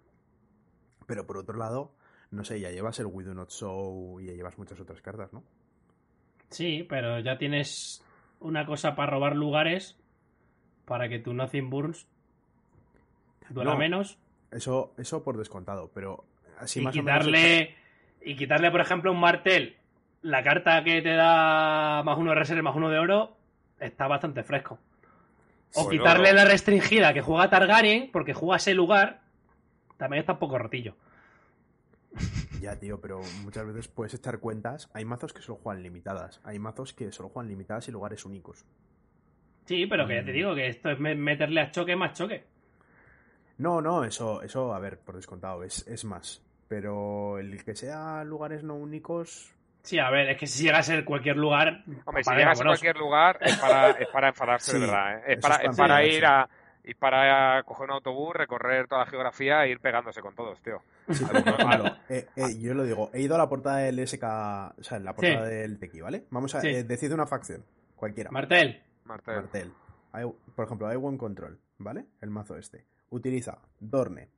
Pero 1.06 1.26
por 1.26 1.38
otro 1.38 1.58
lado, 1.58 1.92
no 2.32 2.44
sé, 2.44 2.60
ya 2.60 2.72
llevas 2.72 3.00
el 3.00 3.08
We 3.08 3.24
Do 3.24 3.34
Not 3.34 3.50
Show 3.50 4.20
y 4.20 4.28
ya 4.28 4.34
llevas 4.34 4.58
muchas 4.58 4.80
otras 4.80 5.02
cartas, 5.02 5.34
¿no? 5.34 5.44
Sí, 6.50 6.86
pero 6.88 7.20
ya 7.20 7.38
tienes 7.38 8.04
una 8.40 8.66
cosa 8.66 8.96
para 8.96 9.12
robar 9.12 9.36
lugares 9.36 9.98
para 10.86 11.10
que 11.10 11.20
tu 11.20 11.34
Nothing 11.34 11.70
Burns 11.70 12.08
duela 13.50 13.72
No, 13.72 13.78
menos 13.78 14.18
Eso, 14.52 14.94
eso 14.98 15.24
por 15.24 15.38
descontado, 15.38 15.90
pero 15.94 16.26
así 16.60 16.80
y 16.80 16.84
más 16.84 16.96
o 16.96 17.04
menos. 17.04 17.26
quitarle 17.26 17.76
y 18.22 18.36
quitarle 18.36 18.70
por 18.72 18.82
ejemplo 18.82 19.12
un 19.12 19.20
martel 19.20 19.78
la 20.22 20.44
carta 20.44 20.84
que 20.84 21.02
te 21.02 21.14
da 21.16 22.04
más 22.04 22.18
uno 22.18 22.32
de 22.32 22.36
reserva 22.36 22.62
más 22.62 22.76
uno 22.76 22.90
de 22.90 23.00
oro 23.00 23.36
está 23.80 24.08
bastante 24.08 24.44
fresco 24.44 24.80
o 25.76 25.90
quitarle 25.90 26.34
la 26.34 26.46
restringida 26.46 27.14
que 27.14 27.22
juega 27.22 27.50
Targaryen 27.50 28.12
porque 28.12 28.34
juega 28.34 28.58
ese 28.58 28.74
lugar 28.74 29.23
también 30.04 30.22
está 30.22 30.34
un 30.34 30.40
poco 30.40 30.58
rotillo 30.58 30.96
Ya, 32.62 32.78
tío, 32.80 33.02
pero 33.02 33.20
muchas 33.44 33.66
veces 33.66 33.88
puedes 33.88 34.14
echar 34.14 34.40
cuentas. 34.40 34.90
Hay 34.94 35.04
mazos 35.04 35.34
que 35.34 35.42
solo 35.42 35.58
juegan 35.62 35.84
limitadas. 35.84 36.40
Hay 36.44 36.60
mazos 36.60 36.94
que 36.94 37.12
solo 37.12 37.30
juegan 37.30 37.50
limitadas 37.50 37.88
y 37.88 37.92
lugares 37.92 38.24
únicos. 38.26 38.66
sí 39.66 39.86
pero 39.88 40.06
que 40.08 40.16
ya 40.16 40.24
te 40.26 40.32
Mm. 40.32 40.36
digo 40.36 40.56
que 40.56 40.68
esto 40.68 40.90
es 40.92 41.00
me- 41.00 41.16
meterle 41.16 41.62
a 41.62 41.72
choque 41.72 41.96
más 41.96 42.14
choque 42.14 42.44
No, 43.58 43.82
no, 43.82 44.04
eso, 44.04 44.42
eso, 44.42 44.74
a 44.74 44.80
ver, 44.80 45.00
por 45.00 45.16
descontado, 45.16 45.64
es, 45.64 45.88
es 45.88 46.06
más. 46.06 46.42
Pero 46.68 47.38
el 47.38 47.64
que 47.64 47.76
sea 47.76 48.24
lugares 48.24 48.64
no 48.64 48.76
únicos. 48.76 49.54
sí 49.84 50.00
a 50.00 50.10
ver 50.10 50.30
es 50.30 50.38
que 50.38 50.48
si 50.48 50.64
llega 50.64 50.80
a 50.80 50.84
ser 50.84 51.04
cualquier 51.06 51.38
lugar 51.38 51.84
Hombre, 52.06 52.24
si 52.24 52.32
llegas 52.36 52.60
a 52.62 52.64
cualquier 52.66 52.98
lugar 52.98 53.38
es 53.42 53.58
para, 53.58 53.92
es 53.92 54.08
para 54.08 54.28
enfadarse 54.30 54.72
Sí, 54.72 54.80
de 54.80 54.86
verdad. 54.86 55.18
¿eh? 55.20 55.24
Es 55.34 55.40
para, 55.40 55.56
es 55.58 55.78
para 55.78 56.06
ir 56.06 56.26
a 56.26 56.50
y 56.84 56.94
para 56.96 57.62
coger 57.64 57.86
un 57.86 57.92
autobús, 57.92 58.36
recorrer 58.36 58.88
toda 58.88 59.06
la 59.06 59.10
geografía 59.10 59.64
e 59.66 59.70
ir 59.72 59.80
pegándose 59.80 60.22
con 60.22 60.36
todos, 60.36 60.62
tío. 60.62 60.82
Sí, 61.10 61.24
ejemplo, 61.24 61.86
eh, 62.10 62.28
eh, 62.36 62.60
yo 62.60 62.74
lo 62.74 62.84
digo, 62.84 63.10
he 63.14 63.22
ido 63.22 63.36
a 63.36 63.38
la 63.38 63.50
portada 63.50 63.78
del 63.78 64.00
SK, 64.00 64.24
o 64.78 64.84
sea, 64.84 64.98
en 64.98 65.06
la 65.06 65.14
portada 65.16 65.48
Sí. 65.48 65.54
del 65.56 65.80
Tequi, 65.80 66.02
¿vale? 66.02 66.26
Vamos 66.30 66.56
a 66.56 66.62
Sí. 66.62 66.68
eh, 66.68 66.84
decir 66.84 67.14
una 67.14 67.26
facción, 67.26 67.64
cualquiera. 67.96 68.32
martel 68.32 68.82
Martel. 69.06 69.36
Martel. 69.36 69.74
Por 70.56 70.66
ejemplo, 70.66 70.88
hay 70.88 70.96
One 70.98 71.18
Control, 71.18 71.60
¿vale? 71.78 72.06
El 72.22 72.30
mazo 72.30 72.56
este. 72.58 72.86
Utiliza 73.10 73.60
Dorne. 73.80 74.30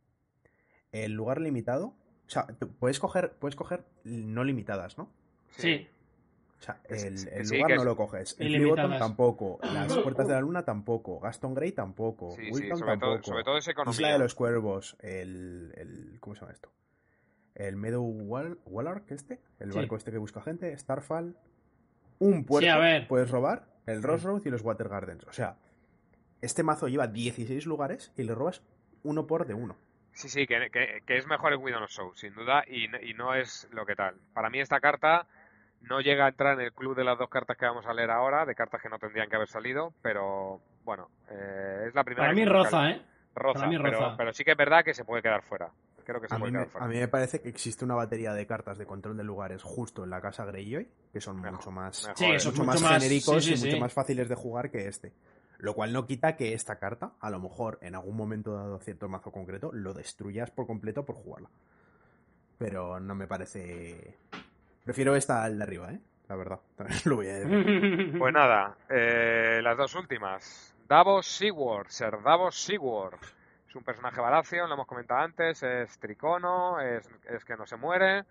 El 0.91 1.11
lugar 1.13 1.39
limitado. 1.41 1.87
O 2.27 2.29
sea, 2.29 2.47
puedes 2.79 2.99
coger, 2.99 3.33
puedes 3.39 3.55
coger 3.55 3.85
no 4.03 4.43
limitadas, 4.43 4.97
¿no? 4.97 5.11
sí 5.49 5.87
O 6.57 6.61
sea, 6.65 6.79
el, 6.89 6.95
es- 7.15 7.25
el 7.27 7.45
sí, 7.45 7.57
lugar 7.57 7.75
no 7.77 7.83
lo 7.83 7.95
coges. 7.95 8.35
El. 8.39 8.47
Fleabottom 8.55 8.97
tampoco. 8.97 9.59
Las 9.61 9.93
Puertas 9.97 10.27
de 10.27 10.33
la 10.33 10.41
Luna 10.41 10.63
tampoco. 10.63 11.19
Gaston 11.19 11.53
Grey 11.53 11.71
tampoco. 11.73 12.31
Sí, 12.31 12.45
sí, 12.45 12.51
Wilton 12.51 12.77
sobre 12.79 12.97
todo, 12.97 13.09
tampoco. 13.11 13.23
sobre 13.31 13.43
todo 13.43 13.57
es 13.57 13.67
economía. 13.67 13.93
Isla 13.99 14.11
de 14.13 14.19
los 14.19 14.35
Cuervos. 14.35 14.97
El, 15.01 15.73
el- 15.75 16.17
¿Cómo 16.19 16.35
se 16.35 16.41
llama 16.41 16.53
esto? 16.53 16.71
El 17.55 17.75
Meadow 17.75 18.03
Wall, 18.03 18.59
Wallark 18.65 19.11
este. 19.11 19.41
El 19.59 19.71
Sí. 19.71 19.77
barco 19.77 19.95
este 19.97 20.11
que 20.11 20.17
busca 20.17 20.41
gente. 20.41 20.75
Starfall. 20.77 21.37
Un 22.19 22.45
puerto 22.45 22.65
Sí, 22.65 22.69
a 22.69 22.77
ver. 22.77 23.07
puedes 23.07 23.29
robar. 23.29 23.67
El 23.85 24.01
Road 24.01 24.41
y 24.45 24.49
los 24.49 24.61
Water 24.61 24.89
Gardens. 24.89 25.25
O 25.27 25.33
sea, 25.33 25.57
este 26.41 26.63
mazo 26.63 26.87
lleva 26.87 27.07
16 27.07 27.65
lugares 27.65 28.11
y 28.17 28.23
le 28.23 28.33
robas 28.33 28.63
uno 29.03 29.27
por 29.27 29.45
de 29.45 29.53
uno. 29.53 29.77
Sí, 30.13 30.29
sí, 30.29 30.47
que, 30.47 30.69
que- 30.71 31.01
que 31.05 31.17
es 31.17 31.27
mejor 31.27 31.51
el 31.51 31.59
We 31.59 31.71
Don't 31.71 31.89
Show, 31.89 32.13
sin 32.15 32.33
duda, 32.33 32.63
y, 32.67 32.87
no- 32.87 32.99
y 33.01 33.13
no 33.13 33.35
es 33.35 33.67
lo 33.71 33.85
que 33.85 33.95
tal. 33.95 34.15
Para 34.33 34.49
mí 34.49 34.59
esta 34.59 34.79
carta 34.79 35.27
no 35.89 36.01
llega 36.01 36.25
a 36.25 36.29
entrar 36.29 36.53
en 36.59 36.65
el 36.65 36.73
club 36.73 36.95
de 36.95 37.03
las 37.03 37.17
dos 37.17 37.29
cartas 37.29 37.57
que 37.57 37.65
vamos 37.65 37.85
a 37.85 37.93
leer 37.93 38.11
ahora, 38.11 38.45
de 38.45 38.55
cartas 38.55 38.81
que 38.81 38.89
no 38.89 38.99
tendrían 38.99 39.29
que 39.29 39.35
haber 39.35 39.47
salido, 39.47 39.93
pero 40.01 40.59
bueno, 40.83 41.09
eh, 41.29 41.85
es 41.87 41.95
la 41.95 42.03
primera 42.03 42.27
para 42.27 42.35
que 42.35 42.41
mí 42.41 42.45
roza 42.45 42.89
eh 42.91 43.01
Roza, 43.37 43.59
para 43.59 43.67
mí 43.69 43.77
pero, 43.77 43.99
roza. 43.99 44.15
pero 44.17 44.31
sí 44.33 44.45
que 44.45 44.51
es 44.51 44.57
verdad 44.57 44.83
que 44.85 44.93
se 44.93 45.03
puede 45.03 45.21
quedar 45.21 45.41
fuera. 45.43 45.69
Creo 46.05 46.21
que 46.21 46.29
se 46.29 46.35
A 46.35 46.39
puede 46.39 46.51
mí, 46.53 46.57
me, 46.57 46.63
quedar 46.63 46.71
fuera. 46.71 46.85
a 46.85 46.89
mí 46.89 46.97
me 46.99 47.07
parece 47.09 47.41
que 47.41 47.49
existe 47.49 47.83
una 47.83 47.95
batería 47.95 48.33
de 48.33 48.47
cartas 48.47 48.77
de 48.77 48.85
control 48.85 49.17
de 49.17 49.23
lugares 49.25 49.61
justo 49.61 50.03
en 50.05 50.09
la 50.09 50.21
casa 50.21 50.45
Greyjoy 50.45 50.87
que 51.11 51.19
son 51.19 51.41
Mejor, 51.41 51.51
mucho 51.51 51.71
más, 51.71 52.03
mejor, 52.03 52.17
Sí, 52.17 52.31
eso 52.31 52.49
mucho 52.51 52.61
es 52.61 52.81
más, 52.81 52.93
genéricos 53.03 53.43
sí, 53.43 53.53
y 53.53 53.57
mucho 53.57 53.71
sí. 53.71 53.79
más 53.79 53.91
fáciles 53.93 54.29
de 54.29 54.35
jugar 54.35 54.71
que 54.71 54.87
este. 54.87 55.11
Lo 55.57 55.73
cual 55.73 55.91
no 55.91 56.05
quita 56.05 56.35
que 56.37 56.53
esta 56.53 56.79
carta, 56.79 57.13
a 57.19 57.29
lo 57.29 57.39
mejor 57.39 57.77
en 57.81 57.95
algún 57.95 58.15
momento 58.15 58.53
dado 58.53 58.79
cierto 58.79 59.09
mazo 59.09 59.31
concreto, 59.31 59.71
lo 59.73 59.93
destruyas 59.93 60.49
por 60.51 60.65
completo 60.67 61.03
por 61.05 61.15
jugarla. 61.15 61.49
Pero 62.57 62.99
no 63.01 63.15
me 63.15 63.27
parece. 63.27 64.17
Prefiero 64.85 65.15
esta 65.15 65.43
al 65.43 65.57
de 65.57 65.63
arriba, 65.63 65.91
¿eh? 65.91 65.99
La 66.29 66.35
verdad. 66.35 66.59
También 66.77 66.99
lo 67.05 67.15
voy 67.17 67.27
a 67.27 67.33
decir. 67.33 68.15
Pues 68.19 68.33
nada, 68.33 68.77
eh, 68.89 69.59
las 69.61 69.77
dos 69.77 69.93
últimas. 69.95 70.75
Davos 70.87 71.27
Seaworth, 71.27 71.89
Ser 71.89 72.21
Davos 72.21 72.55
Seaworth. 72.63 73.21
Es 73.67 73.75
un 73.75 73.83
personaje 73.83 74.21
Baratheon, 74.21 74.69
lo 74.69 74.75
hemos 74.75 74.87
comentado 74.87 75.19
antes, 75.21 75.61
es 75.63 75.97
tricono, 75.99 76.79
es, 76.79 77.09
es 77.27 77.43
que 77.43 77.57
no 77.57 77.65
se 77.65 77.75
muere, 77.75 78.23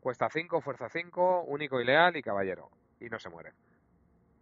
cuesta 0.00 0.30
5, 0.30 0.60
fuerza 0.62 0.88
5, 0.88 1.42
único 1.42 1.80
y 1.80 1.84
leal 1.84 2.16
y 2.16 2.22
caballero. 2.22 2.70
Y 3.00 3.08
no 3.10 3.18
se 3.18 3.28
muere. 3.28 3.52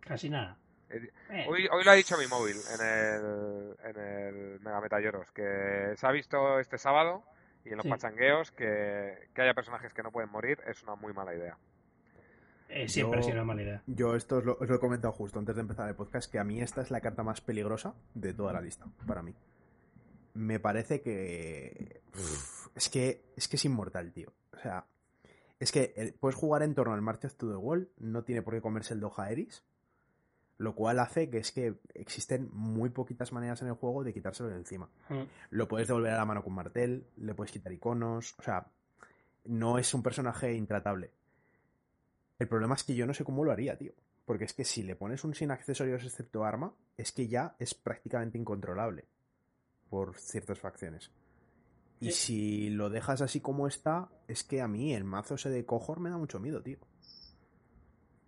Casi 0.01 0.31
nada. 0.31 0.57
Eh, 0.91 1.11
Eh, 1.31 1.47
Hoy, 1.49 1.67
hoy 1.73 1.83
lo 1.85 1.91
ha 1.91 1.95
dicho 1.95 2.17
mi 2.17 2.27
móvil 2.29 2.57
en 2.75 2.87
el, 2.87 3.77
en 3.83 3.97
el 3.99 4.61
Mega 4.61 4.81
Metayoros, 4.81 5.33
que 5.33 5.95
se 5.97 6.07
ha 6.07 6.13
visto 6.13 6.61
este 6.61 6.79
sábado 6.79 7.25
y 7.67 7.71
en 7.71 7.77
los 7.77 7.83
Sí. 7.85 7.91
pachangueos 7.91 8.53
que, 8.53 9.29
que 9.35 9.43
haya 9.43 9.53
personajes 9.55 9.93
que 9.93 10.03
no 10.03 10.11
pueden 10.12 10.31
morir 10.31 10.59
es 10.67 10.83
una 10.83 10.95
muy 10.95 11.12
mala 11.12 11.35
idea. 11.35 11.59
eh, 12.69 12.89
siempre 12.89 13.19
yo- 13.19 13.21
ha 13.21 13.23
sido 13.25 13.35
una 13.37 13.45
mala 13.45 13.62
idea. 13.62 13.83
Yo 13.87 14.17
esto 14.17 14.39
os 14.39 14.45
lo, 14.45 14.57
os 14.61 14.69
lo 14.69 14.75
he 14.77 14.81
comentado 14.81 15.12
justo 15.12 15.39
antes 15.39 15.55
de 15.55 15.61
empezar 15.61 15.89
el 15.89 15.95
podcast, 15.95 16.31
que 16.31 16.39
a 16.41 16.45
mí 16.45 16.61
esta 16.61 16.81
es 16.83 16.91
la 16.91 17.01
carta 17.01 17.23
más 17.23 17.41
peligrosa 17.41 17.95
de 18.14 18.35
toda 18.35 18.53
la 18.53 18.61
lista, 18.61 18.87
para 19.07 19.23
mí. 19.23 19.35
Me 20.35 20.59
parece 20.61 21.01
que... 21.01 22.03
uf, 22.14 22.69
es 22.77 22.89
que 22.89 23.23
es 23.37 23.47
que 23.49 23.57
es 23.57 23.64
inmortal, 23.64 24.12
tío. 24.12 24.33
O 24.53 24.59
sea, 24.59 24.85
es 25.61 25.71
que 25.73 25.95
el- 25.97 26.12
puedes 26.14 26.35
jugar 26.37 26.62
en 26.62 26.75
torno 26.75 26.93
al 26.93 27.03
March 27.03 27.21
to 27.37 27.49
the 27.49 27.57
Wall, 27.57 27.89
no 27.99 28.25
tiene 28.25 28.43
por 28.43 28.55
qué 28.55 28.61
comerse 28.61 28.95
el 28.95 29.01
Doha 29.01 29.31
Eris, 29.31 29.62
lo 30.59 30.75
cual 30.75 30.99
hace 31.01 31.29
que 31.29 31.39
es 31.39 31.53
que 31.53 31.75
existen 31.95 32.49
muy 32.53 32.89
poquitas 32.91 33.33
maneras 33.33 33.61
en 33.63 33.69
el 33.69 33.75
juego 33.75 34.05
de 34.05 34.15
quitárselo 34.15 34.49
de 34.49 34.57
encima. 34.57 34.89
Mm. 35.09 35.23
Lo 35.51 35.69
puedes 35.69 35.89
devolver 35.89 36.13
a 36.13 36.17
la 36.19 36.25
mano 36.25 36.43
con 36.43 36.55
martel, 36.55 37.07
le 37.19 37.35
puedes 37.35 37.53
quitar 37.53 37.73
iconos, 37.73 38.35
o 38.39 38.43
sea, 38.43 38.67
no 39.45 39.79
es 39.79 39.93
un 39.95 40.03
personaje 40.03 40.55
intratable. 40.55 41.11
El 42.39 42.49
problema 42.49 42.75
es 42.75 42.85
que 42.85 42.95
yo 42.95 43.07
no 43.07 43.15
sé 43.15 43.25
cómo 43.25 43.45
lo 43.45 43.53
haría, 43.53 43.77
tío. 43.79 43.93
Porque 44.25 44.45
es 44.45 44.55
que 44.55 44.65
si 44.65 44.83
le 44.83 44.97
pones 44.97 45.23
un 45.25 45.35
sin 45.35 45.51
accesorios 45.53 46.03
excepto 46.05 46.45
arma, 46.45 46.75
es 46.97 47.13
que 47.13 47.29
ya 47.29 47.55
es 47.59 47.75
prácticamente 47.75 48.37
incontrolable 48.39 49.05
por 49.89 50.19
ciertas 50.19 50.59
facciones. 50.59 51.13
Y 52.01 52.11
Sí. 52.11 52.13
si 52.13 52.71
lo 52.71 52.91
dejas 52.91 53.23
así 53.23 53.41
como 53.41 53.67
está, 53.69 54.09
es 54.27 54.43
que 54.43 54.61
a 54.61 54.69
mí 54.69 54.95
el 54.95 55.05
mazo 55.05 55.37
ese 55.37 55.49
de 55.49 55.65
Cohor 55.65 56.01
me 56.01 56.11
da 56.11 56.19
mucho 56.19 56.41
miedo, 56.41 56.61
tío. 56.61 56.79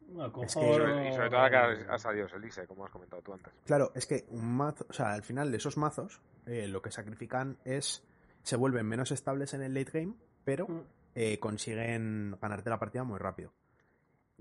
Es 0.08 0.32
que- 0.32 0.40
Y 0.44 0.48
sobre, 0.48 1.08
y 1.08 1.12
sobre 1.12 1.30
todo 1.30 1.50
que 1.50 1.56
ha, 1.90 1.98
salido 1.98 2.26
Elise, 2.34 2.66
como 2.66 2.84
has 2.86 2.90
comentado 2.90 3.22
tú 3.22 3.32
antes. 3.34 3.52
Claro, 3.66 3.92
es 3.94 4.06
que 4.06 4.24
un 4.30 4.56
mazo, 4.56 4.86
o 4.88 4.92
sea, 4.92 5.12
al 5.12 5.22
final 5.22 5.50
de 5.50 5.58
esos 5.58 5.76
mazos, 5.76 6.20
eh, 6.46 6.66
lo 6.66 6.80
que 6.80 6.90
sacrifican 6.90 7.58
es, 7.64 8.02
se 8.42 8.56
vuelven 8.56 8.86
menos 8.86 9.10
estables 9.12 9.52
en 9.54 9.62
el 9.62 9.74
late 9.74 9.90
game, 10.00 10.14
pero 10.44 10.66
Mm. 10.66 10.80
eh, 11.14 11.38
consiguen 11.38 12.36
ganarte 12.40 12.70
la 12.70 12.78
partida 12.78 13.04
muy 13.04 13.18
rápido. 13.18 13.52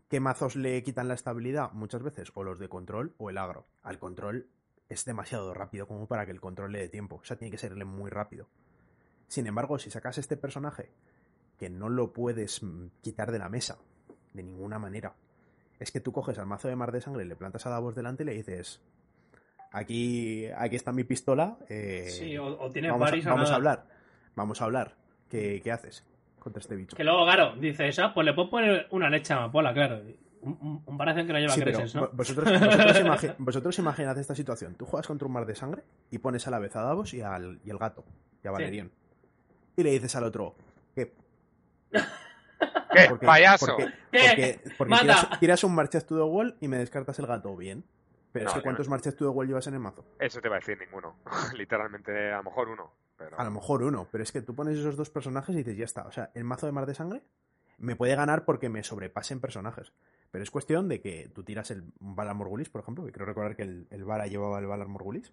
¿Qué 0.07 0.19
mazos 0.21 0.55
le 0.55 0.81
quitan 0.83 1.09
la 1.09 1.15
estabilidad? 1.15 1.71
Muchas 1.73 2.01
veces, 2.01 2.31
o 2.35 2.43
los 2.43 2.59
de 2.59 2.69
control 2.69 3.13
o 3.17 3.29
el 3.29 3.37
agro. 3.37 3.65
Al 3.83 3.99
control 3.99 4.47
es 4.87 5.03
demasiado 5.03 5.53
rápido 5.53 5.85
como 5.85 6.07
para 6.07 6.25
que 6.25 6.31
el 6.31 6.39
control 6.39 6.71
le 6.71 6.79
dé 6.79 6.87
tiempo, 6.89 7.17
o 7.17 7.23
sea, 7.25 7.35
tiene 7.37 7.51
que 7.51 7.57
serle 7.57 7.83
muy 7.83 8.09
rápido. 8.09 8.47
Sin 9.27 9.47
embargo, 9.47 9.77
si 9.79 9.89
sacas 9.91 10.17
este 10.17 10.37
personaje 10.37 10.91
que 11.59 11.69
no 11.69 11.89
lo 11.89 12.13
puedes 12.13 12.63
mm, 12.63 12.87
quitar 13.01 13.31
de 13.33 13.39
la 13.39 13.49
mesa. 13.49 13.77
De 14.33 14.43
ninguna 14.43 14.77
manera. 14.79 15.13
Es 15.79 15.91
que 15.91 15.99
tú 15.99 16.11
coges 16.11 16.37
al 16.39 16.45
mazo 16.47 16.67
de 16.67 16.75
mar 16.75 16.91
de 16.91 17.01
sangre, 17.01 17.25
le 17.25 17.35
plantas 17.35 17.65
a 17.65 17.69
Davos 17.69 17.95
delante 17.95 18.23
y 18.23 18.25
le 18.25 18.33
dices. 18.33 18.81
Aquí, 19.71 20.45
aquí 20.57 20.75
está 20.75 20.91
mi 20.91 21.03
pistola. 21.03 21.57
eh, 21.69 22.07
Sí, 22.09 22.37
o, 22.37 22.45
o 22.59 22.71
tienes 22.71 22.91
vamos, 22.91 23.11
a, 23.11 23.29
vamos 23.29 23.51
a 23.51 23.55
hablar. 23.55 23.85
Vamos 24.35 24.61
a 24.61 24.65
hablar. 24.65 24.95
¿Qué, 25.29 25.59
qué 25.63 25.71
haces 25.71 26.05
contra 26.39 26.61
este 26.61 26.75
bicho? 26.75 26.95
Que 26.95 27.03
luego, 27.03 27.25
claro, 27.25 27.55
dices, 27.57 27.99
ah, 27.99 28.13
pues 28.13 28.25
le 28.25 28.33
puedo 28.33 28.49
poner 28.49 28.87
una 28.91 29.09
leche 29.09 29.33
amapola, 29.33 29.73
claro. 29.73 30.01
Un, 30.41 30.83
un, 30.85 30.97
que 30.97 31.33
no 31.33 31.39
lleva 31.39 31.53
Sí, 31.53 31.61
vosotros, 31.61 32.13
vosotros, 32.13 32.47
imagi- 32.51 33.35
vosotros 33.37 33.79
imaginad 33.79 34.17
esta 34.17 34.33
situación. 34.35 34.75
Tú 34.75 34.85
juegas 34.85 35.05
contra 35.07 35.25
un 35.27 35.33
mar 35.33 35.45
de 35.45 35.55
sangre 35.55 35.83
y 36.09 36.19
pones 36.19 36.47
a 36.47 36.51
la 36.51 36.59
vez 36.59 36.75
a 36.75 36.81
Davos 36.83 37.13
y 37.13 37.21
al, 37.21 37.59
y 37.65 37.69
al 37.71 37.77
gato, 37.77 38.05
y 38.43 38.47
a 38.47 38.51
Valerian. 38.51 38.89
Y 39.75 39.83
le 39.83 39.91
dices 39.91 40.15
al 40.15 40.23
otro, 40.23 40.55
¿qué? 40.95 41.13
¿Qué? 42.91 43.15
¡Payaso! 43.25 43.65
Porque, 43.67 43.93
¿Qué? 44.11 44.59
porque, 44.77 44.95
tiras, 45.01 45.39
tiras 45.39 45.63
un 45.63 45.75
Marches 45.75 46.05
to 46.05 46.15
the 46.15 46.23
Wall 46.23 46.57
y 46.59 46.67
me 46.67 46.77
descartas 46.77 47.17
el 47.19 47.27
gato, 47.27 47.55
bien. 47.55 47.83
Pero 48.31 48.45
No, 48.45 48.51
es 48.51 48.55
que 48.57 48.61
¿cuántos 48.63 48.87
no. 48.87 48.91
Marches 48.91 49.15
to 49.15 49.25
the 49.25 49.29
Wall 49.29 49.47
llevas 49.47 49.67
en 49.67 49.73
el 49.75 49.79
mazo? 49.79 50.05
Eso 50.19 50.41
te 50.41 50.49
va 50.49 50.55
a 50.57 50.59
decir 50.59 50.77
ninguno. 50.79 51.15
Literalmente, 51.55 52.31
a 52.31 52.37
lo 52.37 52.43
mejor 52.43 52.69
uno. 52.69 52.91
Pero... 53.17 53.39
A 53.39 53.43
lo 53.43 53.51
mejor 53.51 53.83
uno, 53.83 54.07
pero 54.11 54.23
es 54.23 54.31
que 54.31 54.41
tú 54.41 54.53
pones 54.55 54.77
esos 54.77 54.95
dos 54.95 55.09
personajes 55.09 55.53
y 55.55 55.59
dices, 55.59 55.77
ya 55.77 55.85
está. 55.85 56.03
O 56.03 56.11
sea, 56.11 56.29
el 56.35 56.43
mazo 56.43 56.65
de 56.65 56.71
mar 56.71 56.85
de 56.85 56.93
sangre 56.93 57.23
me 57.77 57.95
puede 57.95 58.15
ganar 58.15 58.45
porque 58.45 58.69
me 58.69 58.83
sobrepasen 58.83 59.39
personajes. 59.39 59.91
Pero 60.29 60.43
es 60.43 60.51
cuestión 60.51 60.87
de 60.89 60.99
que 61.01 61.29
tú 61.33 61.43
tiras 61.43 61.71
el 61.71 61.83
Valar 61.99 62.35
Morgulis, 62.35 62.69
por 62.69 62.81
ejemplo, 62.81 63.05
que 63.05 63.11
creo 63.11 63.25
recordar 63.25 63.55
que 63.55 63.63
el, 63.63 63.87
el 63.91 64.03
Vara 64.03 64.27
llevaba 64.27 64.59
el 64.59 64.67
Valar 64.67 64.87
Morgulis, 64.87 65.31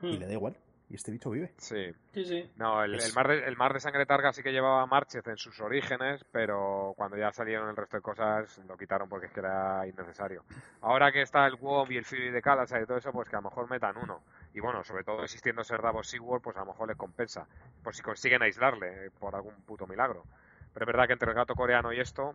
y 0.00 0.16
Hmm. 0.16 0.18
le 0.20 0.26
da 0.26 0.32
igual. 0.32 0.56
Y 0.90 0.94
este 0.94 1.10
bicho 1.12 1.28
vive. 1.30 1.52
Sí. 1.58 1.92
Sí, 2.14 2.24
sí. 2.24 2.50
No, 2.56 2.82
el, 2.82 2.94
Es- 2.94 3.08
el 3.08 3.14
mar 3.14 3.28
de, 3.28 3.44
el 3.46 3.56
mar 3.58 3.74
de 3.74 3.80
sangre 3.80 4.06
targa 4.06 4.32
sí 4.32 4.42
que 4.42 4.52
llevaba 4.52 4.86
Marchez 4.86 5.26
en 5.26 5.36
sus 5.36 5.60
orígenes, 5.60 6.24
pero 6.32 6.94
cuando 6.96 7.16
ya 7.18 7.30
salieron 7.30 7.68
el 7.68 7.76
resto 7.76 7.98
de 7.98 8.02
cosas 8.02 8.58
lo 8.66 8.76
quitaron 8.78 9.06
porque 9.08 9.26
es 9.26 9.32
que 9.32 9.40
era 9.40 9.86
innecesario. 9.86 10.44
Ahora 10.80 11.12
que 11.12 11.20
está 11.20 11.46
el 11.46 11.56
WoW 11.56 11.86
y 11.90 11.98
el 11.98 12.06
Fury 12.06 12.30
de 12.30 12.40
Kalasha 12.40 12.80
y 12.80 12.86
todo 12.86 12.96
eso, 12.96 13.12
pues 13.12 13.28
que 13.28 13.36
a 13.36 13.40
lo 13.40 13.50
mejor 13.50 13.68
metan 13.68 13.98
uno. 13.98 14.22
Y 14.54 14.60
bueno, 14.60 14.82
sobre 14.82 15.04
todo 15.04 15.22
existiendo 15.24 15.62
ser 15.62 15.82
Davos 15.82 16.08
Seaworld, 16.08 16.42
pues 16.42 16.56
a 16.56 16.60
lo 16.60 16.66
mejor 16.66 16.88
les 16.88 16.96
compensa. 16.96 17.46
Por 17.84 17.94
si 17.94 18.02
consiguen 18.02 18.42
aislarle 18.42 19.06
eh, 19.06 19.10
por 19.10 19.34
algún 19.34 19.54
puto 19.66 19.86
milagro. 19.86 20.24
Pero 20.72 20.84
es 20.84 20.86
verdad 20.86 21.06
que 21.06 21.12
entre 21.12 21.28
el 21.30 21.34
gato 21.36 21.54
coreano 21.54 21.92
y 21.92 22.00
esto... 22.00 22.34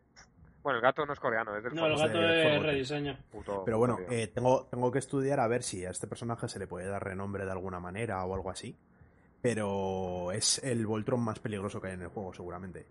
Bueno, 0.63 0.77
el 0.77 0.81
gato 0.81 1.05
no 1.05 1.11
es 1.13 1.19
coreano, 1.19 1.55
es 1.57 1.63
del 1.63 1.73
No, 1.75 1.85
el 1.87 1.97
gato 1.97 2.17
de 2.19 2.55
es 2.55 2.63
rediseño. 2.63 3.17
puto- 3.31 3.63
Pero 3.65 3.77
bueno, 3.77 3.99
eh, 4.09 4.27
tengo, 4.27 4.65
tengo 4.71 4.91
que 4.91 4.99
estudiar 4.99 5.39
a 5.41 5.47
ver 5.47 5.61
si 5.61 5.85
a 5.85 5.89
este 5.89 6.07
personaje 6.07 6.47
se 6.47 6.57
le 6.57 6.67
puede 6.67 6.87
dar 6.87 7.03
renombre 7.03 7.43
de 7.45 7.51
alguna 7.51 7.79
manera 7.81 8.23
o 8.25 8.33
algo 8.33 8.49
así. 8.49 8.75
Pero 9.41 10.31
es 10.31 10.63
el 10.63 10.85
Voltron 10.87 11.19
más 11.19 11.39
peligroso 11.39 11.81
que 11.81 11.87
hay 11.87 11.93
en 11.95 12.03
el 12.03 12.07
juego, 12.07 12.33
seguramente. 12.33 12.85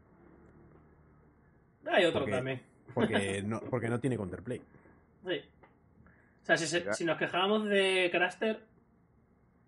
Hay 1.86 2.04
otro 2.04 2.20
Porque- 2.20 2.32
también. 2.36 2.62
Porque 2.94 3.42
no, 3.46 3.60
porque 3.60 3.88
no 3.88 3.98
tiene 4.00 4.16
counterplay. 4.16 4.60
Sí. 5.26 5.40
O 6.42 6.44
sea, 6.44 6.56
si, 6.58 6.66
se- 6.66 6.80
Mira. 6.80 6.92
si 6.92 7.04
nos 7.04 7.16
quejábamos 7.18 7.64
de 7.68 8.08
Craster 8.12 8.60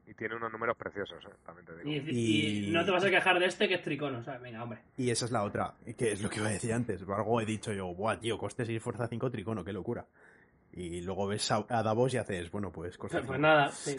Y 0.06 0.14
tiene 0.14 0.34
unos 0.36 0.52
números 0.52 0.76
preciosos, 0.76 1.24
eh, 1.24 1.28
también 1.46 1.64
te 1.66 1.76
digo. 1.76 1.88
y, 1.90 2.10
y 2.10 2.68
Y- 2.68 2.70
no 2.72 2.84
te 2.84 2.90
vas 2.90 3.04
a 3.04 3.10
quejar 3.10 3.38
de 3.38 3.46
este 3.46 3.66
que 3.68 3.74
es 3.76 3.82
tricono, 3.82 4.22
¿sabes? 4.22 4.42
Venga, 4.42 4.62
hombre. 4.62 4.80
Y 4.98 5.10
esa 5.10 5.24
es 5.24 5.30
la 5.30 5.42
otra, 5.44 5.74
que 5.96 6.12
es 6.12 6.20
lo 6.22 6.28
que 6.28 6.40
iba 6.40 6.48
a 6.48 6.52
decir 6.52 6.72
antes. 6.74 7.02
Algo 7.02 7.40
he 7.40 7.46
dicho 7.46 7.72
yo, 7.72 7.86
buah, 7.94 8.18
tío, 8.20 8.36
coste 8.36 8.66
6, 8.66 8.82
fuerza 8.82 9.06
5, 9.08 9.30
tricono, 9.30 9.64
qué 9.64 9.72
locura. 9.72 10.04
Y 10.76 11.00
luego 11.02 11.28
ves 11.28 11.50
a, 11.52 11.64
a 11.68 11.82
Davos 11.82 12.12
y 12.14 12.18
haces, 12.18 12.50
bueno, 12.50 12.70
pues 12.72 12.98
coste 12.98 13.18
Pues, 13.22 13.26
pues 13.28 13.36
5. 13.38 13.42
nada. 13.42 13.70
sí. 13.72 13.96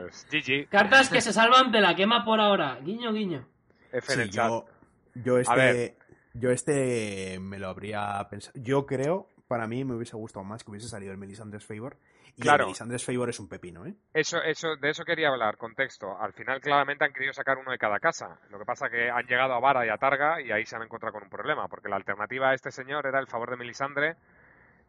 Pues 0.00 0.26
GG, 0.30 0.68
Cartas 0.68 1.08
que 1.10 1.20
se 1.20 1.32
salvan 1.32 1.70
de 1.70 1.80
la 1.80 1.94
quema 1.94 2.24
por 2.24 2.40
ahora. 2.40 2.78
Guiño, 2.82 3.12
guiño. 3.12 3.46
F 3.92 4.12
en 4.12 4.18
Sí, 4.18 4.22
el 4.22 4.30
chat. 4.30 4.48
yo, 4.48 4.66
yo 5.14 5.34
ver. 5.34 5.40
este, 5.76 5.96
yo 6.34 6.50
este 6.50 7.38
me 7.40 7.58
lo 7.58 7.68
habría 7.68 8.26
pensado. 8.30 8.58
Yo 8.60 8.86
creo, 8.86 9.28
para 9.48 9.66
mí 9.66 9.84
me 9.84 9.94
hubiese 9.94 10.16
gustado 10.16 10.44
más 10.44 10.62
que 10.64 10.70
hubiese 10.70 10.88
salido 10.88 11.12
el 11.12 11.18
Melisandre's 11.18 11.64
Favor. 11.64 11.96
Y 12.36 12.42
Claro. 12.42 12.64
el 12.64 12.66
Melisandre's 12.68 13.04
Favor 13.04 13.28
es 13.30 13.38
un 13.40 13.48
pepino, 13.48 13.86
¿eh? 13.86 13.94
Eso, 14.12 14.42
eso, 14.42 14.76
de 14.76 14.90
eso 14.90 15.04
quería 15.04 15.28
hablar, 15.28 15.56
contexto. 15.56 16.18
Al 16.20 16.32
final, 16.32 16.60
claramente 16.60 17.04
han 17.04 17.12
querido 17.12 17.32
sacar 17.32 17.56
uno 17.58 17.70
de 17.70 17.78
cada 17.78 17.98
casa. 18.00 18.38
Lo 18.50 18.58
que 18.58 18.64
pasa 18.64 18.88
que 18.90 19.08
han 19.10 19.26
llegado 19.26 19.54
a 19.54 19.60
Vara 19.60 19.86
y 19.86 19.88
a 19.88 19.96
Targa 19.98 20.40
y 20.40 20.50
ahí 20.52 20.66
se 20.66 20.76
han 20.76 20.82
encontrado 20.82 21.12
con 21.14 21.22
un 21.24 21.30
problema, 21.30 21.68
porque 21.68 21.88
la 21.88 21.96
alternativa 21.96 22.50
a 22.50 22.54
este 22.54 22.70
señor 22.70 23.06
era 23.06 23.18
el 23.20 23.26
favor 23.28 23.50
de 23.50 23.56
Melisandre, 23.56 24.16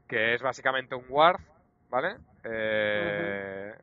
que 0.08 0.34
es 0.34 0.42
básicamente 0.42 0.96
un 0.96 1.06
ward, 1.10 1.40
¿vale? 1.90 2.16
Eh, 2.44 3.74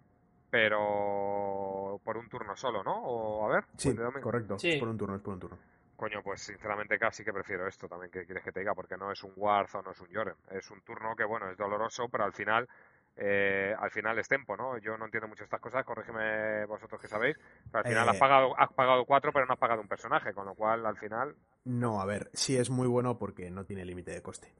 Pero 0.50 2.00
por 2.04 2.16
un 2.16 2.28
turno 2.28 2.54
solo, 2.56 2.82
¿no? 2.84 2.94
O 3.02 3.44
a 3.46 3.54
ver, 3.54 3.64
Sí, 3.76 3.94
correcto. 4.22 4.58
Sí. 4.58 4.72
Es 4.72 4.78
por 4.80 4.88
un 4.88 4.96
turno, 4.98 5.16
es 5.16 5.22
por 5.22 5.34
un 5.34 5.40
turno. 5.40 5.58
Coño, 5.96 6.22
pues 6.22 6.40
sinceramente 6.42 6.98
casi 6.98 7.24
que 7.24 7.32
prefiero 7.32 7.66
esto 7.68 7.88
también, 7.88 8.10
que 8.10 8.24
quieres 8.24 8.42
que 8.42 8.50
te 8.52 8.60
diga? 8.60 8.74
Porque 8.74 8.96
no 8.96 9.12
es 9.12 9.22
un 9.22 9.32
Ward 9.36 9.68
o 9.74 9.82
no 9.82 9.92
es 9.92 10.00
un 10.00 10.08
Yoren. 10.08 10.34
Es 10.50 10.70
un 10.70 10.80
turno 10.82 11.14
que, 11.16 11.24
bueno, 11.24 11.48
es 11.50 11.56
doloroso, 11.56 12.08
pero 12.08 12.24
al 12.24 12.32
final, 12.32 12.68
eh, 13.16 13.74
al 13.78 13.90
final 13.90 14.18
es 14.18 14.26
tempo, 14.26 14.56
¿no? 14.56 14.76
Yo 14.78 14.98
no 14.98 15.04
entiendo 15.04 15.28
mucho 15.28 15.44
estas 15.44 15.60
cosas, 15.60 15.84
corrígeme 15.84 16.66
vosotros 16.66 17.00
que 17.00 17.06
sabéis, 17.06 17.36
pero 17.70 17.84
al 17.84 17.84
final 17.84 18.08
Eh. 18.08 18.10
has, 18.10 18.16
pagado, 18.18 18.58
has 18.58 18.72
pagado 18.72 19.04
cuatro, 19.04 19.32
pero 19.32 19.46
no 19.46 19.52
has 19.52 19.58
pagado 19.58 19.80
un 19.80 19.88
personaje, 19.88 20.34
con 20.34 20.46
lo 20.46 20.54
cual, 20.54 20.84
al 20.84 20.96
final, 20.96 21.36
No, 21.64 22.00
a 22.00 22.04
ver, 22.04 22.28
sí 22.34 22.56
es 22.56 22.68
muy 22.70 22.88
bueno 22.88 23.16
porque 23.16 23.50
no 23.50 23.64
tiene 23.64 23.84
límite 23.84 24.10
de 24.10 24.20
coste. 24.20 24.52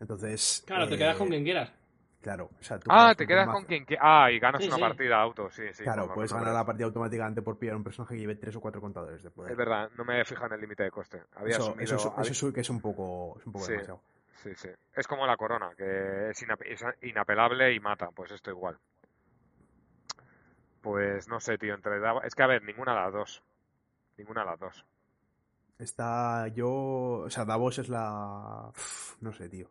Entonces. 0.00 0.64
Claro, 0.66 0.88
te 0.88 0.94
eh, 0.94 0.98
quedas 0.98 1.16
con 1.16 1.28
quien 1.28 1.44
quieras. 1.44 1.72
Claro, 2.22 2.50
o 2.60 2.62
sea, 2.62 2.78
tú 2.78 2.90
Ah, 2.92 3.14
te 3.16 3.26
quedas 3.26 3.48
con 3.48 3.64
quien 3.64 3.86
que... 3.86 3.96
Ah, 3.98 4.30
y 4.30 4.38
ganas 4.38 4.60
Sí, 4.60 4.68
una 4.68 4.76
sí. 4.76 4.82
partida 4.82 5.16
auto, 5.22 5.50
sí, 5.50 5.62
sí. 5.72 5.84
Claro, 5.84 6.12
puedes 6.12 6.30
ganar 6.32 6.52
la 6.52 6.66
partida 6.66 6.84
automáticamente 6.84 7.40
por 7.40 7.58
pillar 7.58 7.76
un 7.76 7.82
personaje 7.84 8.14
que 8.14 8.20
lleve 8.20 8.36
tres 8.36 8.54
o 8.56 8.60
cuatro 8.60 8.78
contadores 8.80 9.22
de 9.22 9.30
poder. 9.30 9.52
Es 9.52 9.56
verdad, 9.56 9.90
no 9.96 10.04
me 10.04 10.20
he 10.20 10.24
fijado 10.26 10.48
en 10.48 10.52
el 10.54 10.60
límite 10.60 10.82
de 10.82 10.90
coste. 10.90 11.22
Había 11.36 11.54
Eso, 11.56 11.70
asumido- 11.70 11.82
eso, 11.82 11.96
es- 11.96 12.06
había- 12.18 12.30
eso 12.32 12.48
es 12.48 12.54
que 12.54 12.60
es 12.60 12.68
un 12.70 12.80
poco, 12.82 13.36
es 13.40 13.46
un 13.46 13.52
poco 13.54 13.64
Sí. 13.64 13.72
demasiado. 13.72 14.02
Sí, 14.42 14.54
sí. 14.54 14.68
Es 14.94 15.06
como 15.06 15.26
la 15.26 15.36
corona, 15.38 15.70
que 15.76 16.28
es, 16.30 16.42
inap- 16.46 16.64
es 16.66 16.82
inapelable 17.02 17.72
y 17.72 17.80
mata. 17.80 18.10
Pues 18.14 18.30
esto 18.32 18.50
igual. 18.50 18.76
Pues 20.82 21.28
no 21.28 21.40
sé, 21.40 21.58
tío. 21.58 21.74
Entre 21.74 22.00
Davos- 22.00 22.24
Es 22.24 22.34
que, 22.34 22.42
a 22.42 22.46
ver, 22.46 22.62
ninguna 22.64 22.94
de 22.94 23.00
las 23.00 23.12
dos. 23.12 23.42
Ninguna 24.16 24.40
de 24.42 24.46
las 24.50 24.60
dos. 24.60 24.84
Está 25.78 26.48
yo. 26.48 26.70
O 27.24 27.30
sea, 27.30 27.44
Davos 27.44 27.78
es 27.78 27.88
la. 27.88 28.68
Uf, 28.70 29.16
No 29.22 29.32
sé, 29.32 29.48
tío. 29.48 29.68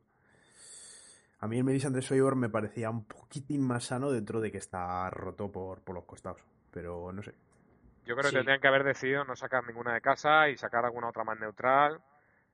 A 1.39 1.47
mí 1.47 1.57
el 1.57 1.63
Melisandre 1.63 2.01
Favor 2.01 2.35
me 2.35 2.49
parecía 2.49 2.89
un 2.89 3.05
poquitín 3.05 3.65
más 3.65 3.85
sano 3.85 4.11
dentro 4.11 4.41
de 4.41 4.51
que 4.51 4.57
está 4.57 5.09
roto 5.09 5.51
por, 5.51 5.81
por 5.81 5.95
los 5.95 6.03
costados. 6.03 6.41
Pero 6.71 7.11
no 7.11 7.23
sé. 7.23 7.33
Yo 8.05 8.15
creo 8.15 8.29
que 8.29 8.37
tendrían 8.37 8.59
que 8.59 8.67
haber 8.67 8.83
decidido 8.83 9.23
no 9.23 9.35
sacar 9.35 9.65
ninguna 9.65 9.93
de 9.93 10.01
casa 10.01 10.49
y 10.49 10.57
sacar 10.57 10.83
alguna 10.83 11.09
otra 11.09 11.23
más 11.23 11.39
neutral. 11.39 12.01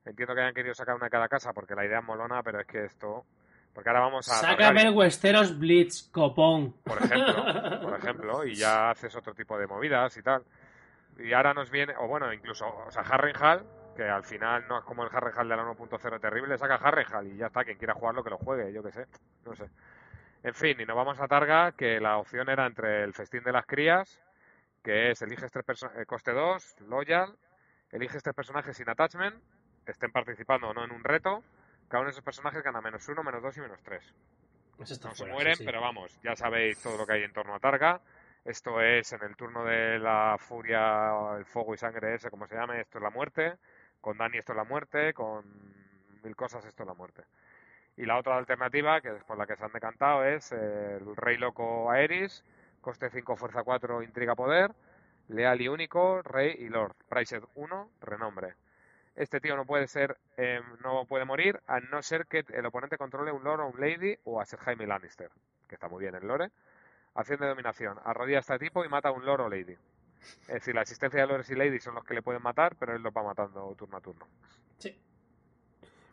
Entiendo 0.04 0.34
que 0.34 0.40
hayan 0.42 0.54
querido 0.54 0.74
sacar 0.74 0.94
una 0.94 1.06
de 1.06 1.10
cada 1.10 1.28
casa 1.28 1.52
porque 1.52 1.74
la 1.74 1.84
idea 1.84 1.98
es 1.98 2.04
molona, 2.04 2.42
pero 2.42 2.60
es 2.60 2.66
que 2.66 2.84
esto. 2.84 3.24
Porque 3.74 3.88
ahora 3.90 4.02
vamos 4.02 4.28
a. 4.28 4.34
Sácame 4.34 4.82
el 4.82 4.94
Westeros 4.94 5.58
Blitz, 5.58 6.10
copón. 6.10 6.76
por 6.84 6.98
ejemplo, 7.02 7.80
por 7.82 7.98
ejemplo, 7.98 8.44
y 8.46 8.54
ya 8.54 8.90
haces 8.90 9.14
otro 9.16 9.34
tipo 9.34 9.58
de 9.58 9.66
movidas 9.66 10.16
y 10.16 10.22
tal. 10.22 10.44
Y 11.18 11.32
ahora 11.32 11.52
nos 11.54 11.70
viene, 11.70 11.94
o 11.98 12.06
bueno, 12.06 12.32
incluso, 12.32 12.66
o 12.66 12.90
sea, 12.90 13.02
Harrenhal, 13.02 13.66
que 13.96 14.04
al 14.04 14.22
final 14.24 14.66
no 14.68 14.78
es 14.78 14.84
como 14.84 15.02
el 15.04 15.10
Harrenhal 15.12 15.48
de 15.48 15.56
la 15.56 15.64
1.0 15.64 16.20
terrible, 16.20 16.58
saca 16.58 16.74
Harrenhal 16.74 17.26
y 17.26 17.36
ya 17.36 17.46
está, 17.46 17.64
quien 17.64 17.78
quiera 17.78 17.94
jugarlo 17.94 18.22
que 18.22 18.30
lo 18.30 18.38
juegue, 18.38 18.72
yo 18.72 18.82
qué 18.82 18.92
sé, 18.92 19.06
no 19.44 19.54
sé. 19.54 19.68
En 20.42 20.54
fin, 20.54 20.80
y 20.80 20.84
nos 20.84 20.94
vamos 20.94 21.18
a 21.20 21.26
Targa, 21.26 21.72
que 21.72 21.98
la 21.98 22.18
opción 22.18 22.48
era 22.48 22.66
entre 22.66 23.02
el 23.02 23.14
festín 23.14 23.42
de 23.42 23.52
las 23.52 23.66
crías, 23.66 24.20
que 24.84 25.10
es 25.10 25.22
eliges 25.22 25.50
tres 25.50 25.64
personajes, 25.64 26.06
coste 26.06 26.32
2, 26.32 26.80
loyal, 26.82 27.36
eliges 27.90 28.22
tres 28.22 28.34
personajes 28.34 28.76
sin 28.76 28.88
attachment, 28.88 29.42
estén 29.86 30.12
participando 30.12 30.68
o 30.68 30.74
no 30.74 30.84
en 30.84 30.92
un 30.92 31.02
reto, 31.02 31.42
cada 31.88 32.02
uno 32.02 32.08
de 32.08 32.12
esos 32.12 32.24
personajes 32.24 32.62
gana 32.62 32.80
menos 32.80 33.08
uno, 33.08 33.24
menos 33.24 33.42
dos 33.42 33.56
y 33.56 33.60
menos 33.60 33.82
tres 33.82 34.14
está 34.84 35.08
no 35.08 35.14
se 35.14 35.26
mueren, 35.26 35.56
sí. 35.56 35.64
pero 35.64 35.80
vamos, 35.80 36.18
ya 36.22 36.36
sabéis 36.36 36.80
todo 36.82 36.98
lo 36.98 37.06
que 37.06 37.14
hay 37.14 37.22
en 37.22 37.32
torno 37.32 37.54
a 37.54 37.60
Targa. 37.60 38.00
Esto 38.44 38.80
es 38.80 39.12
en 39.12 39.22
el 39.24 39.36
turno 39.36 39.64
de 39.64 39.98
la 39.98 40.36
furia, 40.38 41.36
el 41.36 41.44
fuego 41.44 41.74
y 41.74 41.78
sangre 41.78 42.14
ese, 42.14 42.30
como 42.30 42.46
se 42.46 42.54
llame, 42.54 42.80
esto 42.80 42.98
es 42.98 43.02
la 43.02 43.10
muerte. 43.10 43.54
Con 44.06 44.18
Dani 44.18 44.38
esto 44.38 44.52
es 44.52 44.56
la 44.56 44.62
muerte, 44.62 45.12
con 45.12 45.44
mil 46.22 46.36
cosas 46.36 46.64
esto 46.64 46.84
es 46.84 46.86
la 46.86 46.94
muerte. 46.94 47.24
Y 47.96 48.06
la 48.06 48.16
otra 48.18 48.36
alternativa, 48.36 49.00
que 49.00 49.08
es 49.08 49.24
por 49.24 49.36
la 49.36 49.48
que 49.48 49.56
se 49.56 49.64
han 49.64 49.72
decantado, 49.72 50.24
es 50.24 50.52
eh, 50.52 50.98
el 50.98 51.16
Rey 51.16 51.38
Loco 51.38 51.90
Aeris, 51.90 52.44
coste 52.80 53.10
5, 53.10 53.34
fuerza 53.34 53.64
4, 53.64 54.04
intriga 54.04 54.36
poder, 54.36 54.70
leal 55.26 55.60
y 55.60 55.66
único, 55.66 56.22
rey 56.22 56.54
y 56.56 56.68
lord. 56.68 56.94
Priced 57.08 57.42
1, 57.56 57.90
renombre. 58.00 58.54
Este 59.16 59.40
tío 59.40 59.56
no 59.56 59.66
puede 59.66 59.88
ser, 59.88 60.16
eh, 60.36 60.60
no 60.84 61.04
puede 61.06 61.24
morir 61.24 61.58
a 61.66 61.80
no 61.80 62.00
ser 62.00 62.28
que 62.28 62.44
el 62.50 62.64
oponente 62.64 62.98
controle 62.98 63.32
un 63.32 63.42
lord 63.42 63.62
o 63.62 63.66
un 63.66 63.80
lady 63.80 64.16
o 64.22 64.40
a 64.40 64.46
ser 64.46 64.60
Jaime 64.60 64.86
Lannister, 64.86 65.32
que 65.66 65.74
está 65.74 65.88
muy 65.88 66.02
bien 66.04 66.14
el 66.14 66.28
lore. 66.28 66.52
Acción 67.16 67.40
de 67.40 67.48
dominación. 67.48 67.98
Arrodilla 68.04 68.36
a 68.36 68.40
este 68.42 68.56
tipo 68.60 68.84
y 68.84 68.88
mata 68.88 69.08
a 69.08 69.12
un 69.12 69.26
lord 69.26 69.40
o 69.40 69.48
lady. 69.48 69.76
Es 70.42 70.54
decir, 70.54 70.74
la 70.74 70.82
existencia 70.82 71.20
de 71.20 71.26
lords 71.26 71.50
y 71.50 71.54
ladies 71.54 71.84
son 71.84 71.94
los 71.94 72.04
que 72.04 72.14
le 72.14 72.22
pueden 72.22 72.42
matar, 72.42 72.76
pero 72.76 72.94
él 72.96 73.02
los 73.02 73.12
va 73.12 73.22
matando 73.22 73.74
turno 73.76 73.96
a 73.96 74.00
turno. 74.00 74.26
Sí. 74.78 74.96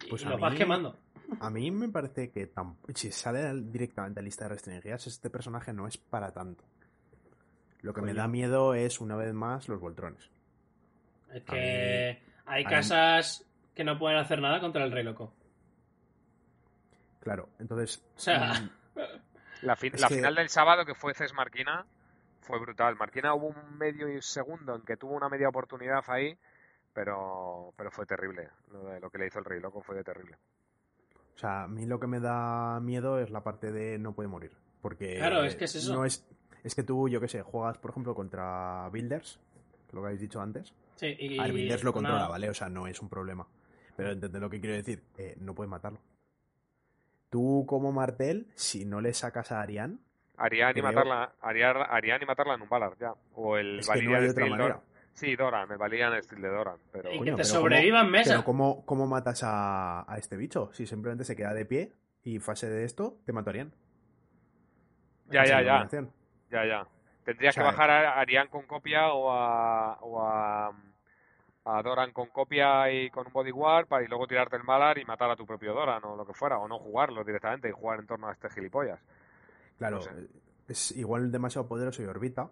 Y 0.05 0.09
Pues 0.09 0.25
a 0.25 0.29
los 0.29 0.39
vas 0.39 0.51
mí- 0.53 0.57
quemando. 0.57 0.97
A 1.39 1.49
mí 1.49 1.71
me 1.71 1.89
parece 1.89 2.29
que 2.31 2.51
si 2.93 3.11
sale 3.11 3.43
al- 3.47 3.71
directamente 3.71 4.19
a 4.19 4.23
lista 4.23 4.45
de 4.45 4.49
restringidas, 4.49 5.07
este 5.07 5.29
personaje 5.29 5.71
no 5.73 5.87
es 5.87 5.97
para 5.97 6.31
tanto. 6.31 6.63
Lo 7.81 7.93
que 7.93 8.01
me 8.01 8.11
Coño. 8.11 8.21
da 8.21 8.27
miedo 8.27 8.73
es, 8.75 8.99
una 9.01 9.15
vez 9.15 9.33
más, 9.33 9.67
los 9.67 9.79
Voltrones. 9.79 10.29
Es 11.33 11.43
que 11.43 12.21
Hay 12.45 12.63
Hay- 12.63 12.65
casas 12.65 13.45
que 13.73 13.83
no 13.83 13.97
pueden 13.97 14.17
hacer 14.19 14.39
nada 14.41 14.59
contra 14.59 14.83
el 14.83 14.91
rey 14.91 15.03
loco. 15.03 15.33
Claro, 17.21 17.49
entonces. 17.59 18.03
O 18.15 18.19
sea, 18.19 18.53
mm, 18.53 18.69
La, 19.63 19.77
la 19.81 20.07
que- 20.09 20.15
final 20.15 20.35
del 20.35 20.49
sábado 20.49 20.85
que 20.85 20.93
fue 20.93 21.13
Ces 21.13 21.33
Marquina 21.33 21.85
fue 22.43 22.59
brutal. 22.59 22.95
Marquina 22.95 23.33
hubo 23.33 23.47
un 23.47 23.77
medio 23.77 24.07
y 24.07 24.21
segundo 24.21 24.75
en 24.75 24.81
que 24.83 24.97
tuvo 24.97 25.13
una 25.15 25.29
media 25.29 25.49
oportunidad 25.49 26.03
ahí, 26.07 26.37
pero, 26.93 27.73
pero 27.75 27.89
fue 27.91 28.05
terrible. 28.05 28.49
Lo, 28.71 28.83
de- 28.85 28.99
lo 28.99 29.09
que 29.09 29.17
le 29.17 29.27
hizo 29.27 29.39
el 29.39 29.45
Rey 29.45 29.59
Loco 29.59 29.81
fue 29.81 30.03
terrible. 30.03 30.35
O 31.35 31.39
sea, 31.39 31.63
a 31.63 31.67
mí 31.67 31.85
lo 31.85 31.99
que 31.99 32.07
me 32.07 32.19
da 32.19 32.79
miedo 32.79 33.19
es 33.19 33.31
la 33.31 33.43
parte 33.43 33.71
de 33.71 33.97
no 33.97 34.13
puede 34.13 34.29
morir. 34.29 34.51
Porque. 34.81 35.15
Claro, 35.17 35.43
es 35.43 35.55
que 35.55 35.65
es 35.65 35.75
eso. 35.75 35.93
No 35.93 36.05
es, 36.05 36.25
es 36.63 36.75
que 36.75 36.83
tú, 36.83 37.09
yo 37.09 37.19
qué 37.19 37.27
sé, 37.27 37.41
juegas, 37.41 37.77
por 37.79 37.91
ejemplo, 37.91 38.13
contra 38.13 38.87
Builders, 38.91 39.39
lo 39.91 40.01
que 40.01 40.07
habéis 40.07 40.21
dicho 40.21 40.39
antes. 40.41 40.73
sí, 40.95 41.15
y, 41.17 41.39
A 41.39 41.43
ver, 41.43 41.53
Builders 41.53 41.83
lo 41.83 41.93
controla, 41.93 42.27
¿vale? 42.27 42.49
O 42.49 42.53
sea, 42.53 42.69
no 42.69 42.85
es 42.87 43.01
un 43.01 43.09
problema. 43.09 43.47
Pero 43.95 44.11
entended 44.11 44.39
lo 44.39 44.49
que 44.49 44.59
quiero 44.59 44.75
decir. 44.75 45.03
eh, 45.17 45.35
no 45.39 45.55
puedes 45.55 45.69
matarlo. 45.69 45.99
Tú, 47.29 47.65
como 47.67 47.91
Martel, 47.91 48.47
si 48.55 48.85
no 48.85 49.01
le 49.01 49.13
sacas 49.13 49.51
a 49.51 49.61
Arián, 49.61 49.99
Haría 50.37 50.67
ni 50.67 50.73
Creo- 50.81 50.85
matarla, 50.85 51.33
haría, 51.41 51.69
haría 51.71 52.17
ni 52.17 52.25
matarla 52.25 52.55
en 52.55 52.61
un 52.63 52.69
Valar 52.69 52.97
ya. 52.99 53.13
O 53.35 53.55
el 53.57 53.79
es 53.79 53.89
que 53.89 54.01
no 54.01 54.15
hay 54.17 54.27
otra 54.27 54.45
manera. 54.45 54.63
Doran. 54.63 54.81
Sí, 55.13 55.35
Doran, 55.35 55.71
el 55.71 55.77
Valyrian 55.77 56.23
Steel 56.23 56.41
de 56.41 56.49
Doran. 56.49 56.77
Pero 56.91 57.11
Y 57.13 57.19
Coño, 57.19 57.35
que 57.35 57.41
te 57.41 57.43
sobreviva 57.43 58.01
en 58.01 58.09
mesa. 58.09 58.31
Pero 58.31 58.43
¿cómo, 58.43 58.83
cómo 58.85 59.05
matas 59.05 59.43
a, 59.43 60.11
a 60.11 60.17
este 60.17 60.35
bicho? 60.37 60.71
Si 60.73 60.87
simplemente 60.87 61.23
se 61.23 61.35
queda 61.35 61.53
de 61.53 61.65
pie 61.65 61.93
y 62.23 62.39
fase 62.39 62.67
de 62.67 62.83
esto, 62.83 63.17
te 63.25 63.31
matarían. 63.31 63.71
ya, 65.29 65.45
ya, 65.45 65.61
ya, 65.61 65.87
ya, 66.49 66.65
ya. 66.65 66.87
Tendrías 67.23 67.53
O 67.53 67.61
sea, 67.61 67.63
que 67.63 67.67
bajar 67.71 67.89
a 67.89 68.19
Arián 68.19 68.47
con 68.49 68.63
copia 68.65 69.13
o 69.13 69.31
a, 69.31 69.93
o 70.01 70.21
a, 70.27 70.71
a 71.65 71.81
Doran 71.83 72.11
con 72.11 72.27
copia 72.29 72.91
y 72.91 73.09
con 73.11 73.27
un 73.27 73.33
bodyguard 73.33 73.87
para 73.87 74.03
y 74.03 74.07
luego 74.07 74.27
tirarte 74.27 74.57
el 74.57 74.63
Valar 74.63 74.97
y 74.97 75.05
matar 75.05 75.29
a 75.31 75.35
tu 75.35 75.45
propio 75.45 75.73
Doran 75.73 76.03
o 76.03 76.15
lo 76.17 76.25
que 76.25 76.33
fuera, 76.33 76.57
o 76.57 76.67
no 76.67 76.79
jugarlo 76.79 77.23
directamente 77.23 77.69
y 77.69 77.71
jugar 77.71 77.99
en 77.99 78.07
torno 78.07 78.27
a 78.27 78.33
este 78.33 78.49
gilipollas. 78.49 78.99
Claro, 79.77 79.97
No 79.97 80.03
sé. 80.03 80.27
es 80.67 80.91
igual 80.91 81.31
demasiado 81.31 81.67
poderoso 81.67 82.01
y 82.01 82.05
orbita 82.05 82.49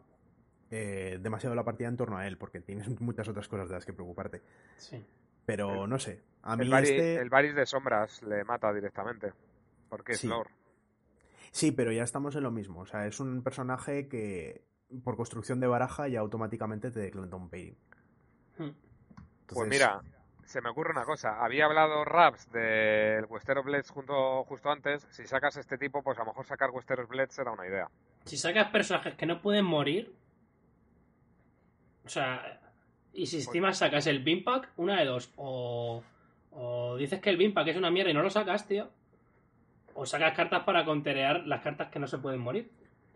eh, 0.69 1.19
demasiado 1.22 1.53
la 1.55 1.63
partida 1.65 1.89
en 1.89 1.97
torno 1.97 2.17
a 2.17 2.26
él, 2.28 2.38
porque 2.38 2.61
tienes 2.61 2.88
muchas 3.01 3.28
otras 3.28 3.47
cosas 3.47 3.67
de 3.67 3.76
las 3.76 3.86
que 3.86 3.93
preocuparte. 3.93 4.41
Sí. 4.78 5.05
Pero 5.45 5.86
no 5.88 5.99
sé, 5.99 6.22
a 6.43 6.55
mí 6.55 6.63
El, 6.63 6.69
Varys, 6.69 6.89
este... 6.91 7.15
el 7.49 7.55
de 7.55 7.65
sombras 7.65 8.22
le 8.24 8.43
mata 8.45 8.72
directamente. 8.74 9.34
Porque 9.89 10.13
es 10.13 10.19
Sí. 10.19 10.28
Lord. 10.28 10.49
Sí, 11.51 11.72
pero 11.72 11.91
ya 11.91 12.03
estamos 12.03 12.36
en 12.38 12.43
lo 12.43 12.51
mismo. 12.51 12.82
O 12.82 12.86
sea, 12.86 13.05
es 13.05 13.19
un 13.19 13.43
personaje 13.43 14.07
que 14.07 14.63
por 15.03 15.17
construcción 15.17 15.59
de 15.59 15.67
baraja 15.67 16.07
ya 16.07 16.22
automáticamente 16.22 16.91
te 16.91 17.01
declanta 17.01 17.36
un 17.36 17.49
pairing. 17.49 17.78
Hmm. 18.57 18.69
Pues 19.47 19.69
mira, 19.69 20.01
se 20.52 20.62
me 20.62 20.70
ocurre 20.70 20.91
una 20.91 21.06
cosa. 21.06 21.43
Había 21.43 21.66
hablado 21.66 22.04
Raps 22.04 22.52
del 22.52 23.26
Westeros 23.26 23.66
Blitz 23.66 23.89
junto, 23.89 24.43
justo 24.43 24.70
antes. 24.70 25.08
Si 25.10 25.26
sacas 25.26 25.56
este 25.58 25.78
tipo, 25.78 26.04
pues 26.04 26.18
a 26.20 26.22
lo 26.22 26.28
mejor 26.28 26.45
sacar 26.45 26.70
Westeros 26.72 27.08
Blitz 27.08 27.34
será 27.34 27.52
una 27.52 27.66
idea. 27.66 27.89
Si 28.26 28.38
sacas 28.38 28.70
personajes 28.70 29.16
que 29.16 29.26
no 29.26 29.41
pueden 29.41 29.66
morir. 29.66 30.14
O 32.06 32.10
sea. 32.10 32.60
Y 33.14 33.26
si 33.26 33.38
encima 33.38 33.74
sacas 33.74 34.08
el 34.08 34.20
Bimpack, 34.20 34.70
una 34.78 34.99
de 34.99 35.06
dos. 35.06 35.32
O. 35.38 36.04
O 36.52 36.97
dices 36.97 37.22
que 37.22 37.30
el 37.30 37.38
Bimpack 37.38 37.70
es 37.70 37.78
una 37.78 37.89
mierda 37.89 38.12
y 38.12 38.14
no 38.14 38.22
lo 38.22 38.30
sacas, 38.30 38.68
tío. 38.68 38.89
O 39.93 40.06
sacas 40.06 40.34
cartas 40.34 40.64
para 40.64 40.84
conterear 40.84 41.47
las 41.47 41.62
cartas 41.62 41.89
que 41.89 41.99
no 41.99 42.08
se 42.08 42.18
pueden 42.18 42.41
morir. 42.41 42.70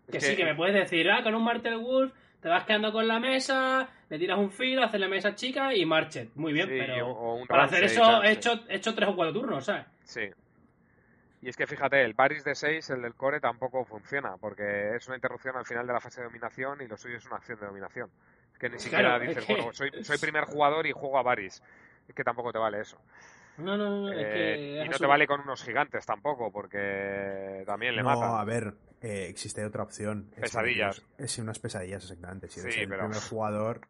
Que, 0.10 0.18
Es 0.18 0.26
sí, 0.26 0.36
que 0.36 0.46
me 0.46 0.56
puedes 0.56 0.74
decir, 0.76 1.10
ah, 1.10 1.22
con 1.24 1.36
un 1.36 1.44
Martel 1.44 1.78
Wolf 1.78 2.14
te 2.46 2.50
vas 2.50 2.64
quedando 2.64 2.92
con 2.94 3.08
la 3.08 3.20
mesa, 3.20 3.90
le 4.08 4.20
tiras 4.20 4.38
un 4.38 4.52
filo, 4.52 4.84
haces 4.84 5.00
la 5.00 5.08
mesa 5.08 5.34
chica 5.34 5.74
y 5.74 5.84
marchet. 5.84 6.30
Muy 6.36 6.54
bien, 6.54 6.68
Sí, 6.68 6.76
pero. 6.78 7.08
o- 7.08 7.32
o 7.32 7.36
un 7.38 7.48
para 7.48 7.64
hacer 7.64 7.84
eso 7.86 8.22
he 8.22 8.34
hecho, 8.34 8.64
he 8.70 8.76
hecho 8.76 8.94
tres 8.94 9.10
o 9.10 9.16
cuatro 9.16 9.34
turnos, 9.34 9.66
¿sabes? 9.66 9.88
Sí. 10.04 10.30
Y 11.42 11.50
es 11.50 11.58
que 11.58 11.66
fíjate, 11.66 12.04
el 12.04 12.14
Varys 12.14 12.44
de 12.44 12.54
6, 12.54 12.88
el 12.92 13.02
del 13.02 13.16
core, 13.16 13.40
tampoco 13.40 13.84
funciona, 13.84 14.38
porque 14.40 14.96
es 14.96 15.08
una 15.08 15.16
interrupción 15.16 15.58
al 15.58 15.66
final 15.66 15.88
de 15.88 15.94
la 15.94 16.00
fase 16.00 16.22
de 16.22 16.26
dominación 16.28 16.84
y 16.84 16.88
lo 16.88 16.98
suyo 16.98 17.18
es 17.18 17.26
una 17.26 17.38
acción 17.38 17.60
de 17.60 17.66
dominación. 17.66 18.12
Es 18.54 18.60
que 18.60 18.70
ni 18.70 18.78
siquiera 18.78 19.18
Claro, 19.18 19.24
es 19.24 19.30
dices, 19.30 19.44
que- 19.44 19.54
bueno, 19.56 19.74
soy, 19.74 19.90
soy 20.04 20.20
primer 20.20 20.44
jugador 20.44 20.86
y 20.86 20.92
juego 20.92 21.18
a 21.18 21.24
Varys. 21.24 21.64
Es 22.08 22.14
que 22.14 22.24
tampoco 22.24 22.52
te 22.54 22.60
vale 22.60 22.80
eso. 22.82 23.00
No, 23.58 23.76
no, 23.76 23.90
no, 23.90 24.12
es 24.12 24.18
Eh, 24.20 24.34
que. 24.34 24.74
y 24.76 24.82
es 24.84 24.90
no 24.92 24.98
te 25.00 25.08
vale 25.08 25.26
con 25.26 25.42
unos 25.42 25.64
gigantes 25.64 26.06
tampoco, 26.06 26.52
porque 26.52 27.64
también 27.66 27.96
le 27.96 28.04
no, 28.04 28.10
matan. 28.10 28.40
a 28.40 28.44
ver, 28.44 28.72
eh, 29.02 29.28
existe 29.30 29.64
otra 29.66 29.84
opción. 29.84 30.30
Es 30.36 30.42
Pesadillas. 30.42 31.02
Es, 31.18 31.38
unas 31.38 31.60
pesadillas, 31.60 32.04
exactamente. 32.04 32.48
Si 32.50 32.60
eres 32.60 32.74
Sí, 32.76 32.82
el 32.82 32.90
pero- 32.90 33.02
primer 33.08 33.22
jugador, 33.24 33.82
le 33.82 33.88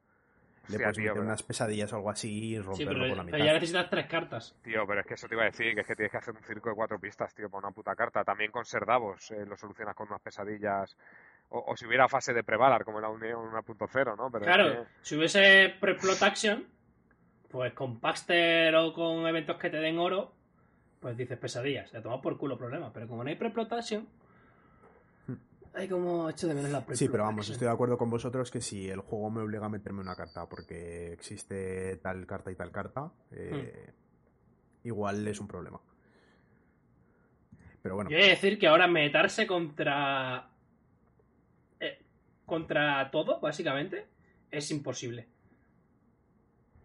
Hostia, 0.75 0.77
puedes 0.79 0.95
tío, 0.95 1.03
meter 1.03 1.13
pero- 1.13 1.25
unas 1.25 1.43
pesadillas 1.43 1.93
o 1.93 1.95
algo 1.97 2.09
así 2.09 2.29
y 2.31 2.49
Sí, 2.55 2.59
romperlo 2.61 2.93
pero, 2.93 2.99
por 3.09 3.17
la 3.17 3.23
pero 3.25 3.37
mitad. 3.37 3.45
ya 3.45 3.53
necesitas 3.53 3.89
tres 3.89 4.07
cartas. 4.07 4.55
Tío, 4.63 4.85
pero 4.87 5.01
es 5.01 5.05
que 5.07 5.13
eso 5.13 5.27
te 5.27 5.35
iba 5.35 5.43
a 5.43 5.45
decir, 5.45 5.75
que 5.75 5.81
es 5.81 5.87
que 5.87 5.95
tienes 5.95 6.11
que 6.11 6.17
hacer 6.17 6.33
un 6.35 6.43
circo 6.43 6.69
de 6.69 6.75
cuatro 6.75 6.99
pistas, 6.99 7.33
tío, 7.35 7.49
para 7.49 7.67
una 7.67 7.75
puta 7.75 7.95
carta. 7.95 8.23
También 8.23 8.51
con 8.51 8.65
Serdavos 8.65 9.31
eh, 9.31 9.45
lo 9.45 9.55
solucionas 9.55 9.95
con 9.95 10.07
unas 10.07 10.21
pesadillas. 10.21 10.97
O, 11.49 11.63
o 11.71 11.77
si 11.77 11.85
hubiera 11.85 12.09
fase 12.09 12.33
de 12.33 12.43
Prevalar, 12.43 12.83
como 12.83 12.97
en 12.97 13.03
la 13.03 13.09
Unión 13.09 13.39
1.0, 13.51 14.15
¿no? 14.17 14.31
Pero 14.31 14.43
es 14.45 14.47
Claro, 14.47 14.71
que- 14.83 14.89
si 15.03 15.15
hubiese 15.15 15.75
pre-plot 15.79 16.23
action, 16.23 16.65
pues 17.49 17.71
con 17.73 17.99
Paxter 17.99 18.75
o 18.75 18.91
con 18.91 19.27
eventos 19.27 19.57
que 19.57 19.69
te 19.69 19.77
den 19.77 19.99
oro, 19.99 20.33
pues 20.99 21.15
dices 21.15 21.37
pesadillas. 21.37 21.91
Se 21.91 22.01
toma 22.01 22.19
por 22.19 22.37
culo 22.39 22.57
problema. 22.57 22.91
Pero 22.91 23.07
como 23.07 23.23
no 23.23 23.29
hay 23.29 23.35
pre-plot 23.35 23.71
action, 23.73 24.07
hay 25.75 25.87
como 25.87 26.29
hecho 26.29 26.47
de 26.47 26.53
menos 26.53 26.71
la 26.71 26.85
pre 26.85 26.95
Sí, 26.95 27.09
pero 27.09 27.23
vamos, 27.23 27.49
estoy 27.49 27.67
de 27.67 27.73
acuerdo 27.73 27.97
con 27.97 28.09
vosotros 28.09 28.49
que 28.51 28.61
si 28.61 28.89
el 28.89 28.99
juego 29.01 29.29
me 29.29 29.41
obliga 29.41 29.65
a 29.65 29.69
meterme 29.69 30.01
una 30.01 30.15
carta 30.15 30.47
porque 30.47 31.11
existe 31.13 31.97
tal 31.97 32.25
carta 32.25 32.51
y 32.51 32.55
tal 32.55 32.71
carta, 32.71 33.11
eh, 33.31 33.87
Hmm. 34.83 34.87
igual 34.87 35.27
es 35.27 35.39
un 35.39 35.47
problema. 35.47 35.79
Pero 37.81 37.95
bueno, 37.95 38.09
Yo 38.09 38.17
he 38.17 38.23
de 38.23 38.29
decir 38.29 38.57
que 38.57 38.67
ahora 38.67 38.87
meterse 38.87 39.45
contra. 39.45 40.49
eh, 41.79 41.99
contra 42.45 43.11
todo, 43.11 43.39
básicamente, 43.39 44.05
es 44.49 44.71
imposible. 44.71 45.27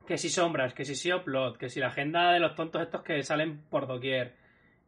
Que 0.07 0.18
si 0.18 0.28
sombras, 0.28 0.74
que 0.74 0.84
si 0.84 0.95
sí 0.97 1.11
plot, 1.24 1.57
que 1.57 1.68
si 1.68 1.78
la 1.80 1.86
agenda 1.88 2.32
de 2.32 2.41
los 2.41 2.55
tontos 2.55 2.82
estos 2.82 3.03
que 3.03 3.22
salen 3.22 3.62
por 3.70 3.86
doquier, 3.86 4.34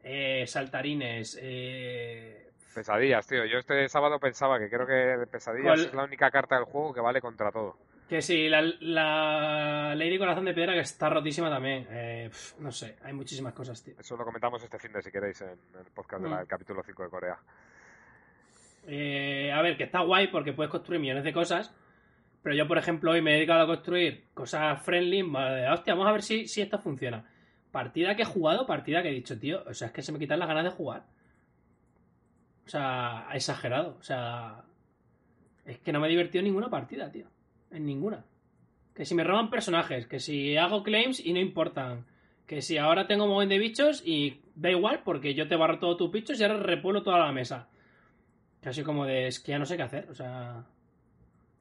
eh, 0.03 0.44
saltarines, 0.46 1.38
eh, 1.40 2.51
Pesadillas, 2.75 3.27
tío. 3.27 3.45
Yo 3.45 3.59
este 3.59 3.89
sábado 3.89 4.18
pensaba 4.18 4.59
que 4.59 4.68
creo 4.68 4.87
que 4.87 5.27
Pesadillas 5.31 5.66
¿Cuál? 5.77 5.81
es 5.87 5.95
la 5.95 6.05
única 6.05 6.31
carta 6.31 6.57
del 6.57 6.64
juego 6.64 6.93
que 6.95 7.01
vale 7.01 7.20
contra 7.20 7.51
todo. 7.53 7.77
que 8.09 8.20
si 8.23 8.49
la, 8.49 8.61
la 8.81 9.95
Lady 9.95 10.18
Corazón 10.18 10.45
de 10.45 10.55
Piedra 10.55 10.75
que 10.75 10.81
está 10.81 11.09
rotísima 11.09 11.49
también. 11.51 11.87
eh, 11.91 12.29
pf, 12.31 12.57
no 12.61 12.70
sé, 12.73 12.97
hay 13.05 13.12
muchísimas 13.12 13.53
cosas, 13.55 13.83
tío. 13.83 13.95
Eso 13.99 14.16
lo 14.16 14.25
comentamos 14.25 14.62
este 14.62 14.79
fin 14.79 14.93
de 14.93 15.03
si 15.03 15.11
queréis 15.11 15.41
en 15.43 15.51
el 15.51 15.87
podcast 15.95 16.23
Mm. 16.25 16.35
del 16.37 16.47
capítulo 16.47 16.83
5 16.83 17.03
de 17.05 17.09
Corea. 17.11 17.39
Eh, 18.87 19.53
a 19.53 19.62
ver, 19.62 19.77
que 19.77 19.85
está 19.85 20.01
guay 20.01 20.29
porque 20.29 20.53
puedes 20.53 20.70
construir 20.70 21.01
millones 21.01 21.25
de 21.25 21.33
cosas. 21.33 21.73
Pero 22.43 22.57
yo, 22.57 22.66
por 22.66 22.77
ejemplo, 22.79 23.12
hoy 23.12 23.23
me 23.23 23.31
he 23.31 23.35
dedicado 23.35 23.62
a 23.62 23.66
construir 23.66 24.25
cosas 24.35 24.83
friendly. 24.83 25.23
Vale, 25.23 25.68
hostia, 25.70 25.95
vamos 25.95 26.09
a 26.09 26.12
ver 26.12 26.23
si, 26.23 26.49
si 26.49 26.61
esto 26.61 26.79
funciona. 26.79 27.24
Partida 27.70 28.16
que 28.16 28.23
he 28.23 28.27
jugado, 28.27 28.66
partida 28.66 29.01
que 29.03 29.09
he 29.11 29.12
dicho, 29.12 29.39
tío. 29.39 29.62
O 29.66 29.73
sea, 29.74 29.86
es 29.89 29.93
que 29.94 30.03
se 30.03 30.11
me 30.12 30.19
quitan 30.19 30.40
las 30.40 30.49
ganas 30.49 30.65
de 30.65 30.70
jugar. 30.70 31.05
O 32.66 32.68
sea, 32.68 33.28
exagerado. 33.32 33.97
O 33.98 34.02
sea, 34.02 34.62
es 35.64 35.78
que 35.78 35.93
no 35.93 36.01
me 36.01 36.06
he 36.06 36.10
divertido 36.10 36.40
en 36.40 36.47
ninguna 36.47 36.70
partida, 36.70 37.10
tío. 37.10 37.26
En 37.70 37.86
ninguna. 37.86 38.24
Que 38.94 39.05
si 39.05 39.14
me 39.14 39.24
roban 39.24 39.51
personajes, 39.51 40.06
que 40.06 40.20
si 40.20 40.56
hago 40.56 40.82
claims 40.82 41.24
y 41.24 41.32
no 41.32 41.40
importan. 41.40 42.06
Que 42.47 42.60
si 42.60 42.78
ahora 42.78 43.06
tengo 43.06 43.24
un 43.24 43.48
de 43.48 43.59
bichos 43.59 44.02
y 44.05 44.40
da 44.55 44.70
igual 44.70 45.02
porque 45.05 45.34
yo 45.34 45.48
te 45.48 45.56
barro 45.56 45.78
todos 45.78 45.97
tus 45.97 46.12
bichos 46.12 46.39
y 46.39 46.44
ahora 46.44 46.59
repueblo 46.59 47.02
toda 47.02 47.18
la 47.18 47.32
mesa. 47.32 47.68
Casi 48.60 48.82
como 48.82 49.06
de, 49.06 49.26
es 49.26 49.40
que 49.40 49.52
ya 49.52 49.59
no 49.59 49.66
sé 49.66 49.76
qué 49.76 49.82
hacer, 49.82 50.09
o 50.10 50.14
sea... 50.14 50.64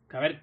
Que 0.07 0.17
a 0.17 0.19
ver, 0.19 0.41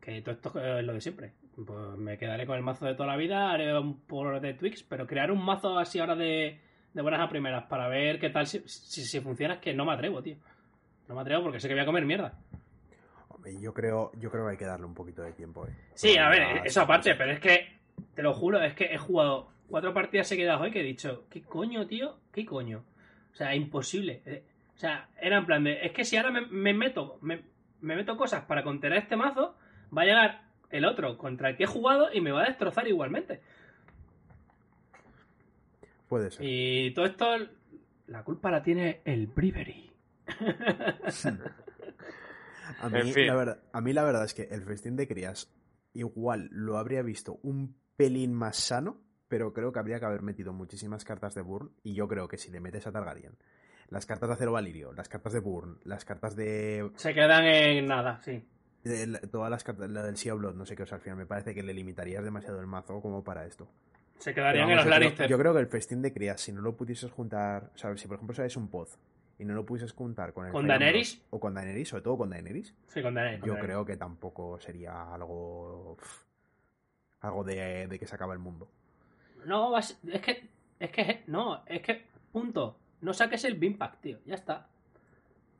que 0.00 0.22
todo 0.22 0.34
esto 0.34 0.78
es 0.78 0.84
lo 0.84 0.94
de 0.94 1.00
siempre. 1.00 1.32
Pues 1.54 1.98
me 1.98 2.16
quedaré 2.16 2.46
con 2.46 2.56
el 2.56 2.62
mazo 2.62 2.86
de 2.86 2.94
toda 2.94 3.08
la 3.08 3.16
vida, 3.16 3.52
haré 3.52 3.78
un 3.78 4.00
poco 4.00 4.40
de 4.40 4.54
Twix, 4.54 4.82
pero 4.82 5.06
crear 5.06 5.30
un 5.30 5.44
mazo 5.44 5.78
así 5.78 5.98
ahora 5.98 6.16
de, 6.16 6.58
de 6.94 7.02
buenas 7.02 7.20
a 7.20 7.28
primeras 7.28 7.64
para 7.64 7.88
ver 7.88 8.18
qué 8.18 8.30
tal, 8.30 8.46
si, 8.46 8.60
si, 8.66 9.04
si 9.04 9.20
funciona, 9.20 9.54
es 9.54 9.60
que 9.60 9.74
no 9.74 9.84
me 9.84 9.92
atrevo, 9.92 10.22
tío. 10.22 10.36
No 11.08 11.14
me 11.14 11.20
atrevo 11.22 11.42
porque 11.44 11.60
sé 11.60 11.68
que 11.68 11.74
voy 11.74 11.82
a 11.82 11.86
comer 11.86 12.04
mierda. 12.04 12.34
hombre, 13.28 13.58
yo 13.60 13.72
creo, 13.74 14.12
yo 14.18 14.30
creo 14.30 14.44
que 14.46 14.50
hay 14.52 14.56
que 14.56 14.64
darle 14.66 14.86
un 14.86 14.94
poquito 14.94 15.22
de 15.22 15.32
tiempo. 15.32 15.66
eh. 15.66 15.70
Sí, 15.94 16.16
a 16.18 16.28
ver, 16.28 16.66
eso 16.66 16.80
aparte, 16.82 17.14
pero 17.14 17.32
es 17.32 17.40
que, 17.40 17.80
te 18.14 18.22
lo 18.22 18.32
juro, 18.34 18.62
es 18.62 18.74
que 18.74 18.84
he 18.86 18.98
jugado 18.98 19.48
cuatro 19.68 19.92
partidas 19.94 20.28
seguidas 20.28 20.60
hoy 20.60 20.70
que 20.70 20.80
he 20.80 20.84
dicho, 20.84 21.24
¿qué 21.30 21.42
coño, 21.42 21.86
tío? 21.86 22.18
¿Qué 22.32 22.44
coño? 22.44 22.84
O 23.32 23.34
sea, 23.34 23.54
imposible. 23.54 24.22
Eh, 24.26 24.42
O 24.74 24.78
sea, 24.78 25.08
era 25.20 25.38
en 25.38 25.46
plan 25.46 25.64
de, 25.64 25.84
es 25.86 25.92
que 25.92 26.04
si 26.04 26.16
ahora 26.16 26.30
me, 26.30 26.46
me 26.46 26.74
meto, 26.74 27.18
me, 27.22 27.42
me 27.80 27.96
meto 27.96 28.16
cosas 28.16 28.44
para 28.44 28.62
contener 28.62 28.98
este 28.98 29.16
mazo, 29.16 29.56
va 29.96 30.02
a 30.02 30.04
llegar 30.04 30.42
el 30.70 30.84
otro 30.86 31.16
contra 31.18 31.50
el 31.50 31.56
que 31.56 31.64
he 31.64 31.66
jugado 31.66 32.08
y 32.12 32.20
me 32.20 32.32
va 32.32 32.42
a 32.42 32.46
destrozar 32.48 32.86
igualmente. 32.88 33.40
Puede 36.12 36.30
ser. 36.30 36.44
Y 36.44 36.92
todo 36.92 37.06
esto, 37.06 37.24
la 38.08 38.22
culpa 38.22 38.50
la 38.50 38.62
tiene 38.62 39.00
el 39.06 39.28
Bribery. 39.28 39.90
A 42.80 42.90
mí, 42.90 42.98
En 43.00 43.14
fin. 43.14 43.26
la 43.28 43.34
verdad, 43.34 43.62
a 43.72 43.80
mí 43.80 43.94
la 43.94 44.04
verdad 44.04 44.26
es 44.26 44.34
que 44.34 44.42
el 44.42 44.62
festín 44.62 44.94
de 44.94 45.08
crías 45.08 45.50
igual 45.94 46.50
lo 46.52 46.76
habría 46.76 47.00
visto 47.00 47.38
un 47.42 47.78
pelín 47.96 48.34
más 48.34 48.58
sano, 48.58 49.00
pero 49.28 49.54
creo 49.54 49.72
que 49.72 49.78
habría 49.78 50.00
que 50.00 50.04
haber 50.04 50.20
metido 50.20 50.52
muchísimas 50.52 51.02
cartas 51.06 51.34
de 51.34 51.40
Burn 51.40 51.70
y 51.82 51.94
yo 51.94 52.06
creo 52.08 52.28
que 52.28 52.36
si 52.36 52.50
le 52.50 52.60
metes 52.60 52.86
a 52.86 52.92
Targaryen, 52.92 53.38
las 53.88 54.04
cartas 54.04 54.28
de 54.28 54.34
Acero 54.34 54.52
Valirio, 54.52 54.92
las 54.92 55.08
cartas 55.08 55.32
de 55.32 55.40
Burn, 55.40 55.78
las 55.84 56.04
cartas 56.04 56.36
de... 56.36 56.90
Se 56.96 57.14
quedan 57.14 57.46
en 57.46 57.86
nada, 57.86 58.20
sí. 58.22 58.44
de 58.84 59.18
todas 59.30 59.50
las 59.50 59.64
cartas, 59.64 59.88
la 59.88 60.02
del 60.02 60.18
Sea 60.18 60.34
of 60.34 60.40
Blood, 60.40 60.56
no 60.56 60.66
sé 60.66 60.76
qué, 60.76 60.82
o 60.82 60.86
sea, 60.86 60.96
al 60.96 61.02
final 61.02 61.16
me 61.16 61.24
parece 61.24 61.54
que 61.54 61.62
le 61.62 61.72
limitarías 61.72 62.22
demasiado 62.22 62.60
el 62.60 62.66
mazo 62.66 63.00
como 63.00 63.24
para 63.24 63.46
esto. 63.46 63.66
Se 64.22 64.34
quedarían 64.34 64.68
vamos, 64.68 64.84
en 64.84 64.90
los 64.90 64.98
Lannister. 65.00 65.28
yo 65.28 65.38
creo 65.38 65.52
que 65.52 65.60
el 65.60 65.66
festín 65.66 66.00
de 66.02 66.12
crías, 66.12 66.40
si 66.40 66.52
no 66.52 66.60
lo 66.60 66.76
pudieses 66.76 67.10
juntar, 67.10 67.70
o 67.74 67.78
sea, 67.78 67.96
si 67.96 68.06
por 68.06 68.16
ejemplo 68.16 68.34
sabes 68.34 68.56
un 68.56 68.68
pod 68.68 68.88
y 69.38 69.44
no 69.44 69.54
lo 69.54 69.66
pudieses 69.66 69.92
juntar 69.92 70.32
con 70.32 70.46
el 70.46 70.52
¿Con 70.52 70.66
Daenerys? 70.68 71.20
O 71.30 71.40
con 71.40 71.54
Daenerys, 71.54 71.88
sobre 71.88 72.02
todo 72.04 72.18
con 72.18 72.30
Daenerys, 72.30 72.74
Sí, 72.86 73.02
con 73.02 73.14
Daenerys. 73.14 73.40
con 73.40 73.48
yo 73.48 73.54
Daenerys. 73.54 73.66
creo 73.74 73.84
que 73.84 73.96
tampoco 73.96 74.60
sería 74.60 75.12
algo 75.12 75.96
algo 77.20 77.44
de, 77.44 77.86
de 77.88 77.98
que 77.98 78.06
se 78.06 78.14
acaba 78.14 78.32
el 78.32 78.38
mundo. 78.40 78.68
No, 79.44 79.76
es 79.78 79.98
que. 80.22 80.48
Es 80.78 80.90
que. 80.90 81.22
No, 81.26 81.62
es 81.66 81.82
que. 81.82 82.04
Punto. 82.32 82.76
No 83.00 83.12
saques 83.12 83.44
el 83.44 83.54
Bimpack, 83.54 84.00
tío. 84.00 84.18
Ya 84.26 84.34
está. 84.36 84.68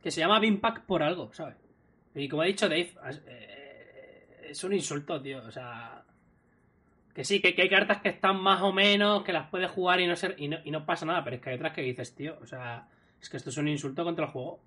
Que 0.03 0.11
se 0.11 0.21
llama 0.21 0.39
Bimpack 0.41 0.83
por 0.83 1.03
algo, 1.03 1.33
¿sabes? 1.33 1.57
Y 2.15 2.29
como 2.29 2.43
ha 2.43 2.47
dicho 2.47 2.69
Dave, 2.69 2.93
es, 3.09 3.23
eh, 3.27 4.47
es 4.51 4.65
un 4.65 4.73
insulto, 4.73 5.21
tío. 5.23 5.39
O 5.45 5.51
sea. 5.51 6.05
Que 7.15 7.25
sí, 7.25 7.41
que, 7.43 7.55
que 7.55 7.63
hay 7.63 7.69
cartas 7.69 8.01
que 8.01 8.09
están 8.09 8.41
más 8.43 8.63
o 8.63 8.73
menos, 8.73 9.23
que 9.23 9.33
las 9.33 9.49
puedes 9.51 9.71
jugar 9.71 10.01
y 10.01 10.07
no, 10.07 10.17
ser, 10.17 10.35
y, 10.39 10.49
no, 10.49 10.57
y 10.65 10.71
no 10.71 10.87
pasa 10.87 11.05
nada, 11.05 11.23
pero 11.23 11.37
es 11.37 11.43
que 11.43 11.51
hay 11.51 11.57
otras 11.57 11.73
que 11.75 11.83
dices, 11.83 12.15
tío. 12.15 12.37
O 12.41 12.47
sea, 12.47 12.89
es 13.21 13.29
que 13.29 13.37
esto 13.37 13.51
es 13.51 13.57
un 13.59 13.69
insulto 13.69 14.03
contra 14.05 14.25
el 14.25 14.31
juego. 14.31 14.61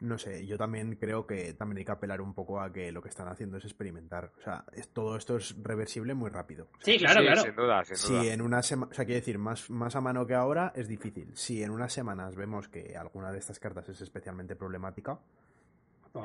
No 0.00 0.18
sé, 0.18 0.44
yo 0.46 0.58
también 0.58 0.96
creo 0.96 1.26
que 1.28 1.54
también 1.54 1.78
hay 1.78 1.84
que 1.84 1.92
apelar 1.92 2.20
un 2.20 2.34
poco 2.34 2.60
a 2.60 2.72
que 2.72 2.90
lo 2.90 3.00
que 3.00 3.08
están 3.08 3.28
haciendo 3.28 3.58
es 3.58 3.64
experimentar. 3.64 4.32
O 4.38 4.42
sea, 4.42 4.64
es- 4.72 4.88
todo 4.88 5.16
esto 5.16 5.36
es 5.36 5.54
reversible 5.62 6.12
muy 6.14 6.28
rápido. 6.28 6.66
Sí, 6.80 6.98
claro, 6.98 7.20
Sí, 7.20 7.26
claro. 7.26 7.42
Sin 7.42 7.54
duda, 7.54 7.84
sin 7.84 8.08
duda. 8.10 8.22
Si 8.22 8.28
en 8.28 8.40
una 8.42 8.62
semana, 8.62 8.90
o 8.90 8.94
sea, 8.94 9.04
quiero 9.04 9.20
decir, 9.20 9.38
más, 9.38 9.70
más 9.70 9.94
a 9.94 10.00
mano 10.00 10.26
que 10.26 10.34
ahora 10.34 10.72
es 10.74 10.88
difícil. 10.88 11.30
Si 11.36 11.62
en 11.62 11.70
unas 11.70 11.92
semanas 11.92 12.34
vemos 12.34 12.68
que 12.68 12.96
alguna 12.96 13.30
de 13.30 13.38
estas 13.38 13.60
cartas 13.60 13.88
es 13.90 14.00
especialmente 14.00 14.56
problemática, 14.56 15.18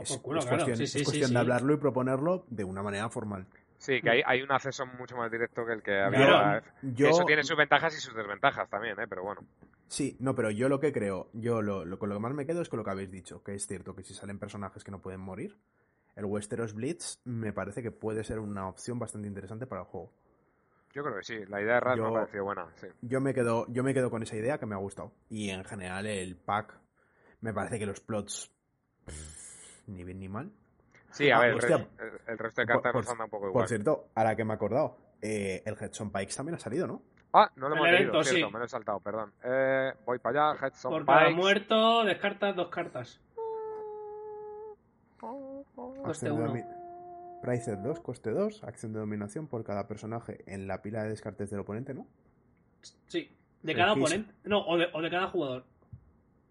es, 0.01 0.09
por 0.09 0.21
culo, 0.23 0.39
es 0.39 0.45
claro. 0.45 0.63
cuestión, 0.65 0.77
Sí, 0.77 0.83
es 0.83 0.91
sí, 0.91 0.99
sí, 0.99 1.05
cuestión 1.05 1.27
sí. 1.29 1.33
de 1.35 1.39
hablarlo 1.39 1.73
y 1.73 1.77
proponerlo 1.77 2.45
de 2.49 2.63
una 2.63 2.81
manera 2.81 3.09
formal. 3.09 3.45
Sí, 3.77 4.01
que 4.01 4.09
hay, 4.09 4.21
hay 4.25 4.41
un 4.41 4.51
acceso 4.51 4.85
mucho 4.85 5.15
más 5.15 5.31
directo 5.31 5.65
que 5.65 5.73
el 5.73 5.83
que 5.83 5.99
había. 5.99 6.25
Claro. 6.25 6.65
Yo, 6.81 7.09
Eso 7.09 7.25
tiene 7.25 7.43
sus 7.43 7.55
ventajas 7.57 7.95
y 7.95 8.01
sus 8.01 8.15
desventajas 8.15 8.69
también, 8.69 8.99
¿eh? 8.99 9.05
Pero 9.07 9.23
bueno. 9.23 9.41
Sí, 9.87 10.17
no, 10.19 10.35
pero 10.35 10.49
yo 10.51 10.67
lo 10.67 10.79
que 10.79 10.91
creo, 10.91 11.29
yo 11.33 11.61
lo, 11.61 11.85
lo- 11.85 11.97
con 11.99 12.09
lo 12.09 12.15
que 12.15 12.21
más 12.21 12.33
me 12.33 12.45
quedo 12.45 12.61
es 12.61 12.69
con 12.69 12.77
lo 12.77 12.83
que 12.83 12.91
habéis 12.91 13.11
dicho, 13.11 13.43
que 13.43 13.53
es 13.55 13.65
cierto 13.67 13.95
que 13.95 14.03
si 14.03 14.13
salen 14.13 14.39
personajes 14.39 14.83
que 14.83 14.91
no 14.91 15.01
pueden 15.01 15.21
morir, 15.21 15.57
el 16.15 16.25
Westeros 16.25 16.73
Blitz 16.73 17.19
me 17.23 17.53
parece 17.53 17.81
que 17.83 17.91
puede 17.91 18.23
ser 18.23 18.39
una 18.39 18.67
opción 18.67 18.97
bastante 18.99 19.27
interesante 19.27 19.67
para 19.67 19.81
el 19.81 19.87
juego. 19.87 20.11
Yo 20.93 21.03
creo 21.03 21.15
que 21.17 21.23
sí. 21.23 21.45
La 21.47 21.61
idea 21.61 21.75
de 21.75 21.79
Raz 21.79 21.97
me 21.99 22.07
ha 22.07 22.11
parecido 22.11 22.43
buena, 22.45 22.67
sí. 22.75 22.87
Yo 23.01 23.21
me 23.21 23.33
quedo, 23.33 23.65
yo 23.69 23.83
me 23.83 23.93
quedo 23.93 24.09
con 24.09 24.23
esa 24.23 24.35
idea 24.35 24.57
que 24.57 24.65
me 24.65 24.73
ha 24.73 24.79
gustado. 24.79 25.13
Y 25.29 25.51
en 25.51 25.63
general 25.63 26.07
el 26.07 26.35
pack, 26.35 26.73
me 27.41 27.53
parece 27.53 27.77
que 27.77 27.85
los 27.85 27.99
plots 28.01 28.51
pff, 29.05 29.87
ni 29.87 30.03
bien 30.03 30.19
ni 30.19 30.27
mal. 30.27 30.51
Sí, 31.11 31.29
a 31.31 31.37
Ah, 31.37 31.39
ver, 31.41 31.49
el, 31.51 31.55
hostia. 31.57 31.77
re- 31.77 32.07
el- 32.07 32.19
el 32.27 32.37
resto 32.37 32.61
de 32.61 32.67
Por- 32.67 32.75
cartas 32.75 32.91
por- 32.93 33.01
nos 33.03 33.11
anda 33.11 33.23
un 33.25 33.29
poco 33.29 33.41
Por 33.43 33.49
igual. 33.51 33.67
cierto, 33.67 34.07
ahora 34.15 34.35
que 34.35 34.43
me 34.45 34.53
he 34.53 34.55
acordado, 34.55 34.97
eh, 35.21 35.63
el 35.65 35.75
Hedson 35.79 36.11
Pikes 36.11 36.35
también 36.35 36.55
ha 36.55 36.59
salido, 36.59 36.85
¿no? 36.87 37.01
Ah, 37.33 37.51
no 37.55 37.67
lo 37.69 37.75
El 37.75 37.79
hemos 37.79 37.85
leído, 37.91 37.99
evento, 38.11 38.23
cierto, 38.23 38.47
sí. 38.47 38.53
me 38.53 38.59
lo 38.59 38.65
he 38.65 38.69
saltado, 38.69 38.99
perdón. 38.99 39.33
Eh, 39.43 39.93
voy 40.05 40.19
para 40.19 40.51
allá, 40.53 40.65
Headson 40.67 40.91
Por 40.91 41.05
cada 41.05 41.25
Pikes. 41.27 41.35
muerto, 41.35 42.03
descartas 42.03 42.55
dos 42.55 42.69
cartas. 42.69 43.21
Coste 45.19 46.27
Acción 46.27 46.35
de 46.37 46.41
uno. 46.43 46.51
domi- 46.53 46.65
Price 47.41 47.75
2, 47.75 47.99
coste 47.99 48.31
2, 48.31 48.63
acción 48.63 48.93
de 48.93 48.99
dominación 48.99 49.47
por 49.47 49.63
cada 49.63 49.87
personaje 49.87 50.43
en 50.47 50.67
la 50.67 50.81
pila 50.81 51.03
de 51.03 51.09
descartes 51.09 51.49
del 51.51 51.59
oponente, 51.59 51.93
¿no? 51.93 52.07
Sí. 53.07 53.31
De 53.61 53.75
cada 53.75 53.93
His- 53.93 53.97
oponente. 54.01 54.33
No, 54.43 54.65
o 54.65 54.77
de, 54.77 54.87
o 54.93 55.01
de 55.01 55.09
cada 55.09 55.27
jugador. 55.29 55.65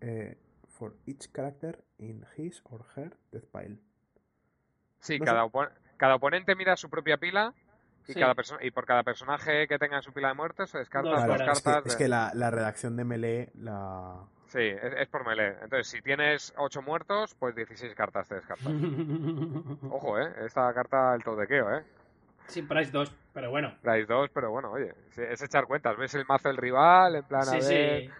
Eh, 0.00 0.36
for 0.68 0.94
each 1.06 1.32
character 1.32 1.82
in 1.98 2.24
his 2.36 2.62
or 2.70 2.84
her 2.96 3.16
death 3.32 3.44
pile. 3.52 3.78
Sí, 5.00 5.18
No 5.18 5.24
cada, 5.24 5.48
cada 5.96 6.14
oponente 6.16 6.54
mira 6.54 6.76
su 6.76 6.88
propia 6.90 7.16
pila 7.18 7.52
y, 8.08 8.12
Sí. 8.12 8.20
cada 8.20 8.34
y 8.60 8.70
por 8.70 8.86
cada 8.86 9.02
personaje 9.02 9.66
que 9.66 9.78
tenga 9.78 9.96
en 9.96 10.02
su 10.02 10.12
pila 10.12 10.28
de 10.28 10.34
muertes 10.34 10.70
se 10.70 10.78
descarta 10.78 11.08
Dos 11.10 11.18
dos, 11.18 11.26
fuera. 11.26 11.36
Claro, 11.44 11.52
es 11.52 11.58
que, 11.58 11.64
cartas. 11.64 11.86
es 11.86 11.98
de- 11.98 12.04
que 12.04 12.08
la, 12.08 12.30
la 12.34 12.50
redacción 12.50 12.96
de 12.96 13.04
Melee 13.04 13.50
la... 13.54 14.14
Sí, 14.48 14.60
es, 14.60 14.92
es 14.96 15.08
por 15.08 15.26
melee. 15.26 15.54
Entonces, 15.60 15.88
si 15.88 16.00
tienes 16.02 16.54
8 16.56 16.80
muertos, 16.80 17.34
pues 17.34 17.56
16 17.56 17.94
cartas 17.96 18.28
te 18.28 18.36
descartas. 18.36 18.68
Ojo, 19.90 20.18
¿eh? 20.20 20.32
Esta 20.44 20.72
carta 20.72 21.14
el 21.14 21.24
todequeo, 21.24 21.74
¿eh? 21.76 21.84
sí, 22.46 22.62
Price 22.62 22.92
2, 22.92 23.12
pero 23.32 23.50
bueno. 23.50 23.74
Traes 23.82 24.06
dos, 24.06 24.30
pero 24.32 24.52
bueno, 24.52 24.70
oye, 24.70 24.94
es 25.16 25.42
echar 25.42 25.66
cuentas. 25.66 25.96
Ves 25.96 26.14
el 26.14 26.24
mazo 26.26 26.48
del 26.48 26.58
rival, 26.58 27.16
en 27.16 27.24
plan, 27.24 27.42
a 27.42 27.44
Sí, 27.44 27.58
ver... 27.60 28.02
sí. 28.02 28.10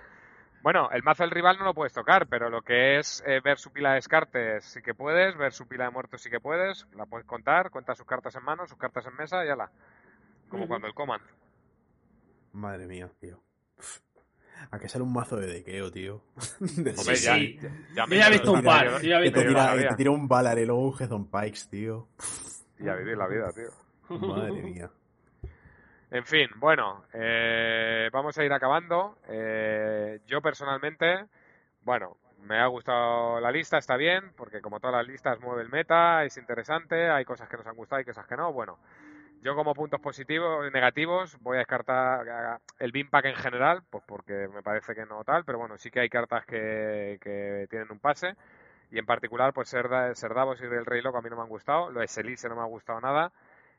Bueno, 0.62 0.91
el 0.91 1.03
mazo 1.05 1.23
del 1.23 1.31
rival 1.31 1.59
no 1.59 1.65
lo 1.65 1.74
puedes 1.74 1.93
tocar, 1.93 2.27
pero 2.27 2.51
lo 2.51 2.62
que 2.62 2.99
es 2.99 3.23
eh, 3.27 3.41
ver 3.41 3.59
su 3.59 3.70
pila 3.73 3.91
de 3.91 3.95
descartes 3.97 4.65
sí 4.65 4.83
que 4.83 4.95
puedes, 4.95 5.37
ver 5.37 5.53
su 5.53 5.69
pila 5.69 5.85
de 5.85 5.91
muertos 5.91 6.20
sí 6.23 6.28
que 6.31 6.41
puedes, 6.41 6.87
la 6.97 7.07
puedes 7.07 7.27
contar, 7.27 7.70
cuentas 7.70 7.97
sus 7.99 8.07
cartas 8.07 8.35
en 8.35 8.43
mano, 8.43 8.66
sus 8.66 8.77
cartas 8.78 9.07
en 9.07 9.15
mesa 9.15 9.45
y 9.45 9.49
ala. 9.49 9.70
Como 10.49 10.66
cuando 10.66 10.89
el 10.89 10.95
command. 10.95 11.23
Madre 12.53 12.87
mía, 12.87 13.09
tío. 13.20 13.41
¿A 14.70 14.78
qué 14.78 14.89
sale 14.89 15.05
un 15.05 15.12
mazo 15.12 15.37
de 15.37 15.47
dequeo, 15.47 15.91
tío? 15.93 16.23
De 16.61 16.91
Hombre, 16.97 17.16
Sí, 17.16 17.24
ya, 17.24 17.35
sí. 17.37 17.61
ya, 17.95 18.07
me 18.07 18.16
ya 18.16 18.27
he 18.27 18.31
visto 18.31 18.53
un 18.53 18.62
par. 18.62 18.87
yo- 18.87 18.99
Yo 18.99 19.09
ya 19.09 19.16
he 19.16 19.19
que 19.19 19.23
visto 19.24 19.41
te 19.41 19.47
tira, 19.49 19.89
que 19.97 20.03
te 20.05 20.09
un 20.09 20.27
Valar 20.27 20.59
y 20.59 20.66
luego 20.66 20.89
un 20.89 20.95
Hezon 21.01 21.31
Pikes, 21.31 21.69
tío. 21.70 22.09
Y 22.81 22.89
a 22.89 22.95
vivir 22.95 23.16
la 23.16 23.28
vida, 23.28 23.53
tío. 23.53 23.70
Madre 24.19 24.62
mía. 24.62 24.91
En 26.17 26.25
fin, 26.25 26.49
bueno, 26.57 27.05
eh, 27.13 28.09
vamos 28.11 28.39
a 28.39 28.45
ir 28.45 28.51
acabando. 28.51 29.19
Eh, 29.29 30.21
yo 30.27 30.41
personalmente, 30.41 31.27
bueno, 31.83 32.17
me 32.41 32.59
ha 32.59 32.67
gustado 32.69 33.39
la 33.39 33.51
lista, 33.51 33.77
está 33.77 33.99
bien, 33.99 34.33
porque 34.35 34.63
como 34.63 34.81
todas 34.81 34.97
las 34.97 35.07
listas 35.07 35.39
mueve 35.41 35.61
el 35.61 35.69
meta, 35.69 36.25
es 36.25 36.39
interesante, 36.39 37.11
hay 37.11 37.27
cosas 37.27 37.51
que 37.51 37.59
nos 37.59 37.67
han 37.67 37.77
gustado 37.77 38.01
y 38.01 38.07
cosas 38.07 38.27
que 38.27 38.35
no. 38.35 38.51
Bueno, 38.51 38.79
yo 39.43 39.55
como 39.55 39.75
puntos 39.75 40.01
positivos, 40.01 40.73
negativos, 40.73 41.37
voy 41.43 41.57
a 41.57 41.59
descartar 41.59 42.61
el 42.79 42.93
Bimpack 42.93 43.27
en 43.27 43.37
general, 43.37 43.83
pues 43.91 44.03
porque 44.07 44.49
me 44.49 44.63
parece 44.63 44.95
que 44.95 45.05
no 45.05 45.23
tal, 45.23 45.45
pero 45.45 45.59
bueno, 45.59 45.77
sí 45.77 45.91
que 45.91 46.01
hay 46.01 46.09
cartas 46.09 46.47
que, 46.47 47.19
que 47.21 47.67
tienen 47.69 47.93
un 47.93 47.99
pase. 47.99 48.37
Y 48.91 48.99
en 48.99 49.05
particular, 49.05 49.53
pues 49.53 49.69
ser, 49.69 49.91
ser 50.15 50.33
Davos 50.33 50.63
y 50.63 50.65
el 50.65 50.87
Rey 50.87 51.03
Loco 51.03 51.19
a 51.19 51.23
mí 51.23 51.29
no 51.29 51.37
me 51.37 51.43
han 51.43 51.49
gustado, 51.51 51.91
lo 51.91 52.01
de 52.01 52.09
Selise 52.09 52.49
no 52.49 52.55
me 52.55 52.63
ha 52.63 52.65
gustado 52.65 53.03
nada 53.03 53.33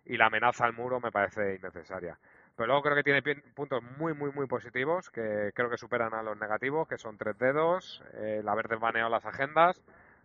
y 0.08 0.18
la 0.18 0.28
amenaza 0.28 0.66
al 0.66 0.74
muro 0.74 1.00
me 1.00 1.12
parece 1.12 1.56
innecesaria. 1.56 2.18
Pero 2.56 2.68
luego 2.68 2.82
creo 2.82 2.96
que 2.96 3.04
tiene 3.04 3.22
puntos 3.54 3.84
muy, 3.98 4.14
muy, 4.14 4.32
muy 4.32 4.48
positivos 4.48 5.10
que 5.10 5.52
creo 5.54 5.70
que 5.70 5.78
superan 5.78 6.14
a 6.14 6.24
los 6.24 6.38
negativos, 6.38 6.88
que 6.88 6.98
son 6.98 7.18
tres 7.18 7.38
dedos, 7.38 8.02
eh, 8.14 8.38
el 8.40 8.50
haber 8.50 8.68
desbaneado 8.68 9.10
las 9.10 9.26
agendas, 9.26 9.82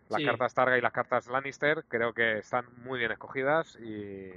las 0.09 0.19
Sí. 0.19 0.25
cartas 0.25 0.53
Targa 0.53 0.77
y 0.77 0.81
las 0.81 0.93
cartas 0.93 1.27
Lannister, 1.27 1.83
creo 1.87 2.13
que 2.13 2.39
están 2.39 2.65
muy 2.83 2.97
bien 2.99 3.11
escogidas 3.11 3.75
y, 3.75 4.31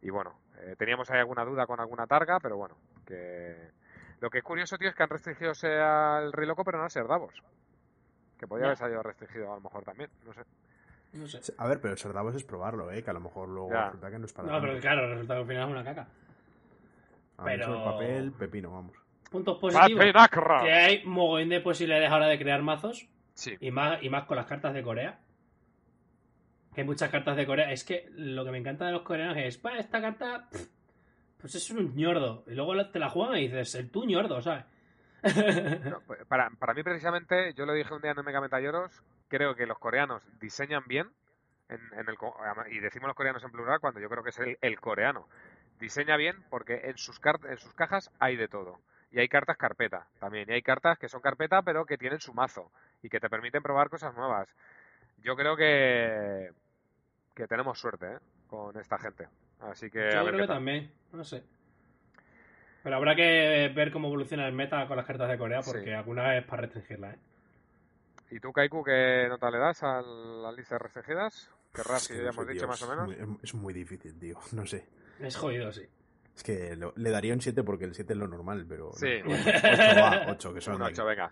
y 0.00 0.10
bueno, 0.10 0.34
eh, 0.60 0.74
teníamos 0.78 1.10
ahí 1.10 1.18
alguna 1.18 1.44
duda 1.44 1.66
con 1.66 1.78
alguna 1.78 2.06
Targa, 2.06 2.40
pero 2.40 2.56
bueno, 2.56 2.76
que 3.06 3.70
lo 4.20 4.30
que 4.30 4.38
es 4.38 4.44
curioso, 4.44 4.78
tío, 4.78 4.88
es 4.88 4.94
que 4.94 5.02
han 5.02 5.10
restringido 5.10 5.52
el 5.62 6.32
Rey 6.32 6.46
Loco, 6.46 6.64
pero 6.64 6.78
no 6.78 6.84
a 6.84 6.90
ser 6.90 7.06
Davos. 7.06 7.34
Que 8.38 8.46
podría 8.46 8.66
haber 8.66 8.78
salido 8.78 9.02
restringido 9.02 9.52
a 9.52 9.56
lo 9.56 9.60
mejor 9.60 9.84
también, 9.84 10.10
no 10.24 10.32
sé. 10.32 10.42
No 11.12 11.26
sé. 11.26 11.40
A 11.58 11.66
ver, 11.68 11.80
pero 11.80 11.96
ser 11.96 12.12
Davos 12.12 12.34
es 12.34 12.44
probarlo, 12.44 12.90
¿eh? 12.90 13.02
Que 13.02 13.10
a 13.10 13.12
lo 13.12 13.20
mejor 13.20 13.48
luego 13.48 13.70
Ya. 13.70 13.86
resulta 13.86 14.10
que 14.10 14.18
no 14.18 14.24
es 14.26 14.32
para 14.32 14.48
No, 14.50 14.60
pero 14.60 14.80
claro, 14.80 15.08
resulta 15.10 15.34
que 15.34 15.40
al 15.40 15.46
final 15.46 15.62
es 15.64 15.70
una 15.70 15.84
caca. 15.84 16.02
A 17.38 17.42
mí 17.44 17.50
pero- 17.50 17.76
el 17.76 17.84
papel, 17.84 18.32
pepino, 18.32 18.70
vamos. 18.72 18.96
Puntos 19.30 19.58
positivos. 19.58 20.04
Que 20.62 20.72
hay 20.72 21.04
mogollón 21.04 21.48
de 21.48 21.60
posibilidades 21.60 22.10
ahora 22.10 22.26
de 22.28 22.38
crear 22.38 22.62
mazos. 22.62 23.06
Sí, 23.34 23.56
Y 23.60 23.70
más, 23.70 24.02
y 24.02 24.10
más 24.10 24.24
con 24.24 24.36
las 24.36 24.46
cartas 24.46 24.74
de 24.74 24.82
Corea. 24.82 25.18
Que 26.74 26.82
hay 26.82 26.86
muchas 26.86 27.10
cartas 27.10 27.36
de 27.36 27.46
Corea. 27.46 27.70
Es 27.72 27.82
que 27.84 28.08
lo 28.14 28.44
que 28.44 28.50
me 28.50 28.58
encanta 28.58 28.86
de 28.86 28.92
los 28.92 29.02
coreanos 29.02 29.36
es, 29.38 29.60
"Bah, 29.60 29.78
esta 29.78 30.00
carta, 30.02 30.48
pff, 30.50 30.66
pues 31.38 31.54
es 31.54 31.70
un 31.70 31.94
ñordo. 31.96 32.44
Y 32.46 32.54
luego 32.54 32.74
te 32.90 32.98
la 32.98 33.08
juegan 33.10 33.36
y 33.38 33.42
dices, 33.48 33.74
el 33.74 33.90
tú 33.90 34.04
ñordo, 34.04 34.40
¿sabes? 34.42 34.64
No, 35.84 36.00
pues, 36.06 36.24
para, 36.26 36.50
para 36.50 36.74
mí, 36.74 36.82
precisamente, 36.82 37.54
yo 37.54 37.66
lo 37.66 37.72
dije 37.72 37.94
un 37.94 38.02
día 38.02 38.10
en 38.12 38.18
el 38.18 38.24
Mega 38.24 38.40
Metalloros, 38.40 39.02
creo 39.28 39.54
que 39.54 39.66
los 39.66 39.78
coreanos 39.78 40.22
diseñan 40.40 40.84
bien, 40.86 41.10
en, 41.68 41.80
en 41.98 42.08
el, 42.08 42.16
co- 42.18 42.36
y 42.70 42.80
decimos 42.80 43.08
los 43.08 43.16
coreanos 43.16 43.42
en 43.44 43.50
plural 43.52 43.80
cuando 43.80 44.00
yo 44.00 44.08
creo 44.08 44.22
que 44.22 44.30
es 44.30 44.38
el, 44.38 44.58
el 44.60 44.80
coreano. 44.80 45.28
Diseña 45.80 46.16
bien 46.16 46.36
porque 46.50 46.80
en 46.84 46.98
sus, 46.98 47.20
en 47.48 47.56
sus 47.58 47.72
cajas 47.74 48.10
hay 48.18 48.36
de 48.36 48.48
todo. 48.48 48.78
Y 49.10 49.20
hay 49.20 49.28
cartas 49.28 49.56
carpeta 49.56 50.06
también. 50.20 50.48
Y 50.48 50.52
hay 50.54 50.62
cartas 50.62 50.98
que 50.98 51.08
son 51.08 51.20
carpeta 51.20 51.62
pero 51.62 51.84
que 51.86 51.98
tienen 51.98 52.20
su 52.20 52.32
mazo 52.34 52.70
y 53.02 53.08
que 53.08 53.20
te 53.20 53.28
permiten 53.28 53.62
probar 53.62 53.90
cosas 53.90 54.14
nuevas. 54.14 54.48
Yo 55.18 55.36
creo 55.36 55.56
que, 55.56 56.50
que 57.34 57.46
tenemos 57.46 57.78
suerte 57.78 58.14
¿eh? 58.14 58.18
con 58.48 58.76
esta 58.78 58.98
gente. 58.98 59.28
Así 59.60 59.90
que 59.90 60.00
a 60.00 60.18
Yo 60.20 60.24
ver 60.24 60.34
creo 60.34 60.46
que 60.46 60.52
también, 60.52 60.92
no 61.12 61.24
sé. 61.24 61.44
Pero 62.82 62.96
habrá 62.96 63.14
que 63.14 63.72
ver 63.74 63.92
cómo 63.92 64.08
evoluciona 64.08 64.46
el 64.46 64.52
meta 64.54 64.86
con 64.88 64.96
las 64.96 65.06
cartas 65.06 65.28
de 65.28 65.38
Corea, 65.38 65.60
porque 65.64 65.84
Sí. 65.84 65.90
alguna 65.92 66.36
es 66.36 66.44
para 66.44 66.62
restringirla, 66.62 67.10
¿eh? 67.12 67.18
¿Y 68.30 68.40
tú, 68.40 68.52
Kaiku, 68.52 68.82
qué 68.82 69.26
nota 69.28 69.50
le 69.50 69.58
das 69.58 69.82
a 69.82 70.00
las 70.02 70.54
listas 70.56 70.80
restringidas? 70.80 71.50
Querrás 71.74 72.02
Es 72.02 72.08
que 72.08 72.14
que 72.14 72.22
ya 72.24 72.30
hemos 72.30 72.48
dicho 72.48 72.66
más 72.66 72.82
o 72.82 72.84
es 72.84 72.90
menos. 72.90 73.28
muy- 73.28 73.38
es 73.42 73.54
muy 73.54 73.74
difícil, 73.74 74.18
tío. 74.18 74.38
No 74.52 74.66
sé. 74.66 74.86
Es 75.20 75.36
jodido, 75.36 75.70
sí. 75.72 75.82
Es 76.34 76.42
que 76.42 76.74
lo- 76.76 76.94
le 76.96 77.10
daría 77.10 77.34
un 77.34 77.42
7 77.42 77.62
porque 77.62 77.84
el 77.84 77.94
7 77.94 78.14
es 78.14 78.18
lo 78.18 78.26
normal, 78.26 78.64
pero. 78.66 78.86
no. 78.86 78.92
Sí. 78.94 79.20
8 79.22 80.00
va, 80.00 80.24
8, 80.32 80.54
que 80.54 80.60
son. 80.62 80.76
Un 80.76 80.82
ocho, 80.82 81.04
venga. 81.04 81.30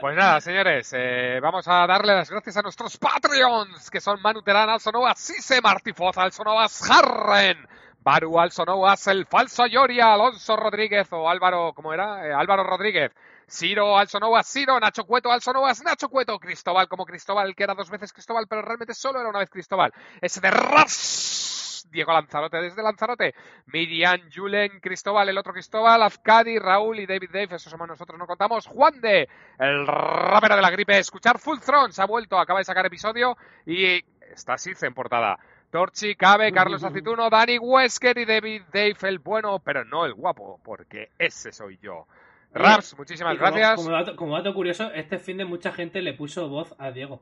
Pues 0.00 0.16
nada, 0.16 0.40
señores, 0.40 0.92
eh, 0.96 1.38
vamos 1.40 1.66
a 1.68 1.86
darle 1.86 2.14
las 2.16 2.28
gracias 2.30 2.56
a 2.56 2.62
nuestros 2.62 2.98
Patreons, 2.98 3.88
que 3.90 4.00
son 4.00 4.20
Manu 4.20 4.42
Terán, 4.42 4.68
Alsonovas, 4.68 5.20
Sise, 5.20 5.60
Martifoz, 5.60 6.18
Alsonovas, 6.18 6.82
Harren, 6.90 7.58
Baru, 8.04 8.38
Alsonovas, 8.38 9.06
El 9.06 9.24
Falso 9.24 9.66
Yoria, 9.66 10.12
Alonso 10.12 10.56
Rodríguez 10.56 11.10
o 11.10 11.26
Álvaro, 11.26 11.72
¿cómo 11.74 11.94
era? 11.94 12.28
Eh, 12.28 12.34
Álvaro 12.34 12.62
Rodríguez. 12.62 13.12
Ciro, 13.48 13.96
Alsonovas, 13.96 14.46
Ciro, 14.46 14.78
Nacho 14.78 15.04
Cueto, 15.04 15.32
Alsonovas, 15.32 15.82
Nacho 15.82 16.10
Cueto, 16.10 16.38
Cristóbal 16.38 16.86
como 16.86 17.06
Cristóbal, 17.06 17.54
que 17.56 17.62
era 17.62 17.72
dos 17.72 17.88
veces 17.88 18.12
Cristóbal, 18.12 18.46
pero 18.46 18.60
realmente 18.60 18.92
solo 18.92 19.20
era 19.20 19.30
una 19.30 19.38
vez 19.38 19.48
Cristóbal. 19.48 19.90
Ese 20.20 20.42
de 20.42 20.50
Ras, 20.50 21.88
Diego 21.90 22.12
Lanzarote 22.12 22.58
desde 22.58 22.82
Lanzarote, 22.82 23.34
Miriam, 23.68 24.20
Julen, 24.30 24.80
Cristóbal, 24.80 25.30
el 25.30 25.38
otro 25.38 25.54
Cristóbal, 25.54 26.02
Azcadi, 26.02 26.58
Raúl 26.58 27.00
y 27.00 27.06
David 27.06 27.30
Dave, 27.32 27.56
esos 27.56 27.70
somos 27.70 27.88
nosotros, 27.88 28.18
no 28.18 28.26
contamos. 28.26 28.66
Juan 28.66 29.00
de, 29.00 29.30
el 29.58 29.86
rapero 29.86 30.56
de 30.56 30.62
la 30.62 30.70
gripe, 30.70 30.98
escuchar 30.98 31.38
Full 31.38 31.60
Throne, 31.60 31.92
se 31.94 32.02
ha 32.02 32.06
vuelto, 32.06 32.38
acaba 32.38 32.58
de 32.58 32.66
sacar 32.66 32.84
episodio 32.84 33.34
y 33.64 34.04
está 34.30 34.58
Sith 34.58 34.82
en 34.82 34.92
portada. 34.92 35.38
Torchi, 35.78 36.14
Cabe, 36.14 36.52
Carlos 36.52 36.84
Acituno, 36.84 37.28
Dani 37.28 37.58
Wesker 37.58 38.16
y 38.18 38.24
David 38.24 38.62
Dave, 38.72 38.94
el 39.02 39.18
bueno, 39.18 39.58
pero 39.58 39.84
no 39.84 40.06
el 40.06 40.14
guapo, 40.14 40.60
porque 40.62 41.10
ese 41.18 41.50
soy 41.50 41.78
yo. 41.82 42.06
Raps, 42.52 42.96
muchísimas 42.96 43.36
como- 43.36 43.50
gracias. 43.50 43.74
Como 43.74 43.90
dato, 43.90 44.14
como 44.14 44.36
dato 44.36 44.54
curioso, 44.54 44.92
este 44.92 45.18
fin 45.18 45.36
de 45.36 45.44
mucha 45.44 45.72
gente 45.72 46.00
le 46.00 46.12
puso 46.14 46.48
voz 46.48 46.72
a 46.78 46.92
Diego. 46.92 47.20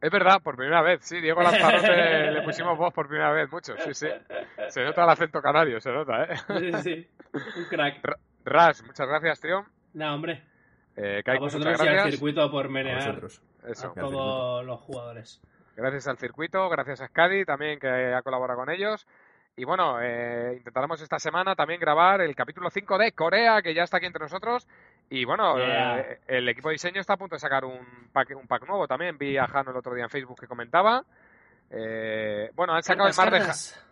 Es 0.00 0.10
verdad, 0.10 0.42
por 0.42 0.56
primera 0.56 0.82
vez, 0.82 1.04
sí, 1.04 1.20
Diego 1.20 1.42
Lanzarote 1.42 1.86
le 2.32 2.42
pusimos 2.42 2.76
voz 2.76 2.92
por 2.92 3.06
primera 3.06 3.30
vez, 3.30 3.48
mucho, 3.52 3.74
sí, 3.78 3.94
sí. 3.94 4.08
Se 4.70 4.82
nota 4.84 5.04
el 5.04 5.10
acento 5.10 5.40
canario, 5.40 5.80
se 5.80 5.92
nota, 5.92 6.24
¿eh? 6.24 6.36
Sí, 6.58 6.72
sí, 6.82 7.08
un 7.56 7.64
crack. 7.66 8.18
Ras, 8.44 8.82
muchas 8.84 9.06
gracias, 9.06 9.40
tío. 9.40 9.64
Nah, 9.94 10.12
hombre. 10.12 10.42
Eh, 10.96 11.20
A 11.20 11.22
Kaiku, 11.22 11.44
vosotros 11.44 11.78
muchas 11.78 11.86
y 11.86 11.98
al 11.98 12.10
circuito 12.10 12.50
por 12.50 12.66
A 12.66 12.68
menear 12.68 12.96
vosotros. 12.98 13.40
Eso. 13.64 13.92
a 13.92 13.94
todos 13.94 14.64
los 14.66 14.80
jugadores. 14.80 15.40
Gracias 15.76 16.06
al 16.08 16.18
circuito, 16.18 16.68
gracias 16.68 17.00
a 17.00 17.08
Scadi 17.08 17.44
también 17.44 17.78
que 17.78 17.88
ha 17.88 18.22
colaborado 18.22 18.58
con 18.58 18.70
ellos. 18.70 19.06
Y 19.56 19.64
bueno, 19.64 19.98
eh, 20.00 20.54
intentaremos 20.56 21.00
esta 21.02 21.18
semana 21.18 21.54
también 21.54 21.78
grabar 21.80 22.20
el 22.22 22.34
capítulo 22.34 22.70
5 22.70 22.96
de 22.98 23.12
Corea, 23.12 23.60
que 23.62 23.74
ya 23.74 23.82
está 23.82 23.98
aquí 23.98 24.06
entre 24.06 24.22
nosotros. 24.22 24.66
Y 25.10 25.24
bueno, 25.26 25.56
Yeah. 25.58 25.98
eh, 26.00 26.20
el 26.28 26.48
equipo 26.48 26.68
de 26.68 26.74
diseño 26.74 27.00
está 27.00 27.14
a 27.14 27.16
punto 27.18 27.36
de 27.36 27.40
sacar 27.40 27.64
un 27.66 28.08
pack, 28.12 28.34
un 28.36 28.46
pack 28.46 28.66
nuevo 28.66 28.86
también. 28.88 29.18
Vi 29.18 29.36
a 29.36 29.46
Jano 29.46 29.70
el 29.70 29.76
otro 29.76 29.94
día 29.94 30.04
en 30.04 30.10
Facebook 30.10 30.40
que 30.40 30.46
comentaba. 30.46 31.04
Eh, 31.70 32.50
bueno, 32.54 32.72
han 32.74 32.82
sacado 32.82 33.08
el 33.08 33.14
mar 33.16 33.30
de 33.30 33.38
Ja- 33.40 33.46
Cartas. 33.46 33.86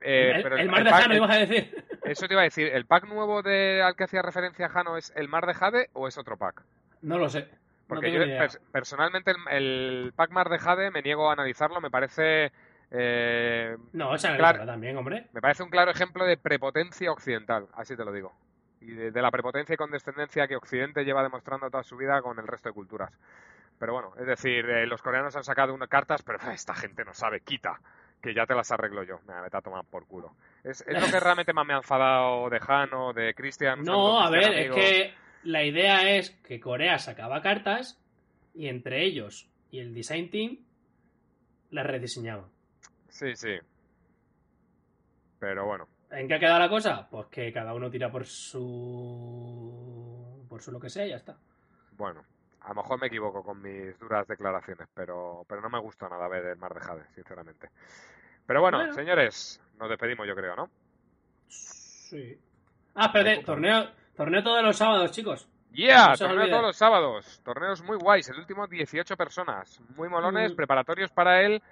eh, 0.00 0.32
el, 0.36 0.42
pero 0.42 0.56
el 0.56 0.68
mar 0.70 0.84
de 0.84 0.90
pack- 0.90 1.02
Jano, 1.02 1.14
ibas 1.16 1.30
a 1.30 1.38
decir. 1.38 1.84
Eso 2.04 2.26
te 2.26 2.34
iba 2.34 2.40
a 2.40 2.44
decir, 2.44 2.68
¿el 2.68 2.86
pack 2.86 3.04
nuevo 3.06 3.42
de, 3.42 3.82
al 3.82 3.94
que 3.96 4.04
hacía 4.04 4.22
referencia 4.22 4.68
Jano 4.68 4.96
es 4.96 5.12
el 5.14 5.28
mar 5.28 5.46
de 5.46 5.54
Jade 5.54 5.88
o 5.92 6.08
es 6.08 6.18
otro 6.18 6.36
pack? 6.36 6.62
No 7.02 7.18
lo 7.18 7.28
sé. 7.28 7.48
Porque 7.94 8.12
yo 8.12 8.60
personalmente 8.70 9.32
el, 9.32 9.36
el 9.50 10.12
pack 10.14 10.30
mar 10.30 10.48
de 10.48 10.58
Jade 10.58 10.90
me 10.90 11.02
niego 11.02 11.28
a 11.28 11.32
analizarlo, 11.34 11.80
me 11.80 11.90
parece 11.90 12.52
eh, 12.90 13.76
No, 13.92 14.16
se 14.18 14.36
claro. 14.36 14.66
también, 14.66 14.96
hombre. 14.96 15.26
me 15.32 15.40
parece 15.40 15.62
un 15.62 15.70
claro 15.70 15.90
ejemplo 15.90 16.24
de 16.24 16.36
prepotencia 16.36 17.10
occidental, 17.10 17.66
así 17.74 17.96
te 17.96 18.04
lo 18.04 18.12
digo. 18.12 18.32
Y 18.80 18.90
de, 18.92 19.10
de 19.12 19.22
la 19.22 19.30
prepotencia 19.30 19.74
y 19.74 19.76
condescendencia 19.76 20.48
que 20.48 20.56
Occidente 20.56 21.04
lleva 21.04 21.22
demostrando 21.22 21.70
toda 21.70 21.84
su 21.84 21.96
vida 21.96 22.20
con 22.20 22.38
el 22.38 22.46
resto 22.46 22.68
de 22.68 22.74
culturas. 22.74 23.16
Pero 23.78 23.94
bueno, 23.94 24.12
es 24.18 24.26
decir, 24.26 24.68
eh, 24.68 24.86
los 24.86 25.02
coreanos 25.02 25.34
han 25.36 25.44
sacado 25.44 25.74
unas 25.74 25.88
cartas, 25.88 26.22
pero 26.22 26.38
esta 26.52 26.74
gente 26.74 27.04
no 27.04 27.14
sabe, 27.14 27.40
quita, 27.40 27.80
que 28.20 28.34
ya 28.34 28.46
te 28.46 28.54
las 28.54 28.70
arreglo 28.72 29.02
yo. 29.02 29.20
Me 29.26 29.40
vete 29.40 29.56
a 29.56 29.60
tomar 29.60 29.84
por 29.84 30.06
culo. 30.06 30.34
Es, 30.62 30.84
es 30.86 31.00
lo 31.00 31.06
que 31.10 31.20
realmente 31.24 31.52
más 31.52 31.66
me 31.66 31.74
ha 31.74 31.78
enfadado 31.78 32.48
de 32.50 32.60
Jano, 32.60 33.12
de 33.12 33.34
Cristian. 33.34 33.80
un 33.80 33.84
No, 33.86 34.20
a 34.20 34.30
ver, 34.30 34.52
es 34.52 34.70
que 34.72 35.14
la 35.44 35.64
idea 35.64 36.16
es 36.16 36.30
que 36.46 36.60
Corea 36.60 36.98
sacaba 36.98 37.40
cartas 37.42 37.98
y 38.54 38.68
entre 38.68 39.04
ellos 39.04 39.48
y 39.70 39.80
el 39.80 39.94
design 39.94 40.30
team 40.30 40.58
las 41.70 41.86
rediseñaban. 41.86 42.46
Sí, 43.08 43.34
sí. 43.34 43.56
Pero 45.38 45.66
bueno, 45.66 45.88
¿En 46.10 46.28
qué 46.28 46.34
ha 46.34 46.38
quedado 46.38 46.58
la 46.58 46.68
cosa? 46.68 47.08
Pues 47.10 47.26
que 47.28 47.50
cada 47.52 47.72
uno 47.72 47.90
tira 47.90 48.12
por 48.12 48.26
su. 48.26 49.64
por 50.48 50.60
su 50.62 50.70
lo 50.70 50.78
que 50.78 50.90
sea 50.90 51.06
y 51.06 51.10
ya 51.10 51.16
está. 51.16 51.36
bueno. 51.96 52.22
A 52.60 52.68
lo 52.68 52.74
mejor 52.76 53.00
me 53.00 53.08
equivoco 53.08 53.42
con 53.42 53.60
mis 53.60 53.98
duras 53.98 54.24
declaraciones, 54.28 54.86
pero, 54.94 55.44
pero 55.48 55.60
no 55.60 55.68
me 55.68 55.80
gusta 55.80 56.08
nada 56.08 56.28
ver 56.28 56.44
el 56.44 56.56
Mar 56.58 56.72
de 56.72 56.78
Jade, 56.80 57.02
sinceramente. 57.12 57.70
Pero 58.46 58.60
bueno, 58.60 58.78
Bueno. 58.78 58.92
señores, 58.92 59.60
nos 59.80 59.88
despedimos 59.88 60.28
yo 60.28 60.36
creo, 60.36 60.54
¿no? 60.54 60.70
Sí. 61.48 62.38
Ah, 62.94 63.06
espérate, 63.06 63.42
torneo, 63.42 63.90
torneo 64.16 64.42
todos 64.42 64.62
los 64.62 64.76
sábados, 64.76 65.10
chicos. 65.12 65.48
Yeah, 65.72 66.08
No 66.08 66.16
torneo 66.18 66.48
todos 66.50 66.62
los 66.62 66.76
sábados. 66.76 67.40
Torneos 67.44 67.82
muy 67.82 67.96
guays. 67.96 68.28
El 68.28 68.38
último 68.38 68.66
18 68.66 69.16
personas. 69.16 69.80
Muy 69.96 70.08
molones, 70.08 70.52
Mm. 70.52 70.56
preparatorios 70.56 71.10
para 71.10 71.40
el, 71.42 71.62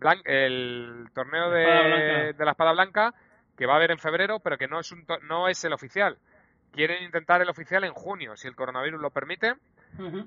blan- 0.00 0.22
el 0.24 1.08
torneo 1.14 1.48
La 1.50 1.54
de, 1.56 1.64
blanca. 1.64 2.32
de 2.38 2.44
la 2.46 2.50
espada 2.52 2.72
blanca 2.72 3.14
que 3.56 3.66
va 3.66 3.74
a 3.74 3.76
haber 3.76 3.90
en 3.90 3.98
febrero, 3.98 4.40
pero 4.40 4.56
que 4.56 4.68
no 4.68 4.80
es, 4.80 4.90
un 4.92 5.04
to- 5.04 5.18
no 5.20 5.48
es 5.48 5.62
el 5.64 5.74
oficial. 5.74 6.16
Quieren 6.72 7.02
intentar 7.04 7.42
el 7.42 7.50
oficial 7.50 7.84
en 7.84 7.92
junio, 7.92 8.34
si 8.36 8.48
el 8.48 8.56
coronavirus 8.56 8.98
lo 9.00 9.10
permite. 9.10 9.54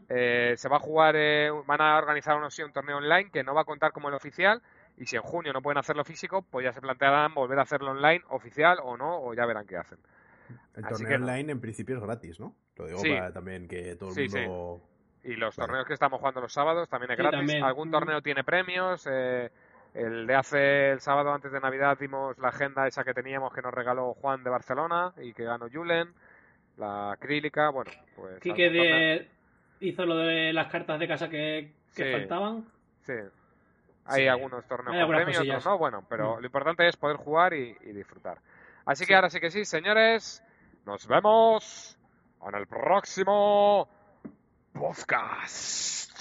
Eh, 0.10 0.54
se 0.58 0.70
va 0.70 0.76
a 0.76 0.80
jugar, 0.80 1.16
eh, 1.18 1.50
van 1.66 1.82
a 1.82 1.98
organizar 1.98 2.38
sí, 2.52 2.62
un 2.62 2.72
torneo 2.72 2.98
online 2.98 3.32
que 3.32 3.44
no 3.44 3.56
va 3.56 3.62
a 3.62 3.66
contar 3.66 3.92
como 3.92 4.10
el 4.10 4.14
oficial. 4.14 4.62
Y 4.98 5.08
si 5.08 5.16
en 5.16 5.24
junio 5.24 5.52
no 5.52 5.64
pueden 5.64 5.80
hacerlo 5.80 6.06
físico, 6.06 6.44
pues 6.44 6.64
ya 6.64 6.72
se 6.72 6.82
plantearán 6.82 7.34
volver 7.34 7.58
a 7.58 7.64
hacerlo 7.64 7.90
online, 7.92 8.22
oficial 8.30 8.78
o 8.84 8.96
no, 8.96 9.18
o 9.24 9.34
ya 9.34 9.48
verán 9.48 9.66
qué 9.66 9.76
hacen. 9.78 9.98
El 10.76 10.86
Así 10.86 10.94
torneo 11.04 11.10
que 11.10 11.18
no. 11.18 11.26
online 11.26 11.52
en 11.52 11.62
principio 11.62 11.98
es 11.98 12.02
gratis, 12.04 12.40
¿no? 12.40 12.56
Lo 12.78 12.86
digo 12.88 13.00
Sí. 13.00 13.10
para 13.14 13.32
también 13.32 13.68
que 13.68 13.96
todo 13.96 14.10
el 14.10 14.16
Sí, 14.16 14.28
sí. 14.30 14.40
mundo. 14.40 14.82
Y 15.24 15.36
los 15.36 15.56
Vale. 15.56 15.68
torneos 15.68 15.88
que 15.88 15.94
estamos 15.94 16.20
jugando 16.20 16.42
los 16.42 16.54
sábados 16.54 16.88
también 16.90 17.12
es 17.12 17.18
Sí, 17.18 17.24
gratis. 17.24 17.40
también. 17.40 17.64
Algún 17.64 17.88
Mm. 17.90 17.92
torneo 17.92 18.22
tiene 18.22 18.44
premios. 18.44 19.08
eh, 19.10 19.50
el 19.94 20.28
de 20.28 20.36
hace 20.36 20.92
el 20.92 21.00
sábado 21.00 21.32
antes 21.34 21.52
de 21.54 21.60
Navidad 21.62 21.98
dimos 21.98 22.38
la 22.38 22.50
agenda 22.50 22.86
esa 22.86 23.04
que 23.06 23.14
teníamos 23.14 23.54
que 23.54 23.62
nos 23.62 23.74
regaló 23.74 24.14
Juan 24.16 24.44
de 24.44 24.50
Barcelona 24.50 25.14
y 25.18 25.34
que 25.34 25.46
ganó 25.46 25.68
Julen. 25.72 26.14
La 26.78 27.14
acrílica, 27.14 27.70
bueno, 27.70 27.92
pues. 28.16 28.40
Quique 28.42 28.70
de... 28.70 29.30
hizo 29.80 30.06
lo 30.06 30.18
de 30.18 30.52
las 30.52 30.68
cartas 30.68 31.00
de 31.00 31.08
casa 31.08 31.30
que, 31.30 31.72
que 31.96 32.04
Sí. 32.06 32.12
faltaban. 32.12 32.66
Sí. 33.04 33.14
Hay 34.08 34.24
Sí. 34.24 34.28
algunos 34.28 34.66
torneos 34.68 34.96
Hay 34.96 35.02
con 35.06 35.16
premios, 35.16 35.40
otros 35.40 35.66
no. 35.66 35.78
Bueno, 35.78 36.04
pero 36.10 36.36
Mm. 36.36 36.40
lo 36.42 36.46
importante 36.46 36.88
es 36.88 36.98
poder 36.98 37.16
jugar 37.18 37.54
y, 37.54 37.76
y 37.82 37.92
disfrutar. 37.94 38.38
Así 38.86 39.04
Sí. 39.04 39.08
que 39.08 39.16
ahora 39.16 39.30
sí 39.30 39.40
que 39.40 39.52
sí, 39.52 39.66
señores. 39.66 40.42
Nos 40.86 41.08
vemos 41.08 41.98
en 42.48 42.56
el 42.56 42.68
próximo 42.68 43.90
podcast. 44.74 46.12